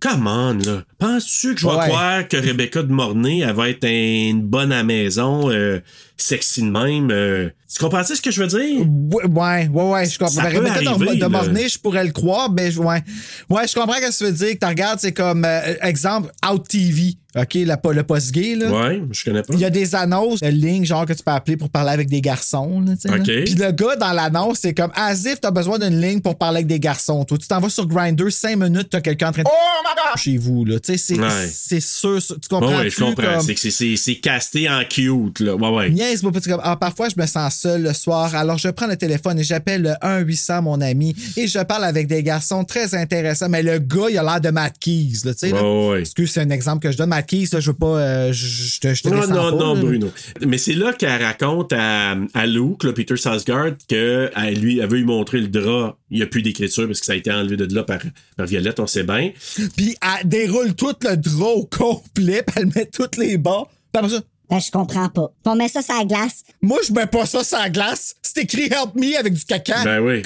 Come 0.00 0.26
on, 0.26 0.58
là. 0.66 0.82
Penses-tu 0.98 1.54
que 1.54 1.60
je 1.62 1.66
vais 1.66 1.72
Ouais. 1.72 1.86
croire 1.88 2.28
que 2.28 2.36
Rebecca 2.36 2.82
de 2.82 2.92
Mornay, 2.92 3.38
elle 3.38 3.54
va 3.54 3.70
être 3.70 3.86
une 3.88 4.42
bonne 4.42 4.70
à 4.70 4.76
la 4.78 4.84
maison, 4.84 5.50
euh, 5.50 5.80
sexy 6.18 6.60
de 6.60 6.66
même? 6.68 7.10
euh? 7.10 7.48
tu 7.72 7.78
comprends-tu 7.82 8.14
ce 8.14 8.20
que 8.20 8.30
je 8.30 8.42
veux 8.42 8.48
dire? 8.48 8.86
Ouais, 9.30 9.66
ouais, 9.68 9.82
ouais, 9.90 10.04
je 10.06 10.18
comprends. 10.18 10.42
Ben, 10.42 10.58
Rebecca 10.58 10.82
de- 10.82 10.88
arriver, 10.88 11.14
de, 11.16 11.20
là. 11.20 11.28
Mornay, 11.30 11.68
je 11.70 11.78
pourrais 11.78 12.04
le 12.04 12.12
croire, 12.12 12.50
mais 12.52 12.76
ouais. 12.76 13.02
Ouais, 13.48 13.66
je 13.66 13.74
comprends 13.74 13.94
ce 13.94 14.06
que 14.10 14.18
tu 14.18 14.24
veux 14.24 14.32
dire. 14.32 14.52
Que 14.52 14.58
tu 14.58 14.66
regardes, 14.66 15.00
c'est 15.00 15.12
comme, 15.14 15.42
euh, 15.46 15.74
exemple, 15.80 16.30
Out 16.52 16.68
TV. 16.68 17.14
OK, 17.36 17.54
la, 17.66 17.80
le 17.92 18.02
post-gay, 18.04 18.54
là. 18.56 18.70
Ouais, 18.70 19.02
je 19.10 19.24
connais 19.24 19.42
pas. 19.42 19.52
Il 19.54 19.60
y 19.60 19.64
a 19.64 19.70
des 19.70 19.94
annonces 19.94 20.40
de 20.40 20.46
lignes, 20.48 20.84
genre, 20.84 21.04
que 21.06 21.12
tu 21.12 21.22
peux 21.22 21.32
appeler 21.32 21.56
pour 21.56 21.68
parler 21.70 21.90
avec 21.90 22.08
des 22.08 22.20
garçons. 22.20 22.80
Là, 22.80 22.92
tu 22.94 23.00
sais, 23.02 23.08
là. 23.08 23.16
OK. 23.16 23.24
Puis 23.44 23.54
le 23.54 23.70
gars 23.72 23.96
dans 23.96 24.12
l'annonce, 24.12 24.58
c'est 24.62 24.74
comme 24.74 24.92
as 24.94 25.24
if 25.24 25.40
t'as 25.40 25.50
besoin 25.50 25.78
d'une 25.78 26.00
ligne 26.00 26.20
pour 26.20 26.36
parler 26.38 26.58
avec 26.58 26.66
des 26.68 26.78
garçons. 26.80 27.24
Toi, 27.24 27.38
tu 27.38 27.48
t'en 27.48 27.60
vas 27.60 27.68
sur 27.68 27.86
Grindr, 27.86 28.30
cinq 28.30 28.56
minutes, 28.56 28.88
t'as 28.90 29.00
quelqu'un 29.00 29.28
en 29.28 29.32
train 29.32 29.42
de. 29.42 29.48
Oh 29.50 30.16
chez 30.16 30.36
vous, 30.36 30.64
là. 30.64 30.78
Tu 30.78 30.92
sais, 30.92 30.98
c'est, 30.98 31.20
Ouais. 31.20 31.48
c'est 31.52 31.80
sûr. 31.80 32.18
Tu 32.22 32.36
comprends? 32.48 32.78
ouais, 32.78 32.88
je 32.90 32.98
comprends. 33.02 33.40
C'est 33.40 33.54
que 33.54 33.60
c'est- 33.60 33.70
c'est 33.72 33.96
c'est 33.96 34.14
casté 34.16 34.68
en 34.70 34.82
cute, 34.88 35.40
là. 35.40 35.56
Ouais, 35.56 35.68
ouais. 35.70 35.90
Niaise-moi 35.90 36.30
pas, 36.30 36.38
tu 36.40 36.44
sais, 36.44 36.50
comme, 36.52 36.60
ah, 36.62 36.76
parfois, 36.76 37.08
je 37.08 37.20
me 37.20 37.26
sens 37.26 37.54
seul 37.56 37.82
le 37.82 37.92
soir, 37.92 38.34
alors 38.34 38.58
je 38.58 38.68
prends 38.68 38.86
le 38.86 38.96
téléphone 38.96 39.38
et 39.40 39.44
j'appelle 39.44 39.82
le 39.82 39.94
1-800, 40.02 40.62
mon 40.62 40.80
ami, 40.80 41.14
et 41.36 41.46
je 41.48 41.58
parle 41.60 41.84
avec 41.84 42.06
des 42.06 42.22
garçons 42.22 42.64
très 42.64 42.94
intéressants. 42.94 43.48
Mais 43.48 43.62
le 43.62 43.78
gars, 43.78 44.06
il 44.10 44.18
a 44.18 44.22
l'air 44.22 44.40
de 44.40 44.50
Matt 44.50 44.78
Keys, 44.78 45.22
là, 45.24 45.32
tu 45.34 45.48
sais. 45.48 45.52
ouais. 45.52 46.00
Excuse, 46.00 46.30
c'est 46.30 46.40
un 46.42 46.50
exemple 46.50 46.80
que 46.86 46.92
je 46.92 46.96
donne. 46.96 47.08
Matt 47.08 47.23
Là, 47.32 47.60
je 47.60 47.70
veux 47.70 47.76
pas. 47.76 47.98
euh, 47.98 48.32
je, 48.32 48.46
je 48.46 48.80
te, 48.80 48.94
je 48.94 49.02
te 49.02 49.08
Non, 49.08 49.16
non, 49.26 49.26
pas, 49.28 49.50
non, 49.52 49.74
là. 49.74 49.80
Bruno. 49.80 50.12
Mais 50.46 50.58
c'est 50.58 50.74
là 50.74 50.92
qu'elle 50.92 51.22
raconte 51.22 51.72
à, 51.72 52.16
à 52.34 52.46
Luke, 52.46 52.84
là, 52.84 52.92
Peter 52.92 53.16
Sarsgaard, 53.16 53.72
que 53.88 54.30
elle, 54.36 54.58
lui, 54.60 54.78
elle 54.78 54.88
veut 54.88 54.98
lui 54.98 55.04
montrer 55.04 55.40
le 55.40 55.48
drap. 55.48 55.96
Il 56.10 56.18
n'y 56.18 56.22
a 56.22 56.26
plus 56.26 56.42
d'écriture 56.42 56.86
parce 56.86 57.00
que 57.00 57.06
ça 57.06 57.12
a 57.12 57.16
été 57.16 57.32
enlevé 57.32 57.56
de 57.56 57.74
là 57.74 57.82
par, 57.82 57.98
par 58.36 58.46
Violette, 58.46 58.78
on 58.80 58.86
sait 58.86 59.02
bien. 59.04 59.32
Puis 59.76 59.96
elle 60.20 60.28
déroule 60.28 60.74
tout 60.74 60.94
le 61.02 61.16
drap 61.16 61.46
au 61.54 61.64
complet, 61.66 62.42
puis 62.46 62.54
elle 62.58 62.66
met 62.74 62.86
toutes 62.86 63.16
les 63.16 63.36
bas. 63.38 63.64
Puis 63.92 63.98
après 63.98 64.10
ça, 64.10 64.20
Ben, 64.50 64.58
je 64.60 64.70
comprends 64.70 65.08
pas. 65.08 65.32
On 65.46 65.56
met 65.56 65.68
ça 65.68 65.82
sur 65.82 65.94
la 65.94 66.04
glace. 66.04 66.42
moi, 66.62 66.78
je 66.86 66.92
mets 66.92 67.06
pas 67.06 67.26
ça 67.26 67.42
sur 67.42 67.58
la 67.58 67.70
glace. 67.70 68.14
C'est 68.22 68.42
écrit 68.42 68.64
Help 68.66 68.94
me 68.94 69.18
avec 69.18 69.32
du 69.34 69.44
caca. 69.44 69.82
Ben 69.84 70.00
oui. 70.00 70.22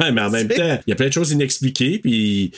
Mais 0.12 0.20
en 0.20 0.30
même 0.30 0.48
temps, 0.48 0.78
il 0.86 0.90
y 0.90 0.92
a 0.92 0.96
plein 0.96 1.08
de 1.08 1.12
choses 1.12 1.30
inexpliquées, 1.32 1.98
puis 1.98 2.52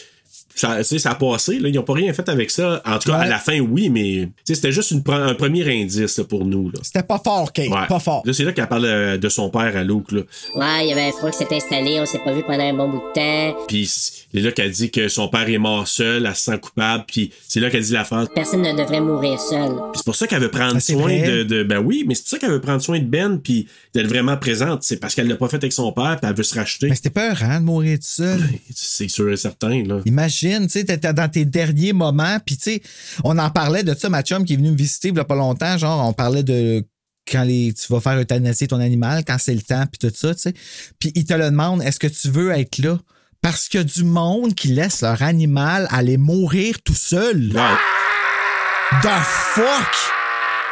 ça, 0.55 0.77
tu 0.79 0.85
sais, 0.85 0.99
ça 0.99 1.11
a 1.11 1.15
passé. 1.15 1.59
Là. 1.59 1.69
Ils 1.69 1.75
n'ont 1.75 1.83
pas 1.83 1.95
rien 1.95 2.13
fait 2.13 2.29
avec 2.29 2.51
ça. 2.51 2.81
En 2.85 2.99
tout 2.99 3.11
cas, 3.11 3.19
à 3.19 3.27
la 3.27 3.39
fin, 3.39 3.59
oui, 3.61 3.89
mais 3.89 4.27
tu 4.27 4.33
sais, 4.45 4.55
c'était 4.55 4.73
juste 4.73 4.91
une 4.93 5.01
pre- 5.01 5.21
un 5.31 5.35
premier 5.35 5.63
indice 5.83 6.19
là, 6.19 6.25
pour 6.25 6.45
nous. 6.45 6.71
Là. 6.71 6.79
C'était 6.83 7.03
pas 7.03 7.19
fort, 7.23 7.53
Kate. 7.53 7.69
Ouais. 7.69 7.87
Pas 7.89 7.99
fort. 7.99 8.23
Là, 8.25 8.33
c'est 8.33 8.45
là 8.45 8.53
qu'elle 8.53 8.69
parle 8.69 8.85
euh, 8.85 9.17
de 9.19 9.29
son 9.29 9.51
père 9.51 9.77
à 9.77 9.83
Luke. 9.85 10.13
Là. 10.13 10.21
Ouais, 10.55 10.85
il 10.85 10.89
y 10.89 10.93
avait 10.93 11.03
un 11.09 11.13
froid 11.13 11.31
qui 11.31 11.39
s'est 11.39 11.55
installé, 11.55 11.99
on 12.01 12.07
s'est 12.07 12.21
pas 12.25 12.33
vu 12.33 12.43
pendant 12.47 12.63
un 12.65 12.75
bon 12.75 12.89
bout 12.89 13.03
de 13.15 13.15
temps. 13.53 13.57
Puis 13.69 13.87
c'est 13.87 14.41
là 14.41 14.53
qu'elle 14.53 14.71
dit 14.71 14.91
que 14.91 15.09
son 15.09 15.29
père 15.29 15.49
est 15.49 15.59
mort 15.59 15.87
seul, 15.89 16.27
elle 16.27 16.35
se 16.35 16.43
sent 16.45 16.59
coupable. 16.59 17.05
Puis 17.07 17.33
c'est 17.49 17.61
là 17.61 17.71
qu'elle 17.71 17.83
dit 17.85 17.93
la 17.93 18.05
phrase. 18.05 18.29
Personne 18.35 18.63
ne 18.63 18.73
devrait 18.77 19.01
mourir 19.01 19.39
seul. 19.41 19.71
Puis 19.71 19.97
c'est 19.97 20.05
pour 20.05 20.15
ça 20.17 20.27
qu'elle 20.27 20.41
veut 20.43 20.51
prendre 20.51 20.75
Ah, 20.77 20.81
soin 20.81 21.21
de, 21.23 21.43
de- 21.43 21.63
Ben 21.63 21.79
oui, 21.79 22.05
mais 22.07 22.15
c'est 22.15 22.23
pour 22.23 22.31
ça 22.31 22.39
qu'elle 22.39 22.51
veut 22.53 22.61
prendre 22.61 22.81
soin 22.83 22.99
de 22.99 23.05
Ben, 23.05 23.39
puis 23.43 23.67
d'être 23.95 24.07
vraiment 24.09 24.37
présente. 24.37 24.83
C'est 24.83 24.97
parce 24.99 25.15
qu'elle 25.15 25.29
l'a 25.29 25.37
pas 25.37 25.49
fait 25.49 25.57
avec 25.57 25.73
son 25.73 25.93
père, 25.93 26.19
puis 26.21 26.29
elle 26.31 26.37
veut 26.37 26.43
se 26.43 26.55
racheter. 26.55 26.89
Mais 26.89 26.95
c'était 26.95 27.11
peur, 27.11 27.37
hein, 27.43 27.61
de 27.61 27.65
mourir 27.65 27.99
seul. 28.03 28.41
C'est 28.75 29.09
sûr 29.09 29.31
et 29.33 29.37
certain, 29.37 29.83
là. 29.85 30.01
Imagine, 30.05 30.44
tu 30.49 30.69
sais, 30.69 30.85
t'étais 30.85 31.13
dans 31.13 31.29
tes 31.29 31.45
derniers 31.45 31.93
moments, 31.93 32.39
puis 32.45 32.57
tu 32.57 32.63
sais, 32.63 32.83
on 33.25 33.39
en 33.39 33.51
parlait 33.51 33.83
de 33.83 33.95
ça, 33.95 34.09
ma 34.09 34.23
chum 34.23 34.45
qui 34.45 34.55
est 34.55 34.57
venu 34.57 34.71
me 34.71 34.77
visiter 34.77 35.09
il 35.09 35.17
y 35.17 35.21
a 35.21 35.25
pas 35.25 35.35
longtemps, 35.35 35.79
genre, 35.79 36.07
on 36.07 36.13
parlait 36.13 36.43
de 36.43 36.85
quand 37.31 37.45
les, 37.45 37.73
tu 37.73 37.93
vas 37.93 38.01
faire 38.01 38.19
euthanasier 38.19 38.69
ton 38.69 38.81
animal, 38.81 39.25
quand 39.25 39.39
c'est 39.39 39.55
le 39.55 39.63
temps, 39.63 39.85
puis 39.91 39.99
tout 39.99 40.15
ça, 40.15 40.35
tu 40.35 40.43
sais. 40.43 40.55
Puis 40.99 41.11
il 41.15 41.25
te 41.25 41.35
le 41.35 41.47
demande, 41.47 41.83
est-ce 41.83 41.99
que 41.99 42.07
tu 42.07 42.29
veux 42.31 42.51
être 42.51 42.79
là? 42.79 42.99
Parce 43.41 43.69
qu'il 43.69 43.81
y 43.81 43.83
a 43.83 43.85
du 43.85 44.05
monde 44.05 44.55
qui 44.55 44.69
laisse 44.69 45.03
leur 45.03 45.23
animal 45.23 45.87
aller 45.91 46.17
mourir 46.17 46.77
tout 46.83 46.95
seul. 46.95 47.53
Ouais. 47.55 49.01
The 49.03 49.23
fuck? 49.55 49.65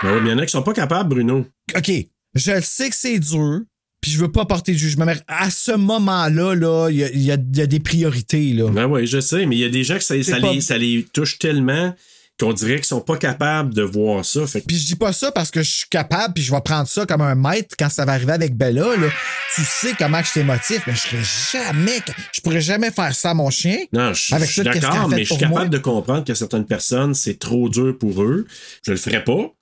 Ben 0.02 0.14
oui, 0.14 0.20
mais 0.22 0.30
il 0.30 0.32
y 0.32 0.34
en 0.34 0.38
a 0.38 0.46
qui 0.46 0.52
sont 0.52 0.62
pas 0.62 0.72
capables, 0.72 1.08
Bruno. 1.08 1.46
OK, 1.76 1.90
je 2.34 2.60
sais 2.60 2.90
que 2.90 2.96
c'est 2.96 3.18
dur, 3.18 3.60
puis 4.02 4.10
je 4.10 4.18
veux 4.18 4.30
pas 4.30 4.44
porter 4.44 4.72
de 4.72 4.78
jugement, 4.78 5.06
mais 5.06 5.16
à 5.28 5.50
ce 5.50 5.72
moment-là, 5.72 6.54
là, 6.54 6.88
il 6.90 6.98
y 6.98 7.30
a, 7.30 7.36
y 7.36 7.60
y 7.60 7.68
des 7.68 7.80
priorités, 7.80 8.52
là. 8.52 8.68
Ben 8.68 8.86
oui, 8.86 9.06
je 9.06 9.20
sais, 9.20 9.46
mais 9.46 9.56
il 9.56 9.60
y 9.60 9.64
a 9.64 9.68
des 9.70 9.84
gens 9.84 9.94
que 9.96 10.02
ça, 10.04 10.16
ça 10.22 10.34
C'est 10.34 10.40
pas- 10.40 10.52
les, 10.52 10.60
ça 10.60 10.76
les 10.76 11.06
touche 11.12 11.38
tellement 11.38 11.94
qu'on 12.40 12.52
dirait 12.52 12.76
qu'ils 12.76 12.86
sont 12.86 13.00
pas 13.00 13.16
capables 13.16 13.72
de 13.72 13.82
voir 13.82 14.24
ça. 14.24 14.44
Fait 14.48 14.60
Puis 14.62 14.76
je 14.76 14.86
dis 14.86 14.96
pas 14.96 15.12
ça 15.12 15.30
parce 15.30 15.52
que 15.52 15.62
je 15.62 15.70
suis 15.70 15.88
capable, 15.88 16.34
puis 16.34 16.42
je 16.42 16.50
vais 16.50 16.60
prendre 16.62 16.88
ça 16.88 17.06
comme 17.06 17.20
un 17.20 17.36
maître 17.36 17.76
quand 17.78 17.88
ça 17.90 18.04
va 18.04 18.14
arriver 18.14 18.32
avec 18.32 18.56
Bella. 18.56 18.96
Là. 18.96 19.06
Tu 19.54 19.62
sais 19.62 19.92
comment 19.96 20.20
je 20.20 20.28
suis 20.30 20.40
émotif, 20.40 20.82
mais 20.88 20.94
je 20.94 21.00
serais 21.00 21.62
jamais, 21.62 22.00
je 22.32 22.40
pourrais 22.40 22.60
jamais 22.60 22.90
faire 22.90 23.14
ça 23.14 23.30
à 23.30 23.34
mon 23.34 23.50
chien. 23.50 23.76
Non, 23.92 24.12
je, 24.14 24.34
suis 24.44 24.62
d'accord, 24.62 25.08
mais 25.08 25.24
je 25.24 25.32
suis 25.34 25.44
moi. 25.44 25.58
capable 25.58 25.70
de 25.70 25.78
comprendre 25.78 26.24
que 26.24 26.34
certaines 26.34 26.66
personnes, 26.66 27.14
c'est 27.14 27.38
trop 27.38 27.68
dur 27.68 27.96
pour 27.96 28.22
eux. 28.24 28.46
Je 28.84 28.90
le 28.90 28.96
ferais 28.96 29.22
pas, 29.22 29.52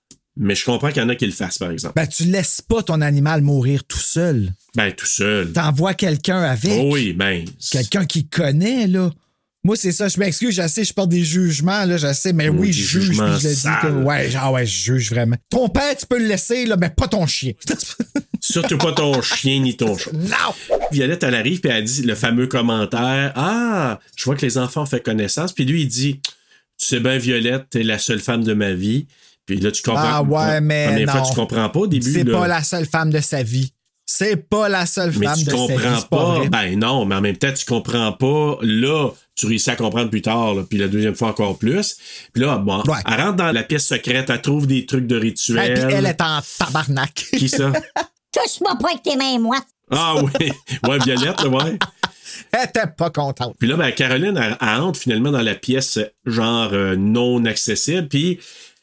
mais 0.41 0.55
je 0.55 0.65
comprends 0.65 0.89
qu'il 0.89 1.03
y 1.03 1.05
en 1.05 1.09
a 1.11 1.15
qui 1.15 1.27
le 1.27 1.33
fassent, 1.33 1.59
par 1.59 1.71
exemple. 1.71 1.93
Ben, 1.95 2.07
tu 2.07 2.25
laisses 2.25 2.63
pas 2.63 2.83
ton 2.83 3.03
animal 3.03 3.43
mourir 3.43 3.85
tout 3.85 3.99
seul. 3.99 4.53
Ben, 4.75 4.91
tout 4.91 5.07
seul. 5.07 5.53
T'envoies 5.53 5.95
quelqu'un 5.95 6.43
avec. 6.43 6.73
Oh 6.81 6.95
oui, 6.95 7.13
ben. 7.13 7.45
Quelqu'un 7.71 8.07
qui 8.07 8.27
connaît, 8.27 8.87
là. 8.87 9.11
Moi, 9.63 9.77
c'est 9.77 9.93
ça. 9.93 10.09
Je 10.09 10.19
m'excuse, 10.19 10.55
je 10.55 10.67
sais, 10.67 10.85
je 10.85 10.95
porte 10.95 11.11
des 11.11 11.23
jugements, 11.23 11.85
là, 11.85 11.99
je 11.99 12.11
sais, 12.15 12.33
mais 12.33 12.49
oui, 12.49 12.73
je 12.73 12.83
juge, 12.83 13.09
puis 13.09 13.17
je 13.17 13.49
le 13.49 13.55
dis 13.55 13.69
que, 13.83 14.05
ouais, 14.05 14.31
genre, 14.31 14.53
ouais, 14.55 14.65
je 14.65 14.85
juge 14.95 15.11
vraiment. 15.11 15.37
Ton 15.51 15.69
père, 15.69 15.95
tu 15.95 16.07
peux 16.07 16.19
le 16.19 16.27
laisser, 16.27 16.65
là, 16.65 16.79
mais 16.79 16.89
pas 16.89 17.07
ton 17.09 17.27
chien. 17.27 17.53
Surtout 18.41 18.79
pas 18.79 18.93
ton 18.93 19.21
chien 19.21 19.61
ni 19.61 19.77
ton 19.77 19.99
chat. 19.99 20.13
non! 20.15 20.79
Violette, 20.91 21.23
elle 21.23 21.35
arrive 21.35 21.61
puis 21.61 21.71
elle 21.71 21.85
dit 21.85 22.01
le 22.01 22.15
fameux 22.15 22.47
commentaire 22.47 23.33
Ah, 23.37 24.01
je 24.17 24.25
vois 24.25 24.35
que 24.35 24.47
les 24.47 24.57
enfants 24.57 24.85
ont 24.85 24.87
fait 24.87 25.03
connaissance. 25.05 25.53
Puis 25.53 25.67
lui, 25.67 25.83
il 25.83 25.89
dit 25.89 26.21
Tu 26.79 26.87
sais 26.87 27.01
bien, 27.01 27.19
Violette, 27.19 27.67
t'es 27.69 27.83
la 27.83 27.99
seule 27.99 28.21
femme 28.21 28.43
de 28.43 28.55
ma 28.55 28.73
vie. 28.73 29.07
Puis 29.57 29.61
là, 29.61 29.73
tu 29.73 29.83
comprends. 29.83 30.03
Ah 30.05 30.23
ouais, 30.23 30.61
mais 30.61 30.87
Première 30.87 31.11
fois, 31.11 31.21
non. 31.23 31.29
tu 31.29 31.35
comprends 31.35 31.69
pas 31.71 31.81
au 31.81 31.87
début. 31.89 32.13
C'est 32.13 32.25
pas 32.25 32.47
la 32.47 32.63
seule 32.63 32.87
femme 32.87 33.11
de 33.11 33.19
sa 33.21 33.43
vie. 33.43 33.73
C'est 34.07 34.37
pas 34.37 34.69
la 34.69 34.87
seule 34.87 35.13
Mais 35.19 35.27
femme 35.27 35.39
tu 35.39 35.45
de 35.45 35.51
sa 35.51 35.57
vie. 35.57 35.67
comprends 35.67 35.99
c'est 35.99 36.09
pas. 36.09 36.41
pas. 36.41 36.49
Ben 36.49 36.79
non, 36.79 37.05
mais 37.05 37.15
en 37.17 37.21
même 37.21 37.37
temps, 37.37 37.53
tu 37.53 37.65
comprends 37.65 38.13
pas. 38.13 38.59
Là, 38.63 39.11
tu 39.35 39.47
réussis 39.47 39.71
à 39.71 39.77
comprendre 39.77 40.09
plus 40.11 40.23
tard. 40.23 40.55
là, 40.55 40.63
puis 40.69 40.79
la 40.79 40.87
deuxième 40.89 41.15
fois 41.17 41.29
encore 41.29 41.59
plus. 41.59 41.97
Puis 42.33 42.43
là, 42.45 42.59
bon, 42.59 42.79
Ouais. 42.87 42.99
elle 43.09 43.21
rentre 43.21 43.37
dans 43.37 43.51
la 43.53 43.63
pièce 43.65 43.87
secrète, 43.87 44.31
elle 44.31 44.41
trouve 44.41 44.67
des 44.69 44.87
trucs 44.87 45.07
de 45.09 45.17
Et 45.17 45.21
rituel. 45.21 45.75
puis 45.85 45.95
elle 45.95 46.07
est 46.07 46.21
en 46.21 46.41
tabarnak. 46.59 47.27
Qui 47.37 47.49
ça? 47.49 47.73
Touche-moi 48.33 48.77
pas 48.81 48.91
avec 48.91 49.03
tes 49.03 49.17
mains 49.17 49.39
moites. 49.41 49.67
Ah 49.91 50.15
oui. 50.23 50.51
Ouais, 50.89 50.99
Violette, 51.01 51.43
là, 51.43 51.49
ouais. 51.49 51.79
elle 52.53 52.65
était 52.69 52.87
pas 52.97 53.11
contente. 53.11 53.57
Puis 53.59 53.69
là, 53.69 53.77
ben, 53.77 53.91
Caroline, 53.93 54.37
elle, 54.37 54.57
elle 54.61 54.81
entre 54.81 55.01
finalement 55.01 55.33
dans 55.33 55.41
la 55.43 55.55
pièce 55.57 55.99
genre 56.25 56.71
euh, 56.73 56.95
non 56.97 57.45
accessible, 57.45 58.07
puis 58.09 58.39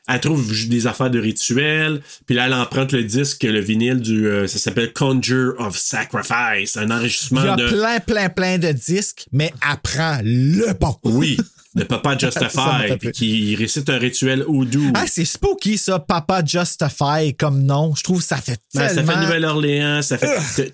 elle 0.07 0.19
trouve 0.21 0.53
des 0.69 0.87
affaires 0.87 1.09
de 1.09 1.19
rituel, 1.19 2.01
puis 2.25 2.35
là, 2.35 2.45
elle 2.47 2.53
emprunte 2.53 2.93
le 2.93 3.03
disque, 3.03 3.43
le 3.43 3.59
vinyle 3.59 3.99
du... 3.99 4.27
euh, 4.27 4.47
ça 4.47 4.57
s'appelle 4.57 4.93
Conjure 4.93 5.53
of 5.59 5.77
Sacrifice, 5.77 6.77
un 6.77 6.83
Il 6.85 6.89
y 6.89 6.93
enregistrement 6.93 7.41
a 7.41 7.55
de... 7.55 7.67
plein, 7.67 7.99
plein, 7.99 8.29
plein 8.29 8.57
de 8.57 8.71
disques, 8.71 9.25
mais 9.31 9.53
apprends 9.61 10.19
le 10.23 10.73
bon. 10.79 10.95
Oui, 11.03 11.37
de 11.75 11.83
Papa 11.83 12.17
Justify, 12.17 12.97
puis 12.99 13.11
qui 13.11 13.55
récite 13.55 13.89
un 13.89 13.97
rituel 13.97 14.43
houdou. 14.47 14.91
Ah, 14.95 15.05
c'est 15.07 15.25
spooky, 15.25 15.77
ça, 15.77 15.99
Papa 15.99 16.41
Justify 16.43 17.35
comme 17.37 17.63
nom. 17.63 17.93
Je 17.95 18.03
trouve 18.03 18.19
que 18.19 18.25
ça 18.25 18.37
fait 18.37 18.59
Ben, 18.73 18.87
tellement... 18.87 19.11
ça 19.11 19.13
fait 19.17 19.21
Nouvelle-Orléans, 19.25 20.01
ça 20.01 20.17
fait. 20.17 20.73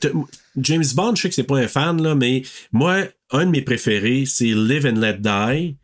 James 0.58 0.86
Bond, 0.94 1.16
je 1.16 1.24
sais 1.24 1.30
que 1.30 1.36
c'est 1.36 1.44
pas 1.44 1.58
un 1.58 1.68
fan, 1.68 2.02
là, 2.02 2.16
mais 2.16 2.44
moi, 2.72 3.06
un 3.32 3.46
de 3.46 3.52
mes 3.52 3.62
préférés, 3.64 4.26
c'est 4.28 4.46
Live 4.46 4.86
and 4.86 5.00
Let 5.00 5.18
Die. 5.20 5.76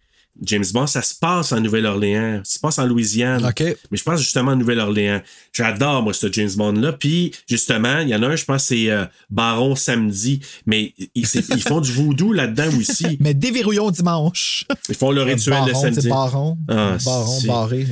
James 0.44 0.66
Bond, 0.74 0.88
ça 0.88 1.02
se 1.02 1.16
passe 1.16 1.52
en 1.52 1.60
Nouvelle-Orléans. 1.60 2.42
Ça 2.44 2.56
se 2.56 2.60
passe 2.60 2.80
en 2.80 2.86
Louisiane. 2.86 3.52
Mais 3.60 3.98
je 3.98 4.04
pense 4.04 4.20
justement 4.20 4.52
en 4.52 4.56
Nouvelle-Orléans. 4.56 5.22
J'adore, 5.54 6.04
moi, 6.04 6.14
ce 6.14 6.32
James 6.32 6.52
Bond-là. 6.56 6.94
Puis, 6.94 7.32
justement, 7.48 8.00
il 8.00 8.10
y 8.10 8.16
en 8.16 8.24
a 8.24 8.28
un, 8.28 8.36
je 8.36 8.46
pense, 8.46 8.66
c'est 8.66 8.90
euh, 8.90 9.06
Baron 9.30 9.76
Samedi. 9.76 10.42
Mais 10.66 10.94
ils, 11.16 11.26
font 11.62 11.82
du 11.82 11.92
voodoo 11.92 12.34
là-dedans 12.34 12.78
aussi. 12.78 13.18
Mais 13.20 13.34
déverrouillons 13.34 13.92
dimanche. 13.92 14.66
Ils 14.90 14.96
font 14.96 15.12
le 15.12 15.24
rituel 15.24 15.60
baron, 15.60 15.68
de 15.68 15.74
samedi. 15.74 16.10
baron. 16.10 16.58
Ah, 16.68 16.98
baron, 17.04 17.42
barré. 17.46 17.88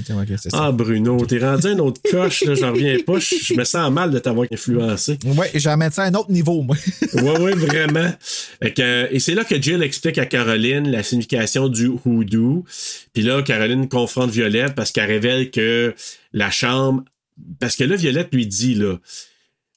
Ah, 0.54 0.72
Bruno, 0.72 1.26
t'es 1.26 1.40
rendu 1.40 1.68
un 1.68 1.80
autre 1.80 2.02
coche, 2.10 2.44
là, 2.44 2.56
j'en 2.56 2.72
reviens 2.72 2.98
pas. 3.06 3.20
Je 3.20 3.36
je 3.48 3.54
me 3.54 3.64
sens 3.64 3.92
mal 3.92 4.12
de 4.12 4.20
t'avoir 4.20 4.48
influencé. 4.52 5.18
J'ai 5.54 5.70
remettre 5.70 5.96
ça 5.96 6.04
à 6.04 6.08
un 6.08 6.14
autre 6.14 6.32
niveau, 6.32 6.62
moi. 6.62 6.76
Ouais, 7.14 7.40
ouais, 7.40 7.56
vraiment. 7.56 8.12
Fait 8.62 8.74
que, 8.74 9.08
et 9.12 9.20
c'est 9.20 9.34
là 9.34 9.44
que 9.44 9.60
Jill 9.60 9.82
explique 9.82 10.18
à 10.18 10.26
Caroline 10.26 10.90
la 10.92 11.04
signification 11.04 11.68
du 11.68 11.88
hoodoo. 12.06 12.37
Puis 13.14 13.24
là, 13.24 13.42
Caroline 13.42 13.88
confronte 13.88 14.32
Violette 14.32 14.76
parce 14.76 14.92
qu'elle 14.92 15.10
révèle 15.10 15.52
que 15.52 15.94
la 16.34 16.52
chambre. 16.52 17.04
Parce 17.60 17.76
que 17.76 17.84
là, 17.84 17.96
Violette 17.96 18.34
lui 18.34 18.48
dit, 18.48 18.76
là. 18.76 18.98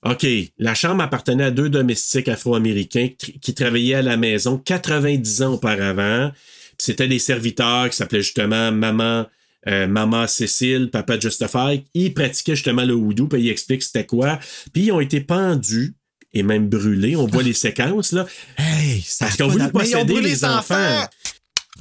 OK, 0.03 0.27
la 0.59 0.75
chambre 0.75 1.03
appartenait 1.03 1.45
à 1.45 1.51
deux 1.51 1.69
domestiques 1.69 2.29
afro-américains 2.29 3.11
qui 3.19 3.39
qui 3.39 3.53
travaillaient 3.53 3.97
à 3.97 4.03
la 4.03 4.17
maison 4.17 4.57
90 4.57 5.43
ans 5.43 5.53
auparavant. 5.55 6.33
C'était 6.79 7.09
des 7.09 7.19
serviteurs 7.19 7.91
qui 7.91 7.97
s'appelaient 7.97 8.23
justement 8.23 8.73
Maman, 8.73 9.27
euh, 9.69 9.87
Maman 9.87 10.27
Cécile, 10.27 10.89
Papa 10.91 11.21
Justify. 11.21 11.85
Ils 11.93 12.15
pratiquaient 12.15 12.57
justement 12.57 12.85
le 12.85 12.95
houdou, 12.95 13.29
puis 13.29 13.43
ils 13.43 13.51
expliquent 13.51 13.83
c'était 13.83 14.07
quoi. 14.07 14.41
Puis 14.73 14.85
ils 14.85 14.93
ont 14.93 15.01
été 15.01 15.21
pendus 15.21 15.95
et 16.33 16.43
même 16.43 16.69
brûlés. 16.69 17.17
On 17.17 17.27
voit 17.27 17.43
les 17.43 17.53
séquences, 17.67 18.13
là. 18.13 18.27
Hey, 18.57 19.05
Parce 19.19 19.37
ils 19.37 19.43
ont 19.43 19.69
posséder 19.71 20.21
les 20.21 20.45
enfants. 20.45 21.07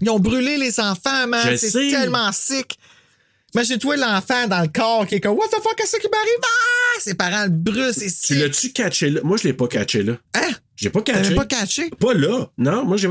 Ils 0.01 0.09
ont 0.09 0.19
brûlé 0.19 0.57
les 0.57 0.79
enfants, 0.79 1.27
man. 1.27 1.47
Je 1.51 1.55
C'est 1.57 1.71
tellement 1.89 2.31
sick. 2.31 2.77
Imagine-toi 3.53 3.97
l'enfant 3.97 4.47
dans 4.47 4.61
le 4.61 4.67
corps 4.67 5.07
qui 5.07 5.15
est 5.15 5.19
comme 5.19 5.35
What 5.35 5.47
the 5.47 5.55
fuck, 5.61 5.75
qu'est-ce 5.75 5.97
qui 5.97 6.07
m'arrive? 6.07 6.29
Ah! 6.43 6.99
Ses 6.99 7.15
parents 7.15 7.43
le 7.45 7.49
brûlent, 7.49 7.93
c'est 7.93 8.05
Tu 8.05 8.11
sick. 8.11 8.37
l'as-tu 8.37 8.71
catché 8.71 9.09
là? 9.09 9.21
Moi, 9.23 9.37
je 9.37 9.43
l'ai 9.45 9.53
pas 9.53 9.67
catché 9.67 10.03
là. 10.03 10.13
Hein? 10.35 10.51
J'ai 10.75 10.89
pas 10.91 11.01
catché. 11.01 11.21
T'avais 11.23 11.35
pas 11.35 11.45
catché? 11.45 11.89
Pas 11.89 12.13
là. 12.13 12.47
Non, 12.57 12.85
moi, 12.85 12.97
j'ai. 12.97 13.09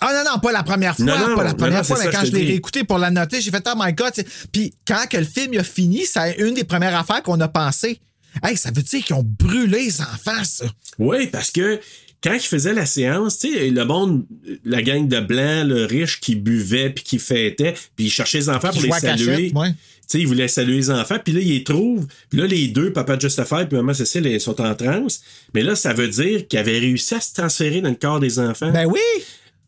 Ah 0.00 0.12
non, 0.12 0.30
non, 0.32 0.38
pas 0.40 0.52
la 0.52 0.62
première 0.62 0.94
fois. 0.94 1.04
Non, 1.06 1.18
non, 1.18 1.36
pas 1.36 1.44
la 1.44 1.54
première 1.54 1.78
non, 1.78 1.84
fois, 1.84 1.96
c'est 1.96 2.06
mais 2.06 2.12
ça, 2.12 2.18
quand 2.20 2.26
je 2.26 2.32
l'ai 2.32 2.44
réécouté 2.44 2.84
pour 2.84 2.98
la 2.98 3.10
noter, 3.10 3.40
j'ai 3.40 3.50
fait 3.50 3.66
Oh 3.66 3.74
my 3.76 3.92
god. 3.92 4.12
Puis 4.52 4.74
quand 4.86 5.06
que 5.08 5.16
le 5.16 5.24
film 5.24 5.54
il 5.54 5.60
a 5.60 5.64
fini, 5.64 6.04
c'est 6.04 6.36
une 6.38 6.54
des 6.54 6.64
premières 6.64 6.96
affaires 6.96 7.22
qu'on 7.22 7.40
a 7.40 7.48
pensé. 7.48 7.98
Hey, 8.42 8.56
ça 8.56 8.70
veut 8.70 8.82
dire 8.82 9.02
qu'ils 9.02 9.16
ont 9.16 9.24
brûlé 9.24 9.84
les 9.84 10.00
enfants, 10.00 10.44
ça. 10.44 10.66
Oui, 10.98 11.26
parce 11.28 11.50
que 11.50 11.80
quand 12.22 12.34
ils 12.34 12.40
faisaient 12.40 12.74
la 12.74 12.86
séance, 12.86 13.38
tu 13.38 13.52
sais, 13.52 13.70
le 13.70 13.84
monde, 13.84 14.24
la 14.64 14.82
gang 14.82 15.06
de 15.06 15.20
blancs, 15.20 15.66
le 15.66 15.84
riche 15.84 16.20
qui 16.20 16.34
buvait 16.34 16.90
puis 16.90 17.04
qui 17.04 17.18
fêtait, 17.18 17.74
puis 17.96 18.06
ils 18.06 18.10
cherchaient 18.10 18.38
les 18.38 18.48
enfants 18.48 18.70
pour 18.70 18.82
les 18.82 18.90
saluer. 18.90 19.26
cachette, 19.26 19.54
ouais. 19.54 19.70
Tu 19.70 20.16
sais, 20.16 20.20
ils 20.22 20.26
voulaient 20.26 20.48
saluer 20.48 20.76
les 20.76 20.90
enfants, 20.90 21.18
puis 21.22 21.34
là, 21.34 21.40
ils 21.40 21.48
les 21.48 21.64
trouvent. 21.64 22.06
Puis 22.30 22.40
là, 22.40 22.46
les 22.46 22.68
deux, 22.68 22.94
Papa 22.94 23.18
Justify 23.18 23.66
puis 23.68 23.76
Maman 23.76 23.92
Cécile, 23.92 24.26
ils 24.26 24.40
sont 24.40 24.58
en 24.60 24.74
transe. 24.74 25.20
Mais 25.52 25.62
là, 25.62 25.74
ça 25.76 25.92
veut 25.92 26.08
dire 26.08 26.48
qu'ils 26.48 26.58
avaient 26.58 26.78
réussi 26.78 27.14
à 27.14 27.20
se 27.20 27.34
transférer 27.34 27.82
dans 27.82 27.90
le 27.90 27.94
corps 27.94 28.18
des 28.18 28.38
enfants. 28.38 28.72
Ben 28.72 28.86
oui! 28.86 29.00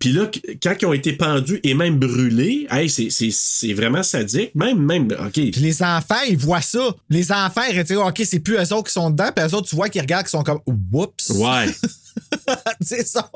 Puis 0.01 0.13
là, 0.13 0.31
quand 0.63 0.75
ils 0.81 0.87
ont 0.87 0.93
été 0.95 1.13
pendus 1.13 1.61
et 1.63 1.75
même 1.75 1.99
brûlés, 1.99 2.67
hey, 2.71 2.89
c'est, 2.89 3.73
vraiment 3.75 4.03
sadique. 4.03 4.55
Même, 4.55 4.79
même, 4.83 5.09
OK. 5.13 5.33
Puis 5.35 5.51
les 5.59 5.83
enfants, 5.83 6.23
ils 6.27 6.39
voient 6.39 6.63
ça. 6.63 6.97
Les 7.11 7.31
enfants, 7.31 7.61
ils 7.71 7.79
retirent, 7.79 8.07
OK, 8.07 8.23
c'est 8.25 8.41
plus 8.41 8.55
eux 8.57 8.73
autres 8.73 8.89
qui 8.89 8.95
sont 8.95 9.11
dedans, 9.11 9.31
puis 9.37 9.45
eux 9.45 9.55
autres, 9.55 9.69
tu 9.69 9.77
vois 9.77 9.91
qu'ils 9.91 10.01
regardent, 10.01 10.25
qui 10.25 10.31
sont 10.31 10.43
comme, 10.43 10.61
oups. 10.67 11.29
Ouais, 11.31 11.67
c'est 12.81 13.07
ça. 13.07 13.31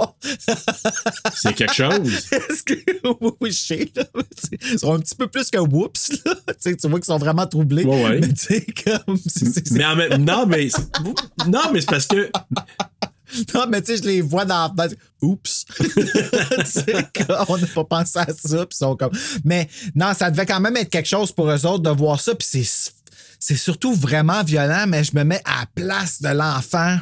c'est 1.34 1.52
quelque 1.52 1.74
chose. 1.74 2.08
Est-ce 2.32 2.62
que. 2.62 2.74
Oui, 3.40 3.52
je 3.52 3.58
sais, 3.58 3.88
là. 3.94 4.04
Ils 4.72 4.78
sont 4.78 4.94
un 4.94 5.00
petit 5.00 5.14
peu 5.14 5.26
plus 5.26 5.50
que 5.50 5.58
whoops, 5.58 6.12
là. 6.24 6.34
Tu 6.62 6.88
vois 6.88 6.98
qu'ils 6.98 7.04
sont 7.04 7.18
vraiment 7.18 7.46
troublés. 7.46 7.84
Ouais, 7.84 8.04
ouais. 8.04 8.20
Mais 8.20 8.28
tu 8.32 8.36
sais, 8.46 8.66
comme. 8.84 9.18
c'est- 9.18 9.52
c'est- 9.52 9.70
Mais 9.72 9.84
en 9.84 9.96
même, 9.96 10.24
non, 10.24 10.46
mais, 10.46 10.70
non, 11.46 11.60
mais 11.74 11.80
c'est 11.82 11.90
parce 11.90 12.06
que, 12.06 12.30
Non, 13.54 13.66
mais 13.68 13.82
tu 13.82 13.96
sais, 13.96 14.02
je 14.02 14.08
les 14.08 14.20
vois 14.20 14.44
dans 14.44 14.72
la 14.76 14.84
fenêtre. 14.84 15.00
Oups. 15.22 15.64
on 17.48 17.58
n'a 17.58 17.66
pas 17.68 17.84
pensé 17.84 18.18
à 18.18 18.26
ça. 18.26 18.66
Ils 18.70 18.76
sont 18.76 18.96
comme. 18.96 19.12
Mais 19.44 19.68
non, 19.94 20.12
ça 20.14 20.30
devait 20.30 20.46
quand 20.46 20.60
même 20.60 20.76
être 20.76 20.90
quelque 20.90 21.08
chose 21.08 21.32
pour 21.32 21.50
eux 21.50 21.66
autres 21.66 21.82
de 21.82 21.90
voir 21.90 22.20
ça. 22.20 22.34
Puis 22.34 22.46
c'est, 22.50 22.92
c'est 23.38 23.56
surtout 23.56 23.94
vraiment 23.94 24.42
violent, 24.42 24.86
mais 24.86 25.04
je 25.04 25.14
me 25.14 25.24
mets 25.24 25.42
à 25.44 25.60
la 25.60 25.66
place 25.74 26.20
de 26.20 26.28
l'enfant 26.28 26.98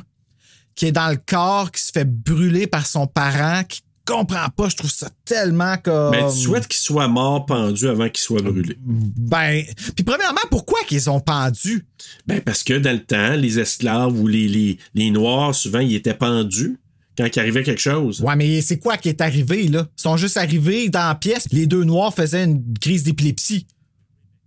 qui 0.75 0.87
est 0.87 0.93
dans 0.93 1.11
le 1.11 1.17
corps, 1.19 1.71
qui 1.71 1.83
se 1.83 1.93
fait 1.93 2.05
brûler 2.05 2.67
par 2.67 2.87
son 2.87 3.07
parent, 3.07 3.63
qui 3.65 3.83
comprend 4.05 4.49
pas. 4.57 4.69
Je 4.69 4.77
trouve 4.77 4.91
ça 4.91 5.09
tellement 5.25 5.77
comme. 5.79 6.11
mais 6.11 6.31
tu 6.31 6.39
souhaites 6.39 6.69
qu'il 6.69 6.81
soit 6.81 7.09
mort 7.09 7.47
pendu 7.47 7.89
avant 7.89 8.09
qu'il 8.09 8.23
soit 8.23 8.43
brûlé. 8.43 8.77
Ben. 8.81 9.63
Puis 9.95 10.05
premièrement, 10.05 10.41
pourquoi 10.51 10.81
qu'ils 10.87 11.09
ont 11.11 11.21
pendu? 11.21 11.87
Ben, 12.27 12.41
parce 12.41 12.63
que 12.63 12.75
dans 12.75 12.93
le 12.93 13.05
temps, 13.05 13.35
les 13.35 13.59
esclaves 13.59 14.19
ou 14.19 14.27
les, 14.27 14.49
les, 14.49 14.79
les 14.95 15.11
noirs, 15.11 15.55
souvent, 15.55 15.81
ils 15.81 15.95
étaient 15.95 16.15
pendus 16.15 16.79
quand 17.17 17.27
il 17.35 17.41
arrivait 17.41 17.63
quelque 17.63 17.81
chose. 17.81 18.21
Ouais, 18.23 18.37
mais 18.37 18.61
c'est 18.63 18.79
quoi 18.79 18.97
qui 18.97 19.09
est 19.09 19.21
arrivé, 19.21 19.69
là? 19.69 19.87
Ils 19.99 20.03
sont 20.03 20.17
juste 20.17 20.37
arrivés 20.37 20.89
dans 20.89 21.09
la 21.09 21.15
pièce. 21.15 21.47
Les 21.53 21.67
deux 21.67 21.85
noirs 21.85 22.15
faisaient 22.15 22.45
une 22.45 22.63
crise 22.81 23.03
d'épilepsie. 23.05 23.67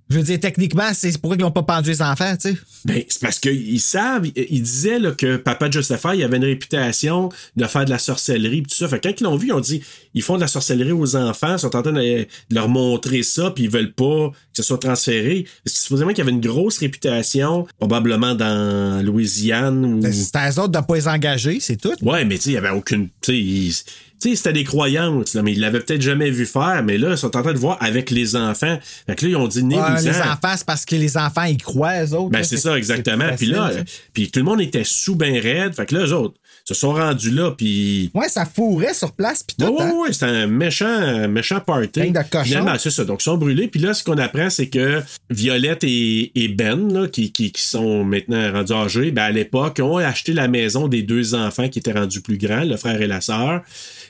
Je 0.10 0.18
veux 0.18 0.24
dire, 0.24 0.40
techniquement, 0.40 0.92
c'est 0.94 1.18
pourquoi 1.20 1.36
ils 1.36 1.42
n'ont 1.42 1.50
pas 1.52 1.64
pendu 1.64 1.90
les 1.90 2.02
enfants, 2.04 2.36
tu 2.40 2.50
sais. 2.52 2.58
Ben, 2.86 3.02
c'est 3.08 3.20
parce 3.22 3.40
qu'ils 3.40 3.82
savent, 3.82 4.28
ils 4.36 4.62
disaient 4.62 5.00
là, 5.00 5.12
que 5.12 5.38
Papa 5.38 5.72
Justifier, 5.72 6.12
il 6.14 6.24
avait 6.24 6.38
une 6.38 6.46
réputation 6.46 7.30
de 7.56 7.66
faire 7.66 7.86
de 7.86 7.90
la 7.90 7.98
sorcellerie, 7.98 8.62
tout 8.62 8.76
ça. 8.76 8.88
Fait 8.88 9.00
que 9.00 9.08
quand 9.08 9.20
ils 9.20 9.24
l'ont 9.24 9.36
vu, 9.36 9.48
ils 9.48 9.54
ont 9.54 9.60
dit, 9.60 9.82
ils 10.14 10.22
font 10.22 10.36
de 10.36 10.42
la 10.42 10.48
sorcellerie 10.48 10.92
aux 10.92 11.16
enfants, 11.16 11.54
ils 11.56 11.60
sont 11.60 11.76
en 11.76 11.82
train 11.82 11.92
de, 11.92 12.28
leur 12.52 12.70
montrer 12.70 13.24
ça, 13.24 13.50
puis 13.50 13.64
ils 13.64 13.70
veulent 13.70 13.94
pas 13.94 14.30
que 14.30 14.36
ce 14.54 14.64
soit 14.64 14.78
transféré. 14.78 15.48
Parce 15.64 15.76
que 15.76 15.82
supposément 15.82 16.10
qu'il 16.12 16.20
y 16.20 16.22
avait 16.22 16.32
une 16.32 16.42
grosse 16.42 16.78
réputation, 16.78 17.66
probablement 17.80 18.36
dans 18.36 19.04
Louisiane. 19.04 19.86
Ou... 19.86 20.00
Ben, 20.02 20.14
C'était 20.14 20.38
à 20.38 20.52
eux 20.52 20.60
autres 20.60 20.72
de 20.72 20.78
ne 20.78 20.84
pas 20.84 20.96
les 20.96 21.08
engager, 21.08 21.60
c'est 21.60 21.78
tout. 21.78 21.94
Ouais, 22.04 22.26
mais 22.26 22.36
tu 22.38 22.44
sais, 22.44 22.50
il 22.52 22.54
y 22.54 22.58
avait 22.58 22.70
aucune. 22.70 23.08
Tu 23.22 23.32
sais, 23.32 23.38
ils- 23.38 23.76
tu 24.22 24.30
sais, 24.30 24.36
c'était 24.36 24.54
des 24.54 24.64
croyances, 24.64 25.34
là, 25.34 25.42
mais 25.42 25.54
ils 25.54 25.60
l'avaient 25.60 25.82
peut-être 25.82 26.02
jamais 26.02 26.30
vu 26.30 26.46
faire, 26.46 26.84
mais 26.84 26.98
là, 26.98 27.12
ils 27.12 27.18
sont 27.18 27.36
en 27.36 27.42
train 27.42 27.54
de 27.54 27.60
voir 27.60 27.78
avec 27.82 28.12
les 28.12 28.36
enfants. 28.36 28.80
Fait 29.08 29.16
que 29.16 29.26
là, 29.26 29.32
ils 29.32 29.36
ont 29.36 29.48
dit 29.48 29.62
Ouais, 29.62 30.02
les 30.02 30.10
enfants, 30.10 30.54
c'est 30.56 30.66
parce 30.66 30.86
que 30.86 30.96
les 30.96 31.18
enfants, 31.18 31.44
ils 31.44 31.62
croient, 31.62 32.04
eux 32.04 32.14
autres. 32.14 32.32
Ben, 32.32 32.44
c'est 32.44 32.58
ça, 32.58 32.78
exactement. 32.78 33.30
Puis 33.36 33.48
là, 33.48 33.72
puis 34.14 34.32
tout 34.32 34.40
le 34.40 34.46
monde 34.46 34.62
était 34.62 34.84
sous 34.84 35.16
ben 35.16 35.38
raide. 35.38 35.74
Fait 35.74 35.86
que 35.86 35.96
là, 35.96 36.06
eux 36.06 36.14
autres 36.14 36.36
se 36.66 36.74
sont 36.74 36.94
rendus 36.94 37.30
là, 37.30 37.52
puis. 37.52 38.10
Ouais, 38.16 38.28
ça 38.28 38.44
fourrait 38.44 38.96
sur 38.96 39.12
place, 39.12 39.44
puis 39.44 39.56
tout. 39.58 39.72
Ouais, 39.72 39.84
ouais, 39.84 39.84
hein. 39.84 39.94
ouais, 40.02 40.14
c'était 40.14 40.26
un 40.26 40.48
méchant, 40.48 40.88
un 40.88 41.28
méchant 41.28 41.60
party. 41.60 42.12
De. 42.12 42.20
Finalement, 42.44 42.76
c'est 42.80 42.90
ça. 42.90 43.06
Donc, 43.06 43.22
ils 43.22 43.26
sont 43.26 43.38
brûlés. 43.38 43.68
Puis 43.68 43.80
là, 43.80 43.94
ce 43.94 44.04
qu'on 44.04 44.18
apprend, 44.18 44.50
c'est 44.50 44.68
que 44.68 45.04
Violette 45.30 45.84
et, 45.84 46.32
et 46.34 46.48
Ben, 46.48 46.92
là, 46.92 47.08
qui, 47.08 47.32
qui, 47.32 47.52
qui 47.52 47.62
sont 47.62 48.04
maintenant 48.04 48.52
rendus 48.52 48.74
âgés, 48.74 49.12
ben, 49.12 49.24
à 49.24 49.32
l'époque, 49.32 49.80
ont 49.80 49.98
acheté 49.98 50.34
la 50.34 50.48
maison 50.48 50.88
des 50.88 51.04
deux 51.04 51.36
enfants 51.36 51.70
qui 51.70 51.80
étaient 51.80 51.92
rendus 51.92 52.22
plus 52.22 52.38
grands, 52.38 52.64
le 52.64 52.78
frère 52.78 53.00
et 53.00 53.08
la 53.08 53.22
sœur. 53.22 53.62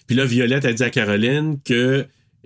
Puis 0.07 0.15
là, 0.15 0.25
Violette 0.25 0.65
a 0.65 0.73
dit 0.73 0.83
à 0.83 0.89
Caroline 0.89 1.57
que 1.63 2.05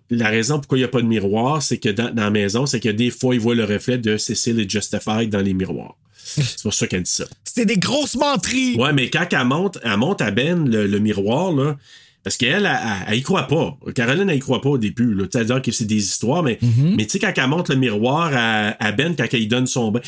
la 0.10 0.30
raison 0.30 0.58
pourquoi 0.58 0.78
il 0.78 0.82
n'y 0.82 0.86
a 0.86 0.90
pas 0.90 1.02
de 1.02 1.08
miroir, 1.08 1.62
c'est 1.62 1.78
que 1.78 1.90
dans, 1.90 2.14
dans 2.14 2.24
la 2.24 2.30
maison, 2.32 2.66
c'est 2.66 2.80
que 2.80 2.90
des 2.90 3.12
fois, 3.12 3.36
ils 3.36 3.42
voient 3.42 3.56
le 3.56 3.66
reflet 3.66 3.98
de 3.98 4.18
Cécile 4.18 4.60
et 4.60 4.68
Justified 4.68 5.30
dans 5.30 5.42
les 5.42 5.54
miroirs. 5.54 5.96
C'est 6.24 6.62
pour 6.64 6.74
ça 6.74 6.88
qu'elle 6.88 7.04
dit 7.04 7.12
ça. 7.12 7.26
C'était 7.44 7.66
des 7.66 7.78
grosses 7.78 8.16
menteries. 8.16 8.76
Ouais, 8.76 8.94
mais 8.94 9.10
quand 9.10 9.26
elle 9.32 9.46
monte, 9.46 9.80
elle 9.84 9.98
monte 9.98 10.22
à 10.22 10.32
Ben 10.32 10.68
le, 10.68 10.86
le 10.88 11.00
miroir, 11.00 11.52
là, 11.52 11.78
parce 12.24 12.38
qu'elle, 12.38 12.66
elle, 12.66 12.66
elle, 12.66 13.06
elle 13.08 13.18
y 13.18 13.22
croit 13.24 13.48
pas. 13.48 13.78
Caroline, 13.96 14.30
elle 14.30 14.38
y 14.38 14.40
croit 14.40 14.62
pas 14.62 14.70
au 14.70 14.78
début. 14.78 15.14
Là. 15.14 15.24
Tu 15.24 15.30
sais, 15.34 15.40
Elle 15.40 15.48
dit 15.56 15.62
que 15.62 15.72
c'est 15.72 15.86
des 15.86 16.04
histoires, 16.04 16.44
mais, 16.44 16.60
Mm-hmm. 16.62 16.96
mais 16.98 17.06
tu 17.06 17.12
sais, 17.12 17.20
quand 17.20 17.34
elle 17.36 17.48
monte 17.48 17.70
le 17.70 17.76
miroir 17.78 18.32
à, 18.34 18.76
à 18.84 18.92
Ben, 18.92 19.16
quand 19.16 19.26
elle 19.32 19.40
lui 19.40 19.48
donne 19.48 19.68
son 19.68 19.92
bain, 19.92 20.02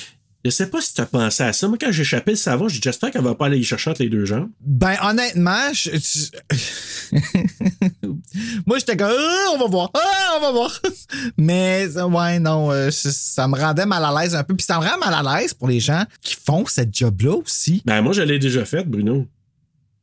je 0.44 0.50
sais 0.50 0.68
pas 0.68 0.82
si 0.82 0.94
tu 0.94 1.02
as 1.02 1.06
pensé 1.06 1.44
à 1.44 1.54
ça. 1.54 1.68
Moi, 1.68 1.78
quand 1.80 1.92
j'ai 1.92 2.02
échappé 2.02 2.32
le 2.32 2.38
savon, 2.38 2.68
j'ai 2.68 2.76
dit, 2.76 2.82
j'espère 2.84 3.12
qu'elle 3.12 3.22
va 3.24 3.36
pas 3.36 3.46
aller 3.48 3.58
y 3.60 3.64
chercher 3.64 3.90
entre 3.92 4.02
les 4.04 4.10
deux 4.10 4.26
jambes. 4.26 4.50
Ben, 4.62 4.96
honnêtement, 5.04 5.72
je- 5.74 5.92
moi, 8.66 8.80
j'étais 8.80 8.98
comme, 8.98 9.12
Ah, 9.12 9.46
on 9.54 9.58
va 9.60 9.68
voir, 9.68 9.92
Ah, 9.94 10.38
on 10.38 10.42
va 10.42 10.52
voir. 10.52 10.82
Mais, 11.38 11.88
euh, 11.96 12.06
ouais, 12.08 12.40
non, 12.40 12.72
euh, 12.72 12.90
ça 12.92 13.48
me 13.48 13.58
rendait 13.58 13.86
mal 13.86 14.04
à 14.04 14.22
l'aise 14.22 14.36
un 14.36 14.44
peu. 14.44 14.56
Puis 14.56 14.66
ça 14.66 14.80
me 14.80 14.84
rend 14.86 14.98
mal 14.98 15.14
à 15.26 15.40
l'aise 15.42 15.54
pour 15.54 15.68
les 15.68 15.80
gens 15.80 16.04
qui 16.22 16.36
font 16.36 16.66
cette 16.66 16.96
job-là 16.96 17.36
aussi. 17.36 17.82
Ben, 17.86 18.02
moi, 18.02 18.14
je 18.14 18.22
l'ai 18.22 18.40
déjà 18.40 18.66
faite, 18.66 18.88
Bruno. 18.88 19.28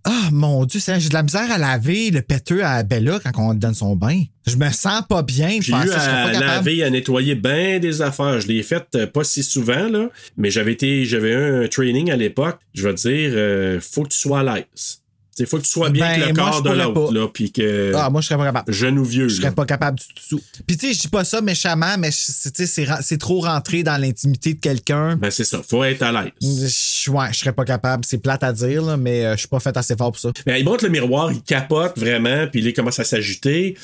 Ah, 0.04 0.28
mon 0.32 0.64
Dieu, 0.64 0.80
c'est- 0.80 1.00
j'ai 1.00 1.08
de 1.08 1.14
la 1.14 1.22
misère 1.22 1.50
à 1.50 1.58
laver 1.58 2.10
le 2.10 2.22
péteux 2.22 2.64
à 2.64 2.82
Bella 2.82 3.18
quand 3.22 3.32
on 3.50 3.52
donne 3.54 3.74
son 3.74 3.94
bain. 3.96 4.22
Je 4.46 4.56
me 4.56 4.70
sens 4.70 5.02
pas 5.08 5.22
bien. 5.22 5.58
J'ai 5.60 5.72
eu 5.72 5.74
que 5.84 5.90
à 5.92 6.22
pas 6.24 6.32
laver, 6.40 6.82
à 6.84 6.90
nettoyer 6.90 7.34
bien 7.34 7.78
des 7.78 8.00
affaires. 8.00 8.40
Je 8.40 8.46
l'ai 8.46 8.62
fait 8.62 8.86
euh, 8.94 9.06
pas 9.06 9.24
si 9.24 9.42
souvent, 9.42 9.88
là, 9.88 10.08
mais 10.36 10.50
j'avais 10.50 10.72
été, 10.72 11.04
j'avais 11.04 11.30
eu 11.32 11.64
un 11.64 11.68
training 11.68 12.10
à 12.10 12.16
l'époque. 12.16 12.58
Je 12.74 12.88
vais 12.88 12.94
te 12.94 13.00
dire, 13.08 13.32
euh, 13.34 13.80
faut 13.80 14.04
que 14.04 14.08
tu 14.08 14.18
sois 14.18 14.40
à 14.40 14.54
l'aise. 14.56 15.02
Il 15.40 15.46
faut 15.46 15.58
que 15.58 15.62
tu 15.64 15.70
sois 15.70 15.90
bien 15.90 16.04
Ben, 16.06 16.22
avec 16.22 16.28
le 16.36 16.42
moi, 16.42 16.50
corps 16.50 16.62
de 16.62 16.70
l'autre, 16.70 17.12
là, 17.12 17.28
puis 17.28 17.52
que. 17.52 17.92
Ah, 17.94 18.10
moi, 18.10 18.20
je 18.20 18.26
serais 18.26 18.38
pas 18.38 18.44
capable. 18.46 18.72
Genou 18.72 19.04
vieux. 19.04 19.28
Je 19.28 19.34
serais 19.36 19.48
là. 19.48 19.52
pas 19.52 19.66
capable 19.66 19.98
du 19.98 20.04
tout. 20.28 20.40
Puis 20.66 20.76
tu 20.76 20.86
sais, 20.88 20.92
je 20.94 21.00
dis 21.00 21.08
pas 21.08 21.24
ça 21.24 21.40
méchamment, 21.40 21.96
mais 21.98 22.10
c'est 22.12 23.18
trop 23.18 23.40
rentré 23.40 23.82
dans 23.82 23.96
l'intimité 24.00 24.54
de 24.54 24.60
quelqu'un. 24.60 25.16
Ben, 25.16 25.30
c'est 25.30 25.44
ça. 25.44 25.62
Faut 25.68 25.84
être 25.84 26.02
à 26.02 26.12
l'aise. 26.12 26.32
Je- 26.40 27.10
Ouais, 27.10 27.28
je 27.32 27.38
serais 27.38 27.52
pas 27.52 27.64
capable. 27.64 28.04
C'est 28.04 28.18
plate 28.18 28.42
à 28.42 28.52
dire, 28.52 28.82
là, 28.82 28.96
mais 28.96 29.24
euh, 29.24 29.32
je 29.32 29.38
suis 29.38 29.48
pas 29.48 29.60
fait 29.60 29.76
assez 29.76 29.96
fort 29.96 30.12
pour 30.12 30.20
ça. 30.20 30.30
Ben, 30.46 30.56
il 30.56 30.64
monte 30.64 30.82
le 30.82 30.88
miroir, 30.90 31.32
il 31.32 31.42
capote 31.42 31.98
vraiment, 31.98 32.46
puis 32.46 32.62
il 32.62 32.72
commence 32.74 32.98
à 32.98 33.04
s'agiter. 33.04 33.76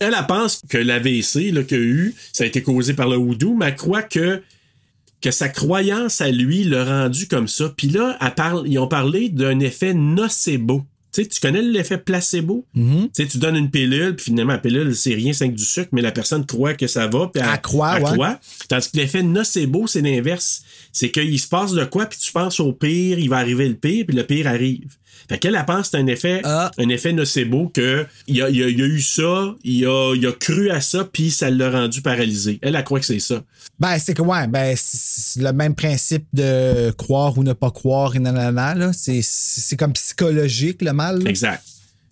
Elle, 0.00 0.14
elle 0.18 0.26
pense 0.26 0.60
que 0.68 0.78
l'AVC 0.78 1.52
qu'il 1.66 1.76
a 1.78 1.80
eu, 1.80 2.14
ça 2.32 2.44
a 2.44 2.46
été 2.46 2.62
causé 2.62 2.94
par 2.94 3.08
le 3.08 3.16
houdou, 3.16 3.54
mais 3.56 3.66
elle 3.66 3.76
croit 3.76 4.02
que, 4.02 4.42
que 5.20 5.30
sa 5.30 5.48
croyance 5.48 6.20
à 6.20 6.30
lui 6.30 6.64
l'a 6.64 6.84
rendu 6.84 7.28
comme 7.28 7.46
ça. 7.46 7.72
Puis 7.76 7.88
là, 7.88 8.16
elle 8.20 8.34
parle, 8.34 8.64
ils 8.66 8.78
ont 8.78 8.88
parlé 8.88 9.28
d'un 9.28 9.60
effet 9.60 9.94
nocebo. 9.94 10.84
Tu 11.12 11.22
sais, 11.22 11.28
tu 11.28 11.40
connais 11.40 11.60
l'effet 11.60 11.98
placebo? 11.98 12.64
Tu 13.12 13.22
sais, 13.22 13.26
tu 13.28 13.36
donnes 13.38 13.56
une 13.56 13.70
pilule, 13.70 14.16
puis 14.16 14.26
finalement, 14.26 14.54
la 14.54 14.58
pilule, 14.58 14.96
c'est 14.96 15.12
rien, 15.14 15.34
c'est 15.34 15.48
que 15.50 15.54
du 15.54 15.64
sucre, 15.64 15.90
mais 15.92 16.00
la 16.00 16.10
personne 16.10 16.46
croit 16.46 16.72
que 16.72 16.86
ça 16.86 17.06
va, 17.06 17.28
puis 17.32 17.42
elle, 17.42 17.50
Elle 17.96 18.02
croit, 18.02 18.16
ouais. 18.30 18.34
Tandis 18.68 18.90
que 18.90 18.96
l'effet 18.96 19.22
nocebo, 19.22 19.86
c'est 19.86 20.00
l'inverse. 20.00 20.62
C'est 20.90 21.10
qu'il 21.10 21.38
se 21.38 21.48
passe 21.48 21.72
de 21.72 21.84
quoi, 21.84 22.06
puis 22.06 22.18
tu 22.18 22.32
penses 22.32 22.60
au 22.60 22.72
pire, 22.72 23.18
il 23.18 23.28
va 23.28 23.36
arriver 23.38 23.68
le 23.68 23.74
pire, 23.74 24.06
puis 24.06 24.16
le 24.16 24.24
pire 24.24 24.46
arrive. 24.46 24.96
Fait 25.32 25.38
qu'elle, 25.38 25.54
elle 25.54 25.64
pense 25.64 25.88
que 25.90 25.96
c'est 25.96 26.02
un 26.02 26.06
effet, 26.06 26.40
Ah. 26.44 26.70
un 26.78 26.88
effet 26.88 27.12
nocebo 27.12 27.68
que 27.68 28.06
il 28.26 28.42
a, 28.42 28.50
il 28.50 28.62
a- 28.62 28.66
a 28.66 28.68
eu 28.70 29.00
ça, 29.00 29.54
il 29.64 29.86
a, 29.86 30.14
il 30.14 30.26
a 30.26 30.32
cru 30.32 30.70
à 30.70 30.80
ça, 30.80 31.08
puis 31.10 31.30
ça 31.30 31.50
l'a 31.50 31.70
rendu 31.70 32.02
paralysé. 32.02 32.58
Elle, 32.62 32.76
elle 32.76 32.84
croit 32.84 33.00
que 33.00 33.06
c'est 33.06 33.18
ça. 33.18 33.42
Ben, 33.78 33.98
c'est 33.98 34.14
que, 34.14 34.22
ouais, 34.22 34.46
ben, 34.46 34.74
c'est- 34.76 35.40
le 35.40 35.52
même 35.52 35.74
principe 35.74 36.26
de 36.32 36.90
croire 36.92 37.36
ou 37.38 37.42
ne 37.42 37.52
pas 37.54 37.70
croire 37.70 38.14
et 38.14 38.18
nanana, 38.18 38.74
là. 38.74 38.92
C'est- 38.92 39.76
comme 39.76 39.92
psychologique, 39.94 40.82
le 40.82 40.92
mal. 40.92 41.22
là. 41.22 41.30
Exact. 41.30 41.62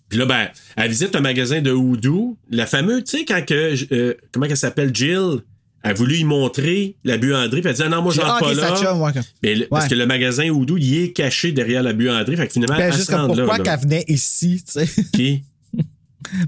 Puis 0.09 0.19
là, 0.19 0.25
ben, 0.25 0.49
elle 0.75 0.89
visite 0.89 1.15
un 1.15 1.21
magasin 1.21 1.61
de 1.61 1.71
houdou. 1.71 2.37
La 2.49 2.65
fameuse, 2.65 3.03
tu 3.05 3.19
sais, 3.19 3.25
quand 3.25 3.45
que, 3.45 3.93
euh, 3.93 4.13
comment 4.33 4.45
qu'elle 4.47 4.57
s'appelle, 4.57 4.93
Jill, 4.93 5.37
a 5.83 5.93
voulu 5.93 6.17
y 6.17 6.23
montrer 6.23 6.95
la 7.03 7.17
buanderie, 7.17 7.61
puis 7.61 7.69
elle 7.69 7.75
dit, 7.75 7.81
ah 7.83 7.89
non, 7.89 8.01
moi, 8.01 8.13
je 8.13 8.21
Ah, 8.21 8.33
rentre 8.33 8.49
ok, 8.51 8.55
pas 8.55 8.61
là. 8.69 8.75
sa 8.75 8.83
chum, 8.83 9.01
ouais. 9.01 9.11
Mais 9.41 9.55
le- 9.55 9.67
Parce 9.67 9.87
que 9.87 9.95
le 9.95 10.05
magasin 10.05 10.47
houdou, 10.49 10.77
il 10.77 11.01
est 11.03 11.11
caché 11.11 11.51
derrière 11.51 11.81
la 11.83 11.93
buanderie. 11.93 12.37
Fait 12.37 12.47
que 12.47 12.53
finalement, 12.53 12.77
Ben, 12.77 12.87
elle 12.91 12.93
juste 12.93 13.09
comme 13.09 13.27
pourquoi 13.35 13.59
qu'elle 13.59 13.79
venait 13.79 14.05
ici, 14.07 14.63
tu 14.65 14.85
sais? 14.85 14.87
Qui? 15.13 15.43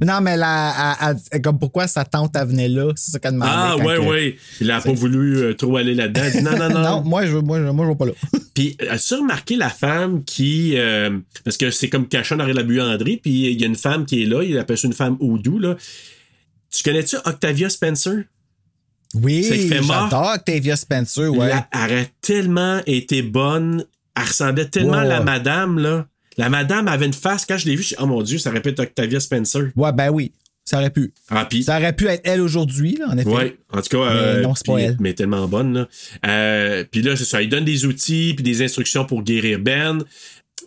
non, 0.05 0.21
mais 0.21 0.37
la, 0.37 0.95
elle- 1.01 1.17
elle- 1.31 1.41
comme 1.41 1.57
pourquoi 1.57 1.87
sa 1.87 2.05
tante, 2.05 2.35
elle 2.39 2.47
venait 2.47 2.69
là? 2.69 2.91
C'est 2.95 3.09
ça 3.09 3.17
qu'elle 3.19 3.33
demandait. 3.33 3.51
Ah, 3.53 3.75
ouais, 3.77 3.95
que- 3.95 4.01
ouais. 4.01 4.37
Il 4.61 4.69
a 4.69 4.79
pas 4.79 4.91
voulu 4.93 5.37
euh, 5.37 5.53
trop 5.55 5.77
aller 5.77 5.95
là-dedans. 5.95 6.41
Non, 6.43 6.57
non, 6.57 6.69
non. 6.75 6.81
Non, 6.83 7.01
moi, 7.03 7.25
je, 7.25 7.35
moi, 7.37 7.57
je, 7.59 7.65
moi, 7.71 7.85
je 7.85 7.89
vais 7.91 7.97
pas 7.97 8.05
là. 8.05 8.11
Puis, 8.53 8.77
as-tu 8.87 9.15
remarqué 9.15 9.55
la 9.55 9.69
femme 9.71 10.23
qui. 10.23 10.77
euh, 10.77 11.17
parce 11.43 11.57
que 11.57 11.71
c'est 11.71 11.89
comme 11.89 12.07
caché 12.07 12.35
derrière 12.35 12.55
la 12.55 12.61
buanderie, 12.63 13.17
puis 13.17 13.49
il 13.51 13.59
y 13.59 13.63
a 13.63 13.67
une 13.67 13.75
femme 13.75 14.05
qui 14.05 14.21
est 14.21 14.25
là, 14.27 14.43
il 14.43 14.55
appelle 14.59 14.77
ça 14.77 14.85
une 14.87 14.93
femme 14.93 15.17
houdou, 15.19 15.57
là. 15.57 15.75
Tu 16.69 16.83
connais-tu 16.83 17.15
Octavia 17.25 17.67
Spencer? 17.69 18.23
Oui, 19.13 19.69
j'adore 19.69 20.33
Octavia 20.35 20.75
Spencer, 20.75 21.29
ouais. 21.31 21.49
La- 21.49 21.67
elle 21.71 21.91
aurait 21.91 22.11
tellement 22.21 22.81
été 22.85 23.21
bonne. 23.21 23.85
Elle 24.15 24.23
ressemblait 24.23 24.65
tellement 24.67 24.93
à 24.93 25.05
la 25.05 25.21
madame, 25.21 25.79
là. 25.79 26.07
La 26.37 26.49
madame 26.49 26.87
avait 26.87 27.05
une 27.05 27.13
face, 27.13 27.45
quand 27.45 27.57
je 27.57 27.67
l'ai 27.67 27.75
vue, 27.75 27.83
je 27.83 27.87
suis 27.89 27.95
oh 27.99 28.07
mon 28.07 28.21
Dieu, 28.23 28.39
ça 28.39 28.49
répète 28.49 28.79
Octavia 28.79 29.19
Spencer. 29.19 29.65
Ouais, 29.75 29.91
ben 29.91 30.09
oui. 30.09 30.31
Ça 30.65 30.77
aurait 30.77 30.89
pu. 30.91 31.13
Ah. 31.29 31.47
Ça 31.61 31.77
aurait 31.77 31.93
pu 31.93 32.07
être 32.07 32.21
elle 32.23 32.39
aujourd'hui, 32.39 32.95
là, 32.95 33.07
en 33.09 33.17
effet. 33.17 33.29
Ouais, 33.29 33.57
en 33.71 33.81
tout 33.81 33.89
cas, 33.97 34.09
Mais 34.13 34.19
euh, 34.19 34.41
non, 34.41 34.55
c'est 34.55 34.65
pas 34.65 34.77
elle. 34.77 34.97
mais 34.99 35.13
tellement 35.13 35.45
bonne. 35.47 35.73
Là. 35.73 35.87
Euh, 36.25 36.85
puis 36.89 37.01
là, 37.01 37.17
c'est 37.17 37.25
ça. 37.25 37.41
Il 37.41 37.49
donne 37.49 37.65
des 37.65 37.85
outils 37.85 38.33
puis 38.33 38.43
des 38.43 38.61
instructions 38.63 39.03
pour 39.05 39.23
guérir 39.23 39.59
Ben. 39.59 40.03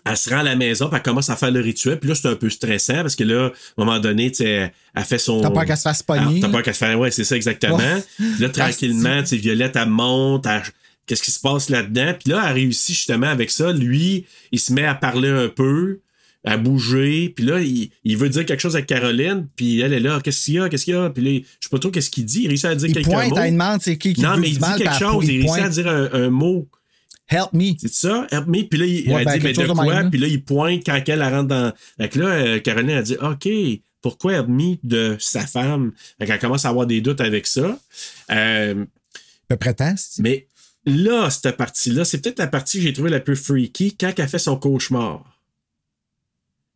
Elle 0.08 0.16
se 0.16 0.30
rend 0.30 0.38
à 0.38 0.42
la 0.42 0.56
maison, 0.56 0.86
puis 0.88 0.96
elle 0.96 1.02
commence 1.02 1.30
à 1.30 1.36
faire 1.36 1.50
le 1.50 1.60
rituel. 1.60 1.98
Puis 1.98 2.08
là, 2.08 2.14
c'est 2.14 2.28
un 2.28 2.36
peu 2.36 2.48
stressant 2.50 3.02
parce 3.02 3.16
que 3.16 3.24
là, 3.24 3.46
à 3.46 3.82
un 3.82 3.84
moment 3.84 3.98
donné, 3.98 4.30
tu 4.30 4.38
sais, 4.44 4.72
elle, 4.94 5.04
fait 5.04 5.18
son. 5.18 5.40
T'as 5.40 5.50
peur 5.50 5.64
qu'elle 5.64 5.76
se 5.76 5.82
fasse 5.82 6.02
pogner? 6.02 6.38
Ah, 6.38 6.38
T'as 6.42 6.48
peur 6.48 6.62
qu'elle 6.62 6.74
se 6.74 6.78
fasse. 6.78 6.96
Ouais, 6.96 7.10
c'est 7.10 7.24
ça, 7.24 7.34
exactement. 7.36 7.76
Ouais. 7.76 8.02
Puis 8.16 8.26
là, 8.40 8.48
tranquillement, 8.48 9.20
tu 9.22 9.28
sais, 9.28 9.36
Violette, 9.36 9.76
elle 9.76 9.88
monte. 9.88 10.46
elle- 10.46 10.62
Qu'est-ce 11.06 11.22
qui 11.22 11.30
se 11.30 11.38
passe 11.40 11.68
là-dedans? 11.70 12.14
Puis 12.18 12.32
là, 12.32 12.42
elle 12.48 12.54
réussit 12.54 12.94
justement 12.96 13.28
avec 13.28 13.50
ça. 13.52 13.72
Lui, 13.72 14.24
il 14.50 14.58
se 14.58 14.72
met 14.72 14.84
à 14.84 14.94
parler 14.96 15.28
un 15.28 15.46
peu, 15.48 16.00
à 16.44 16.56
bouger. 16.56 17.32
Puis 17.34 17.44
là, 17.44 17.60
il, 17.60 17.90
il 18.04 18.16
veut 18.16 18.28
dire 18.28 18.44
quelque 18.44 18.60
chose 18.60 18.74
à 18.74 18.82
Caroline. 18.82 19.46
Puis 19.54 19.80
elle 19.80 19.92
est 19.92 20.00
là, 20.00 20.18
qu'est-ce 20.22 20.44
qu'il 20.46 20.54
y 20.54 20.58
a? 20.58 20.68
Qu'est-ce 20.68 20.84
qu'il 20.84 20.94
y 20.94 20.96
a? 20.96 21.08
Puis 21.10 21.22
là, 21.22 21.30
je 21.60 21.66
sais 21.66 21.70
pas 21.70 21.78
trop 21.78 21.90
qu'est-ce 21.92 22.10
qu'il 22.10 22.24
dit. 22.24 22.42
Il 22.42 22.48
réussit 22.48 22.64
à 22.66 22.74
dire 22.74 22.88
Il 22.88 23.02
pointe, 23.02 23.30
mots. 23.30 23.36
elle 23.38 23.52
demande 23.52 23.80
c'est 23.82 23.96
qui 23.96 24.14
qui 24.14 24.20
Non, 24.20 24.36
mais 24.36 24.48
il 24.48 24.58
dit 24.58 24.64
quelque 24.78 24.98
chose. 24.98 25.14
après, 25.22 25.26
Il 25.26 25.40
réussit 25.46 25.64
à 25.64 25.68
dire 25.68 25.86
un, 25.88 26.08
un 26.12 26.30
mot. 26.30 26.66
Help 27.28 27.52
me. 27.52 27.74
C'est 27.78 27.92
ça? 27.92 28.26
Help 28.30 28.46
me. 28.46 28.62
Puis 28.62 28.78
là, 28.78 28.86
il, 28.86 29.08
Ouais, 29.08 29.20
elle 29.20 29.24
ben, 29.24 29.38
dit, 29.38 29.44
mais 29.44 29.52
de 29.52 29.66
quoi? 29.66 30.04
Puis 30.10 30.18
là, 30.20 30.26
il 30.28 30.42
pointe 30.44 30.82
quand 30.86 31.02
elle 31.06 31.22
rentre 31.22 31.48
dans. 31.48 31.72
Fait 31.98 32.08
que 32.08 32.18
là, 32.20 32.26
euh, 32.26 32.60
Caroline 32.60 32.90
a 32.90 33.02
dit, 33.02 33.16
OK, 33.20 33.48
pourquoi 34.00 34.34
help 34.34 34.48
me 34.48 34.76
de 34.84 35.16
sa 35.18 35.46
femme? 35.46 35.92
Fait 36.18 36.26
qu'elle 36.26 36.38
commence 36.38 36.64
à 36.64 36.68
avoir 36.68 36.86
des 36.86 37.00
doutes 37.00 37.20
avec 37.20 37.46
ça. 37.46 37.78
Euh, 38.30 38.84
temps, 39.48 39.94
c'est- 39.96 40.22
mais 40.22 40.46
là, 40.84 41.28
cette 41.30 41.56
partie-là, 41.56 42.04
c'est 42.04 42.18
peut-être 42.18 42.38
la 42.38 42.46
partie 42.46 42.78
que 42.78 42.84
j'ai 42.84 42.92
trouvée 42.92 43.10
la 43.10 43.20
plus 43.20 43.36
freaky 43.36 43.96
quand 43.98 44.12
elle 44.16 44.28
fait 44.28 44.38
son 44.38 44.56
cauchemar. 44.56 45.24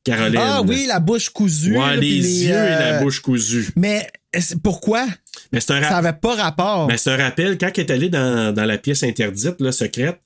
Caroline. 0.02 0.38
Ah 0.40 0.62
oui, 0.62 0.86
la 0.86 0.98
bouche 0.98 1.28
cousue. 1.30 1.72
Ouais, 1.72 1.78
là, 1.78 1.96
les 1.96 2.44
yeux 2.44 2.50
et 2.50 2.52
la 2.52 2.96
euh, 2.96 3.00
bouche 3.02 3.20
cousue. 3.20 3.68
Mais 3.76 4.10
pourquoi? 4.62 5.06
Mais 5.52 5.58
un 5.58 5.60
Ça 5.60 5.80
rap- 5.80 5.92
avait 6.04 6.16
pas 6.18 6.34
rapport. 6.36 6.86
Ben, 6.86 6.96
c'est 6.96 7.10
un 7.10 7.16
rappel, 7.16 7.58
quand 7.58 7.70
elle 7.74 7.80
est 7.84 7.90
allée 7.90 8.08
dans, 8.08 8.54
dans 8.54 8.64
la 8.64 8.78
pièce 8.78 9.02
interdite, 9.02 9.60
là, 9.60 9.72
secrète, 9.72 10.20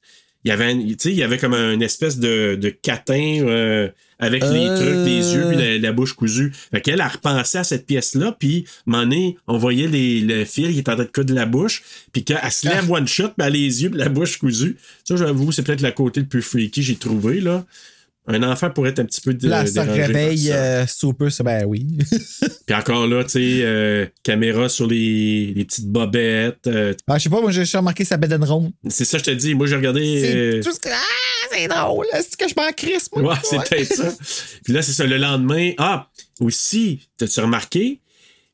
il 0.45 0.51
y 0.51 0.53
avait, 0.53 0.67
un- 0.67 0.79
il 0.79 1.11
y 1.15 1.23
avait 1.23 1.39
comme 1.39 1.55
une 1.55 1.83
espèce 1.83 2.19
de, 2.19 2.55
de 2.61 2.69
catin 2.69 3.39
euh, 3.47 3.89
avec 4.19 4.43
les 4.43 4.67
Euh. 4.69 4.77
trucs, 4.77 5.07
les 5.07 5.35
yeux 5.35 5.45
puis 5.49 5.57
la, 5.57 5.79
la 5.79 5.93
bouche 5.93 6.13
cousue. 6.13 6.53
Fait 6.71 6.83
qu'elle 6.83 7.01
a 7.01 7.09
repensé 7.09 7.57
à 7.59 7.65
cette 7.65 7.87
pièce-là, 7.87 8.37
puis 8.39 8.67
à 8.87 8.91
un 8.91 8.93
moment 8.93 9.03
donné, 9.05 9.37
on 9.47 9.57
voyait 9.57 9.89
les, 9.89 10.21
le 10.21 10.45
fil 10.45 10.71
qui 10.73 10.81
était 10.81 10.91
en 10.91 10.97
train 10.97 11.05
de 11.05 11.11
coudre 11.11 11.33
la 11.35 11.47
bouche, 11.47 11.83
puis 12.13 12.25
qu'elle 12.25 12.39
se 12.51 12.69
lève 12.69 12.91
one 12.91 13.07
shot, 13.09 13.29
puis 13.29 13.35
elle 13.39 13.45
a 13.45 13.51
les 13.51 13.83
yeux 13.83 13.89
puis 13.91 13.99
la 13.99 14.11
bouche 14.11 14.37
cousue. 14.37 14.77
Ça, 15.05 15.17
j'avoue, 15.17 15.51
c'est 15.51 15.63
peut-être 15.63 15.81
le 15.83 15.93
côté 15.93 16.21
le 16.21 16.27
plus 16.27 16.43
freaky 16.43 16.81
que 16.83 16.87
j'ai 16.87 16.97
trouvé, 16.97 17.41
là. 17.41 17.65
Un 18.27 18.43
enfant 18.43 18.71
pourrait 18.71 18.91
être 18.91 19.01
un 19.01 19.05
petit 19.05 19.21
peu 19.21 19.35
dé- 19.35 19.49
Là, 19.49 19.67
ça 19.67 19.85
dérangé 19.85 20.01
par 20.01 20.09
réveille 20.09 20.39
ça. 20.47 20.55
euh, 20.55 20.87
super, 20.87 21.31
ça, 21.31 21.45
ben 21.45 21.65
oui. 21.67 21.87
Puis 22.67 22.75
encore 22.75 23.07
là, 23.07 23.23
tu 23.25 23.31
sais, 23.33 23.59
euh, 23.63 24.07
caméra 24.23 24.69
sur 24.71 24.87
les, 24.87 25.53
les 25.55 25.65
petites 25.67 25.89
bobettes. 25.89 26.67
euh, 26.67 26.95
Ah, 27.07 27.19
je 27.19 27.25
sais 27.25 27.29
pas, 27.29 27.41
moi, 27.43 27.51
j'ai 27.51 27.65
remarqué 27.77 28.05
sa 28.07 28.17
bedaine 28.17 28.43
ronde. 28.45 28.73
c'est 28.89 29.05
ça, 29.05 29.19
je 29.19 29.25
te 29.25 29.31
dis. 29.31 29.55
Moi, 29.55 29.67
j'ai 29.67 29.77
regardé. 29.77 30.21
C'est 30.23 30.37
euh, 30.37 30.63
tout 30.63 30.73
ce 30.73 30.81
que. 30.81 30.89
Ah, 30.91 31.49
c'est 31.53 31.69
drôle. 31.69 32.07
Est-ce 32.15 32.37
que 32.37 32.49
je 32.49 32.55
m'en 32.57 32.73
crisse, 32.73 33.11
moi? 33.15 33.33
Ouais, 33.35 33.39
c'est 33.45 33.59
peut-être 33.69 33.95
ça. 33.95 34.13
Puis 34.65 34.73
là, 34.73 34.81
c'est 34.81 34.93
ça, 34.93 35.05
le 35.05 35.19
lendemain. 35.19 35.73
Ah, 35.77 36.09
aussi, 36.41 37.01
t'as-tu 37.19 37.41
remarqué? 37.41 38.01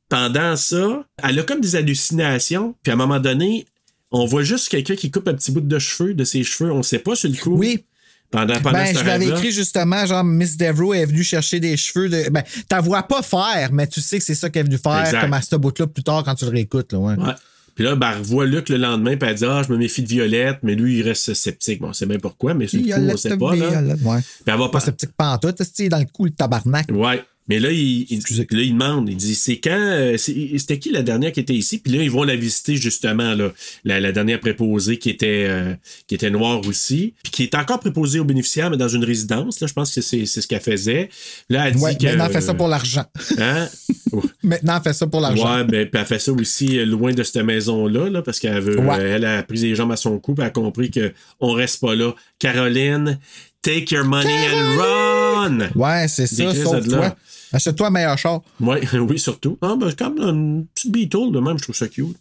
Pendant 0.09 0.56
ça, 0.56 1.05
elle 1.22 1.38
a 1.38 1.42
comme 1.44 1.60
des 1.60 1.76
hallucinations. 1.76 2.74
Puis 2.82 2.90
à 2.90 2.94
un 2.94 2.97
moment 2.97 3.20
donné, 3.20 3.66
on 4.10 4.24
voit 4.26 4.42
juste 4.42 4.68
quelqu'un 4.68 4.97
qui 4.97 5.12
coupe 5.12 5.28
un 5.28 5.34
petit 5.34 5.52
bout 5.52 5.60
de 5.60 5.78
cheveux, 5.78 6.14
de 6.14 6.24
ses 6.24 6.42
cheveux. 6.42 6.72
On 6.72 6.82
sait 6.82 6.98
pas 6.98 7.14
sur 7.14 7.30
le 7.30 7.36
coup. 7.36 7.56
Oui. 7.56 7.84
Pendant, 8.31 8.55
pendant 8.61 8.78
Ben, 8.78 8.97
je 8.97 9.05
l'avais 9.05 9.27
écrit 9.28 9.51
justement, 9.51 10.07
genre, 10.07 10.23
Miss 10.23 10.57
Devereaux 10.57 10.94
est 10.94 11.05
venue 11.05 11.24
chercher 11.24 11.59
des 11.59 11.77
cheveux 11.77 12.09
de. 12.09 12.31
Ben, 12.31 12.44
t'as 12.69 12.81
vois 12.81 13.02
pas 13.02 13.23
faire, 13.23 13.70
mais 13.73 13.89
tu 13.89 14.01
sais 14.01 14.19
que 14.19 14.24
c'est 14.24 14.36
ça 14.36 14.48
qu'elle 14.51 14.66
est 14.66 14.69
venue 14.69 14.78
faire, 14.78 15.01
Exact. 15.01 15.23
comme 15.23 15.32
à 15.32 15.43
ce 15.43 15.57
bout-là 15.57 15.86
plus 15.89 16.05
tard 16.05 16.23
quand 16.24 16.35
tu 16.36 16.44
le 16.44 16.52
réécoutes, 16.52 16.93
là, 16.93 16.98
ouais. 16.98 17.15
Ouais. 17.16 17.32
Puis 17.74 17.85
là, 17.85 17.97
ben, 17.97 18.11
elle 18.12 18.19
revoit 18.19 18.47
Luc 18.47 18.69
le 18.69 18.77
lendemain, 18.77 19.16
puis 19.16 19.28
elle 19.28 19.35
dit 19.35 19.44
Ah, 19.44 19.62
je 19.66 19.73
me 19.73 19.78
méfie 19.78 20.02
de 20.02 20.09
Violette, 20.09 20.59
mais 20.62 20.74
lui, 20.74 20.98
il 20.98 21.02
reste 21.02 21.35
sceptique. 21.35 21.81
Bon, 21.81 21.89
on 21.89 21.93
sait 21.93 22.07
bien 22.07 22.19
pourquoi, 22.19 22.55
mais 22.55 22.69
sur 22.69 22.81
le 22.81 22.85
coup, 22.85 23.12
on 23.12 23.16
sait 23.16 23.36
pas. 23.36 23.57
Là. 23.57 23.69
Violette, 23.69 24.02
ouais. 24.02 24.20
Puis 24.20 24.44
elle 24.47 24.59
va 24.59 24.69
Pas 24.69 24.81
ce 24.81 24.90
petit 24.90 25.07
pantoute, 25.07 25.62
c'est 25.74 25.89
dans 25.89 25.98
le 25.98 26.07
cou, 26.12 26.27
le 26.27 26.31
tabarnak. 26.31 26.86
Ouais. 26.90 27.24
Mais 27.49 27.59
là, 27.59 27.73
il, 27.73 28.07
il- 28.11 28.19
là, 28.19 28.62
il 28.62 28.73
demande, 28.73 29.09
il 29.09 29.17
dit, 29.17 29.35
c'est 29.35 29.59
quand, 29.59 29.71
euh, 29.75 30.17
c'était 30.17 30.79
qui 30.79 30.91
la 30.91 31.03
dernière 31.03 31.33
qui 31.33 31.41
était 31.41 31.55
ici? 31.55 31.79
Puis 31.79 31.93
là, 31.93 32.03
ils 32.03 32.11
vont 32.11 32.23
la 32.23 32.37
visiter 32.37 32.77
justement, 32.77 33.35
là, 33.35 33.53
la, 33.85 33.99
la 33.99 34.12
dernière 34.12 34.39
préposée 34.39 34.99
qui 34.99 35.11
était, 35.11 35.47
euh, 35.49 35.75
qui 36.07 36.15
était 36.15 36.31
noire 36.31 36.61
aussi, 36.69 37.15
puis 37.25 37.33
qui 37.33 37.43
est 37.43 37.55
encore 37.57 37.81
préposée 37.81 38.21
aux 38.21 38.25
bénéficiaires, 38.25 38.71
mais 38.71 38.77
dans 38.77 38.89
une 38.89 39.05
résidence. 39.05 39.59
Là, 39.61 39.67
je 39.67 39.73
pense 39.73 39.93
que 39.93 40.01
c'est, 40.01 40.27
c'est 40.27 40.41
ce 40.41 40.47
qu'elle 40.47 40.61
faisait. 40.61 41.09
Là, 41.49 41.67
elle 41.69 41.77
Ouais, 41.79 41.93
dit 41.97 41.99
que... 42.05 42.11
maintenant, 42.11 42.27
elle 42.27 42.33
fait 42.33 42.41
ça 42.41 42.55
pour 42.55 42.69
l'argent. 42.69 43.05
Hein? 43.39 43.69
Maintenant, 44.43 44.77
elle 44.77 44.83
fait 44.83 44.93
ça 44.97 45.07
pour 45.07 45.21
l'argent. 45.21 45.57
Ouais, 45.57 45.65
ben, 45.65 45.87
puis 45.89 46.01
elle 46.01 46.07
fait 46.07 46.19
ça 46.19 46.33
aussi 46.33 46.79
euh, 46.79 46.85
loin 46.87 47.12
de 47.12 47.23
cette 47.23 47.45
maison-là, 47.45 48.11
là, 48.11 48.23
parce 48.23 48.39
qu'elle 48.39 48.61
veut, 48.61 48.79
Ouais. 48.81 49.03
elle 49.03 49.25
a 49.25 49.43
pris 49.43 49.59
les 49.59 49.75
jambes 49.75 49.93
à 49.93 49.97
son 49.97 50.19
cou, 50.19 50.35
puis 50.35 50.43
elle 50.43 50.49
a 50.49 50.51
compris 50.51 50.91
que 50.91 51.12
on 51.41 51.53
reste 51.53 51.81
pas 51.81 51.95
là. 51.95 52.15
Caroline, 52.39 53.19
take 53.62 53.95
your 53.95 54.05
money 54.05 54.33
and 54.53 54.79
run! 54.79 55.19
Ouais, 55.75 56.07
c'est 56.09 56.27
ça, 56.27 56.45
là. 56.91 56.97
toi. 57.09 57.17
Achète-toi 57.53 57.87
un 57.89 57.91
meilleur 57.91 58.17
char. 58.19 58.43
Ouais, 58.61 58.81
oui, 58.99 59.19
surtout. 59.19 59.59
Ah, 59.61 59.75
ben, 59.79 59.93
comme 59.93 60.19
une 60.19 60.67
petite 60.75 60.93
Beetle, 60.93 61.33
de 61.33 61.41
même, 61.41 61.59
je 61.59 61.65
trouve 61.65 61.75
ça 61.75 61.89
cute. 61.89 62.17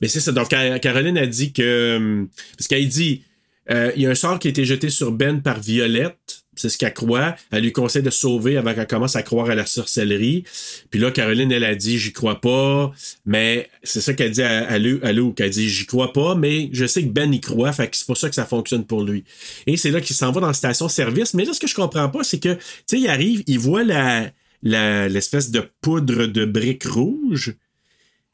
Mais 0.00 0.08
c'est 0.08 0.20
ça. 0.20 0.32
Donc, 0.32 0.46
Ca- 0.50 0.78
Caroline 0.78 1.18
a 1.18 1.26
dit 1.26 1.52
que. 1.52 1.96
hum, 1.96 2.28
Parce 2.56 2.68
qu'elle 2.68 2.88
dit 2.88 3.22
euh, 3.70 3.92
il 3.96 4.02
y 4.02 4.06
a 4.06 4.10
un 4.10 4.14
sort 4.14 4.38
qui 4.38 4.48
a 4.48 4.50
été 4.50 4.64
jeté 4.64 4.90
sur 4.90 5.10
Ben 5.12 5.40
par 5.42 5.58
Violette. 5.60 6.18
C'est 6.56 6.68
ce 6.68 6.78
qu'elle 6.78 6.94
croit. 6.94 7.34
Elle 7.50 7.62
lui 7.64 7.72
conseille 7.72 8.02
de 8.02 8.10
se 8.10 8.20
sauver 8.20 8.56
avant 8.56 8.74
qu'elle 8.74 8.86
commence 8.86 9.16
à 9.16 9.22
croire 9.22 9.50
à 9.50 9.54
la 9.54 9.66
sorcellerie. 9.66 10.44
Puis 10.90 11.00
là, 11.00 11.10
Caroline, 11.10 11.50
elle 11.52 11.64
a 11.64 11.74
dit 11.74 11.98
J'y 11.98 12.12
crois 12.12 12.40
pas. 12.40 12.92
Mais 13.26 13.68
c'est 13.82 14.00
ça 14.00 14.14
qu'elle 14.14 14.30
dit 14.32 14.42
à, 14.42 14.66
à, 14.68 14.78
Lou- 14.78 15.00
à 15.02 15.12
Luke. 15.12 15.40
Elle 15.40 15.50
dit 15.50 15.68
J'y 15.68 15.86
crois 15.86 16.12
pas, 16.12 16.34
mais 16.34 16.68
je 16.72 16.86
sais 16.86 17.02
que 17.02 17.08
Ben 17.08 17.32
y 17.32 17.40
croit. 17.40 17.72
Fait 17.72 17.88
que 17.88 17.96
c'est 17.96 18.06
pour 18.06 18.16
ça 18.16 18.28
que 18.28 18.34
ça 18.34 18.46
fonctionne 18.46 18.84
pour 18.84 19.02
lui. 19.02 19.24
Et 19.66 19.76
c'est 19.76 19.90
là 19.90 20.00
qu'il 20.00 20.14
s'en 20.16 20.30
va 20.32 20.40
dans 20.40 20.46
la 20.48 20.52
station-service. 20.52 21.34
Mais 21.34 21.44
là, 21.44 21.52
ce 21.52 21.60
que 21.60 21.66
je 21.66 21.74
comprends 21.74 22.08
pas, 22.08 22.22
c'est 22.24 22.38
que, 22.38 22.54
tu 22.54 22.60
sais, 22.86 23.00
il 23.00 23.08
arrive, 23.08 23.42
il 23.46 23.58
voit 23.58 23.84
la, 23.84 24.30
la- 24.62 25.08
l'espèce 25.08 25.50
de 25.50 25.68
poudre 25.80 26.26
de 26.26 26.44
briques 26.44 26.84
rouge. 26.84 27.54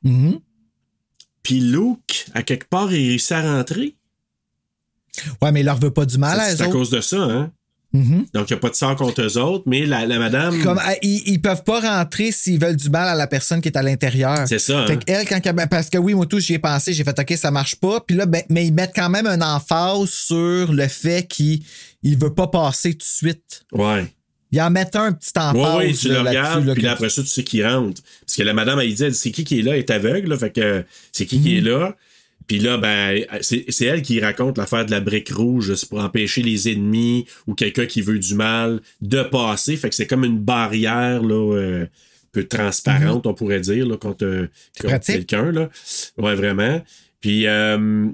Mhm. 0.02 0.40
Puis 1.42 1.60
Luke, 1.60 2.26
à 2.34 2.42
quelque 2.42 2.68
part, 2.68 2.92
il 2.92 3.08
réussit 3.08 3.32
à 3.32 3.56
rentrer. 3.56 3.96
Ouais, 5.42 5.50
mais 5.52 5.60
il 5.60 5.64
leur 5.66 5.78
veut 5.78 5.90
pas 5.90 6.06
du 6.06 6.18
mal 6.18 6.38
à 6.38 6.54
C'est 6.54 6.62
à 6.62 6.68
cause 6.68 6.90
de 6.90 7.00
ça, 7.00 7.16
hein? 7.22 7.52
Mhm. 7.92 8.26
Donc, 8.34 8.48
il 8.48 8.52
n'y 8.52 8.56
a 8.56 8.60
pas 8.60 8.70
de 8.70 8.74
sort 8.76 8.94
contre 8.94 9.20
eux 9.22 9.36
autres, 9.38 9.64
mais 9.66 9.84
la, 9.84 10.06
la 10.06 10.18
madame. 10.20 10.62
Comme, 10.62 10.78
euh, 10.78 10.92
ils, 11.02 11.22
ils 11.26 11.40
peuvent 11.42 11.64
pas 11.64 11.80
rentrer 11.80 12.30
s'ils 12.30 12.60
veulent 12.60 12.76
du 12.76 12.88
mal 12.88 13.08
à 13.08 13.14
la 13.16 13.26
personne 13.26 13.60
qui 13.60 13.68
est 13.68 13.76
à 13.76 13.82
l'intérieur. 13.82 14.46
C'est 14.46 14.60
ça, 14.60 14.86
Fait 14.86 14.92
hein? 14.92 14.98
qu'elle, 15.04 15.26
quand 15.28 15.40
elle- 15.44 15.68
parce 15.68 15.90
que 15.90 15.98
oui, 15.98 16.14
moi 16.14 16.26
tout, 16.26 16.38
j'y 16.38 16.54
ai 16.54 16.58
pensé, 16.60 16.92
j'ai 16.92 17.02
fait 17.02 17.18
OK, 17.18 17.32
ça 17.36 17.50
marche 17.50 17.74
pas. 17.76 18.00
Puis 18.00 18.16
là, 18.16 18.26
ben, 18.26 18.42
mais 18.48 18.64
ils 18.66 18.72
mettent 18.72 18.92
quand 18.94 19.08
même 19.10 19.26
un 19.26 19.40
emphase 19.40 20.08
sur 20.10 20.72
le 20.72 20.86
fait 20.86 21.26
qu'il 21.26 21.62
il 22.04 22.16
veut 22.16 22.32
pas 22.32 22.46
passer 22.46 22.92
tout 22.92 22.98
de 22.98 23.02
suite. 23.02 23.62
Ouais. 23.72 24.06
Ils 24.52 24.60
en 24.60 24.70
mettent 24.70 24.96
un 24.96 25.12
petit 25.12 25.30
emphase. 25.36 25.76
Oui, 25.78 25.86
oui, 25.88 25.96
tu 25.96 26.08
le 26.08 26.14
là, 26.14 26.22
regardes, 26.30 26.66
là, 26.66 26.74
puis 26.74 26.82
là, 26.82 26.92
après 26.92 27.08
ça, 27.08 27.22
tu 27.22 27.28
sais 27.28 27.44
qui 27.44 27.64
rentre. 27.64 28.02
Parce 28.26 28.36
que 28.36 28.42
la 28.42 28.52
madame, 28.54 28.78
elle 28.80 28.92
dit, 28.94 29.02
elle 29.04 29.12
dit, 29.12 29.18
c'est 29.18 29.30
qui 29.32 29.44
qui 29.44 29.58
est 29.60 29.62
là? 29.62 29.72
Elle 29.72 29.78
est 29.80 29.90
aveugle, 29.90 30.28
là, 30.30 30.38
fait 30.38 30.50
que 30.50 30.84
c'est 31.12 31.26
qui 31.26 31.40
qui 31.40 31.58
est 31.58 31.60
là? 31.60 31.96
Puis 32.50 32.58
là, 32.58 32.78
ben, 32.78 33.24
c'est 33.42 33.84
elle 33.84 34.02
qui 34.02 34.18
raconte 34.18 34.58
l'affaire 34.58 34.84
de 34.84 34.90
la 34.90 34.98
brique 34.98 35.30
rouge, 35.30 35.72
c'est 35.72 35.88
pour 35.88 36.00
empêcher 36.00 36.42
les 36.42 36.68
ennemis 36.68 37.24
ou 37.46 37.54
quelqu'un 37.54 37.86
qui 37.86 38.02
veut 38.02 38.18
du 38.18 38.34
mal 38.34 38.80
de 39.00 39.22
passer. 39.22 39.76
Fait 39.76 39.88
que 39.88 39.94
c'est 39.94 40.08
comme 40.08 40.24
une 40.24 40.40
barrière, 40.40 41.22
là, 41.22 41.54
euh, 41.54 41.86
peu 42.32 42.42
transparente, 42.42 43.24
on 43.28 43.34
pourrait 43.34 43.60
dire, 43.60 43.86
là, 43.86 43.96
contre, 43.96 44.24
euh, 44.24 44.48
contre 44.80 44.98
quelqu'un, 44.98 45.52
là. 45.52 45.70
Ouais, 46.18 46.34
vraiment. 46.34 46.84
Puis, 47.20 47.46
euh, 47.46 48.08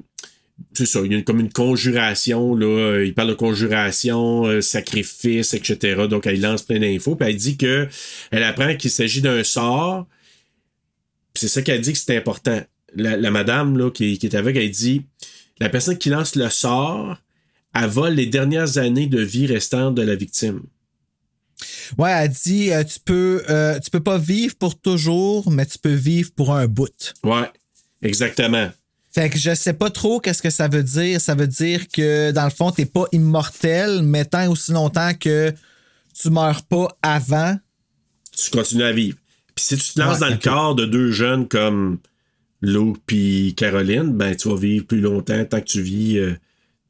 c'est 0.75 0.85
ça, 0.85 1.01
il 1.03 1.15
y 1.15 1.17
a 1.17 1.23
comme 1.23 1.41
une 1.41 1.51
conjuration, 1.51 2.55
là. 2.55 3.03
Il 3.03 3.15
parle 3.15 3.31
de 3.31 3.35
conjuration, 3.35 4.45
euh, 4.45 4.61
sacrifice, 4.61 5.55
etc. 5.55 6.09
Donc, 6.11 6.27
elle 6.27 6.43
lance 6.43 6.61
plein 6.61 6.79
d'infos. 6.79 7.17
Puis, 7.17 7.27
elle 7.27 7.37
dit 7.37 7.57
que 7.57 7.89
elle 8.31 8.43
apprend 8.43 8.77
qu'il 8.77 8.91
s'agit 8.91 9.23
d'un 9.23 9.43
sort. 9.45 10.07
Puis 11.33 11.41
c'est 11.41 11.49
ça 11.49 11.63
qu'elle 11.63 11.81
dit 11.81 11.95
que 11.95 11.99
c'est 11.99 12.19
important. 12.19 12.61
La, 12.95 13.17
la 13.17 13.31
madame, 13.31 13.77
là, 13.77 13.91
qui, 13.91 14.19
qui 14.19 14.27
est 14.27 14.35
avec, 14.35 14.57
elle 14.57 14.71
dit 14.71 15.05
la 15.59 15.69
personne 15.69 15.99
qui 15.99 16.11
lance 16.11 16.35
le 16.37 16.49
sort, 16.51 17.17
elle 17.75 17.89
vole 17.89 18.15
les 18.15 18.27
dernières 18.27 18.79
années 18.79 19.07
de 19.07 19.21
vie 19.21 19.47
restantes 19.47 19.95
de 19.95 20.03
la 20.03 20.15
victime. 20.15 20.63
Ouais, 21.97 22.11
elle 22.11 22.31
dit 22.31 22.73
euh, 22.73 22.85
tu 22.85 23.01
peux 23.01 23.43
euh, 23.49 23.79
tu 23.81 23.91
peux 23.91 24.03
pas 24.03 24.19
vivre 24.19 24.55
pour 24.57 24.79
toujours, 24.79 25.51
mais 25.51 25.65
tu 25.65 25.79
peux 25.79 25.95
vivre 25.95 26.31
pour 26.35 26.55
un 26.55 26.67
bout. 26.67 27.15
Ouais, 27.25 27.51
exactement. 28.03 28.71
Fait 29.11 29.31
que 29.31 29.39
je 29.39 29.55
sais 29.55 29.73
pas 29.73 29.89
trop 29.89 30.21
qu'est-ce 30.21 30.43
que 30.43 30.51
ça 30.51 30.69
veut 30.69 30.83
dire. 30.83 31.21
Ça 31.21 31.35
veut 31.35 31.47
dire 31.47 31.89
que 31.89 32.33
dans 32.33 32.45
le 32.45 32.51
fond, 32.51 32.71
t'es 32.71 32.85
pas 32.85 33.07
immortel, 33.13 34.03
mais 34.03 34.27
tant 34.27 34.51
aussi 34.51 34.73
longtemps 34.73 35.15
que 35.15 35.55
tu 36.21 36.29
meurs 36.29 36.63
pas 36.65 36.89
avant. 37.01 37.57
Tu 38.37 38.51
continues 38.51 38.85
à 38.85 38.93
vivre. 38.93 39.17
Puis 39.55 39.65
si 39.65 39.77
tu 39.79 39.95
te 39.95 40.01
lances 40.01 40.21
Ouais, 40.21 40.29
dans 40.29 40.35
le 40.35 40.37
corps 40.41 40.75
de 40.75 40.85
deux 40.85 41.13
jeunes 41.13 41.49
comme 41.49 41.99
Lou 42.63 42.97
puis 43.07 43.55
Caroline, 43.57 44.13
ben 44.13 44.35
tu 44.35 44.49
vas 44.49 44.57
vivre 44.57 44.87
plus 44.87 45.01
longtemps 45.01 45.45
tant 45.45 45.61
que 45.61 45.67
tu 45.67 45.83
vis. 45.83 46.19
euh, 46.19 46.33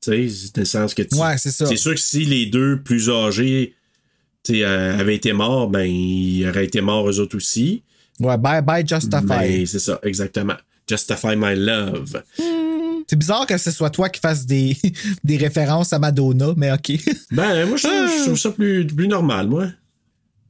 tu 0.01 0.11
sais, 0.13 0.29
c'est 0.29 0.55
dans 0.55 0.61
le 0.63 0.67
sens 0.67 0.95
que 0.95 1.03
tu. 1.03 1.17
Ouais, 1.17 1.37
c'est 1.39 1.51
ça. 1.51 1.67
C'est 1.67 1.77
sûr 1.77 1.95
que 1.95 2.01
si 2.01 2.25
les 2.25 2.47
deux 2.47 2.81
plus 2.83 3.11
âgés 3.11 3.75
tu 4.45 4.55
sais, 4.55 4.65
euh, 4.65 4.97
avaient 4.99 5.17
été 5.17 5.33
morts, 5.33 5.69
ben 5.69 5.83
ils 5.85 6.47
auraient 6.49 6.67
été 6.67 6.81
morts 6.81 7.09
eux 7.11 7.19
autres 7.19 7.37
aussi. 7.37 7.83
Ouais, 8.21 8.39
bye 8.39 8.63
bye 8.63 8.87
Justify. 8.87 9.25
Mais 9.41 9.67
c'est 9.67 9.79
ça, 9.81 9.99
exactement. 10.03 10.55
Justify 10.89 11.35
my 11.37 11.57
love. 11.57 12.23
C'est 13.09 13.17
bizarre 13.17 13.47
que 13.47 13.57
ce 13.59 13.71
soit 13.71 13.91
toi 13.91 14.09
qui 14.09 14.21
fasses 14.21 14.47
des, 14.47 14.77
des 15.25 15.37
références 15.37 15.93
à 15.93 15.99
Madonna, 15.99 16.55
mais 16.57 16.73
ok. 16.73 16.93
Ben, 17.31 17.67
moi, 17.67 17.77
je 17.77 17.83
trouve, 17.87 18.19
je 18.19 18.25
trouve 18.25 18.39
ça 18.39 18.51
plus, 18.51 18.87
plus 18.87 19.09
normal, 19.09 19.49
moi. 19.49 19.67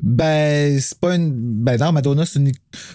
Ben, 0.01 0.79
c'est 0.81 0.99
pas 0.99 1.17
une. 1.17 1.33
Ben 1.33 1.79
non, 1.79 1.93
Madonna, 1.93 2.27
c'est 2.27 2.39
une. 2.39 2.53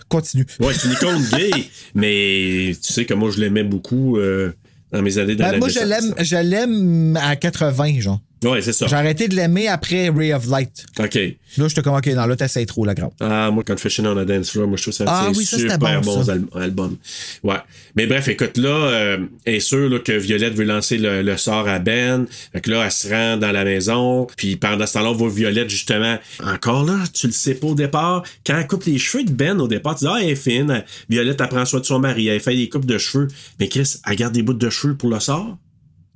Continue. 0.08 0.46
Ouais, 0.60 0.74
c'est 0.74 0.88
une 0.88 0.94
icône 0.94 1.24
gay, 1.38 1.52
mais 1.96 2.76
tu 2.82 2.94
sais 2.94 3.06
que 3.06 3.14
moi, 3.14 3.32
je 3.32 3.40
l'aimais 3.40 3.64
beaucoup 3.64 4.18
euh, 4.18 4.54
dans 4.92 5.02
mes 5.02 5.18
années 5.18 5.36
Ben, 5.36 5.58
moi, 5.58 5.70
je 5.70 5.80
l'aime, 5.80 6.14
je 6.20 6.36
l'aime 6.38 7.18
à 7.18 7.36
80, 7.36 8.00
genre. 8.02 8.22
Ouais, 8.44 8.62
c'est 8.62 8.74
ça. 8.74 8.88
J'ai 8.88 8.96
arrêté 8.96 9.28
de 9.28 9.36
l'aimer 9.36 9.68
après 9.68 10.10
Ray 10.10 10.34
of 10.34 10.48
Light. 10.48 10.86
OK. 11.00 11.16
Là, 11.58 11.68
je 11.68 11.76
te 11.76 11.82
comme, 11.82 11.96
ok, 11.96 12.08
non, 12.08 12.26
là, 12.26 12.36
t'essayes 12.36 12.66
trop, 12.66 12.86
la 12.86 12.96
grande. 12.96 13.12
Ah, 13.20 13.52
moi, 13.52 13.64
Confession 13.64 14.04
on 14.06 14.18
a 14.18 14.26
Dance 14.26 14.50
Floor, 14.52 14.68
moi, 14.68 14.78
je 14.78 14.82
trouve 14.84 14.94
ça 14.94 15.04
Ah 15.08 15.30
oui, 15.36 15.46
ça, 15.46 15.58
super 15.60 15.78
bon, 16.02 16.02
bons 16.02 16.24
ça. 16.26 16.32
al- 16.34 16.46
albums. 16.56 16.98
Ouais. 17.44 17.58
Mais 17.96 18.08
bref, 18.08 18.28
écoute, 18.30 18.58
là, 18.58 18.70
euh, 18.70 19.18
elle 19.46 19.56
est 19.56 19.60
sûre 19.60 19.90
là, 19.90 20.00
que 20.00 20.14
Violette 20.14 20.54
veut 20.54 20.64
lancer 20.64 20.98
le, 20.98 21.22
le 21.22 21.38
sort 21.38 21.68
à 21.68 21.78
Ben. 21.80 22.26
Fait 22.54 22.62
que 22.62 22.72
là, 22.72 22.84
elle 22.86 22.92
se 22.92 23.08
rend 23.10 23.38
dans 23.38 23.52
la 23.52 23.64
maison. 23.64 24.26
Puis 24.38 24.56
pendant 24.56 24.88
ce 24.88 24.94
temps-là, 24.94 25.10
on 25.12 25.14
voit 25.16 25.30
Violette, 25.30 25.70
justement. 25.70 26.18
Encore 26.44 26.84
là, 26.86 26.98
tu 27.14 27.28
le 27.28 27.34
sais 27.34 27.54
pas 27.56 27.68
au 27.68 27.76
départ. 27.76 28.24
Quand 28.46 28.58
elle 28.58 28.66
coupe 28.68 28.86
les 28.86 28.98
cheveux 28.98 29.24
de 29.24 29.32
Ben 29.32 29.60
au 29.60 29.68
départ, 29.68 29.96
tu 29.96 30.06
dis, 30.06 30.12
ah, 30.12 30.18
elle 30.22 30.30
est 30.30 30.36
fine. 30.36 30.84
Violette, 31.10 31.40
elle 31.42 31.48
prend 31.50 31.66
soin 31.66 31.80
de 31.82 31.86
son 31.86 32.00
mari. 32.00 32.28
Elle 32.28 32.40
fait 32.40 32.56
des 32.56 32.70
coupes 32.70 32.86
de 32.88 32.98
cheveux. 32.98 33.28
Mais 33.60 33.68
Chris, 33.68 33.98
elle 34.10 34.16
garde 34.16 34.34
des 34.34 34.42
bouts 34.42 34.54
de 34.54 34.70
cheveux 34.72 34.96
pour 34.96 35.10
le 35.10 35.20
sort? 35.20 35.58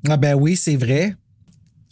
Ah, 0.07 0.18
ben 0.18 0.34
oui, 0.35 0.56
c'est 0.56 0.76
vrai. 0.76 1.15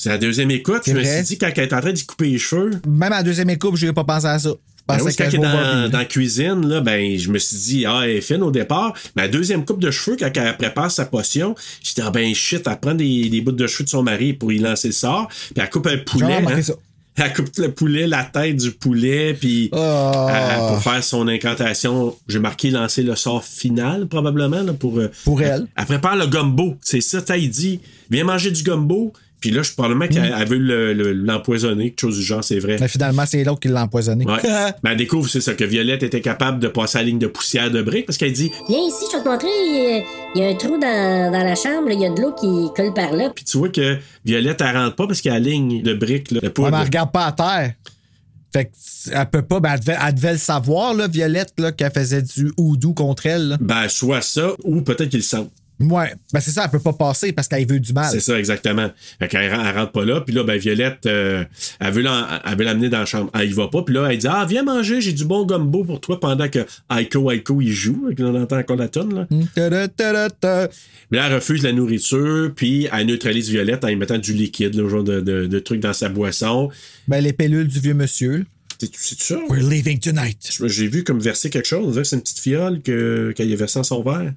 C'est 0.04 0.10
la 0.10 0.18
deuxième 0.18 0.52
écoute. 0.52 0.82
Je 0.86 0.92
me 0.92 1.02
suis 1.02 1.24
dit, 1.24 1.38
quand 1.38 1.50
elle 1.56 1.64
est 1.64 1.74
en 1.74 1.80
train 1.80 1.94
d'y 1.94 2.06
couper 2.06 2.26
les 2.32 2.38
cheveux, 2.38 2.72
Même 2.86 3.14
à 3.14 3.18
la 3.18 3.24
deuxième 3.24 3.50
écoute, 3.50 3.78
je 3.78 3.86
n'ai 3.86 3.94
pas 3.94 4.04
pensé 4.04 4.28
à 4.28 4.38
ça. 4.38 4.50
Ben 4.86 4.98
oui, 5.02 5.16
quand 5.18 5.24
elle 5.24 5.36
est 5.36 5.38
dans, 5.38 5.98
la 5.98 6.04
cuisine, 6.04 6.68
là, 6.68 6.82
ben, 6.82 7.18
je 7.18 7.32
me 7.32 7.40
suis 7.40 7.56
dit, 7.56 7.86
ah, 7.88 8.02
elle 8.04 8.18
est 8.18 8.22
fine 8.22 8.44
au 8.44 8.52
départ. 8.52 8.94
Mais 9.16 9.22
la 9.22 9.28
deuxième 9.30 9.64
coupe 9.64 9.80
de 9.80 9.92
cheveux, 9.92 10.18
quand 10.20 10.30
elle 10.36 10.58
prépare 10.58 10.92
sa 10.92 11.06
potion, 11.06 11.56
j'étais, 11.82 12.02
ah, 12.06 12.12
ben, 12.12 12.36
shit, 12.36 12.68
elle 12.70 12.80
prend 12.82 12.94
des, 12.94 13.30
des 13.30 13.40
bouts 13.40 13.54
de 13.54 13.66
cheveux 13.66 13.86
de 13.86 13.90
son 13.90 14.04
mari 14.04 14.34
pour 14.34 14.52
y 14.52 14.58
lancer 14.60 14.90
le 14.90 14.94
sort. 14.94 15.30
Puis 15.30 15.64
elle 15.64 15.70
coupe 15.70 15.88
un 15.88 15.98
poulet. 16.00 16.44
Hein. 16.46 16.62
ça. 16.62 16.74
Elle 17.16 17.32
coupe 17.34 17.56
le 17.58 17.72
poulet, 17.72 18.06
la 18.06 18.26
tête 18.26 18.58
du 18.58 18.72
poulet, 18.72 19.34
puis 19.40 19.70
Ah. 19.72 20.68
pour 20.68 20.84
faire 20.84 21.02
son 21.02 21.30
incantation, 21.30 22.14
j'ai 22.28 22.40
marqué 22.40 22.72
lancer 22.72 23.04
le 23.04 23.16
sort 23.16 23.46
final, 23.46 24.08
probablement, 24.08 24.64
là, 24.64 24.74
pour... 24.74 25.00
euh, 25.00 25.10
Pour 25.24 25.42
elle. 25.42 25.68
Elle 25.78 25.86
prépare 25.86 26.18
le 26.18 26.28
gumbo. 26.28 26.76
C'est 26.82 27.00
ça, 27.00 27.22
t'as, 27.22 27.38
il 27.38 27.50
dit, 27.50 27.80
viens 28.10 28.26
manger 28.26 28.52
du 28.52 28.64
gumbo. 28.64 29.14
Puis 29.44 29.52
là, 29.52 29.62
je 29.62 29.74
probablement 29.74 30.08
qu'elle 30.08 30.32
Mm. 30.32 30.36
elle 30.40 30.48
veut 30.48 30.58
le- 30.58 30.94
le- 30.94 31.12
l'empoisonner, 31.12 31.90
quelque 31.90 32.00
chose 32.00 32.16
du 32.16 32.24
genre, 32.24 32.42
c'est 32.42 32.60
vrai. 32.60 32.78
Mais 32.80 32.88
finalement, 32.88 33.26
c'est 33.26 33.44
l'autre 33.44 33.60
qui 33.60 33.68
l'a 33.68 33.84
empoisonné. 33.84 34.24
Ouais. 34.26 34.40
Mais 34.86 34.92
elle 34.92 34.96
découvre, 34.98 35.28
c'est 35.28 35.42
ça, 35.42 35.54
que 35.54 35.66
Violette 35.66 36.02
était 36.02 36.22
capable 36.22 36.60
de 36.60 36.70
passer 36.70 37.00
la 37.00 37.04
ligne 37.04 37.20
de 37.20 37.28
poussière 37.28 37.70
de 37.70 37.82
briques 37.82 38.06
parce 38.06 38.18
qu'elle 38.18 38.32
dit 38.32 38.50
Viens 38.70 38.80
ici, 38.88 39.04
je 39.12 39.18
vais 39.18 39.24
te 39.26 39.28
montrer. 39.28 40.06
Il 40.36 40.42
y 40.42 40.46
a- 40.46 40.48
un 40.48 40.56
trou 40.56 40.78
dans, 40.80 41.30
dans 41.34 41.44
la 41.44 41.56
chambre, 41.56 41.90
il 41.92 42.00
y 42.00 42.06
a 42.06 42.10
de 42.10 42.22
l'eau 42.22 42.32
qui 42.40 42.48
coule 42.74 42.94
par 42.94 43.12
là. 43.12 43.32
Puis 43.36 43.44
tu 43.44 43.58
vois 43.58 43.68
que 43.68 43.98
Violette, 44.24 44.62
elle 44.62 44.78
rentre 44.78 44.96
pas 44.96 45.08
parce 45.08 45.20
qu'elle 45.20 45.34
a 45.34 45.40
la 45.40 45.42
ligne 45.42 45.82
de 45.84 45.94
briques, 45.94 46.32
là, 46.32 46.40
le 46.42 46.48
Ouais, 46.62 46.72
mais 46.72 46.78
elle 46.78 46.84
regarde 46.86 47.12
pas 47.12 47.26
à 47.26 47.32
terre. 47.34 47.74
Fait 48.54 48.72
qu'elle 49.12 49.30
peut 49.30 49.42
pas, 49.42 49.60
ben 49.60 49.74
elle 49.74 49.80
devait, 49.82 49.98
elle 50.08 50.14
devait 50.16 50.32
le 50.34 50.38
savoir, 50.38 50.94
là, 50.94 51.08
Violette, 51.10 51.54
là, 51.58 51.74
qu'elle 51.74 51.92
faisait 51.92 52.22
du 52.22 52.54
houdou 52.56 52.94
contre 52.94 53.26
elle. 53.26 53.48
là. 53.50 53.58
Ben, 53.60 53.90
soit 53.90 54.22
ça, 54.22 54.52
ou 54.64 54.82
peut-être 54.82 55.10
qu'il 55.10 55.20
le 55.20 55.24
sent. 55.24 55.50
Ouais, 55.80 56.14
ben 56.32 56.40
c'est 56.40 56.52
ça, 56.52 56.64
elle 56.66 56.70
peut 56.72 56.80
pas 56.80 56.94
passer 56.94 57.34
parce 57.34 57.48
qu'elle 57.48 57.68
veut 57.68 57.80
du 57.80 57.94
mal. 57.94 58.10
C'est 58.12 58.20
ça, 58.20 58.38
exactement. 58.40 58.90
Fait 59.20 59.28
qu'elle 59.28 59.52
elle 59.52 59.76
rentre 59.78 59.92
pas 59.92 60.06
là. 60.06 60.22
Puis 60.22 60.34
là, 60.34 60.44
ben, 60.44 60.58
Violette, 60.58 61.06
euh, 61.08 61.44
elle 61.80 61.92
veut 61.94 62.02
l'amener 62.04 62.90
dans 62.90 63.00
la 63.00 63.06
chambre. 63.06 63.30
Elle 63.34 63.50
y 63.50 63.54
va 63.54 63.68
pas. 63.68 63.82
Puis 63.84 63.94
là, 63.96 64.08
elle 64.12 64.18
dit 64.20 64.28
Ah, 64.30 64.46
viens 64.48 64.64
manger, 64.64 65.02
j'ai 65.02 65.14
du 65.14 65.26
bon 65.26 65.46
gumbo 65.46 65.84
pour 65.84 66.00
toi 66.00 66.20
pendant 66.20 66.48
que 66.48 66.60
Aiko 66.96 67.32
Aiko 67.32 67.60
il 67.62 67.72
joue. 67.74 68.10
Et 68.12 68.16
qu'on 68.16 68.40
entend 68.40 68.60
encore 68.60 68.78
la 68.78 68.88
tonne, 68.88 69.14
là. 69.16 69.28
Ta-da-ta-da-ta. 69.56 70.70
Mais 71.12 71.18
là, 71.18 71.28
elle 71.28 71.36
refuse 71.36 71.64
la 71.64 71.74
nourriture. 71.74 72.52
Puis 72.56 72.88
elle 72.92 73.08
neutralise 73.08 73.50
Violette 73.50 73.84
en 73.84 73.88
lui 73.88 73.96
mettant 73.96 74.18
du 74.18 74.34
liquide, 74.34 74.76
le 74.76 74.88
genre 74.88 75.04
de, 75.04 75.22
de, 75.22 75.48
de 75.48 75.60
truc 75.60 75.80
dans 75.80 75.94
sa 75.94 76.08
boisson. 76.10 76.70
Ben 77.08 77.20
les 77.22 77.34
pilules 77.34 77.68
du 77.68 77.80
vieux 77.80 77.94
monsieur. 77.94 78.46
C'est 78.80 79.22
ça? 79.22 79.38
We're 79.50 79.68
leaving 79.70 80.00
tonight. 80.00 80.38
J'ai 80.66 80.88
vu 80.88 81.04
comme 81.04 81.20
verser 81.20 81.50
quelque 81.50 81.68
chose. 81.68 82.02
C'est 82.04 82.16
une 82.16 82.22
petite 82.22 82.40
fiole 82.40 82.82
que- 82.82 83.32
qu'elle 83.36 83.50
y 83.50 83.54
a 83.54 83.56
versé 83.56 83.80
dans 83.80 83.84
son 83.84 84.04
verre. 84.04 84.34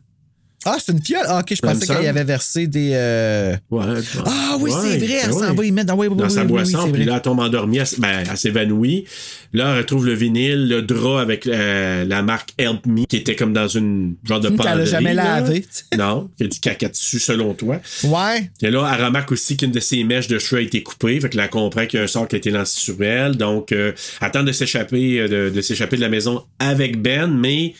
Ah, 0.66 0.76
c'est 0.84 0.92
une 0.92 1.02
fiole? 1.02 1.22
Ah, 1.26 1.38
ok, 1.40 1.46
je 1.50 1.54
Ça 1.56 1.60
pensais 1.66 1.86
qu'elle 1.86 2.04
y 2.04 2.08
avait 2.08 2.24
versé 2.24 2.66
des. 2.66 2.90
euh, 2.94 3.56
Ouais. 3.70 3.84
Ah 4.24 4.56
oui, 4.60 4.70
Ouais, 4.72 4.78
c'est 4.82 4.98
vrai, 4.98 5.18
elle 5.24 5.32
s'en 5.32 5.40
ouais. 5.50 5.54
va 5.54 5.64
y 5.64 5.72
mettre 5.72 5.86
dans, 5.86 5.96
oui, 5.96 6.08
oui, 6.08 6.16
dans 6.16 6.28
sa 6.28 6.42
oui, 6.42 6.48
boisson, 6.48 6.90
puis 6.92 7.04
là, 7.04 7.14
elle 7.16 7.22
tombe 7.22 7.38
endormie, 7.40 7.78
elle, 7.78 7.86
ben, 7.98 8.24
elle 8.28 8.36
s'évanouit. 8.36 9.04
Là, 9.52 9.72
elle 9.72 9.78
retrouve 9.78 10.04
le 10.06 10.12
vinyle, 10.14 10.68
le 10.68 10.82
drap 10.82 11.20
avec 11.20 11.46
euh, 11.46 12.04
la 12.04 12.22
marque 12.22 12.50
Help 12.58 12.84
Me, 12.86 13.04
qui 13.06 13.16
était 13.16 13.36
comme 13.36 13.52
dans 13.52 13.68
une 13.68 14.16
genre 14.24 14.40
de 14.40 14.48
Qu'elle 14.50 14.60
a 14.60 14.70
penderie. 14.72 14.86
jamais 14.86 15.14
là. 15.14 15.40
lavé. 15.40 15.64
Non, 15.96 16.28
qui 16.36 16.44
a 16.44 16.46
du 16.48 16.58
caca 16.60 16.88
dessus, 16.88 17.20
selon 17.20 17.54
toi. 17.54 17.80
Ouais. 18.04 18.50
Et 18.60 18.70
là, 18.70 18.92
elle 18.98 19.04
remarque 19.04 19.32
aussi 19.32 19.56
qu'une 19.56 19.70
de 19.70 19.80
ses 19.80 20.02
mèches 20.04 20.28
de 20.28 20.38
cheveux 20.38 20.60
a 20.60 20.64
été 20.64 20.82
coupée, 20.82 21.18
fait 21.20 21.30
que 21.30 21.36
là, 21.36 21.44
elle 21.44 21.50
comprend 21.50 21.86
qu'il 21.86 21.98
y 21.98 22.00
a 22.00 22.04
un 22.04 22.08
sort 22.08 22.26
qui 22.28 22.34
a 22.34 22.38
été 22.38 22.50
lancé 22.50 22.78
sur 22.80 23.00
elle. 23.02 23.36
Donc, 23.36 23.72
euh, 23.72 23.92
elle 24.20 24.30
tente 24.32 24.46
de 24.46 24.52
s'échapper 24.52 25.20
euh, 25.20 25.28
de, 25.28 25.54
de 25.54 25.60
s'échapper 25.60 25.96
de 25.96 26.02
la 26.02 26.08
maison 26.08 26.42
avec 26.58 27.00
Ben, 27.00 27.26
mais 27.28 27.74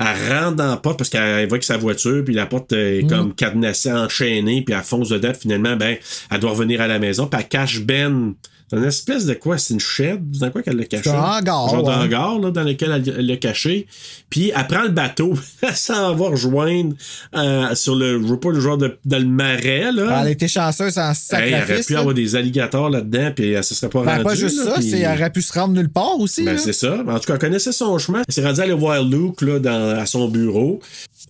elle 0.00 0.32
rentre 0.32 0.56
dans 0.56 0.70
la 0.70 0.76
porte 0.78 0.98
parce 0.98 1.10
qu'elle 1.10 1.46
voit 1.48 1.58
que 1.58 1.64
sa 1.64 1.76
voiture, 1.76 2.24
puis 2.24 2.34
la 2.34 2.46
porte 2.46 2.72
est 2.72 3.06
comme 3.08 3.34
cadenassée, 3.34 3.92
enchaînée, 3.92 4.62
puis 4.62 4.74
elle 4.74 4.82
fonce 4.82 5.10
dedans. 5.10 5.32
Finalement, 5.38 5.76
ben, 5.76 5.96
elle 6.30 6.40
doit 6.40 6.52
revenir 6.52 6.80
à 6.80 6.86
la 6.86 6.98
maison, 6.98 7.26
puis 7.26 7.38
elle 7.40 7.48
cache 7.48 7.80
Ben 7.80 8.34
dans 8.70 8.78
une 8.78 8.84
espèce 8.84 9.26
de 9.26 9.34
quoi? 9.34 9.58
C'est 9.58 9.74
une 9.74 9.80
shed? 9.80 10.30
Dans 10.38 10.50
quoi 10.50 10.62
qu'elle 10.62 10.76
l'a 10.76 10.84
caché? 10.84 11.02
C'est 11.04 11.10
un 11.10 11.20
hangar, 11.22 11.68
Genre 11.68 11.84
ouais. 11.84 11.94
d'hangar, 11.94 12.38
là, 12.38 12.50
dans 12.50 12.62
lequel 12.62 12.92
elle 12.92 13.14
elle 13.18 13.26
l'a 13.26 13.36
caché. 13.36 13.86
Puis 14.30 14.52
elle 14.54 14.66
prend 14.66 14.82
le 14.82 14.90
bateau, 14.90 15.34
elle 15.62 15.74
s'en 15.76 16.14
va 16.14 16.28
rejoindre 16.28 16.94
euh, 17.36 17.74
sur 17.74 17.94
le, 17.96 18.20
je 18.20 18.26
vois 18.26 18.40
pas 18.40 18.50
le 18.50 18.60
genre 18.60 18.78
de, 18.78 18.96
dans 19.04 19.18
le 19.18 19.24
marais, 19.26 19.90
là. 19.92 20.22
Elle 20.24 20.32
été 20.32 20.48
chanceuse 20.48 20.98
en 20.98 21.10
Hey, 21.10 21.16
il 21.50 21.54
aurait 21.54 21.60
sacrifice. 21.60 21.86
pu 21.86 21.92
là. 21.94 21.98
avoir 22.00 22.14
des 22.14 22.36
alligators 22.36 22.90
là-dedans, 22.90 23.32
puis 23.34 23.52
elle 23.52 23.64
se 23.64 23.74
serait 23.74 23.90
pas 23.90 24.02
Ben, 24.04 24.12
rendue. 24.12 24.24
pas 24.24 24.34
juste 24.34 24.58
là, 24.58 24.64
ça, 24.64 24.72
puis- 24.80 24.90
c'est, 24.90 24.98
elle 25.00 25.18
aurait 25.18 25.30
pu 25.30 25.42
se 25.42 25.52
rendre 25.52 25.74
nulle 25.74 25.88
part 25.90 26.18
aussi. 26.18 26.44
Ben, 26.44 26.56
c'est 26.58 26.72
ça. 26.72 26.94
En 27.06 27.18
tout 27.18 27.26
cas, 27.26 27.32
elle 27.34 27.38
connaissait 27.38 27.72
son 27.72 27.98
chemin. 27.98 28.22
Elle 28.28 28.34
s'est 28.34 28.44
rendue 28.44 28.60
à 28.60 28.64
aller 28.64 28.72
voir 28.72 29.02
Luke 29.02 29.42
là, 29.42 29.58
dans, 29.58 29.98
à 29.98 30.06
son 30.06 30.28
bureau. 30.28 30.80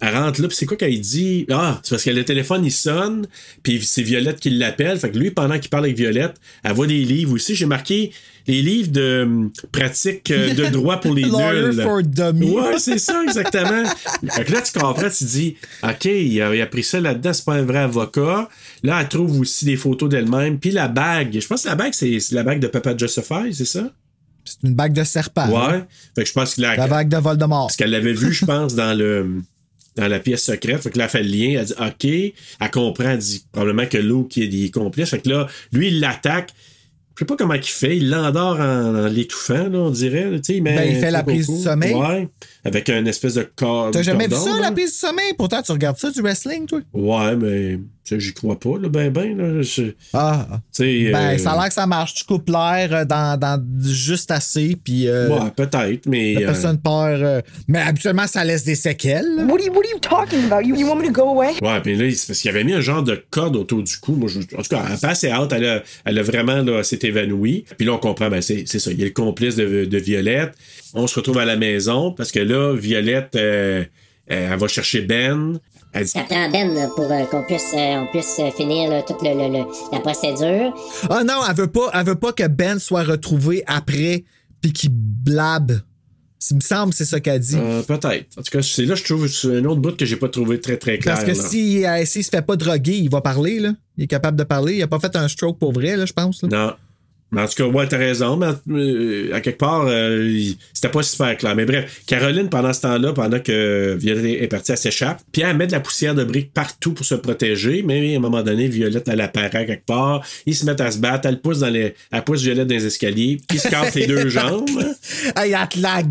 Elle 0.01 0.17
rentre 0.17 0.41
là, 0.41 0.49
puis 0.49 0.57
c'est 0.57 0.67
quoi 0.67 0.77
qu'elle 0.77 0.99
dit? 1.01 1.47
Ah, 1.51 1.81
c'est 1.83 1.91
parce 1.91 2.05
que 2.05 2.11
le 2.11 2.25
téléphone, 2.25 2.65
il 2.65 2.71
sonne, 2.71 3.27
puis 3.63 3.83
c'est 3.83 4.03
Violette 4.03 4.41
qui 4.41 4.51
l'appelle. 4.51 4.99
Fait 4.99 5.11
que 5.11 5.19
lui, 5.19 5.31
pendant 5.31 5.59
qu'il 5.59 5.69
parle 5.69 5.85
avec 5.85 5.97
Violette, 5.97 6.37
elle 6.63 6.73
voit 6.73 6.87
des 6.87 7.05
livres 7.05 7.33
aussi. 7.35 7.55
J'ai 7.55 7.67
marqué 7.67 8.13
les 8.47 8.63
livres 8.63 8.91
de 8.91 9.23
hum, 9.25 9.51
pratique 9.73 10.31
euh, 10.31 10.55
de 10.55 10.67
droit 10.67 11.01
pour 11.01 11.15
les 11.15 11.23
nuls. 11.31 11.83
for. 11.83 12.01
Ouais, 12.01 12.79
c'est 12.79 12.99
ça, 12.99 13.23
exactement. 13.25 13.85
fait 14.31 14.45
que 14.45 14.53
là, 14.53 14.63
tu 14.63 14.79
comprends, 14.79 15.11
tu 15.11 15.25
dis, 15.25 15.57
OK, 15.83 16.05
il 16.07 16.41
a, 16.41 16.55
il 16.55 16.61
a 16.63 16.67
pris 16.67 16.83
ça 16.85 17.01
là-dedans, 17.01 17.33
c'est 17.33 17.45
pas 17.45 17.55
un 17.55 17.63
vrai 17.65 17.81
avocat. 17.81 18.49
Là, 18.83 19.01
elle 19.01 19.09
trouve 19.09 19.41
aussi 19.41 19.65
des 19.65 19.77
photos 19.77 20.09
d'elle-même. 20.09 20.59
Puis 20.59 20.71
la 20.71 20.89
bague, 20.89 21.39
je 21.39 21.47
pense 21.47 21.65
que 21.65 21.69
la 21.69 21.75
bague, 21.75 21.93
c'est 21.93 22.19
la 22.33 22.43
bague 22.43 22.61
de 22.61 22.69
Papa 22.69 22.97
Justify, 22.97 23.53
c'est 23.53 23.65
ça? 23.67 23.91
C'est 24.45 24.67
une 24.67 24.75
bague 24.75 24.95
de 24.95 25.05
serpent. 25.05 25.49
Ouais. 25.51 25.85
Fait 26.15 26.23
que 26.23 26.29
je 26.29 26.33
pense 26.33 26.55
que 26.55 26.63
la, 26.63 26.75
La 26.77 26.87
bague 26.87 27.09
de 27.09 27.17
Voldemort. 27.19 27.67
parce 27.67 27.77
qu'elle 27.77 27.91
l'avait 27.91 28.15
vu, 28.15 28.33
je 28.33 28.45
pense, 28.47 28.75
dans 28.75 28.97
le 28.97 29.43
dans 30.01 30.09
la 30.09 30.19
pièce 30.19 30.45
secrète. 30.45 30.83
Fait 30.83 30.91
que 30.91 30.99
là, 30.99 31.05
elle 31.05 31.11
fait 31.11 31.23
le 31.23 31.29
lien. 31.29 31.61
Elle 31.61 31.67
dit 31.67 31.75
OK. 31.79 32.35
Elle 32.61 32.71
comprend. 32.71 33.11
Elle 33.11 33.19
dit 33.19 33.45
probablement 33.53 33.87
que 33.87 33.99
Luke 33.99 34.39
est 34.39 34.49
des 34.49 34.71
complices. 34.71 35.11
Fait 35.11 35.21
que 35.21 35.29
là, 35.29 35.47
lui, 35.73 35.89
il 35.89 36.01
l'attaque. 36.01 36.51
Je 37.17 37.25
sais 37.25 37.27
pas 37.27 37.37
comment 37.37 37.53
il 37.55 37.63
fait. 37.63 37.99
Il 37.99 38.09
l'endort 38.09 38.59
en, 38.59 38.95
en 38.95 39.07
l'étouffant, 39.07 39.69
là, 39.69 39.79
on 39.79 39.91
dirait. 39.91 40.31
là, 40.31 40.39
met 40.49 40.61
Ben, 40.61 40.91
il 40.91 40.97
fait 40.97 41.11
la 41.11 41.23
prise 41.23 41.49
du 41.49 41.59
sommeil. 41.63 41.95
Ouais. 41.95 42.29
Avec 42.65 42.89
un 42.91 43.05
espèce 43.07 43.35
de 43.35 43.49
corps. 43.57 43.91
T'as 43.91 44.03
jamais 44.03 44.29
vu 44.29 44.35
ça, 44.35 44.51
là. 44.55 44.61
la 44.61 44.73
prise 44.73 44.93
du 44.93 44.99
sommeil? 44.99 45.33
Pourtant, 45.39 45.63
tu 45.63 45.73
regardes 45.73 45.97
ça, 45.99 46.11
du 46.11 46.21
wrestling, 46.21 46.67
toi? 46.67 46.81
Ouais, 46.93 47.35
mais 47.37 47.79
ça, 48.05 48.19
j'y 48.19 48.35
crois 48.35 48.59
pas, 48.61 48.77
là, 48.79 48.89
ben, 48.89 49.11
ben. 49.11 49.37
Là, 49.37 49.63
Je- 49.63 49.93
Ah. 50.13 50.47
tu 50.75 50.83
sais, 50.83 51.11
Ben, 51.13 51.35
euh, 51.35 51.39
ça 51.39 51.53
a 51.53 51.57
l'air 51.57 51.69
que 51.69 51.75
ça 51.75 51.87
marche. 51.87 52.15
Tu 52.15 52.25
coupes 52.25 52.49
l'air 52.51 52.89
euh, 52.93 53.05
dans, 53.07 53.39
dans 53.39 53.63
juste 53.83 54.31
assez, 54.31 54.77
puis 54.83 55.09
euh, 55.09 55.29
Ouais, 55.29 55.51
peut-être, 55.57 56.07
mais. 56.07 56.35
la 56.35 56.41
euh, 56.41 56.47
personne 56.47 56.79
perd. 56.79 57.23
euh, 57.23 57.41
mais 57.69 57.79
habituellement, 57.81 58.27
ça 58.27 58.45
laisse 58.45 58.65
des 58.65 58.75
séquelles. 58.75 59.27
là. 59.37 59.45
What 59.45 59.55
are 59.61 59.67
you, 59.67 59.73
what 59.73 59.81
are 59.85 59.91
you 59.93 59.99
talking 60.01 60.45
about? 60.51 60.61
You, 60.67 60.75
you 60.77 60.87
want 60.87 60.97
me 60.97 61.07
to 61.07 61.13
go 61.13 61.23
away? 61.31 61.53
Ouais, 61.63 61.81
puis 61.83 61.97
là, 61.97 62.11
c'est 62.15 62.27
parce 62.27 62.41
qu'il 62.41 62.51
avait 62.51 62.65
mis 62.65 62.75
un 62.75 62.81
genre 62.83 63.03
de 63.03 63.23
corde 63.31 63.57
autour 63.57 63.83
du 63.83 63.97
cou. 63.97 64.13
Moi, 64.17 64.29
je- 64.29 64.41
en 64.41 64.63
tout 64.63 64.69
cas, 64.69 64.85
elle 64.93 64.99
passait 64.99 65.33
out, 65.33 65.51
elle 65.53 65.65
a, 65.67 65.83
elle 66.05 66.19
a 66.19 66.23
vraiment 66.23 66.57
là, 66.63 66.83
s'est 66.83 66.99
évanouie. 67.03 67.65
Puis 67.79 67.87
là, 67.87 67.93
on 67.95 67.99
comprend, 67.99 68.29
ben, 68.29 68.43
c'est, 68.43 68.65
c'est 68.67 68.79
ça. 68.81 68.91
Il 68.91 69.01
est 69.01 69.05
le 69.07 69.11
complice 69.13 69.57
de, 69.57 69.87
de 69.87 69.99
Violette. 69.99 70.53
On 70.95 71.07
se 71.07 71.15
retrouve 71.17 71.39
à 71.39 71.45
la 71.45 71.57
maison 71.57 72.13
parce 72.13 72.33
que 72.33 72.41
là, 72.41 72.75
Violette, 72.75 73.37
euh, 73.37 73.85
euh, 74.31 74.49
elle 74.53 74.59
va 74.59 74.69
chercher 74.69 75.03
Ben. 75.03 75.59
Elle 75.93 76.05
dit 76.05 76.11
Ça 76.11 76.23
prend 76.23 76.49
Ben 76.51 76.89
pour 76.95 77.11
euh, 77.11 77.25
qu'on 77.25 77.43
puisse, 77.45 77.73
euh, 77.75 77.97
on 78.03 78.07
puisse 78.13 78.41
finir 78.57 78.91
là, 78.91 79.03
toute 79.03 79.23
le- 79.23 79.31
le- 79.35 79.53
le- 79.59 79.65
la 79.93 80.01
procédure. 80.01 80.73
Ah 81.09 81.25
non, 81.25 81.41
elle 81.49 81.57
veut 81.57 81.67
pas, 81.67 81.91
elle 81.95 82.07
veut 82.07 82.15
pas 82.15 82.33
que 82.33 82.47
Ben 82.47 82.79
soit 82.79 83.03
retrouvé 83.03 83.63
après, 83.67 84.25
puis 84.61 84.73
qu'il 84.73 84.91
blabe. 84.93 85.81
Il 86.51 86.57
me 86.57 86.61
semble 86.61 86.93
que 86.93 86.97
c'est 86.97 87.05
ça 87.05 87.21
qu'elle 87.21 87.41
dit. 87.41 87.57
euh, 87.59 87.83
peut-être. 87.83 88.27
En 88.39 88.43
tout 88.43 88.51
cas, 88.51 88.63
c'est 88.63 88.87
là, 88.87 88.95
je 88.95 89.05
trouve, 89.05 89.29
c'est 89.29 89.57
un 89.59 89.65
autre 89.67 89.81
bout 89.81 89.95
que 89.97 90.07
j'ai 90.07 90.17
pas 90.17 90.29
trouvé 90.29 90.59
très, 90.59 90.79
très 90.79 90.99
clair. 90.99 91.15
Parce 91.17 91.27
que 91.27 91.37
là. 91.37 91.49
si, 91.49 91.85
euh, 91.85 92.05
s'il 92.07 92.25
se 92.25 92.31
fait 92.31 92.41
pas 92.41 92.57
droguer, 92.57 92.97
il 92.97 93.11
va 93.11 93.21
parler, 93.21 93.59
là. 93.61 93.73
Il 93.99 94.05
est 94.05 94.07
capable 94.07 94.39
de 94.39 94.45
parler. 94.45 94.77
Il 94.77 94.83
a 94.83 94.87
pas 94.87 94.99
fait 95.01 95.15
un 95.17 95.29
stroke 95.29 95.59
pour 95.59 95.73
vrai, 95.73 95.97
là, 95.97 96.07
je 96.07 96.13
pense. 96.15 96.43
là. 96.43 96.49
Non. 96.49 96.73
Mais 97.33 97.43
en 97.43 97.47
tout 97.47 97.55
cas, 97.55 97.65
ouais, 97.65 97.87
t'as 97.87 97.97
raison, 97.97 98.37
mais 98.37 98.49
euh, 98.75 99.33
à 99.35 99.41
quelque 99.41 99.59
part, 99.59 99.85
euh, 99.87 100.41
c'était 100.73 100.89
pas 100.89 101.03
super 101.03 101.37
clair. 101.37 101.55
Mais 101.55 101.65
bref, 101.65 102.01
Caroline, 102.07 102.49
pendant 102.49 102.73
ce 102.73 102.81
temps-là, 102.81 103.13
pendant 103.13 103.39
que 103.39 103.97
Violette 103.99 104.43
est 104.43 104.49
partie, 104.49 104.73
elle 104.73 104.79
s'échappe. 104.79 105.21
Puis 105.31 105.43
elle 105.43 105.57
met 105.57 105.67
de 105.69 105.73
la 105.73 105.81
poussière 105.81 106.15
de 106.15 106.25
briques 106.25 106.53
partout 106.53 106.93
pour 106.93 107.07
se 107.07 107.15
protéger. 107.15 107.83
Mais 107.87 108.15
à 108.15 108.17
un 108.17 108.21
moment 108.21 108.43
donné, 108.43 108.67
Violette, 108.67 109.07
elle 109.09 109.21
apparaît 109.21 109.67
quelque 109.67 109.87
part. 109.87 110.25
Ils 110.47 110.57
se 110.57 110.67
mettent 110.67 110.81
à 110.81 110.91
se 110.91 110.99
battre. 110.99 111.29
Elle 111.29 111.41
pousse, 111.41 111.61
dans 111.61 111.69
les, 111.71 111.95
elle 112.11 112.23
pousse 112.25 112.43
Violette 112.43 112.67
dans 112.67 112.75
les 112.75 112.87
escaliers. 112.87 113.39
Puis 113.49 113.59
se 113.59 113.69
cassent 113.69 113.95
les 113.95 114.07
deux 114.09 114.29
jambes. 114.29 114.69
Hey, 115.37 115.53
elle 115.53 115.69
te 115.69 115.79
la 115.79 116.03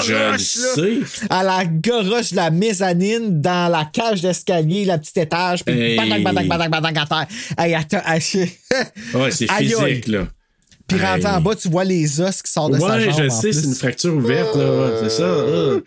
Je 0.00 0.12
le 0.12 0.18
goroche, 0.20 0.40
sais. 0.40 0.98
Elle 1.30 1.46
la 1.46 1.64
goroche 1.66 2.30
la 2.32 2.50
mezzanine 2.50 3.40
dans 3.40 3.70
la 3.72 3.86
cage 3.92 4.22
d'escalier, 4.22 4.84
le 4.84 4.96
petit 4.98 5.18
étage, 5.20 5.64
puis 5.64 5.74
Hey. 5.74 5.96
badac, 5.96 6.22
badac, 6.22 6.46
badac, 6.46 6.70
badac 6.70 6.96
à 6.98 7.06
terre. 7.06 7.26
Hey, 7.58 7.72
elle 7.72 7.86
t'a 7.88 7.98
haché. 8.06 8.52
Ouais, 9.14 9.30
c'est 9.30 9.50
physique, 9.50 10.06
là. 10.08 10.28
Puis 10.96 11.06
rendu 11.06 11.26
en 11.26 11.40
bas, 11.40 11.54
tu 11.54 11.68
vois 11.68 11.84
les 11.84 12.20
os 12.20 12.42
qui 12.42 12.50
sortent 12.50 12.72
de 12.74 12.78
sa 12.78 12.86
Ouais, 12.86 13.00
jambe. 13.10 13.14
je 13.18 13.24
en 13.24 13.30
sais, 13.30 13.52
c'est 13.52 13.64
une 13.66 13.74
fracture 13.74 14.14
ouverte, 14.14 14.54
là. 14.56 14.64
ouais, 14.70 14.92
C'est 15.02 15.10
ça. 15.10 15.22
euh. 15.24 15.80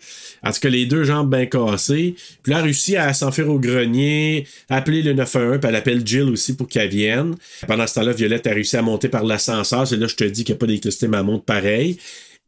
En 0.44 0.52
tout 0.52 0.60
cas, 0.60 0.68
les 0.68 0.86
deux 0.86 1.02
jambes 1.04 1.30
bien 1.30 1.46
cassées. 1.46 2.14
Puis 2.42 2.52
là, 2.52 2.58
elle 2.58 2.64
réussit 2.64 2.96
à 2.96 3.12
s'enfuir 3.12 3.48
au 3.50 3.58
grenier, 3.58 4.46
appeler 4.68 5.02
le 5.02 5.12
911, 5.14 5.58
puis 5.60 5.68
elle 5.68 5.76
appelle 5.76 6.06
Jill 6.06 6.22
aussi 6.30 6.54
pour 6.54 6.68
qu'elle 6.68 6.88
vienne. 6.88 7.34
Pendant 7.66 7.86
ce 7.86 7.94
temps-là, 7.94 8.12
Violette 8.12 8.46
a 8.46 8.50
réussi 8.50 8.76
à 8.76 8.82
monter 8.82 9.08
par 9.08 9.24
l'ascenseur. 9.24 9.86
C'est 9.88 9.96
là 9.96 10.06
je 10.06 10.14
te 10.14 10.24
dis 10.24 10.44
qu'il 10.44 10.52
n'y 10.54 10.58
a 10.58 10.60
pas 10.60 10.66
d'électricité, 10.66 11.08
mais 11.08 11.16
elle 11.18 11.24
monte 11.24 11.44
pareil. 11.44 11.98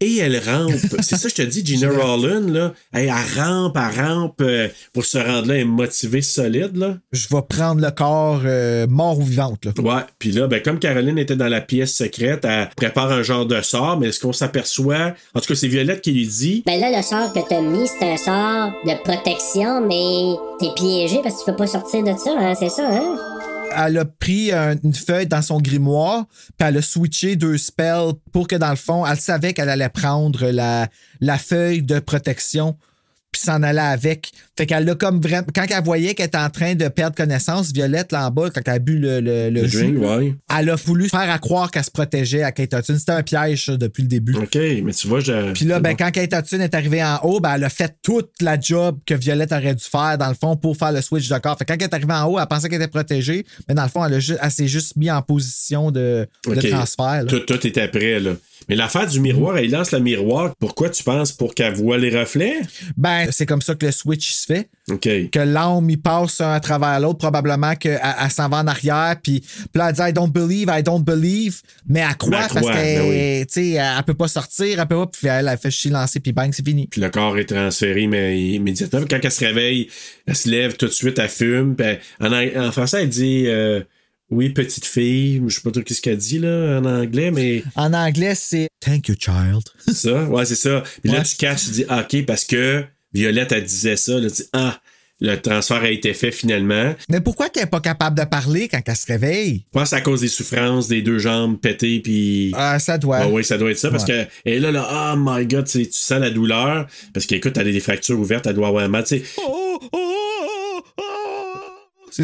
Et 0.03 0.17
elle 0.17 0.39
rampe. 0.39 0.73
c'est 1.03 1.17
ça, 1.17 1.29
je 1.29 1.35
te 1.35 1.43
dis, 1.43 1.65
Gina 1.65 1.91
Rollin, 1.91 2.41
là. 2.41 2.73
Elle, 2.93 3.05
elle 3.05 3.41
rampe, 3.41 3.77
elle 3.77 4.01
rampe 4.03 4.41
euh, 4.41 4.69
pour 4.95 5.05
se 5.05 5.19
rendre 5.19 5.49
là, 5.49 5.55
elle 5.55 5.61
est 5.61 5.65
motivée, 5.65 6.23
solide, 6.23 6.75
là. 6.77 6.97
Je 7.13 7.29
vais 7.29 7.43
prendre 7.47 7.83
le 7.83 7.91
corps 7.91 8.41
euh, 8.45 8.87
mort 8.87 9.19
ou 9.19 9.23
vivante. 9.23 9.67
Là. 9.67 9.73
Ouais, 9.79 10.03
puis 10.19 10.33
là, 10.33 10.47
ben, 10.47 10.63
comme 10.63 10.79
Caroline 10.79 11.19
était 11.19 11.37
dans 11.37 11.49
la 11.49 11.61
pièce 11.61 11.95
secrète, 11.95 12.47
elle 12.47 12.71
prépare 12.77 13.13
un 13.13 13.23
genre 13.23 13.45
de 13.45 13.61
sort, 13.61 13.99
mais 13.99 14.09
est-ce 14.09 14.21
qu'on 14.21 14.33
s'aperçoit? 14.33 15.15
En 15.35 15.41
tout 15.41 15.49
cas, 15.49 15.55
c'est 15.55 15.69
Violette 15.69 16.01
qui 16.01 16.13
lui 16.13 16.27
dit. 16.27 16.63
Ben 16.65 16.81
là, 16.81 16.97
le 16.97 17.03
sort 17.03 17.33
que 17.33 17.41
t'as 17.47 17.61
mis, 17.61 17.87
c'est 17.87 18.13
un 18.13 18.17
sort 18.17 18.73
de 18.87 19.03
protection, 19.03 19.87
mais 19.87 20.37
t'es 20.61 20.73
piégé 20.75 21.21
parce 21.23 21.35
que 21.35 21.41
tu 21.41 21.51
peux 21.51 21.57
pas 21.57 21.67
sortir 21.67 22.03
de 22.03 22.17
ça, 22.17 22.31
hein, 22.39 22.55
c'est 22.59 22.71
ça, 22.71 22.89
hein? 22.91 23.40
Elle 23.77 23.99
a 23.99 24.05
pris 24.05 24.53
un- 24.53 24.77
une 24.83 24.95
feuille 24.95 25.27
dans 25.27 25.43
son 25.43 25.61
grimoire, 25.61 26.27
puis 26.59 26.69
elle 26.69 26.77
a 26.79 26.83
switché 26.83 27.37
deux 27.37 27.57
spells 27.59 28.13
pour 28.33 28.49
que, 28.49 28.57
dans 28.57 28.71
le 28.71 28.77
fond, 28.77 29.07
elle 29.07 29.17
savait 29.19 29.53
qu'elle 29.53 29.69
allait 29.69 29.89
prendre 29.89 30.51
la 31.21 31.39
feuille 31.39 31.83
de 31.83 31.99
protection, 32.01 32.77
puis 33.41 33.47
s'en 33.53 33.63
aller 33.63 33.79
avec. 33.79 34.31
Fait 34.57 34.67
qu'elle 34.67 34.89
a 34.89 34.95
comme 34.95 35.21
vraiment. 35.21 35.47
Quand 35.55 35.65
elle 35.69 35.85
voyait 35.85 36.15
qu'elle 36.15 36.27
était 36.27 36.39
en 36.39 36.51
train 36.51 36.75
de 36.75 36.89
perdre 36.89 37.17
connaissance, 37.17 37.73
Violette, 37.73 38.13
là 38.13 38.27
en 38.27 38.31
bas, 38.31 38.51
quand 38.51 38.61
elle 38.67 38.73
a 38.75 38.79
bu 38.79 38.99
le, 38.99 39.21
le, 39.21 39.49
le 39.51 39.63
Le 39.63 39.67
jus, 39.69 39.93
drink, 39.93 39.99
ouais. 39.99 40.35
elle 40.59 40.71
a 40.71 40.75
voulu 40.77 41.09
faire 41.09 41.31
à 41.31 41.39
croire 41.39 41.71
qu'elle 41.71 41.85
se 41.85 41.91
protégeait 41.91 42.43
à 42.43 42.53
Kate 42.53 42.73
Hudson. 42.75 42.97
C'était 42.99 43.13
un 43.13 43.23
piège, 43.23 43.67
ça, 43.67 43.77
depuis 43.77 44.03
le 44.03 44.09
début. 44.09 44.35
OK, 44.37 44.55
mais 44.55 44.93
tu 44.93 45.09
vois, 45.09 45.21
je. 45.21 45.53
Puis 45.53 45.65
là, 45.65 45.81
ben, 45.81 45.97
quand 45.97 46.11
Kate 46.11 46.33
Hudson 46.33 46.61
est 46.61 46.75
arrivée 46.75 47.03
en 47.03 47.19
haut, 47.23 47.41
ben, 47.41 47.55
elle 47.55 47.65
a 47.65 47.71
fait 47.71 47.95
toute 48.03 48.31
la 48.41 48.61
job 48.61 48.99
que 49.07 49.15
Violette 49.15 49.53
aurait 49.53 49.75
dû 49.75 49.85
faire, 49.85 50.19
dans 50.19 50.29
le 50.29 50.35
fond, 50.35 50.57
pour 50.57 50.77
faire 50.77 50.93
le 50.93 51.01
switch 51.01 51.29
de 51.29 51.39
corps. 51.39 51.57
Fait 51.59 51.65
que 51.65 51.73
quand 51.73 51.79
elle 51.79 51.85
est 51.85 51.95
arrivée 51.95 52.13
en 52.13 52.27
haut, 52.27 52.39
elle 52.39 52.47
pensait 52.47 52.69
qu'elle 52.69 52.83
était 52.83 52.91
protégée, 52.91 53.47
mais 53.69 53.75
dans 53.75 53.85
le 53.85 53.89
fond, 53.89 54.05
elle, 54.05 54.21
elle 54.43 54.51
s'est 54.51 54.69
juste 54.69 54.97
mis 54.97 55.11
en 55.11 55.23
position 55.23 55.91
de, 55.91 56.27
de 56.47 56.61
transfert. 56.69 57.07
là. 57.07 57.25
Tout, 57.25 57.41
tout 57.41 57.67
était 57.67 57.89
prêt, 57.89 58.21
là. 58.21 58.33
Mais 58.69 58.77
l'affaire 58.77 59.07
du 59.07 59.21
miroir, 59.21 59.57
elle 59.59 59.71
lance 59.71 59.93
le 59.93 60.01
miroir. 60.01 60.55
Pourquoi 60.59 60.91
tu 60.91 61.03
penses? 61.03 61.33
Pour 61.33 61.55
qu'elle 61.55 61.75
voit 61.75 61.99
les 61.99 62.17
reflets? 62.17 62.61
Ben, 62.97 63.29
c'est 63.31 63.47
comme 63.47 63.63
ça 63.63 63.75
que 63.75 63.87
le 63.87 63.93
switch 63.93 64.33
se 64.33 64.47
fait. 64.47 64.69
OK. 64.91 65.09
Que 65.31 65.39
l'âme, 65.41 65.89
il 65.91 66.01
passe 66.01 66.41
un 66.41 66.53
à 66.53 66.61
travers 66.61 66.99
l'autre, 67.01 67.19
probablement 67.19 67.75
qu'elle 67.75 68.01
elle, 68.03 68.31
s'en 68.31 68.49
va 68.49 68.59
en 68.59 68.67
arrière, 68.67 69.17
puis, 69.23 69.43
là, 69.75 69.89
elle 69.89 69.95
dit 69.95 70.03
I 70.09 70.13
don't 70.13 70.31
believe, 70.31 70.69
I 70.71 70.83
don't 70.83 71.03
believe, 71.05 71.61
mais 71.89 72.01
elle 72.01 72.17
croit 72.17 72.31
Mais 72.31 72.37
elle 72.45 72.53
parce 72.53 72.67
qu'elle 72.67 73.09
ben 73.11 73.47
tu 73.47 73.53
sais, 73.53 73.71
elle, 73.73 73.95
elle 73.99 74.05
peut 74.05 74.15
pas 74.15 74.29
sortir, 74.29 74.81
elle 74.81 74.87
peut 74.87 74.97
pas, 74.97 75.07
puis 75.07 75.27
elle, 75.29 75.49
elle 75.51 75.59
fait 75.59 75.71
chier 75.71 75.91
lancer, 75.91 76.21
puis 76.21 76.33
bang, 76.33 76.51
c'est 76.53 76.67
fini. 76.67 76.87
Puis 76.87 77.01
le 77.01 77.11
corps 77.11 77.39
est 77.39 77.47
transféré 77.47 78.07
mais 78.07 78.39
immédiatement. 78.41 79.01
Quand 79.09 79.19
elle 79.23 79.33
se 79.33 79.45
réveille, 79.45 79.89
elle 80.27 80.37
se 80.37 80.49
lève 80.49 80.77
tout 80.77 80.87
de 80.87 80.93
suite, 80.93 81.19
elle 81.19 81.29
fume. 81.29 81.75
Puis 81.77 81.87
elle- 81.87 82.01
en, 82.21 82.67
en 82.69 82.73
français, 82.73 83.03
elle 83.03 83.09
dit 83.09 83.45
euh, 83.47 83.81
Oui, 84.31 84.51
petite 84.51 84.85
fille. 84.85 85.43
Je 85.47 85.55
sais 85.55 85.61
pas 85.61 85.71
trop 85.71 85.83
ce 85.87 86.01
qu'elle 86.01 86.17
dit 86.17 86.39
là, 86.39 86.79
en 86.81 86.85
anglais, 86.85 87.31
mais 87.31 87.65
En 87.75 87.93
anglais, 87.93 88.35
c'est 88.37 88.69
Thank 88.81 89.09
you, 89.09 89.15
child. 89.19 89.63
c'est 89.87 89.95
ça? 89.95 90.25
Ouais, 90.25 90.45
c'est 90.45 90.55
ça. 90.55 90.83
Puis 91.03 91.13
là, 91.13 91.23
tu 91.23 91.37
catches, 91.37 91.65
tu 91.65 91.71
dis 91.71 91.85
ah, 91.89 92.03
OK, 92.09 92.25
parce 92.25 92.45
que 92.45 92.85
Violette, 93.13 93.53
elle 93.53 93.65
disait 93.65 93.97
ça. 93.97 94.19
Là, 94.19 94.31
tu 94.31 94.43
dis 94.43 94.49
Ah, 94.53 94.81
le 95.21 95.37
transfert 95.37 95.83
a 95.83 95.91
été 95.91 96.15
fait 96.15 96.31
finalement. 96.33 96.95
Mais 97.11 97.21
pourquoi 97.21 97.51
qu'elle 97.51 97.65
est 97.65 97.67
pas 97.67 97.81
capable 97.81 98.19
de 98.19 98.25
parler 98.25 98.69
quand 98.69 98.81
elle 98.87 98.97
se 98.97 99.07
réveille? 99.07 99.65
Je 99.67 99.79
pense 99.79 99.93
à 99.93 100.01
cause 100.01 100.21
des 100.23 100.29
souffrances, 100.29 100.89
des 100.89 101.03
deux 101.03 101.19
jambes 101.19 101.59
pétées, 101.61 102.01
puis. 102.01 102.53
Ah, 102.55 102.79
ça 102.79 102.97
doit. 102.99 103.19
Ah 103.19 103.29
oui, 103.29 103.45
ça 103.45 103.59
doit 103.59 103.71
être 103.71 103.79
ça, 103.79 103.91
parce 103.91 104.05
que 104.05 104.27
est 104.47 104.59
là, 104.59 104.71
là, 104.71 105.13
oh 105.13 105.17
my 105.19 105.45
god, 105.47 105.67
tu 105.67 105.87
sens 105.91 106.21
la 106.21 106.31
douleur, 106.31 106.87
parce 107.13 107.27
qu'écoute, 107.27 107.57
elle 107.59 107.69
a 107.69 107.73
des 107.73 107.81
fractures 107.81 108.19
ouvertes, 108.19 108.47
elle 108.47 108.55
doit 108.55 108.69
avoir 108.69 108.89
mal, 108.89 109.05
tu 109.05 109.19
sais. 109.19 109.25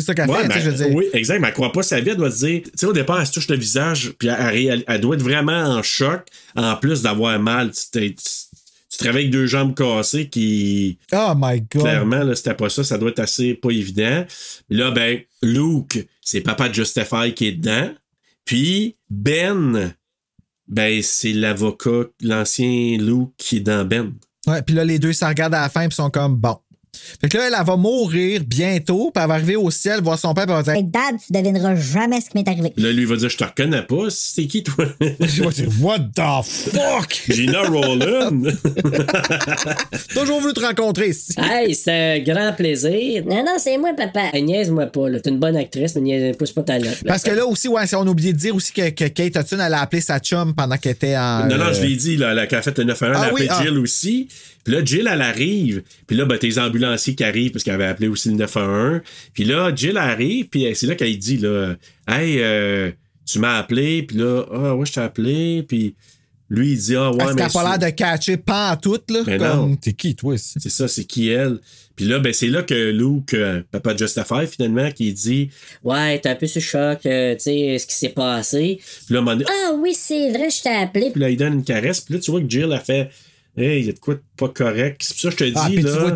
C'est 0.01 0.05
ça 0.07 0.15
qu'elle 0.15 0.29
Ouais, 0.31 0.43
fait, 0.43 0.49
ben, 0.49 0.61
je 0.61 0.71
veux 0.71 0.77
dire. 0.85 0.95
Oui, 0.95 1.07
exact, 1.13 1.41
mais 1.41 1.49
elle 1.49 1.55
croit 1.55 1.73
pas 1.73 1.83
sa 1.83 2.01
vie, 2.01 2.11
elle 2.11 2.17
doit 2.17 2.31
se 2.31 2.45
dire, 2.45 2.63
tu 2.65 2.71
sais, 2.75 2.87
au 2.87 2.93
départ, 2.93 3.21
elle 3.21 3.27
se 3.27 3.33
touche 3.33 3.49
le 3.49 3.57
visage, 3.57 4.13
puis 4.19 4.29
elle, 4.29 4.67
elle- 4.67 4.85
elle 4.87 5.01
doit 5.01 5.17
être 5.17 5.23
vraiment 5.23 5.53
en 5.53 5.83
choc, 5.83 6.27
en 6.55 6.77
plus 6.77 7.03
d'avoir 7.03 7.39
mal. 7.41 7.71
Tu, 7.93 8.15
réveilles 9.01 9.25
avec 9.25 9.31
deux 9.31 9.47
jambes 9.47 9.75
cassées 9.75 10.29
qui, 10.29 10.99
Oh 11.13 11.33
my 11.37 11.61
God. 11.61 11.83
clairement, 11.83 12.23
là, 12.25 12.35
c'était 12.35 12.55
pas 12.55 12.69
ça, 12.71 12.83
ça 12.85 12.97
doit 12.99 13.11
être 13.11 13.19
assez 13.21 13.53
pas 13.55 13.71
évident. 13.71 14.25
Là, 14.71 14.91
ben, 14.91 15.21
Luke, 15.43 16.07
c'est 16.23 16.41
papa 16.41 16.69
de 16.71 16.75
Justify 16.75 17.35
qui 17.35 17.49
est 17.49 17.53
dedans, 17.53 17.91
puis 18.45 18.97
Ben, 19.11 19.95
ben, 20.69 21.01
c'est 21.03 21.33
l'avocat, 21.33 22.05
l'ancien 22.23 22.97
Luke 22.99 23.31
qui 23.37 23.57
est 23.59 23.61
dans 23.61 23.85
Ben. 23.85 24.13
Ouais, 24.47 24.63
puis 24.63 24.75
là, 24.75 24.85
les 24.85 24.99
deux 24.99 25.13
se 25.13 25.25
regardent 25.25 25.55
à 25.55 25.63
la 25.63 25.69
fin, 25.69 25.87
puis 25.89 25.95
sont 25.97 26.11
comme 26.11 26.37
bon. 26.37 26.57
Fait 27.21 27.29
que 27.29 27.37
là, 27.39 27.45
elle, 27.49 27.55
elle 27.59 27.67
va 27.67 27.77
mourir 27.77 28.43
bientôt, 28.45 29.11
puis 29.15 29.23
elle 29.23 29.29
va 29.29 29.35
arriver 29.35 29.57
au 29.57 29.71
ciel, 29.71 30.01
voir 30.03 30.19
son 30.19 30.35
père, 30.35 30.47
puis 30.47 30.55
elle 30.59 30.65
va 30.65 30.75
Hey, 30.77 30.83
dire 30.85 30.93
Dad, 30.93 31.17
tu 31.25 31.33
devineras 31.33 31.75
jamais 31.77 32.21
ce 32.21 32.31
qui 32.31 32.39
m'est 32.39 32.49
arrivé. 32.49 32.73
Là, 32.77 32.93
lui, 32.93 33.05
va 33.05 33.17
dire, 33.17 33.29
je 33.29 33.37
te 33.37 33.45
reconnais 33.45 33.83
pas, 33.83 34.09
c'est 34.11 34.47
qui, 34.47 34.63
toi? 34.63 34.87
Je 35.21 35.43
vais 35.43 35.49
dire, 35.51 35.69
What 35.81 35.99
the 36.15 36.45
fuck? 36.45 37.23
Gina 37.29 37.63
Rowland. 37.63 38.47
Toujours 40.15 40.41
voulu 40.41 40.53
te 40.53 40.61
rencontrer 40.61 41.09
ici. 41.11 41.35
Hey, 41.39 41.75
c'est 41.75 42.17
un 42.17 42.19
grand 42.21 42.53
plaisir. 42.53 43.23
Non, 43.27 43.45
non, 43.45 43.57
c'est 43.59 43.79
moi, 43.79 43.93
papa. 43.97 44.31
Hey, 44.33 44.43
niaise-moi 44.43 44.87
pas, 44.87 45.09
là. 45.09 45.21
T'es 45.21 45.31
une 45.31 45.39
bonne 45.39 45.57
actrice, 45.57 45.95
mais 45.97 46.01
niaise, 46.03 46.37
pousse 46.37 46.53
pas 46.53 46.63
ta 46.63 46.79
note. 46.79 46.85
là. 47.03 47.09
Parce 47.09 47.23
que 47.23 47.31
là 47.31 47.47
aussi, 47.47 47.69
ouais, 47.69 47.87
si 47.87 47.95
on 47.95 48.03
a 48.03 48.07
oublié 48.07 48.33
de 48.33 48.39
dire 48.39 48.55
aussi 48.55 48.73
que, 48.73 48.91
que 48.91 49.05
Kate 49.09 49.37
Hudson, 49.37 49.59
elle 49.61 49.75
a 49.75 49.81
appelé 49.81 50.01
sa 50.03 50.19
chum 50.19 50.55
pendant 50.55 50.77
qu'elle 50.77 50.93
était 50.93 51.17
en. 51.17 51.47
Non, 51.47 51.57
non, 51.57 51.67
euh, 51.67 51.73
je 51.75 51.83
l'ai 51.83 51.97
dit, 51.97 52.17
là, 52.17 52.33
elle 52.33 52.39
a 52.39 52.63
fait 52.63 52.79
le 52.79 52.85
911, 52.85 53.17
elle 53.17 53.17
Ah 53.17 53.29
a 53.31 53.33
oui, 53.33 53.43
appelé 53.49 53.49
ah. 53.51 53.63
Jill 53.63 53.79
aussi. 53.79 54.29
Puis 54.67 54.75
là, 54.75 54.85
Jill, 54.85 55.09
elle 55.09 55.23
arrive. 55.23 55.85
Puis 56.09 56.17
là, 56.17 56.25
ben, 56.25 56.37
tes 56.39 56.59
ambulanciers 56.59 57.15
qui 57.15 57.23
arrivent, 57.23 57.53
parce 57.53 57.63
qu'elle 57.63 57.75
avait 57.75 57.87
appelé 57.87 58.09
aussi 58.09 58.31
le 58.31 58.35
911. 58.35 59.01
Puis 59.33 59.45
là, 59.45 59.73
Jill 59.73 59.97
arrive, 59.97 60.49
puis 60.49 60.67
c'est 60.75 60.89
là 60.89 60.97
qu'elle 60.97 61.17
dit, 61.17 61.37
là, 61.37 61.77
Hey, 62.09 62.39
euh, 62.41 62.91
tu 63.25 63.39
m'as 63.39 63.59
appelé, 63.59 64.03
puis 64.03 64.17
là, 64.17 64.45
ah, 64.53 64.75
ouais, 64.75 64.85
je 64.85 64.93
t'ai 64.93 65.01
appelé, 65.01 65.63
puis 65.69 65.95
lui, 66.51 66.73
il 66.73 66.79
dit, 66.79 66.97
ah, 66.97 67.13
ouais, 67.13 67.27
mais. 67.27 67.35
qu'elle 67.37 67.43
a 67.45 67.49
pas 67.49 67.77
l'air 67.79 67.91
de 67.91 67.95
catcher 67.95 68.37
pas 68.39 68.73
en 68.73 68.77
tout, 68.77 68.99
là? 69.09 69.23
Comme, 69.25 69.37
non. 69.37 69.77
t'es 69.77 69.93
qui, 69.93 70.17
toi? 70.17 70.35
C'est 70.37 70.69
ça, 70.69 70.89
c'est 70.89 71.05
qui 71.05 71.29
elle. 71.29 71.61
Puis 71.95 72.05
là, 72.05 72.19
ben, 72.19 72.33
c'est 72.33 72.49
là 72.49 72.65
que 72.65 72.91
Luke, 72.91 73.35
euh, 73.35 73.63
papa 73.71 73.97
Justify, 73.97 74.49
finalement, 74.51 74.91
qui 74.91 75.13
dit, 75.13 75.51
Ouais, 75.85 76.19
t'es 76.19 76.29
un 76.29 76.35
peu 76.35 76.49
sur 76.49 76.61
le 76.61 76.65
choc, 76.67 77.07
euh, 77.07 77.37
tu 77.37 77.43
sais, 77.43 77.79
ce 77.79 77.87
qui 77.87 77.95
s'est 77.95 78.09
passé. 78.09 78.81
puis 79.07 79.15
là, 79.15 79.25
Ah 79.29 79.75
oui, 79.79 79.95
c'est 79.95 80.31
vrai, 80.33 80.51
je 80.51 80.61
t'ai 80.61 80.71
appelé. 80.71 81.11
puis 81.13 81.21
là, 81.21 81.31
il 81.31 81.37
donne 81.37 81.55
une 81.55 81.65
caresse, 81.65 82.01
puis 82.01 82.15
là, 82.15 82.21
tu 82.21 82.33
vois 82.33 82.41
que 82.41 82.51
Jill 82.51 82.73
a 82.73 82.81
fait, 82.81 83.11
hey, 83.57 83.81
il 83.81 83.87
y 83.87 83.89
a 83.91 83.93
de 83.93 83.99
quoi 83.99 84.15
de 84.15 84.23
pas 84.37 84.49
correct? 84.49 85.01
C'est 85.03 85.15
pour 85.15 85.21
ça 85.23 85.37
que 85.37 85.47
je 85.47 85.53
te 85.53 85.59
Ah, 85.59 85.69
dis, 85.69 85.77
puis 85.77 85.85
tu 85.85 85.91
vois, 85.91 86.13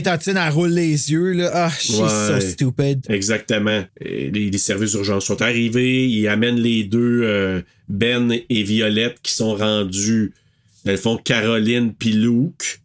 Kate 0.00 0.06
Hudson, 0.06 0.34
elle 0.36 0.52
roule 0.52 0.70
les 0.70 1.10
yeux, 1.12 1.32
là. 1.32 1.50
Ah, 1.54 1.70
she's 1.78 1.96
so 1.96 2.04
Ouais. 2.34 2.40
stupid. 2.40 3.06
Exactement. 3.08 3.84
Et 4.00 4.30
Les, 4.30 4.50
les 4.50 4.58
services 4.58 4.92
d'urgence 4.92 5.24
sont 5.26 5.40
arrivés. 5.42 6.06
Ils 6.06 6.26
amènent 6.28 6.60
les 6.60 6.84
deux, 6.84 7.22
euh, 7.24 7.62
Ben 7.88 8.32
et 8.48 8.62
Violette, 8.62 9.16
qui 9.22 9.32
sont 9.32 9.54
rendus, 9.54 10.32
dans 10.84 10.92
le 10.92 10.98
fond, 10.98 11.16
Caroline 11.16 11.92
puis 11.94 12.12
Luke. 12.12 12.80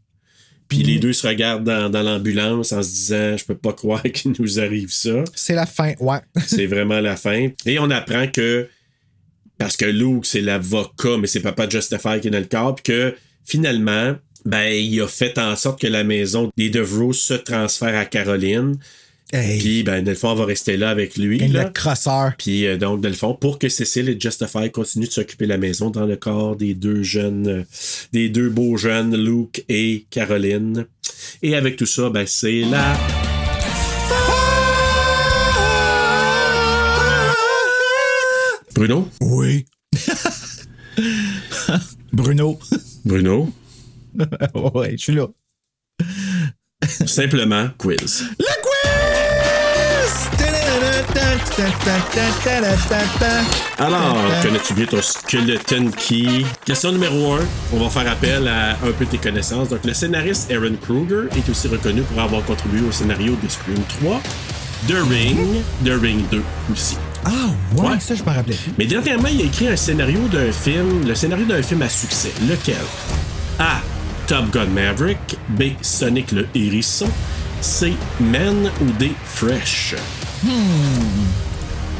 Puis 0.68 0.80
Mhm. 0.80 0.86
les 0.86 0.98
deux 1.00 1.14
se 1.14 1.28
regardent 1.28 1.64
dans, 1.64 1.90
dans 1.92 2.02
l'ambulance 2.02 2.72
en 2.74 2.82
se 2.82 2.90
disant 2.90 3.38
Je 3.38 3.46
peux 3.46 3.56
pas 3.56 3.72
croire 3.74 4.02
qu'il 4.14 4.34
nous 4.40 4.60
arrive 4.60 4.92
ça. 4.92 5.24
C'est 5.36 5.54
la 5.54 5.66
fin, 5.68 5.94
ouais. 6.00 6.18
C'est 6.48 6.66
vraiment 6.66 7.00
la 7.00 7.16
fin. 7.16 7.50
Et 7.68 7.78
on 7.80 7.90
apprend 7.92 8.28
que, 8.28 8.68
parce 9.60 9.78
que 9.78 9.86
Luke, 9.86 10.26
c'est 10.26 10.42
l'avocat, 10.42 11.18
mais 11.20 11.28
c'est 11.28 11.40
papa 11.40 11.70
Justify 11.70 12.20
qui 12.20 12.28
est 12.28 12.32
dans 12.32 12.40
le 12.40 12.46
corps, 12.46 12.76
puis 12.76 12.84
que 12.94 13.16
finalement, 13.46 14.16
ben, 14.46 14.72
il 14.72 15.02
a 15.02 15.08
fait 15.08 15.38
en 15.38 15.56
sorte 15.56 15.82
que 15.82 15.88
la 15.88 16.04
maison 16.04 16.52
des 16.58 16.70
Devereaux 16.70 17.14
se 17.14 17.34
transfère 17.34 17.98
à 17.98 18.06
Caroline. 18.06 18.78
Hey. 19.34 19.60
Puis, 19.60 19.84
ben, 19.84 20.04
dans 20.04 20.12
le 20.12 20.16
fond, 20.16 20.30
on 20.30 20.36
va 20.36 20.46
rester 20.46 20.78
là 20.78 20.90
avec 20.90 21.18
lui. 21.18 21.42
Et 21.42 21.48
là. 21.48 21.64
le 21.64 21.70
crosseur. 21.72 22.34
Puis, 22.38 22.68
euh, 22.68 22.78
donc, 22.78 23.06
fond, 23.16 23.34
pour 23.34 23.58
que 23.58 23.70
Cécile 23.70 24.08
et 24.10 24.20
Justify 24.20 24.72
continuent 24.72 25.08
de 25.08 25.12
s'occuper 25.12 25.46
de 25.46 25.50
la 25.50 25.58
maison 25.58 25.90
dans 25.90 26.06
le 26.06 26.16
corps 26.16 26.56
des 26.56 26.76
deux 26.76 27.02
jeunes, 27.02 27.48
euh, 27.48 27.64
des 28.14 28.30
deux 28.30 28.50
beaux 28.50 28.78
jeunes, 28.78 29.16
Luke 29.18 29.66
et 29.68 30.06
Caroline. 30.12 30.86
Et 31.42 31.56
avec 31.56 31.76
tout 31.76 31.88
ça, 31.88 32.10
ben, 32.10 32.26
c'est 32.28 32.62
la. 32.62 32.96
Bruno? 38.76 39.10
Oui. 39.22 39.66
Bruno. 42.14 42.60
Bruno? 43.06 43.52
ouais, 44.74 44.92
je 44.92 45.04
suis 45.04 45.14
là. 45.14 45.28
Simplement, 47.06 47.70
quiz. 47.78 48.24
Le 48.40 48.46
quiz! 48.62 48.76
Alors, 53.78 54.18
connais-tu 54.42 54.74
bien 54.74 54.86
ton 54.86 55.02
skeleton 55.02 55.92
key? 55.92 56.46
Question 56.66 56.92
numéro 56.92 57.34
1. 57.34 57.40
On 57.74 57.78
va 57.78 57.90
faire 57.90 58.12
appel 58.12 58.48
à 58.48 58.72
un 58.72 58.92
peu 58.98 59.06
tes 59.06 59.18
connaissances. 59.18 59.70
Donc, 59.70 59.86
le 59.86 59.94
scénariste 59.94 60.52
Aaron 60.52 60.76
Kruger 60.82 61.30
est 61.38 61.48
aussi 61.50 61.68
reconnu 61.68 62.02
pour 62.02 62.20
avoir 62.20 62.44
contribué 62.44 62.82
au 62.82 62.92
scénario 62.92 63.38
de 63.42 63.48
Scream 63.48 63.82
3, 64.00 64.22
The 64.88 64.96
Ring, 65.10 65.62
The 65.86 66.02
Ring 66.02 66.26
2 66.30 66.44
aussi. 66.72 66.98
Ah, 67.26 67.32
ouais, 67.78 67.90
Ouais. 67.90 68.00
ça, 68.00 68.16
je 68.16 68.24
me 68.24 68.30
rappelais. 68.30 68.58
Mais 68.78 68.86
dernièrement, 68.86 69.28
il 69.32 69.42
a 69.42 69.46
écrit 69.46 69.68
un 69.68 69.76
scénario 69.76 70.20
d'un 70.28 70.52
film, 70.52 71.08
le 71.08 71.16
scénario 71.16 71.46
d'un 71.46 71.62
film 71.62 71.82
à 71.82 71.90
succès. 71.90 72.32
Lequel? 72.48 72.76
A. 73.60 73.82
Top 74.28 74.50
Gun 74.52 74.66
Maverick. 74.68 75.38
B. 75.50 75.64
Sonic 75.82 76.32
le 76.32 76.48
hérisson. 76.56 77.08
C. 77.62 77.94
Men 78.20 78.70
ou 78.82 78.92
D. 79.00 79.12
Fresh? 79.26 79.96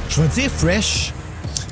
Je 0.10 0.22
vais 0.22 0.28
dire 0.28 0.52
fresh. 0.52 1.12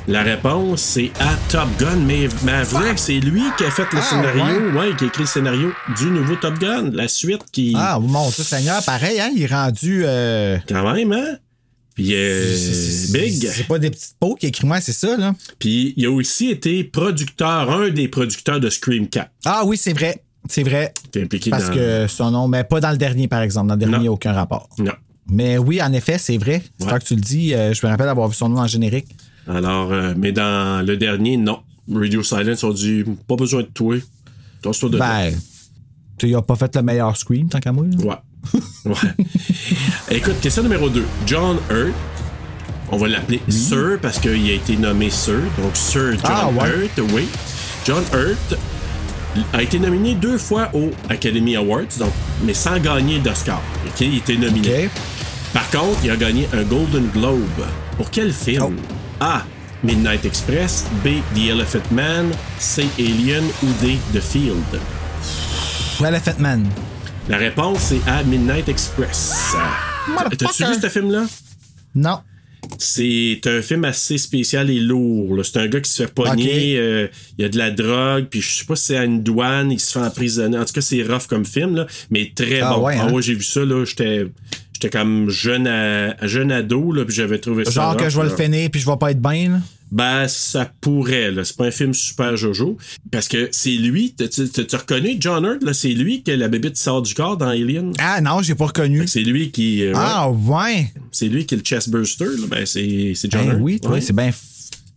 La 0.08 0.22
réponse, 0.22 0.82
c'est 0.82 1.12
à 1.20 1.30
Top 1.48 1.70
Gun, 1.80 1.96
mais 2.06 2.28
Maverick, 2.44 3.00
c'est 3.00 3.20
lui 3.20 3.42
qui 3.58 3.64
a 3.64 3.72
fait 3.72 3.88
le 3.94 4.00
Ah, 4.00 4.02
scénario, 4.02 4.72
ouais. 4.78 4.94
qui 4.98 5.06
a 5.06 5.08
écrit 5.08 5.22
le 5.22 5.28
scénario 5.28 5.72
du 5.98 6.08
nouveau 6.08 6.36
Top 6.36 6.60
Gun, 6.60 6.90
la 6.92 7.08
suite 7.08 7.44
qui. 7.54 7.74
Ah, 7.78 8.00
mon 8.02 8.30
Dieu 8.30 8.44
Seigneur, 8.44 8.84
pareil, 8.84 9.22
hein, 9.22 9.30
il 9.34 9.44
est 9.44 9.46
rendu. 9.54 10.04
euh, 10.06 10.58
Quand 10.68 10.92
même, 10.94 11.14
hein? 11.14 11.38
Puis, 11.96 12.10
euh, 12.14 12.56
Big. 13.14 13.48
C'est 13.48 13.68
pas 13.68 13.78
des 13.80 13.92
petites 13.92 14.16
peaux 14.20 14.36
qui 14.36 14.48
écrit 14.48 14.66
moi, 14.66 14.82
c'est 14.82 14.94
ça, 14.94 15.16
là? 15.16 15.36
Puis, 15.60 15.94
il 15.96 16.06
a 16.06 16.12
aussi 16.12 16.50
été 16.50 16.84
producteur, 16.84 17.70
un 17.72 17.90
des 17.90 18.08
producteurs 18.08 18.60
de 18.60 18.70
Scream 18.70 19.08
4. 19.08 19.30
Ah 19.46 19.64
oui, 19.66 19.78
c'est 19.78 19.94
vrai. 19.94 20.24
C'est 20.50 20.64
vrai. 20.64 20.94
T'es 21.12 21.24
impliqué 21.24 21.50
Parce 21.52 21.68
dans. 21.68 21.76
que 21.76 22.08
son 22.08 22.32
nom, 22.32 22.48
mais 22.48 22.64
pas 22.64 22.80
dans 22.82 22.92
le 22.92 22.98
dernier, 22.98 23.28
par 23.28 23.42
exemple. 23.42 23.68
Dans 23.68 23.76
le 23.76 23.80
dernier, 23.80 23.98
il 23.98 24.02
n'y 24.02 24.08
a 24.08 24.12
aucun 24.12 24.34
rapport. 24.34 24.68
Non. 24.80 24.92
Mais 25.30 25.58
oui, 25.58 25.82
en 25.82 25.94
effet, 25.94 26.18
c'est 26.18 26.38
vrai. 26.38 26.62
C'est 26.80 26.92
Ouais. 26.92 27.00
que 27.00 27.06
tu 27.06 27.16
le 27.16 27.22
dis. 27.22 27.54
euh, 27.54 27.74
je 27.74 27.86
me 27.86 27.90
rappelle 27.92 28.10
avoir 28.10 28.28
vu 28.28 28.36
son 28.36 28.50
nom 28.50 28.60
en 28.60 28.68
générique. 28.68 29.08
Alors, 29.48 29.92
euh, 29.94 30.14
mais 30.18 30.32
dans 30.32 30.86
le 30.86 30.98
dernier, 30.98 31.38
non. 31.38 31.60
Radio 31.94 32.24
Silence 32.24 32.64
ont 32.64 32.74
dit 32.74 33.04
pas 33.28 33.36
besoin 33.36 33.62
de 33.62 33.68
toi. 33.68 33.96
Toi, 34.62 34.72
de 34.90 34.98
Ben, 34.98 35.34
tu 36.18 36.34
a 36.36 36.42
pas 36.42 36.56
fait 36.56 36.76
le 36.76 36.82
meilleur 36.82 37.16
scream, 37.18 37.50
tant 37.50 37.60
qu'à 37.60 37.72
moi. 37.72 37.86
là. 37.86 38.06
Ouais. 38.06 38.16
ouais. 38.86 38.96
Écoute, 40.12 40.40
question 40.42 40.64
numéro 40.64 40.90
2. 40.90 41.04
John 41.26 41.58
Hurt. 41.70 41.94
On 42.92 42.98
va 42.98 43.08
l'appeler 43.08 43.42
Sir 43.50 43.98
parce 44.02 44.20
qu'il 44.20 44.50
a 44.50 44.54
été 44.54 44.76
nommé 44.78 45.10
Sir. 45.10 45.40
Donc, 45.58 45.76
Sir 45.76 46.12
John 46.14 46.20
Ah, 46.26 46.50
ouais. 46.50 46.70
Hurt, 46.70 47.12
oui. 47.14 47.28
John 47.86 48.04
Hurt 48.14 48.60
a 49.54 49.64
été 49.64 49.80
nominé 49.80 50.14
deux 50.14 50.38
fois 50.38 50.70
au 50.74 50.92
Academy 51.10 51.56
Awards, 51.56 51.88
donc, 51.98 52.12
mais 52.44 52.54
sans 52.54 52.78
gagner 52.80 53.18
d'Oscar. 53.20 53.62
OK? 53.88 54.02
Il 54.02 54.14
a 54.14 54.18
été 54.18 54.38
nominé. 54.38 54.86
OK. 54.86 54.92
Par 55.54 55.70
contre, 55.72 56.00
il 56.04 56.12
a 56.12 56.16
gagné 56.16 56.48
un 56.54 56.64
Golden 56.64 57.08
Globe. 57.14 57.40
Pour 57.98 58.10
quel 58.12 58.32
film? 58.34 58.76
Oh. 58.80 59.24
A. 59.24 59.44
Midnight 59.84 60.24
Express. 60.26 60.86
B. 61.04 61.22
The 61.36 61.50
Elephant 61.50 61.92
Man. 61.92 62.32
C. 62.60 62.86
Alien. 63.00 63.44
Ou 63.64 63.68
D. 63.82 63.98
The 64.14 64.20
Field? 64.22 64.64
Elephant 66.04 66.40
Man. 66.40 66.66
La 67.30 67.38
réponse, 67.38 67.80
c'est 67.80 68.10
A. 68.10 68.24
Midnight 68.24 68.68
Express. 68.70 69.56
T'as-tu 70.38 70.66
vu 70.66 70.74
ce 70.82 70.90
film-là? 70.90 71.26
Non. 71.96 72.20
C'est 72.78 73.42
un 73.46 73.62
film 73.62 73.86
assez 73.86 74.18
spécial 74.18 74.70
et 74.70 74.80
lourd. 74.80 75.40
C'est 75.44 75.58
un 75.60 75.68
gars 75.68 75.82
qui 75.82 75.90
se 75.90 76.04
fait 76.04 76.12
pogner, 76.14 76.78
euh, 76.78 77.08
il 77.38 77.44
y 77.44 77.46
a 77.46 77.50
de 77.50 77.58
la 77.58 77.72
drogue, 77.72 78.28
puis 78.30 78.42
je 78.42 78.60
sais 78.60 78.66
pas 78.66 78.76
si 78.76 78.86
c'est 78.86 78.98
à 78.98 79.04
une 79.04 79.22
douane, 79.22 79.72
il 79.72 79.80
se 79.80 79.92
fait 79.98 80.06
emprisonner. 80.06 80.58
En 80.58 80.66
tout 80.66 80.74
cas, 80.74 80.82
c'est 80.82 81.02
rough 81.04 81.28
comme 81.28 81.46
film, 81.46 81.76
là, 81.76 81.88
mais 82.10 82.32
très 82.34 82.62
Ah 82.62 82.74
bon. 82.76 82.86
ouais, 82.86 82.96
Ah 83.00 83.06
hein? 83.06 83.12
ouais, 83.14 83.22
j'ai 83.22 83.36
vu 83.36 83.44
ça, 83.44 83.66
là, 83.66 83.84
j'étais 83.86 84.28
j'étais 84.74 84.90
comme 84.90 85.30
jeune, 85.30 85.68
à, 85.68 86.26
jeune 86.26 86.52
ado, 86.52 86.92
là, 86.94 87.04
puis 87.06 87.16
j'avais 87.16 87.40
trouvé 87.40 87.66
ça 87.66 87.72
Genre 87.72 87.98
que 87.98 88.10
je 88.10 88.18
vais 88.18 88.26
le 88.30 88.36
finir 88.36 88.70
puis 88.72 88.80
je 88.82 88.90
vais 88.90 88.98
pas 88.98 89.12
être 89.12 89.22
bien. 89.22 89.62
Ben, 89.94 90.28
ça 90.28 90.72
pourrait, 90.82 91.30
là. 91.32 91.44
C'est 91.46 91.56
pas 91.56 91.68
un 91.68 91.72
film 91.72 91.94
super 91.94 92.36
Jojo. 92.36 92.78
Parce 93.12 93.28
que 93.28 93.48
c'est 93.52 93.70
lui, 93.76 94.16
tu 94.16 94.76
reconnais 94.76 95.18
John 95.20 95.46
Hurt, 95.46 95.64
là, 95.64 95.74
c'est 95.74 95.94
lui 95.94 96.24
que 96.24 96.32
la 96.32 96.48
bébite 96.48 96.78
sort 96.78 97.04
du 97.04 97.14
corps 97.14 97.38
dans 97.38 97.48
Alien? 97.50 97.94
Ah 98.00 98.20
non, 98.20 98.42
j'ai 98.42 98.56
pas 98.56 98.66
reconnu. 98.66 99.08
C'est 99.08 99.22
lui 99.22 99.52
qui. 99.52 99.84
euh. 99.86 99.94
Ah 99.96 100.32
ouais. 100.32 100.92
C'est 101.12 101.28
lui 101.28 101.46
qui 101.46 101.54
est 101.54 101.58
le 101.60 101.64
chestburster, 101.64 102.26
là. 102.26 102.48
Ben, 102.50 102.66
c'est 102.66 103.14
John 103.30 103.46
Ben 103.46 103.52
Hurt. 103.52 103.62
oui, 103.62 103.80
Ouais. 103.84 104.02
c'est 104.02 104.16
bien 104.16 104.32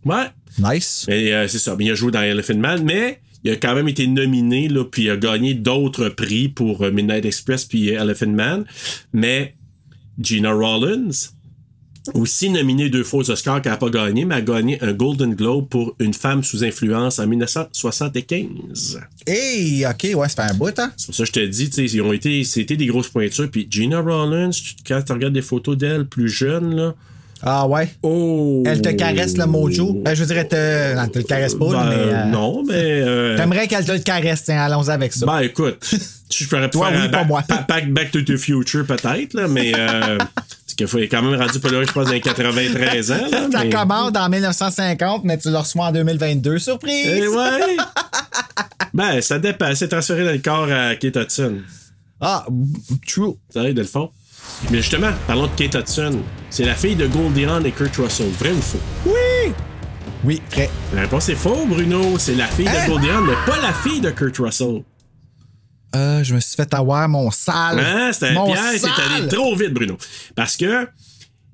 Ouais. 0.03 0.25
nice. 0.57 1.05
Mais 1.07 1.31
euh, 1.31 1.47
c'est 1.47 1.59
ça. 1.59 1.75
Mais 1.77 1.85
il 1.85 1.91
a 1.91 1.95
joué 1.95 2.11
dans 2.11 2.21
Elephant 2.23 2.57
Man, 2.57 2.81
mais 2.83 3.19
il 3.43 3.51
a 3.51 3.55
quand 3.55 3.75
même 3.75 3.87
été 3.87 4.07
nominé, 4.07 4.67
là, 4.67 4.83
puis 4.83 5.03
il 5.03 5.09
a 5.11 5.17
gagné 5.17 5.53
d'autres 5.53 6.09
prix 6.09 6.49
pour 6.49 6.81
euh, 6.81 6.89
Midnight 6.91 7.23
Express 7.25 7.65
puis 7.65 7.89
Elephant 7.89 8.31
Man. 8.31 8.65
Mais 9.13 9.53
Gina 10.19 10.51
Rollins, 10.51 11.11
aussi 12.13 12.49
nominée 12.49 12.89
deux 12.89 13.03
fois 13.03 13.19
aux 13.21 13.31
Oscars, 13.31 13.61
qui 13.61 13.69
n'a 13.69 13.77
pas 13.77 13.89
gagné, 13.89 14.25
mais 14.25 14.35
a 14.35 14.41
gagné 14.41 14.81
un 14.83 14.93
Golden 14.93 15.33
Globe 15.35 15.67
pour 15.69 15.95
Une 15.99 16.13
femme 16.13 16.43
sous 16.43 16.63
influence 16.63 17.19
en 17.19 17.27
1975. 17.27 18.99
Hey, 19.25 19.85
ok, 19.85 20.15
ouais, 20.15 20.29
fait 20.29 20.41
un 20.41 20.53
bout, 20.53 20.77
hein? 20.79 20.91
C'est 20.97 21.07
pour 21.07 21.15
ça 21.15 21.23
que 21.23 21.27
je 21.27 21.33
te 21.33 21.45
dis, 21.45 21.69
tu 21.69 21.75
sais, 21.87 21.95
ils 21.95 22.01
ont 22.01 22.13
été, 22.13 22.43
c'était 22.43 22.77
des 22.77 22.85
grosses 22.87 23.09
pointures. 23.09 23.49
Puis 23.51 23.67
Gina 23.69 23.99
Rollins, 23.99 24.49
tu- 24.51 24.73
quand 24.87 25.01
tu 25.05 25.11
regardes 25.13 25.33
des 25.33 25.41
photos 25.41 25.77
d'elle 25.77 26.05
plus 26.07 26.29
jeune, 26.29 26.75
là, 26.75 26.95
Ah 27.43 27.67
ouais? 27.67 27.87
oh! 28.01 28.63
Elle 28.65 28.81
te 28.81 28.89
caresse 28.89 29.37
le 29.37 29.45
mojo? 29.45 29.93
Ben, 30.03 30.15
je 30.15 30.21
veux 30.21 30.27
dire, 30.27 30.37
elle 30.39 30.47
te. 30.47 30.95
Non, 30.95 31.07
te 31.07 31.19
le 31.19 31.23
caresse 31.23 31.53
pas, 31.53 31.65
Ben, 31.69 31.85
mais. 31.89 31.95
euh, 31.95 32.25
Non, 32.25 32.63
mais. 32.67 32.73
euh, 32.75 33.37
T'aimerais 33.37 33.67
qu'elle 33.67 33.85
te 33.85 33.91
le 33.91 33.99
caresse, 33.99 34.43
tiens, 34.45 34.61
allons 34.63 34.87
avec 34.89 35.13
ça. 35.13 35.25
Ben 35.25 35.39
écoute, 35.41 35.77
je 36.33 36.47
pourrais 36.47 36.69
Toi, 36.69 36.89
faire 36.91 37.01
oui, 37.03 37.09
pas 37.11 37.23
moi. 37.23 37.43
back, 37.67 37.91
back 37.91 38.11
to 38.11 38.21
the 38.23 38.37
Future 38.37 38.85
peut-être, 38.85 39.33
là, 39.35 39.47
mais 39.47 39.71
euh, 39.77 40.17
parce 40.35 40.73
qu'il 40.75 41.03
est 41.03 41.07
quand 41.07 41.21
même 41.21 41.39
rendu 41.39 41.59
pas 41.59 41.69
là, 41.69 41.83
je 41.85 41.91
pense, 41.91 42.05
dans 42.07 42.11
les 42.11 42.21
93 42.21 43.11
ans. 43.11 43.15
Là, 43.31 43.47
Ta 43.51 43.63
mais- 43.63 43.69
commande 43.69 44.17
en 44.17 44.29
1950, 44.29 45.23
mais 45.23 45.37
tu 45.37 45.49
le 45.51 45.57
reçois 45.57 45.85
en 45.85 45.91
2022. 45.91 46.57
Surprise! 46.57 47.05
Eh 47.07 47.27
ouais! 47.27 47.77
ben, 48.93 49.21
ça 49.21 49.37
dépend. 49.39 49.73
C'est 49.75 49.89
transféré 49.89 50.25
dans 50.25 50.31
le 50.31 50.39
corps 50.39 50.67
à 50.71 50.95
Kate 50.95 51.15
Hudson. 51.15 51.57
Ah, 52.19 52.45
true. 53.07 53.33
Ça 53.53 53.59
arrive 53.59 53.75
de 53.75 53.81
le 53.81 53.87
fond. 53.87 54.09
Mais 54.71 54.77
justement, 54.77 55.11
parlons 55.27 55.47
de 55.47 55.51
Kate 55.55 55.75
Hudson. 55.75 56.19
C'est 56.49 56.65
la 56.65 56.75
fille 56.75 56.95
de 56.95 57.07
Goldie 57.07 57.45
Hawn 57.45 57.65
et 57.65 57.71
Kurt 57.71 57.95
Russell. 57.97 58.29
Vrai 58.39 58.51
ou 58.51 58.61
faux? 58.61 58.79
Oui! 59.05 59.53
Oui, 60.23 60.41
vrai. 60.51 60.69
La 60.93 61.01
réponse 61.01 61.29
est 61.29 61.35
faux, 61.35 61.65
Bruno. 61.67 62.17
C'est 62.17 62.35
la 62.35 62.47
fille 62.47 62.67
Hein? 62.67 62.85
de 62.87 62.91
Goldie 62.91 63.09
Hawn, 63.09 63.25
mais 63.27 63.35
pas 63.51 63.61
la 63.61 63.73
fille 63.73 64.01
de 64.01 64.09
Kurt 64.09 64.37
Russell. 64.39 64.83
Euh, 65.95 66.23
je 66.23 66.33
me 66.35 66.39
suis 66.39 66.55
fait 66.55 66.73
avoir 66.73 67.07
mon 67.07 67.29
sale. 67.31 67.79
Hein, 67.79 68.09
c'était 68.11 68.29
un 68.29 68.33
Mon 68.33 68.51
piège, 68.51 68.79
c'est 68.81 69.15
allé 69.15 69.27
trop 69.27 69.55
vite, 69.55 69.73
Bruno. 69.73 69.97
Parce 70.35 70.57
que 70.57 70.87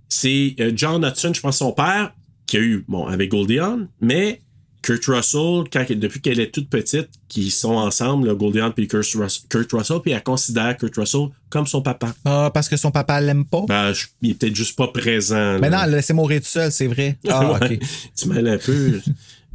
c'est 0.09 0.55
euh, 0.59 0.71
John 0.75 1.03
Hudson, 1.05 1.33
je 1.33 1.41
pense, 1.41 1.57
son 1.57 1.71
père, 1.71 2.13
qui 2.47 2.57
a 2.57 2.59
eu, 2.61 2.85
bon, 2.87 3.05
avec 3.05 3.29
Goldie 3.29 3.59
Hawn, 3.59 3.87
mais 4.01 4.41
Kurt 4.83 5.05
Russell, 5.05 5.63
quand, 5.71 5.85
depuis 5.89 6.21
qu'elle 6.21 6.39
est 6.39 6.51
toute 6.53 6.69
petite, 6.69 7.09
qui 7.27 7.49
sont 7.49 7.71
ensemble, 7.73 8.35
Goldie 8.37 8.59
Hawn 8.59 8.71
puis 8.73 8.87
Kurt, 8.87 9.05
Rus- 9.15 9.45
Kurt 9.49 9.71
Russell, 9.71 9.97
puis 10.03 10.11
elle 10.11 10.21
considère 10.21 10.77
Kurt 10.77 10.95
Russell 10.97 11.29
comme 11.49 11.65
son 11.65 11.81
papa. 11.81 12.13
Ah, 12.25 12.51
parce 12.53 12.69
que 12.69 12.77
son 12.77 12.91
papa 12.91 13.19
l'aime 13.21 13.45
pas? 13.45 13.63
Ben, 13.67 13.93
je- 13.93 14.05
il 14.21 14.31
est 14.31 14.33
peut-être 14.35 14.55
juste 14.55 14.75
pas 14.77 14.89
présent. 14.89 15.57
Mais 15.59 15.69
non, 15.69 15.79
elle 15.83 15.89
l'a 15.91 15.97
laissé 15.97 16.13
mourir 16.13 16.41
tout 16.41 16.47
seul, 16.47 16.71
c'est 16.71 16.87
vrai. 16.87 17.17
Ah, 17.29 17.53
Ouais. 17.53 17.77
ok. 17.77 17.79
Tu 18.15 18.27
mêles 18.29 18.47
un 18.47 18.57
peu. 18.57 18.99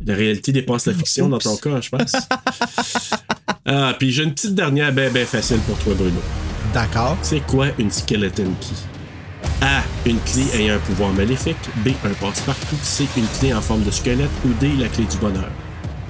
La 0.06 0.14
réalité 0.14 0.52
dépasse 0.52 0.86
la 0.86 0.94
fiction 0.94 1.28
dans 1.28 1.38
ton 1.38 1.56
cas, 1.56 1.80
je 1.80 1.88
pense. 1.90 2.12
ah, 3.66 3.94
puis 3.98 4.10
j'ai 4.12 4.22
une 4.24 4.32
petite 4.32 4.54
dernière 4.54 4.92
ben, 4.92 5.12
ben 5.12 5.26
facile 5.26 5.58
pour 5.66 5.76
toi, 5.78 5.94
Bruno. 5.94 6.20
D'accord. 6.72 7.16
C'est 7.22 7.40
quoi 7.46 7.68
une 7.78 7.90
skeleton 7.90 8.52
key? 8.60 8.74
A. 9.60 9.82
Une 10.06 10.18
clé 10.20 10.44
ayant 10.54 10.74
un 10.76 10.78
pouvoir 10.78 11.12
maléfique. 11.12 11.56
B. 11.84 11.88
Un 12.04 12.14
passe-partout. 12.14 12.76
C. 12.82 13.06
Une 13.16 13.26
clé 13.40 13.52
en 13.52 13.60
forme 13.60 13.82
de 13.82 13.90
squelette. 13.90 14.30
Ou 14.44 14.52
D. 14.60 14.70
La 14.78 14.88
clé 14.88 15.04
du 15.04 15.16
bonheur. 15.18 15.48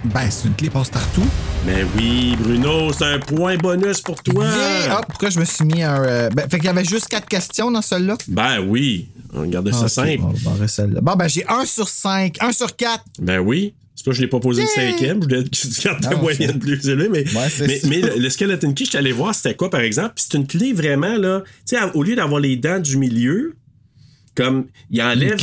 Ben, 0.05 0.31
c'est 0.31 0.47
une 0.49 0.55
clé 0.55 0.71
passe-partout. 0.71 1.27
Mais 1.67 1.85
oui, 1.97 2.37
Bruno, 2.41 2.93
c'est 2.93 3.05
un 3.05 3.19
point 3.19 3.57
bonus 3.57 4.01
pour 4.01 4.23
toi. 4.23 4.45
Yeah! 4.45 4.53
Ah, 4.99 5.01
pourquoi 5.09 5.31
je 5.31 5.41
me 5.41 5.45
suis 5.45 5.65
mis 5.65 5.83
un. 5.83 6.03
euh, 6.05 6.31
Ben, 6.31 6.49
fait 6.49 6.59
qu'il 6.59 6.67
y 6.67 6.69
avait 6.69 6.85
juste 6.85 7.09
quatre 7.09 7.27
questions 7.27 7.71
dans 7.71 7.83
celle-là? 7.83 8.17
Ben 8.29 8.61
oui, 8.61 9.09
on 9.35 9.41
regardait 9.41 9.73
ça 9.73 9.83
Ok, 9.85 9.89
simple. 9.89 10.23
Bon, 11.03 11.15
ben, 11.17 11.29
j'ai 11.29 11.45
un 11.49 11.65
sur 11.65 11.89
cinq, 11.89 12.37
un 12.41 12.53
sur 12.53 12.77
quatre. 12.77 13.05
Ben 13.21 13.41
oui. 13.41 13.75
C'est 13.99 14.05
pas 14.05 14.13
que 14.13 14.17
je 14.17 14.23
l'ai 14.23 14.29
pas 14.29 14.39
posé 14.39 14.63
le 14.63 14.69
cinquième, 14.69 15.21
je 15.21 15.29
voulais 15.29 15.45
je 15.53 15.83
garde 15.83 16.05
la 16.05 16.17
moyenne 16.17 16.53
c'est- 16.53 16.59
plus 16.61 16.89
élevée, 16.89 17.09
mais, 17.09 17.25
Ouais, 17.35 17.49
mais, 17.67 17.81
mais 17.89 18.01
le, 18.01 18.21
le 18.23 18.31
skeleton 18.31 18.73
key, 18.73 18.85
je 18.85 18.91
suis 18.91 18.97
allé 18.99 19.11
voir 19.11 19.35
c'était 19.35 19.57
quoi 19.57 19.71
par 19.71 19.81
exemple, 19.81 20.13
puis 20.15 20.25
c'est 20.29 20.39
une 20.39 20.47
clé 20.47 20.73
vraiment 20.73 21.17
là, 21.17 21.43
tu 21.67 21.77
sais, 21.77 21.79
au 21.95 22.05
lieu 22.05 22.15
d'avoir 22.15 22.41
les 22.41 22.55
dents 22.57 22.79
du 22.79 22.97
milieu, 22.97 23.57
comme 24.37 24.67
il 24.93 25.03
enlève, 25.03 25.35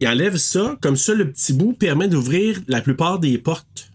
il 0.00 0.06
enlève 0.06 0.36
ça, 0.36 0.78
comme 0.80 0.96
ça 0.96 1.12
le 1.12 1.32
petit 1.32 1.52
bout 1.54 1.72
permet 1.72 2.06
d'ouvrir 2.06 2.60
la 2.68 2.80
plupart 2.80 3.18
des 3.18 3.36
portes. 3.36 3.90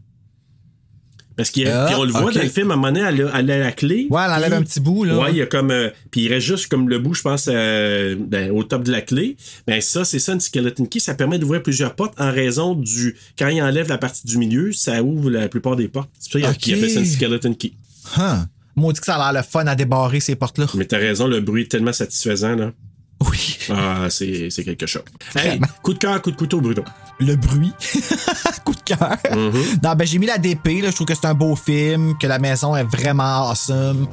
Parce 1.39 1.51
qu'on 1.51 1.61
Ah, 1.67 1.89
on 1.97 2.03
le 2.03 2.11
voit 2.11 2.33
dans 2.33 2.41
le 2.41 2.49
film, 2.49 2.69
à 2.69 2.73
un 2.73 2.75
moment 2.75 2.91
donné, 2.91 2.99
elle 2.99 3.21
a, 3.27 3.39
elle 3.39 3.49
a 3.51 3.59
la 3.59 3.71
clé. 3.71 4.07
Ouais, 4.09 4.21
elle 4.25 4.31
enlève 4.31 4.51
un 4.51 4.61
petit 4.61 4.81
bout, 4.81 5.05
là. 5.05 5.17
Ouais, 5.17 5.31
il 5.31 5.37
y 5.37 5.41
a 5.41 5.45
comme. 5.45 5.71
euh, 5.71 5.89
puis 6.11 6.23
il 6.25 6.27
reste 6.27 6.45
juste 6.45 6.67
comme 6.67 6.89
le 6.89 6.99
bout, 6.99 7.13
je 7.13 7.21
pense, 7.21 7.47
euh, 7.49 8.17
ben, 8.19 8.51
au 8.51 8.65
top 8.65 8.83
de 8.83 8.91
la 8.91 8.99
clé. 8.99 9.37
Ben, 9.65 9.79
ça, 9.79 10.03
c'est 10.03 10.19
ça, 10.19 10.33
une 10.33 10.41
skeleton 10.41 10.83
key. 10.85 10.99
Ça 10.99 11.13
permet 11.13 11.39
d'ouvrir 11.39 11.63
plusieurs 11.63 11.95
portes 11.95 12.19
en 12.19 12.29
raison 12.29 12.75
du. 12.75 13.15
Quand 13.37 13.47
il 13.47 13.61
enlève 13.61 13.87
la 13.87 13.97
partie 13.97 14.27
du 14.27 14.37
milieu, 14.37 14.73
ça 14.73 15.01
ouvre 15.01 15.29
la 15.29 15.47
plupart 15.47 15.77
des 15.77 15.87
portes. 15.87 16.09
C'est 16.19 16.33
pour 16.41 16.49
ça 16.49 16.53
qu'il 16.55 16.73
appelle 16.73 16.89
ça 16.89 16.99
une 16.99 17.05
skeleton 17.05 17.53
key. 17.53 17.71
Huh. 18.17 18.43
Maudit 18.75 18.99
que 18.99 19.05
ça 19.05 19.15
a 19.15 19.31
l'air 19.31 19.41
le 19.41 19.47
fun 19.49 19.65
à 19.65 19.75
débarrer 19.75 20.19
ces 20.19 20.35
portes-là. 20.35 20.65
Mais 20.75 20.83
t'as 20.83 20.97
raison, 20.97 21.25
le 21.25 21.39
bruit 21.39 21.61
est 21.61 21.71
tellement 21.71 21.93
satisfaisant, 21.93 22.55
là. 22.57 22.73
Oui. 23.21 23.57
Ah, 23.69 24.07
c'est 24.09 24.49
c'est 24.49 24.63
quelque 24.63 24.85
chose. 24.85 25.03
Hey, 25.35 25.59
coup 25.83 25.93
de 25.93 25.99
cœur, 25.99 26.21
coup 26.21 26.31
de 26.31 26.37
couteau, 26.37 26.61
Bruno. 26.61 26.83
Le 27.19 27.35
bruit. 27.35 27.73
Coup 28.63 28.73
de 28.73 28.81
cœur. 28.81 29.17
Mm-hmm. 29.29 29.83
Non, 29.83 29.93
ben, 29.95 30.05
j'ai 30.05 30.19
mis 30.19 30.25
la 30.25 30.37
DP, 30.37 30.81
là. 30.81 30.89
Je 30.89 30.95
trouve 30.95 31.07
que 31.07 31.15
c'est 31.15 31.25
un 31.25 31.33
beau 31.33 31.55
film, 31.55 32.17
que 32.17 32.27
la 32.27 32.39
maison 32.39 32.75
est 32.77 32.83
vraiment 32.85 33.49
awesome. 33.49 34.07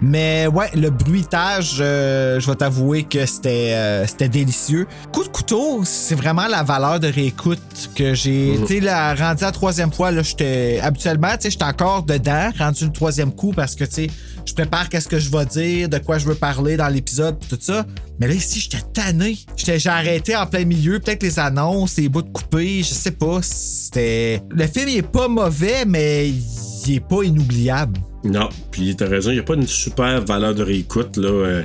Mais 0.00 0.46
ouais, 0.46 0.70
le 0.74 0.88
bruitage, 0.88 1.76
euh, 1.80 2.40
je 2.40 2.46
vais 2.46 2.56
t'avouer 2.56 3.02
que 3.02 3.26
c'était 3.26 3.74
euh, 3.74 4.06
c'était 4.06 4.30
délicieux. 4.30 4.86
Coup 5.12 5.24
de 5.24 5.28
couteau, 5.28 5.82
c'est 5.84 6.14
vraiment 6.14 6.46
la 6.46 6.62
valeur 6.62 6.98
de 6.98 7.08
réécoute 7.08 7.90
que 7.94 8.14
j'ai. 8.14 8.58
Tu 8.66 8.66
sais, 8.66 8.80
là, 8.80 9.14
rendu 9.14 9.42
à 9.42 9.48
la 9.48 9.52
troisième 9.52 9.92
fois, 9.92 10.10
là, 10.10 10.22
j'étais. 10.22 10.80
Habituellement, 10.82 11.32
tu 11.32 11.42
sais, 11.42 11.50
j'étais 11.50 11.64
encore 11.64 12.04
dedans, 12.04 12.50
rendu 12.58 12.86
le 12.86 12.92
troisième 12.92 13.32
coup 13.32 13.52
parce 13.54 13.74
que, 13.74 13.84
tu 13.84 13.92
sais, 13.92 14.06
je 14.46 14.54
prépare 14.54 14.88
qu'est-ce 14.88 15.08
que 15.08 15.18
je 15.18 15.30
vais 15.30 15.44
dire, 15.46 15.88
de 15.88 15.98
quoi 15.98 16.18
je 16.18 16.26
veux 16.26 16.34
parler 16.34 16.76
dans 16.76 16.88
l'épisode, 16.88 17.38
pis 17.38 17.48
tout 17.48 17.58
ça. 17.60 17.84
Mais 18.18 18.28
là, 18.28 18.34
ici, 18.34 18.60
j'étais 18.60 18.84
tanné. 18.94 19.36
J'ai 19.56 19.88
arrêté 19.88 20.34
en 20.36 20.46
plein 20.46 20.64
milieu, 20.64 21.00
peut-être 21.00 21.22
les 21.22 21.38
annonces, 21.38 21.96
les 21.96 22.08
bouts 22.08 22.22
de 22.22 22.30
coupés, 22.30 22.78
je 22.78 22.94
sais 22.94 23.10
pas. 23.10 23.40
C'était. 23.42 24.40
Le 24.50 24.66
film, 24.66 24.88
il 24.88 24.96
est 24.98 25.02
pas 25.02 25.28
mauvais, 25.28 25.84
mais 25.84 26.30
il 26.30 26.94
est 26.94 27.06
pas 27.06 27.22
inoubliable. 27.24 28.00
Non, 28.24 28.48
puis 28.70 28.96
t'as 28.96 29.08
raison, 29.08 29.30
il 29.30 29.34
n'y 29.34 29.40
a 29.40 29.44
pas 29.44 29.54
une 29.54 29.66
super 29.66 30.24
valeur 30.24 30.54
de 30.54 30.62
réécoute, 30.62 31.16
là. 31.16 31.62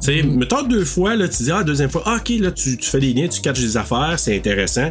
Tu 0.00 0.06
sais, 0.06 0.22
mettons 0.22 0.62
deux 0.62 0.84
fois, 0.84 1.14
là, 1.14 1.28
tu 1.28 1.42
dis, 1.42 1.50
ah, 1.50 1.62
deuxième 1.62 1.90
fois, 1.90 2.02
ah, 2.06 2.16
ok, 2.20 2.32
là, 2.40 2.50
tu, 2.50 2.76
tu 2.76 2.88
fais 2.88 3.00
des 3.00 3.12
liens, 3.12 3.28
tu 3.28 3.40
catches 3.42 3.60
des 3.60 3.76
affaires, 3.76 4.14
c'est 4.18 4.34
intéressant, 4.34 4.90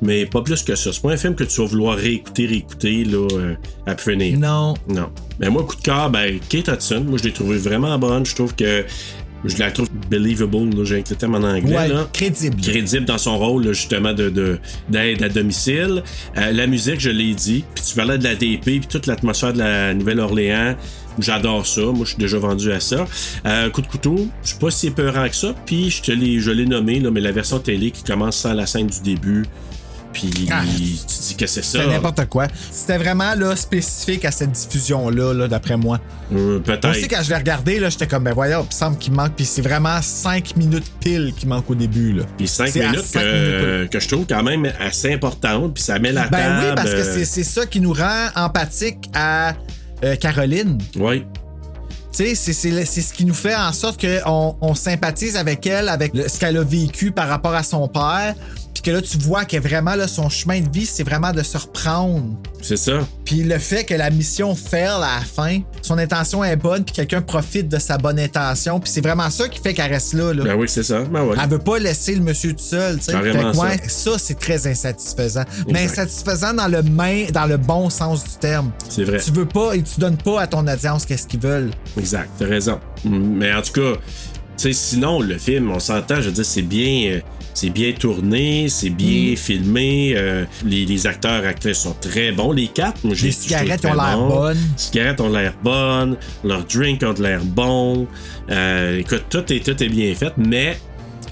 mais 0.00 0.26
pas 0.26 0.42
plus 0.42 0.62
que 0.62 0.76
ça. 0.76 0.92
C'est 0.92 1.02
pas 1.02 1.10
un 1.10 1.16
film 1.16 1.34
que 1.34 1.44
tu 1.44 1.60
vas 1.60 1.66
vouloir 1.66 1.96
réécouter, 1.96 2.46
réécouter, 2.46 3.04
là, 3.04 3.26
euh, 3.32 3.54
à 3.86 3.96
finir. 3.96 4.38
Non. 4.38 4.74
Non. 4.88 5.10
Mais 5.40 5.50
moi, 5.50 5.64
coup 5.64 5.74
de 5.74 5.82
cœur, 5.82 6.08
ben, 6.10 6.38
Kate 6.48 6.68
Hudson, 6.68 7.04
moi, 7.06 7.18
je 7.18 7.24
l'ai 7.24 7.32
trouvé 7.32 7.58
vraiment 7.58 7.98
bonne. 7.98 8.24
Je 8.24 8.34
trouve 8.34 8.54
que. 8.54 8.84
Je 9.44 9.58
la 9.58 9.70
trouve 9.70 9.88
believable, 10.10 10.84
j'ai 10.86 10.96
le 10.98 11.16
terme 11.16 11.34
en 11.34 11.42
anglais. 11.46 11.76
Ouais, 11.76 11.88
là. 11.88 12.08
crédible. 12.12 12.60
Crédible 12.60 13.04
dans 13.04 13.18
son 13.18 13.36
rôle, 13.38 13.66
là, 13.66 13.72
justement, 13.72 14.12
de, 14.14 14.30
de- 14.30 14.58
d'aide 14.88 15.22
à 15.22 15.28
domicile. 15.28 16.02
Euh, 16.38 16.50
la 16.52 16.66
musique, 16.66 17.00
je 17.00 17.10
l'ai 17.10 17.34
dit. 17.34 17.64
Puis 17.74 17.84
tu 17.84 17.94
parlais 17.94 18.16
de 18.18 18.24
la 18.24 18.34
DP, 18.34 18.62
puis 18.62 18.80
toute 18.88 19.06
l'atmosphère 19.06 19.52
de 19.52 19.58
la 19.58 19.92
Nouvelle-Orléans. 19.94 20.76
J'adore 21.18 21.66
ça. 21.66 21.82
Moi, 21.82 22.00
je 22.04 22.10
suis 22.10 22.18
déjà 22.18 22.38
vendu 22.38 22.72
à 22.72 22.80
ça. 22.80 23.06
Euh, 23.46 23.70
coup 23.70 23.82
de 23.82 23.86
couteau, 23.86 24.26
je 24.42 24.48
suis 24.48 24.58
pas 24.58 24.70
si 24.70 24.88
épeurant 24.88 25.28
que 25.28 25.36
ça. 25.36 25.54
Puis 25.66 25.90
je 25.90 26.02
te 26.02 26.10
l'ai, 26.12 26.40
je 26.40 26.50
l'ai 26.50 26.66
nommé, 26.66 26.98
là, 27.00 27.10
mais 27.10 27.20
la 27.20 27.30
version 27.32 27.58
télé 27.60 27.90
qui 27.90 28.02
commence 28.02 28.36
sans 28.36 28.54
la 28.54 28.66
scène 28.66 28.86
du 28.88 29.00
début. 29.00 29.44
Puis 30.14 30.48
Ah. 30.50 30.62
tu 30.64 31.22
dis 31.28 31.34
que 31.36 31.46
c'est 31.46 31.62
ça. 31.62 31.78
C'était 31.80 31.88
n'importe 31.92 32.24
quoi. 32.30 32.46
C'était 32.70 32.96
vraiment 32.98 33.34
là, 33.34 33.54
spécifique 33.56 34.24
à 34.24 34.30
cette 34.30 34.52
diffusion-là, 34.52 35.34
là, 35.34 35.48
d'après 35.48 35.76
moi. 35.76 35.98
Euh, 36.32 36.60
peut-être. 36.60 36.88
Aussi, 36.90 37.08
quand 37.08 37.20
je 37.22 37.28
l'ai 37.30 37.36
regardé, 37.36 37.78
là, 37.80 37.90
j'étais 37.90 38.06
comme, 38.06 38.24
ben 38.24 38.32
voyons, 38.32 38.62
il 38.62 38.66
me 38.66 38.70
semble 38.72 38.96
qu'il 38.96 39.12
manque. 39.12 39.32
Puis 39.36 39.44
c'est 39.44 39.60
vraiment 39.62 40.00
5 40.00 40.56
minutes 40.56 40.90
pile 41.00 41.34
qui 41.36 41.46
manque 41.46 41.68
au 41.68 41.74
début. 41.74 42.12
Là. 42.12 42.22
Puis 42.38 42.48
5 42.48 42.68
C'est 42.68 42.82
à 42.82 42.90
minutes 42.92 43.10
que, 43.12 43.18
minutes. 43.80 43.90
que 43.90 44.00
je 44.00 44.08
trouve 44.08 44.24
quand 44.26 44.42
même 44.42 44.70
assez 44.80 45.12
importante, 45.12 45.74
puis 45.74 45.82
ça 45.82 45.98
met 45.98 46.12
la 46.12 46.28
Ben 46.28 46.38
table. 46.38 46.66
oui, 46.68 46.72
parce 46.76 46.90
que 46.90 46.96
euh, 46.96 47.14
c'est- 47.14 47.24
c'est 47.24 47.44
ça 47.44 47.66
qui 47.66 47.80
nous 47.80 47.92
rend 47.92 48.28
empathique 48.36 49.10
à 49.14 49.52
euh, 50.04 50.16
Caroline. 50.16 50.78
Oui, 50.98 51.24
Tu 52.16 52.24
sais, 52.26 52.34
c'est- 52.36 52.52
c'est 52.52 52.84
c'est 52.84 53.00
ce 53.00 53.12
qui 53.12 53.24
nous 53.24 53.34
fait 53.34 53.56
en 53.56 53.72
sorte 53.72 54.00
qu'on 54.00 54.56
on 54.60 54.74
sympathise 54.76 55.36
avec 55.36 55.66
elle, 55.66 55.88
avec 55.88 56.14
le- 56.14 56.28
ce 56.28 56.38
qu'elle 56.38 56.56
a 56.56 56.62
vécu 56.62 57.10
par 57.10 57.26
rapport 57.28 57.54
à 57.54 57.64
son 57.64 57.88
père. 57.88 58.34
Que 58.84 58.90
là, 58.90 59.00
tu 59.00 59.16
vois 59.16 59.46
que 59.46 59.56
vraiment, 59.56 59.94
là, 59.94 60.06
son 60.06 60.28
chemin 60.28 60.60
de 60.60 60.68
vie, 60.70 60.84
c'est 60.84 61.04
vraiment 61.04 61.32
de 61.32 61.42
se 61.42 61.56
reprendre. 61.56 62.36
c'est 62.60 62.76
ça. 62.76 63.00
Puis 63.24 63.42
le 63.42 63.58
fait 63.58 63.84
que 63.84 63.94
la 63.94 64.10
mission 64.10 64.54
fail 64.54 64.84
à 64.88 64.98
la 64.98 65.20
fin, 65.24 65.60
son 65.80 65.96
intention 65.96 66.44
est 66.44 66.56
bonne, 66.56 66.84
puis 66.84 66.94
quelqu'un 66.94 67.22
profite 67.22 67.68
de 67.68 67.78
sa 67.78 67.96
bonne 67.96 68.20
intention. 68.20 68.80
Puis 68.80 68.90
c'est 68.90 69.00
vraiment 69.00 69.30
ça 69.30 69.48
qui 69.48 69.58
fait 69.58 69.72
qu'elle 69.72 69.90
reste 69.90 70.12
là. 70.12 70.34
là. 70.34 70.44
Ben 70.44 70.54
oui, 70.54 70.68
c'est 70.68 70.82
ça. 70.82 71.00
Ben 71.00 71.24
ouais. 71.24 71.34
Elle 71.42 71.48
veut 71.48 71.58
pas 71.58 71.78
laisser 71.78 72.14
le 72.14 72.20
monsieur 72.20 72.52
tout 72.52 72.62
seul, 72.62 72.98
tu 72.98 73.04
sais. 73.04 73.14
Ouais, 73.16 73.80
ça, 73.88 74.18
c'est 74.18 74.38
très 74.38 74.66
insatisfaisant. 74.66 75.44
Mais 75.70 75.84
insatisfaisant 75.84 76.52
dans 76.52 76.68
le 76.68 76.82
main, 76.82 77.24
dans 77.32 77.46
le 77.46 77.56
bon 77.56 77.88
sens 77.88 78.22
du 78.24 78.36
terme. 78.38 78.70
C'est 78.90 79.04
vrai. 79.04 79.18
Tu 79.18 79.30
veux 79.32 79.48
pas 79.48 79.74
et 79.74 79.82
tu 79.82 79.98
donnes 79.98 80.18
pas 80.18 80.42
à 80.42 80.46
ton 80.46 80.66
audience 80.66 81.06
qu'est-ce 81.06 81.26
qu'ils 81.26 81.40
veulent. 81.40 81.70
Exact, 81.98 82.28
t'as 82.38 82.46
raison. 82.46 82.78
Mais 83.04 83.50
en 83.54 83.62
tout 83.62 83.72
cas, 83.72 83.98
tu 84.58 84.62
sais, 84.64 84.72
sinon, 84.74 85.20
le 85.20 85.38
film, 85.38 85.70
on 85.70 85.80
s'entend, 85.80 86.16
je 86.16 86.26
veux 86.26 86.32
dire, 86.32 86.44
c'est 86.44 86.62
bien. 86.62 87.20
C'est 87.54 87.70
bien 87.70 87.92
tourné, 87.92 88.68
c'est 88.68 88.90
bien 88.90 89.32
Mm. 89.32 89.36
filmé. 89.36 90.14
euh, 90.16 90.44
les, 90.64 90.84
les 90.84 91.06
acteurs, 91.06 91.44
actrices 91.46 91.78
sont 91.78 91.96
très 92.00 92.32
bons. 92.32 92.52
Les 92.52 92.68
quatre, 92.68 93.02
moi, 93.04 93.14
j'ai 93.14 93.26
Les 93.28 93.32
je 93.32 93.36
trouve 93.38 93.48
cigarettes 93.48 93.84
ont 93.86 93.94
l'air 93.94 94.18
bons. 94.18 94.28
bonnes. 94.28 94.56
Les 94.58 94.78
cigarettes 94.82 95.20
ont 95.20 95.28
l'air 95.30 95.54
bonnes. 95.62 96.16
Leurs 96.44 96.64
drinks 96.64 97.02
ont 97.02 97.14
l'air 97.22 97.40
bon. 97.44 98.06
Euh, 98.50 98.98
écoute, 98.98 99.24
tout 99.30 99.50
est, 99.52 99.64
tout 99.64 99.82
est 99.82 99.88
bien 99.88 100.14
fait, 100.14 100.32
mais 100.36 100.76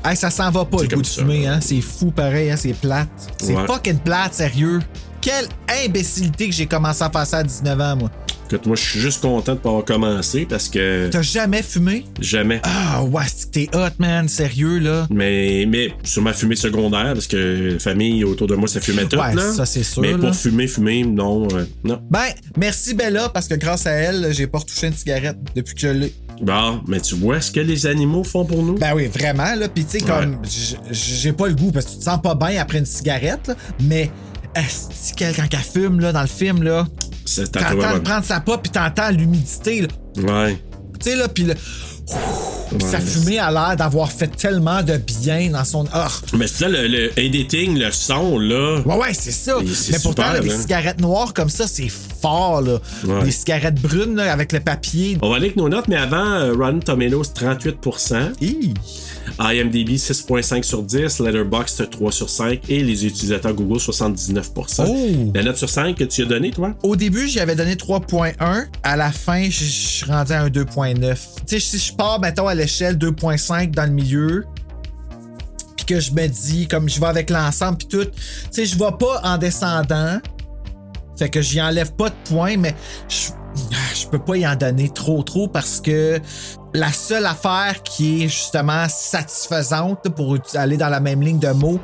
Hey, 0.05 0.17
ça 0.17 0.31
s'en 0.31 0.51
va 0.51 0.65
pas 0.65 0.83
le 0.83 0.89
goût 0.89 1.03
de 1.03 1.07
fumer, 1.07 1.47
hein. 1.47 1.61
C'est 1.61 1.81
fou 1.81 2.11
pareil, 2.11 2.51
hein. 2.51 2.57
C'est 2.57 2.73
plate. 2.75 3.09
C'est 3.39 3.55
Ouais. 3.55 3.67
fucking 3.67 3.99
plate, 3.99 4.35
sérieux. 4.35 4.81
Quelle 5.21 5.47
imbécilité 5.87 6.49
que 6.49 6.55
j'ai 6.55 6.67
commencé 6.67 7.05
à 7.05 7.11
faire 7.11 7.25
ça 7.27 7.39
à 7.39 7.43
19 7.45 7.81
ans, 7.81 7.97
moi. 7.97 8.11
Écoute, 8.47 8.67
moi, 8.67 8.77
je 8.77 8.83
suis 8.83 9.01
juste 9.01 9.23
content 9.23 9.55
de 9.55 9.59
pas 9.59 9.69
avoir 9.71 9.85
commencé 9.85 10.47
parce 10.49 10.69
que 10.69 11.09
T'as 11.11 11.23
jamais 11.23 11.63
fumé? 11.63 12.05
jamais. 12.21 12.61
Ah, 12.65 13.03
ouais, 13.05 13.23
c'est 13.27 13.47
que 13.47 13.53
t'es 13.53 13.77
hot, 13.77 13.91
man. 13.99 14.29
Sérieux, 14.29 14.79
là. 14.79 15.07
Mais, 15.11 15.67
mais 15.69 15.93
sur 16.05 16.23
ma 16.23 16.33
fumée 16.33 16.57
secondaire, 16.57 17.13
parce 17.15 17.27
que 17.27 17.71
la 17.75 17.79
famille 17.79 18.25
autour 18.25 18.47
de 18.47 18.55
moi, 18.55 18.69
ça 18.69 18.81
fumait 18.81 19.05
tout. 19.07 19.17
Ouais, 19.17 19.35
là. 19.35 19.53
ça, 19.53 19.67
c'est 19.67 19.83
sûr, 19.83 20.03
Mais 20.03 20.13
là. 20.13 20.19
pour 20.19 20.35
fumer, 20.35 20.67
fumer, 20.67 21.03
non. 21.05 21.47
euh, 21.55 21.65
non. 21.85 22.01
Ben, 22.11 22.27
merci 22.57 22.95
Bella, 22.95 23.29
parce 23.29 23.49
que 23.49 23.55
grâce 23.55 23.87
à 23.87 23.93
elle, 23.93 24.29
j'ai 24.33 24.47
pas 24.47 24.59
retouché 24.59 24.87
une 24.87 24.95
cigarette 24.95 25.37
depuis 25.55 25.75
que 25.75 25.81
je 25.81 25.89
l'ai. 25.89 26.13
Bon, 26.41 26.81
mais 26.89 27.01
tu 27.01 27.15
vois 27.15 27.41
ce 27.41 27.53
que 27.53 27.61
les 27.61 27.87
animaux 27.87 28.25
font 28.25 28.45
pour 28.45 28.63
nous? 28.63 28.75
Ben 28.75 28.95
oui, 28.95 29.07
vraiment, 29.07 29.55
là. 29.55 29.69
Puis, 29.69 29.85
tu 29.85 29.99
sais, 30.01 30.05
comme, 30.05 30.39
j'ai 30.91 31.33
pas 31.33 31.47
le 31.47 31.55
goût, 31.55 31.71
parce 31.71 31.87
que 31.87 31.91
tu 31.93 31.99
te 31.99 32.05
sens 32.05 32.21
pas 32.21 32.35
bien 32.35 32.61
après 32.61 32.79
une 32.79 32.87
cigarette, 32.87 33.49
là, 33.49 33.55
mais. 33.85 34.11
Est-ce 34.55 35.15
qu'elle, 35.15 35.35
quand 35.35 35.47
elle 35.51 35.59
fume, 35.59 36.01
là, 36.01 36.13
dans 36.13 36.21
le 36.23 36.27
film, 36.27 36.63
là, 36.63 36.87
t'entends 37.53 38.01
prendre 38.01 38.25
sa 38.25 38.41
pop, 38.41 38.63
puis 38.63 38.71
t'entends 38.71 39.11
l'humidité, 39.11 39.83
là. 39.83 39.89
Ouais. 40.17 40.59
Tu 41.01 41.11
sais, 41.11 41.17
là, 41.17 41.29
puis 41.29 41.45
le. 41.45 41.55
Puis 41.55 42.87
sa 42.91 43.01
fumée 43.01 43.39
a 43.39 43.51
l'air 43.51 43.77
d'avoir 43.77 44.11
fait 44.11 44.29
tellement 44.29 44.83
de 44.83 44.97
bien 44.97 45.51
dans 45.51 45.65
son. 45.65 45.85
Ah! 45.93 46.09
Mais 46.37 46.47
c'est 46.47 46.65
ça, 46.65 46.69
le, 46.69 46.87
le 46.87 47.19
editing, 47.19 47.79
le 47.79 47.91
son, 47.91 48.39
là. 48.39 48.81
Ouais, 48.85 48.97
ouais, 48.97 49.15
c'est 49.15 49.31
ça. 49.33 49.59
Mais 49.91 49.99
pourtant, 50.03 50.33
là, 50.33 50.41
là. 50.41 50.59
cigarettes 50.59 51.01
noires 51.01 51.33
comme 51.35 51.51
ça, 51.51 51.67
c'est 51.67 51.89
fort, 51.89 52.61
là. 52.61 52.79
Ouais. 53.05 53.25
Les 53.25 53.31
cigarettes 53.31 53.81
brunes, 53.81 54.17
là, 54.17 54.33
avec 54.33 54.53
le 54.53 54.61
papier. 54.61 55.19
On 55.23 55.31
va 55.31 55.37
aller 55.37 55.47
avec 55.47 55.57
nos 55.57 55.69
notes, 55.69 55.89
mais 55.89 55.97
avant, 55.97 56.17
euh, 56.17 56.55
Rotten 56.55 56.81
Tomatoes 56.81 57.33
38%, 57.35 58.33
Hi. 58.41 58.75
IMDb 59.39 59.91
6.5 59.91 60.63
sur 60.63 60.83
10, 60.83 61.21
Letterboxd 61.21 61.91
3 61.91 62.13
sur 62.13 62.31
5 62.31 62.61
et 62.69 62.83
les 62.83 63.07
utilisateurs 63.07 63.55
Google 63.55 63.79
79%. 63.79 64.87
Oh! 64.89 65.33
La 65.35 65.43
note 65.43 65.57
sur 65.57 65.69
5 65.69 65.97
que 65.97 66.05
tu 66.05 66.23
as 66.23 66.27
donnée, 66.27 66.51
toi? 66.51 66.75
Au 66.83 66.97
début, 66.97 67.29
j'y 67.29 67.41
avais 67.41 67.55
donné 67.55 67.75
3.1. 67.75 68.67
À 68.83 68.97
la 68.97 69.13
fin, 69.13 69.45
je 69.45 69.65
suis 69.65 70.07
rendu 70.07 70.33
à 70.33 70.43
un 70.43 70.49
2.9. 70.49 71.17
Tu 71.47 71.61
sais, 71.61 71.61
si 71.61 71.79
je 71.79 71.95
pars, 71.95 72.21
mettons, 72.21 72.47
à 72.47 72.55
l'échelle 72.55 72.97
2.5 72.97 73.71
dans 73.73 73.85
le 73.85 73.93
milieu, 73.93 74.45
puis 75.77 75.87
que 75.87 76.01
je 76.01 76.13
me 76.13 76.27
dis, 76.27 76.69
comme 76.69 76.89
je 76.89 77.01
vais 77.01 77.07
avec 77.07 77.31
l'ensemble, 77.31 77.79
puis 77.79 77.89
tout, 77.89 78.05
tu 78.05 78.13
sais, 78.51 78.67
je 78.67 78.79
vais 78.79 78.93
pas 78.99 79.21
en 79.25 79.39
descendant. 79.39 80.21
Fait 81.19 81.29
que 81.29 81.41
j'y 81.41 81.61
enlève 81.61 81.93
pas 81.93 82.09
de 82.09 82.15
points, 82.29 82.57
mais 82.57 82.75
je, 83.09 83.31
je 83.95 84.07
peux 84.07 84.19
pas 84.19 84.37
y 84.37 84.47
en 84.47 84.57
donner 84.57 84.89
trop, 84.89 85.23
trop 85.23 85.49
parce 85.49 85.81
que 85.81 86.21
la 86.75 86.93
seule 86.93 87.27
affaire 87.27 87.83
qui 87.83 88.25
est 88.25 88.29
justement 88.29 88.87
satisfaisante 88.89 90.09
pour 90.15 90.37
aller 90.55 90.77
dans 90.77 90.89
la 90.89 91.01
même 91.01 91.21
ligne 91.23 91.39
de 91.39 91.51
mots, 91.51 91.81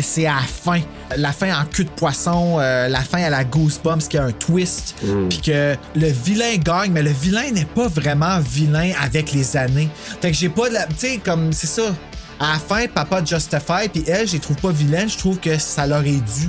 c'est 0.00 0.26
à 0.26 0.36
la 0.36 0.40
fin. 0.42 0.80
La 1.16 1.32
fin 1.32 1.60
en 1.60 1.64
cul 1.64 1.84
de 1.84 1.90
poisson, 1.90 2.58
euh, 2.60 2.88
la 2.88 3.00
fin 3.00 3.22
à 3.22 3.30
la 3.30 3.42
Goosebumps 3.44 4.06
qui 4.08 4.16
a 4.18 4.24
un 4.24 4.32
twist, 4.32 4.94
puis 5.28 5.40
que 5.40 5.74
le 5.96 6.06
vilain 6.06 6.54
gagne, 6.56 6.92
mais 6.92 7.02
le 7.02 7.10
vilain 7.10 7.50
n'est 7.50 7.64
pas 7.64 7.88
vraiment 7.88 8.38
vilain 8.38 8.92
avec 9.02 9.32
les 9.32 9.56
années. 9.56 9.88
Fait 10.20 10.30
que 10.30 10.36
j'ai 10.36 10.48
pas 10.50 10.68
de 10.68 10.74
la. 10.74 10.86
Tu 10.86 10.94
sais, 10.98 11.16
comme 11.18 11.52
c'est 11.52 11.66
ça. 11.66 11.94
À 12.38 12.52
la 12.52 12.58
fin, 12.60 12.86
papa 12.86 13.24
Justify, 13.24 13.88
puis 13.92 14.04
elle, 14.06 14.28
je 14.28 14.34
les 14.34 14.38
trouve 14.38 14.56
pas 14.58 14.70
vilaine, 14.70 15.08
je 15.08 15.18
trouve 15.18 15.38
que 15.40 15.58
ça 15.58 15.84
leur 15.88 16.04
est 16.04 16.22
dû 16.22 16.48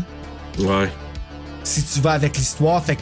Ouais. 0.60 0.92
si 1.64 1.82
tu 1.82 2.00
vas 2.02 2.12
avec 2.12 2.38
l'histoire. 2.38 2.84
Fait 2.86 2.98
que 2.98 3.02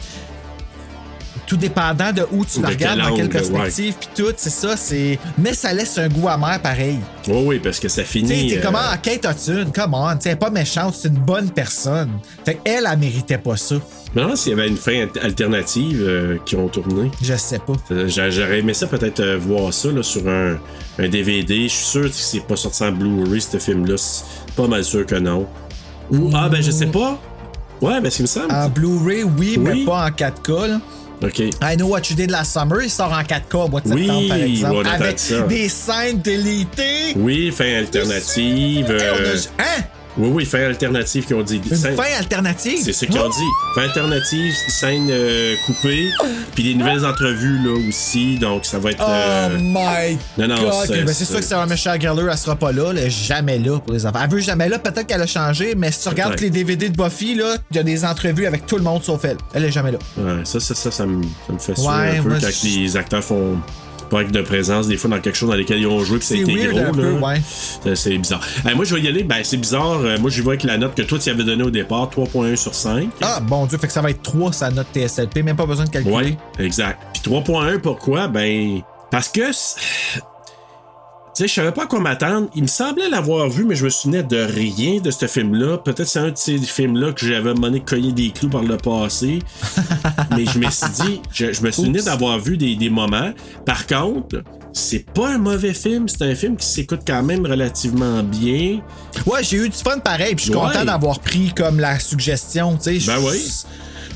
tout 1.48 1.56
dépendant 1.56 2.12
de 2.12 2.22
où 2.30 2.44
tu 2.44 2.58
De 2.58 2.62
la 2.62 2.68
regardes, 2.68 2.98
dans 3.00 3.16
quelle 3.16 3.28
perspective, 3.30 3.94
puis 3.98 4.08
tout, 4.14 4.32
c'est 4.36 4.50
ça, 4.50 4.76
c'est. 4.76 5.18
Mais 5.38 5.54
ça 5.54 5.72
laisse 5.72 5.96
un 5.98 6.08
goût 6.08 6.28
amer 6.28 6.60
pareil. 6.62 6.98
Oui, 7.26 7.42
oui, 7.46 7.58
parce 7.58 7.80
que 7.80 7.88
ça 7.88 8.04
finit. 8.04 8.28
sais, 8.28 8.54
t'es 8.54 8.58
euh, 8.58 8.62
comment, 8.62 8.78
Kate 9.02 9.24
Hudson, 9.28 9.66
come 9.74 9.94
on, 9.94 10.10
tu 10.12 10.22
sais, 10.22 10.28
elle 10.28 10.32
est 10.34 10.36
pas 10.36 10.50
méchante, 10.50 10.94
c'est 10.94 11.08
une 11.08 11.14
bonne 11.14 11.50
personne. 11.50 12.10
Fait 12.44 12.54
qu'elle, 12.62 12.86
elle 12.90 12.98
méritait 12.98 13.38
pas 13.38 13.56
ça. 13.56 13.76
Demande 14.14 14.36
s'il 14.36 14.50
y 14.50 14.54
avait 14.60 14.68
une 14.68 14.76
fin 14.76 15.02
al- 15.02 15.22
alternative 15.24 16.00
euh, 16.02 16.36
qui 16.44 16.56
ont 16.56 16.68
tourné. 16.68 17.10
Je 17.22 17.34
sais 17.34 17.58
pas. 17.58 17.74
Euh, 17.90 18.08
j'a- 18.08 18.30
J'aurais 18.30 18.60
aimé 18.60 18.72
ça 18.74 18.86
peut-être 18.86 19.20
euh, 19.20 19.38
voir 19.38 19.72
ça 19.72 19.88
là, 19.90 20.02
sur 20.02 20.26
un, 20.28 20.56
un 20.98 21.08
DVD. 21.08 21.64
Je 21.64 21.68
suis 21.74 21.84
sûr 21.84 22.02
que 22.04 22.14
c'est 22.14 22.40
pas 22.46 22.56
sorti 22.56 22.82
en 22.84 22.92
Blu-ray 22.92 23.40
ce 23.40 23.58
film-là. 23.58 23.96
C'est 23.96 24.24
Pas 24.56 24.66
mal 24.66 24.82
sûr 24.84 25.04
que 25.06 25.14
non. 25.16 25.46
Ou 26.10 26.30
ah 26.34 26.48
ben 26.48 26.62
je 26.62 26.70
sais 26.70 26.86
pas. 26.86 27.18
Ouais, 27.82 28.00
ben 28.00 28.10
ce 28.10 28.16
qu'il 28.16 28.22
me 28.24 28.28
semble. 28.28 28.50
En 28.52 28.68
Blu-ray, 28.70 29.24
oui, 29.24 29.56
mais 29.60 29.70
Oui. 29.72 29.84
pas 29.84 30.06
en 30.06 30.10
4K, 30.10 30.66
là. 30.68 30.80
Ok. 31.22 31.38
I 31.40 31.76
Know 31.76 31.88
What 31.88 32.02
You 32.10 32.16
Did 32.16 32.30
Last 32.30 32.52
Summer, 32.52 32.82
il 32.82 32.90
sort 32.90 33.12
en 33.12 33.22
4K 33.22 33.64
au 33.64 33.68
mois 33.68 33.80
de 33.80 33.88
Oui, 33.90 34.02
septembre, 34.06 34.28
par 34.28 34.36
exemple. 34.38 34.86
avec 34.88 35.18
ça. 35.18 35.40
des 35.42 35.68
scènes 35.68 36.18
délétées. 36.20 37.14
Oui, 37.16 37.50
fin 37.50 37.74
alternative. 37.78 38.86
Euh, 38.90 39.36
Hein? 39.58 39.82
Oui, 40.18 40.28
oui, 40.32 40.44
fin 40.44 40.58
alternative 40.64 41.24
qu'ils 41.26 41.36
ont 41.36 41.42
dit. 41.42 41.60
Une 41.70 41.76
Scène- 41.76 41.96
fin 41.96 42.18
alternative? 42.18 42.80
C'est 42.82 42.92
ce 42.92 43.04
qu'ils 43.06 43.18
ont 43.18 43.28
dit. 43.28 43.44
Fin 43.74 43.82
alternative, 43.82 44.52
scène 44.68 45.08
euh, 45.10 45.54
coupée, 45.64 46.08
puis 46.54 46.64
des 46.64 46.74
nouvelles 46.74 47.04
entrevues 47.06 47.58
là 47.64 47.78
aussi, 47.88 48.36
donc 48.38 48.64
ça 48.64 48.78
va 48.78 48.90
être. 48.90 48.98
Oh 49.00 49.08
euh, 49.08 49.56
my 49.58 50.18
non, 50.36 50.48
non, 50.48 50.62
God. 50.62 50.72
c'est- 50.86 51.04
Ben, 51.04 51.14
c'est 51.14 51.24
sûr 51.24 51.36
que 51.36 51.44
Sarah 51.44 51.66
Michelle 51.66 52.00
Gellar, 52.00 52.28
elle 52.30 52.36
sera 52.38 52.56
pas 52.56 52.72
là, 52.72 52.92
là, 52.92 53.08
jamais 53.08 53.58
là 53.58 53.78
pour 53.78 53.92
les 53.94 54.04
enfants. 54.06 54.18
Elle 54.24 54.30
veut 54.30 54.40
jamais 54.40 54.68
là, 54.68 54.78
peut-être 54.78 55.06
qu'elle 55.06 55.22
a 55.22 55.26
changé, 55.26 55.74
mais 55.76 55.92
si 55.92 56.02
tu 56.02 56.08
regardes 56.08 56.38
les 56.40 56.50
DVD 56.50 56.88
de 56.88 56.96
Buffy, 56.96 57.34
là, 57.36 57.56
il 57.70 57.76
y 57.76 57.80
a 57.80 57.82
des 57.84 58.04
entrevues 58.04 58.46
avec 58.46 58.66
tout 58.66 58.76
le 58.76 58.82
monde 58.82 59.02
sauf 59.04 59.24
elle. 59.24 59.36
Elle 59.54 59.64
est 59.66 59.70
jamais 59.72 59.92
là. 59.92 59.98
Ouais, 60.16 60.40
ça, 60.44 60.58
ça, 60.58 60.74
ça, 60.74 60.90
ça 60.90 61.06
me, 61.06 61.22
ça 61.46 61.52
me 61.52 61.58
fait 61.58 61.78
Ouais, 61.80 62.18
un 62.18 62.22
peu 62.22 62.28
moi, 62.30 62.38
quand 62.40 62.62
les 62.64 62.96
acteurs 62.96 63.22
font 63.22 63.56
pas 64.08 64.20
acte 64.20 64.32
de 64.32 64.42
présence, 64.42 64.88
des 64.88 64.96
fois 64.96 65.10
dans 65.10 65.20
quelque 65.20 65.36
chose 65.36 65.48
dans 65.50 65.54
lequel 65.56 65.78
ils 65.80 65.86
ont 65.86 66.00
joué, 66.04 66.18
puis 66.18 66.26
ça 66.26 66.34
a 66.34 66.36
C'est 66.38 66.42
été 66.44 66.66
gros. 66.66 66.78
un 66.78 66.92
peu, 66.92 67.12
là. 67.12 67.18
ouais. 67.28 67.40
Ça, 67.84 67.94
C'est 67.96 68.16
bizarre. 68.18 68.40
Euh, 68.66 68.74
moi, 68.74 68.84
je 68.84 68.94
vais 68.94 69.00
y 69.02 69.08
aller. 69.08 69.22
Ben, 69.24 69.38
c'est 69.42 69.56
bizarre. 69.56 70.00
Euh, 70.04 70.18
moi, 70.18 70.30
j'y 70.30 70.40
vais 70.40 70.48
avec 70.48 70.64
la 70.64 70.78
note 70.78 70.94
que 70.94 71.02
toi, 71.02 71.18
tu 71.18 71.28
avais 71.30 71.44
donnée 71.44 71.62
au 71.64 71.70
départ, 71.70 72.08
3.1 72.10 72.56
sur 72.56 72.74
5. 72.74 73.08
Ah, 73.20 73.40
bon 73.40 73.66
Dieu, 73.66 73.78
fait 73.78 73.86
que 73.86 73.92
ça 73.92 74.00
va 74.02 74.10
être 74.10 74.22
3 74.22 74.52
sa 74.52 74.70
note 74.70 74.86
TSLP, 74.94 75.42
même 75.42 75.56
pas 75.56 75.66
besoin 75.66 75.84
de 75.84 75.90
calculer. 75.90 76.14
Ouais, 76.14 76.36
exact. 76.58 77.00
Puis 77.12 77.22
3.1, 77.32 77.78
pourquoi? 77.78 78.28
Ben, 78.28 78.80
parce 79.10 79.28
que. 79.28 79.42
Sais, 81.38 81.48
je 81.48 81.54
savais 81.54 81.72
pas 81.72 81.84
à 81.84 81.86
quoi 81.86 82.00
m'attendre. 82.00 82.48
Il 82.54 82.62
me 82.62 82.66
semblait 82.68 83.08
l'avoir 83.08 83.48
vu, 83.48 83.64
mais 83.64 83.74
je 83.74 83.84
me 83.84 83.90
souvenais 83.90 84.22
de 84.22 84.36
rien 84.38 85.00
de 85.00 85.10
ce 85.10 85.26
film-là. 85.26 85.78
Peut-être 85.78 86.06
c'est 86.08 86.18
un 86.18 86.30
de 86.30 86.36
ces 86.36 86.58
films-là 86.58 87.12
que 87.12 87.26
j'avais 87.26 87.54
mené 87.54 87.80
cogner 87.80 88.12
des 88.12 88.30
clous 88.30 88.48
par 88.48 88.62
le 88.62 88.76
passé. 88.76 89.40
mais 90.36 90.44
je 90.46 90.58
me 90.58 90.70
suis 90.70 90.88
dit, 91.04 91.20
je, 91.32 91.52
je 91.52 91.62
me 91.62 91.70
souvenais 91.70 92.02
d'avoir 92.02 92.38
vu 92.38 92.56
des, 92.56 92.76
des 92.76 92.90
moments. 92.90 93.32
Par 93.64 93.86
contre, 93.86 94.42
c'est 94.72 95.04
pas 95.12 95.30
un 95.30 95.38
mauvais 95.38 95.74
film. 95.74 96.08
C'est 96.08 96.22
un 96.22 96.34
film 96.34 96.56
qui 96.56 96.66
s'écoute 96.66 97.00
quand 97.06 97.22
même 97.22 97.44
relativement 97.46 98.22
bien. 98.22 98.80
Ouais, 99.26 99.42
j'ai 99.42 99.56
eu 99.56 99.68
du 99.68 99.76
fun 99.76 99.98
pareil, 99.98 100.34
puis 100.34 100.46
je 100.46 100.50
suis 100.50 100.58
Ouais. 100.58 100.66
content 100.66 100.84
d'avoir 100.84 101.20
pris 101.20 101.52
comme 101.54 101.80
la 101.80 101.98
suggestion, 101.98 102.76
tu 102.76 103.00
sais. 103.00 103.06
Ben 103.06 103.18
oui. 103.22 103.40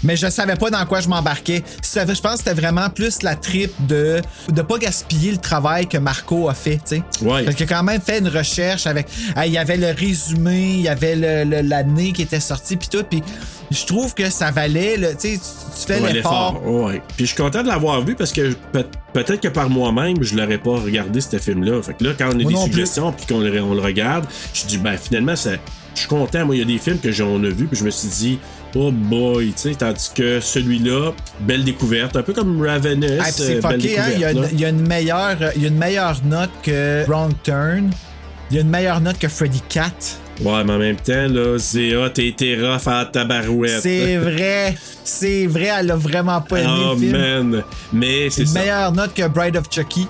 Mais 0.05 0.17
je 0.17 0.29
savais 0.29 0.57
pas 0.57 0.71
dans 0.71 0.85
quoi 0.87 1.01
je 1.01 1.09
m'embarquais. 1.09 1.63
Je 1.83 2.21
pense 2.21 2.33
que 2.33 2.39
c'était 2.39 2.55
vraiment 2.55 2.89
plus 2.91 3.23
la 3.23 3.37
trip 3.37 3.71
de 3.87 4.21
de 4.53 4.63
pas 4.63 4.79
gaspiller 4.79 5.31
le 5.33 5.39
travail 5.39 5.87
que 5.87 5.99
Marco 5.99 6.49
a 6.49 6.55
fait, 6.55 6.77
tu 6.87 6.97
sais. 6.97 7.03
Ouais. 7.23 7.45
Parce 7.45 7.57
qu'il 7.57 7.65
a 7.71 7.75
quand 7.77 7.83
même 7.85 8.01
fait 8.01 8.19
une 8.19 8.29
recherche 8.29 8.87
avec. 8.87 9.07
Il 9.45 9.53
y 9.53 9.59
avait 9.59 9.77
le 9.77 9.89
résumé, 9.93 10.73
il 10.75 10.81
y 10.83 10.89
avait 10.89 11.15
l'année 11.63 12.13
qui 12.13 12.23
était 12.23 12.41
sortie, 12.41 12.77
puis 12.77 12.89
tout. 12.89 13.05
Puis 13.09 13.23
je 13.71 13.87
trouve 13.87 14.15
que 14.15 14.29
ça 14.31 14.51
valait, 14.51 14.97
le- 14.97 15.13
tu 15.13 15.37
sais, 15.37 15.39
tu- 15.39 15.87
fais 15.87 16.01
Ouais, 16.01 16.13
l'effort. 16.13 16.61
Ouais. 16.67 17.01
Puis 17.17 17.27
je 17.27 17.33
suis 17.35 17.43
content 17.43 17.63
de 17.63 17.69
l'avoir 17.69 18.03
vu 18.05 18.15
parce 18.15 18.33
que 18.33 18.53
peut- 18.73 18.85
peut-être 19.13 19.41
que 19.41 19.49
par 19.49 19.71
moi-même, 19.71 20.17
je 20.23 20.35
l'aurais 20.37 20.59
pas 20.59 20.79
regardé, 20.79 21.21
ce 21.21 21.39
film-là. 21.39 21.81
Fait 21.83 21.95
que 21.95 22.05
là, 22.05 22.11
quand 22.19 22.27
on 22.29 22.39
a 22.39 22.43
Moi 22.43 22.53
des 22.53 22.59
suggestions 22.59 23.13
puis 23.13 23.27
qu'on 23.27 23.41
le, 23.41 23.63
on 23.63 23.75
le 23.75 23.81
regarde, 23.81 24.27
je 24.53 24.65
dis, 24.67 24.79
ben 24.79 24.97
finalement, 24.97 25.37
ça, 25.37 25.51
je 25.95 26.01
suis 26.01 26.09
content. 26.09 26.45
Moi, 26.45 26.57
il 26.57 26.59
y 26.59 26.63
a 26.63 26.65
des 26.67 26.79
films 26.79 26.99
que 26.99 27.11
j'en 27.13 27.43
ai 27.43 27.51
vu 27.51 27.67
puis 27.67 27.79
je 27.79 27.85
me 27.85 27.91
suis 27.91 28.09
dit, 28.09 28.39
oh 28.75 28.91
boy, 28.91 29.53
tu 29.53 29.71
sais, 29.71 29.75
tandis 29.75 30.11
que 30.15 30.41
celui-là, 30.41 31.13
belle 31.41 31.65
découverte, 31.65 32.17
un 32.17 32.23
peu 32.23 32.33
comme 32.33 32.65
Ravenous. 32.65 33.07
Ah, 33.21 33.31
c'est 33.31 33.57
euh, 33.57 33.61
fucké, 33.61 33.99
hein? 33.99 34.05
Il 34.15 34.21
y, 34.21 34.25
a 34.25 34.33
une, 34.33 34.41
là. 34.43 34.49
il 34.53 34.61
y 34.61 34.65
a 34.65 34.69
une 34.69 34.87
meilleure, 34.87 35.37
il 35.57 35.63
y 35.63 35.65
a 35.65 35.69
une 35.69 35.79
meilleure 35.79 36.17
note 36.25 36.51
que 36.63 37.05
Wrong 37.07 37.33
Turn. 37.43 37.91
Il 38.51 38.57
y 38.57 38.59
a 38.59 38.63
une 38.63 38.71
meilleure 38.71 39.01
note 39.01 39.19
que 39.19 39.29
Freddy 39.29 39.63
Cat. 39.69 39.93
Ouais, 40.43 40.65
mais 40.65 40.73
en 40.73 40.79
même 40.79 40.97
temps, 40.97 41.27
là, 41.29 41.57
Zéa, 41.59 42.11
t'es 42.11 42.35
rough 42.61 42.87
à 42.89 43.05
tabarouette. 43.07 43.81
C'est 43.81 44.17
vrai. 44.17 44.75
C'est 45.05 45.47
vrai, 45.47 45.71
elle 45.79 45.91
a 45.91 45.97
vraiment 45.97 46.41
pas 46.41 46.61
aimé 46.61 46.71
Oh 46.91 46.95
le 46.95 46.99
film. 47.01 47.13
man. 47.51 47.63
Mais 47.93 48.31
c'est 48.31 48.43
Une 48.43 48.47
ça. 48.49 48.59
meilleure 48.61 48.93
note 48.93 49.15
que 49.15 49.27
Bride 49.29 49.57
of 49.57 49.65
Chucky. 49.71 50.07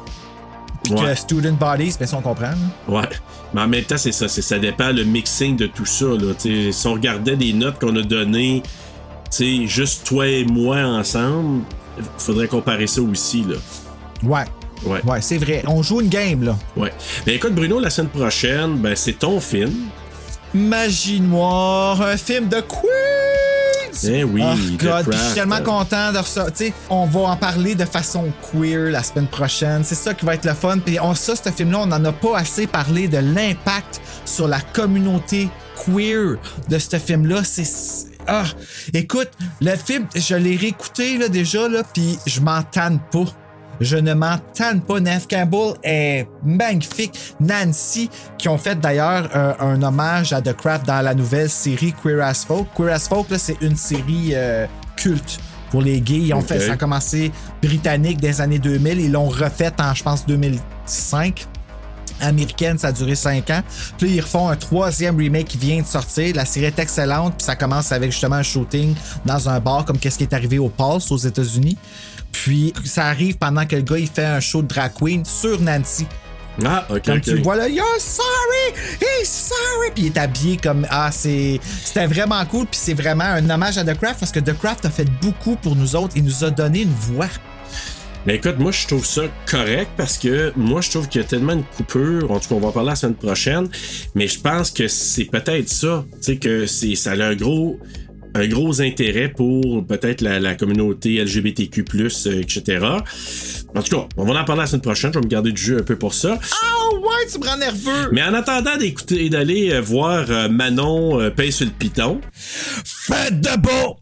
Puis 0.84 0.94
Ouais. 0.94 1.00
que 1.10 1.14
Student 1.14 1.52
Bodies, 1.54 1.94
mais 2.00 2.06
ça 2.06 2.16
on 2.16 2.22
comprend. 2.22 2.46
là. 2.48 2.56
Ouais. 3.00 3.09
Mais 3.54 3.60
en 3.60 3.68
même 3.68 3.84
temps, 3.84 3.98
c'est 3.98 4.12
ça. 4.12 4.26
c'est- 4.28 4.42
Ça 4.42 4.59
dépend 4.59 4.90
le 4.90 5.04
mixing 5.04 5.56
de 5.56 5.66
tout 5.66 5.86
ça. 5.86 6.06
Là. 6.06 6.34
T'sais, 6.36 6.72
si 6.72 6.86
on 6.86 6.94
regardait 6.94 7.36
des 7.36 7.52
notes 7.52 7.78
qu'on 7.78 7.94
a 7.96 8.02
données, 8.02 8.62
t'sais, 9.30 9.66
juste 9.66 10.04
toi 10.06 10.26
et 10.26 10.44
moi 10.44 10.78
ensemble, 10.78 11.62
faudrait 12.18 12.48
comparer 12.48 12.86
ça 12.86 13.00
aussi. 13.02 13.44
Là. 13.44 13.56
Ouais. 14.24 14.44
Ouais. 14.84 15.00
Ouais, 15.04 15.20
c'est 15.20 15.38
vrai. 15.38 15.62
On 15.68 15.82
joue 15.82 16.00
une 16.00 16.09
game, 16.09 16.42
là. 16.42 16.56
Ouais. 16.76 16.92
Mais 17.26 17.36
écoute, 17.36 17.54
Bruno, 17.54 17.78
la 17.78 17.90
semaine 17.90 18.10
prochaine, 18.10 18.76
ben, 18.78 18.96
c'est 18.96 19.12
ton 19.18 19.38
film. 19.40 19.72
Magie 20.54 21.20
Noire, 21.20 22.02
un 22.02 22.16
film 22.16 22.48
de 22.48 22.60
Eh 24.05 24.24
oui, 24.24 24.43
Oh 24.44 24.77
God, 24.78 25.06
je 25.12 25.16
suis 25.16 25.35
tellement 25.35 25.62
content 25.62 26.12
de 26.12 26.19
sais, 26.55 26.73
on 26.90 27.06
va 27.06 27.20
en 27.20 27.36
parler 27.36 27.74
de 27.74 27.85
façon 27.85 28.32
queer 28.51 28.90
la 28.90 29.02
semaine 29.02 29.27
prochaine. 29.27 29.85
C'est 29.85 29.94
ça 29.94 30.14
qui 30.14 30.24
va 30.24 30.35
être 30.35 30.44
le 30.44 30.55
fun. 30.55 30.78
Puis 30.78 30.98
on, 31.01 31.14
ça, 31.14 31.35
ce 31.36 31.51
film-là, 31.51 31.81
on 31.81 31.86
n'en 31.86 32.05
a 32.05 32.12
pas 32.12 32.39
assez 32.39 32.66
parlé 32.66 33.09
de 33.09 33.19
l'impact 33.19 34.01
sur 34.24 34.48
la 34.48 34.60
communauté 34.60 35.48
queer 35.85 36.36
de 36.69 36.78
ce 36.78 36.98
film-là. 36.98 37.43
C'est. 37.44 37.66
Ah, 38.27 38.44
écoute, 38.94 39.31
le 39.60 39.74
film, 39.77 40.06
je 40.14 40.36
l'ai 40.36 40.56
réécouté 40.56 41.19
là, 41.19 41.28
déjà, 41.28 41.69
là, 41.69 41.82
puis 41.82 42.19
je 42.27 42.40
m'en 42.40 42.62
tanne 42.62 43.01
pas. 43.10 43.24
Je 43.82 43.96
ne 43.96 44.14
m'en 44.14 44.38
tanne 44.54 44.80
pas. 44.80 45.00
Neve 45.00 45.26
Campbell 45.28 45.74
est 45.82 46.26
magnifique. 46.44 47.18
Nancy, 47.40 48.09
qui 48.38 48.48
ont 48.48 48.59
fait 48.59 48.78
d'ailleurs 48.78 49.28
euh, 49.34 49.52
un 49.60 49.82
hommage 49.82 50.32
à 50.32 50.40
The 50.40 50.54
Craft 50.54 50.86
dans 50.86 51.02
la 51.02 51.14
nouvelle 51.14 51.50
série 51.50 51.92
Queer 52.02 52.22
as 52.22 52.44
Folk. 52.44 52.68
Queer 52.76 52.92
as 52.92 53.09
Folk, 53.09 53.30
là, 53.30 53.38
c'est 53.38 53.60
une 53.60 53.76
série 53.76 54.30
euh, 54.34 54.66
culte 54.96 55.40
pour 55.70 55.82
les 55.82 56.00
gays. 56.00 56.18
Ils 56.18 56.34
ont 56.34 56.42
fait, 56.42 56.60
ça 56.60 56.72
a 56.72 56.76
commencé 56.76 57.32
britannique 57.62 58.20
des 58.20 58.40
années 58.40 58.59
2000. 58.59 59.00
Ils 59.00 59.12
l'ont 59.12 59.28
refait 59.28 59.72
en, 59.80 59.94
je 59.94 60.02
pense, 60.02 60.26
2005 60.26 61.46
américaine, 62.22 62.78
ça 62.78 62.88
a 62.88 62.92
duré 62.92 63.14
5 63.14 63.50
ans. 63.50 63.62
Puis 63.98 64.10
ils 64.10 64.20
refont 64.20 64.48
un 64.48 64.56
troisième 64.56 65.16
remake 65.16 65.48
qui 65.48 65.59
vient 65.59 65.80
de 65.80 65.86
sortir. 65.86 66.34
La 66.36 66.44
série 66.44 66.66
est 66.66 66.78
excellente, 66.78 67.34
puis 67.36 67.44
ça 67.44 67.56
commence 67.56 67.92
avec 67.92 68.12
justement 68.12 68.36
un 68.36 68.42
shooting 68.42 68.94
dans 69.24 69.48
un 69.48 69.60
bar, 69.60 69.84
comme 69.84 69.98
qu'est-ce 69.98 70.18
qui 70.18 70.24
est 70.24 70.34
arrivé 70.34 70.59
au 70.59 70.68
Pulse 70.68 71.10
aux 71.10 71.16
États-Unis. 71.16 71.76
Puis 72.32 72.72
ça 72.84 73.06
arrive 73.06 73.36
pendant 73.36 73.66
que 73.66 73.76
le 73.76 73.82
gars 73.82 73.98
il 73.98 74.09
fait 74.09 74.24
un 74.24 74.40
show 74.40 74.62
de 74.62 74.68
drag 74.68 74.92
queen 74.94 75.24
sur 75.24 75.60
Nancy. 75.60 76.06
Ah, 76.64 76.86
ok. 76.90 77.02
Comme 77.04 77.16
ok. 77.16 77.22
tu 77.22 77.34
le 77.34 77.42
vois 77.42 77.56
là, 77.56 77.68
You're 77.68 77.98
sorry! 77.98 78.74
He's 79.00 79.28
sorry! 79.28 79.90
Puis 79.94 80.04
il 80.04 80.06
est 80.09 80.18
habillé 80.18 80.56
comme. 80.56 80.86
Ah, 80.90 81.10
c'est. 81.10 81.60
C'était 81.84 82.06
vraiment 82.06 82.44
cool. 82.46 82.66
Puis 82.66 82.80
c'est 82.82 82.94
vraiment 82.94 83.24
un 83.24 83.48
hommage 83.48 83.78
à 83.78 83.84
The 83.84 83.98
Craft 83.98 84.20
parce 84.20 84.32
que 84.32 84.40
The 84.40 84.56
Craft 84.59 84.84
a 84.84 84.90
fait 84.90 85.09
beaucoup 85.20 85.56
pour 85.56 85.76
nous 85.76 85.96
autres. 85.96 86.14
Il 86.16 86.24
nous 86.24 86.44
a 86.44 86.50
donné 86.50 86.82
une 86.82 86.92
voix. 86.92 87.28
Mais 88.24 88.36
écoute, 88.36 88.59
moi, 88.59 88.70
je 88.70 88.86
trouve 88.86 89.04
ça 89.04 89.22
correct 89.46 89.90
parce 89.96 90.16
que 90.16 90.52
moi, 90.54 90.80
je 90.80 90.90
trouve 90.90 91.09
qu'il 91.09 91.20
y 91.20 91.24
a 91.24 91.26
tellement 91.26 91.54
une 91.54 91.64
coupure. 91.64 92.30
En 92.30 92.38
tout 92.38 92.50
cas, 92.50 92.54
on 92.54 92.60
va 92.60 92.68
en 92.68 92.72
parler 92.72 92.90
la 92.90 92.96
semaine 92.96 93.16
prochaine. 93.16 93.68
Mais 94.14 94.28
je 94.28 94.38
pense 94.38 94.70
que 94.70 94.86
c'est 94.86 95.24
peut-être 95.24 95.68
ça. 95.68 96.04
Tu 96.12 96.18
sais, 96.20 96.36
que 96.36 96.66
c'est, 96.66 96.94
ça 96.94 97.12
a 97.12 97.24
un 97.24 97.34
gros, 97.34 97.80
un 98.34 98.46
gros 98.48 98.80
intérêt 98.80 99.28
pour 99.28 99.86
peut-être 99.86 100.20
la, 100.20 100.40
la 100.40 100.54
communauté 100.54 101.22
LGBTQ, 101.22 101.84
euh, 101.94 102.40
etc. 102.40 102.86
En 103.74 103.82
tout 103.82 103.96
cas, 103.96 104.06
on 104.16 104.24
va 104.24 104.40
en 104.40 104.44
parler 104.44 104.62
la 104.62 104.66
semaine 104.66 104.82
prochaine. 104.82 105.12
Je 105.12 105.18
vais 105.18 105.24
me 105.24 105.30
garder 105.30 105.52
du 105.52 105.60
jeu 105.62 105.78
un 105.78 105.82
peu 105.82 105.96
pour 105.96 106.14
ça. 106.14 106.38
Ah 106.40 106.94
ouais, 106.94 107.26
tu 107.30 107.38
me 107.38 107.46
rends 107.46 107.56
nerveux! 107.56 108.10
Mais 108.12 108.22
en 108.22 108.34
attendant 108.34 108.76
d'écouter 108.76 109.26
et 109.26 109.30
d'aller 109.30 109.72
euh, 109.72 109.80
voir 109.80 110.26
euh, 110.30 110.48
Manon 110.48 111.20
euh, 111.20 111.30
paye 111.30 111.52
sur 111.52 111.66
le 111.66 111.72
piton, 111.72 112.20
Faites 112.34 113.40
de 113.40 113.56
beau! 113.60 113.98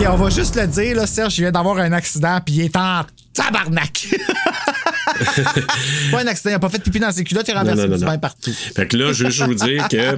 Ok, 0.00 0.06
on 0.08 0.16
va 0.16 0.30
juste 0.30 0.56
le 0.56 0.66
dire, 0.66 0.96
là, 0.96 1.06
Serge, 1.06 1.36
il 1.36 1.42
vient 1.42 1.52
d'avoir 1.52 1.76
un 1.76 1.92
accident, 1.92 2.40
puis 2.42 2.54
il 2.54 2.60
est 2.62 2.76
en 2.76 3.02
tabarnak. 3.34 4.06
pas 6.10 6.20
un 6.20 6.26
accident, 6.26 6.50
il 6.50 6.54
a 6.54 6.58
pas 6.58 6.70
fait 6.70 6.78
pipi 6.78 6.98
dans 6.98 7.12
ses 7.12 7.22
culottes, 7.22 7.46
il 7.48 7.54
a 7.54 7.60
renversé 7.60 7.86
du 7.86 8.04
pain 8.06 8.16
partout. 8.16 8.52
Fait 8.74 8.86
que 8.86 8.96
là, 8.96 9.12
je 9.12 9.24
veux 9.24 9.30
juste 9.30 9.46
vous 9.46 9.54
dire 9.54 9.88
que 9.88 10.16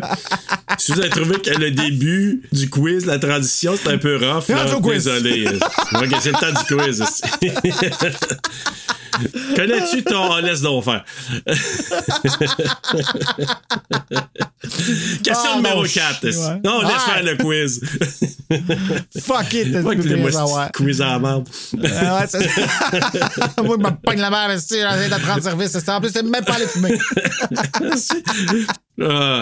si 0.79 0.93
vous 0.93 1.01
avez 1.01 1.11
trouvé 1.11 1.35
que 1.41 1.59
le 1.59 1.73
début 1.73 2.43
du 2.53 2.71
quiz, 2.71 3.07
la 3.07 3.19
transition, 3.19 3.75
c'est 3.83 3.91
un 3.91 3.99
peu 3.99 4.19
rough, 4.19 4.49
là, 4.49 4.67
désolé. 4.81 5.49
Ok, 5.95 6.17
c'est 6.21 6.31
le 6.31 6.39
temps 6.39 6.61
du 6.61 6.77
quiz. 6.77 7.03
Connais-tu 9.57 10.03
ton 10.05 10.37
laisse 10.39 10.61
donc 10.63 10.85
faire? 10.85 11.05
Question 15.23 15.51
Ah, 15.53 15.57
numéro 15.57 15.83
non, 15.83 15.89
4. 15.89 16.25
ouais. 16.25 16.61
Non, 16.65 16.81
laisse 16.83 16.93
Ouais. 16.93 16.99
faire 16.99 17.23
le 17.23 17.37
quiz. 17.37 17.81
Fuck 19.23 19.53
it, 19.55 19.73
t'as 19.73 19.81
Moi, 19.83 19.95
ouais. 20.45 20.65
c'est 20.67 20.73
quiz 20.73 21.01
à 21.01 21.07
la 21.07 21.19
merde. 21.19 21.49
Ah 21.85 22.21
ouais, 22.21 22.27
c'est- 22.29 23.63
Moi, 23.63 23.77
je 23.79 23.83
me 23.85 23.91
pogne 24.03 24.21
la 24.21 24.31
merde, 24.31 24.59
c'est 24.59 24.83
de 24.83 25.21
prendre 25.23 25.43
service. 25.43 25.71
c'est- 25.73 25.89
En 25.91 26.01
plus, 26.01 26.11
c'est 26.13 26.23
même 26.23 26.45
pas 26.45 26.55
aller 26.55 26.67
fumer. 26.67 26.97
Ah. 29.01 29.41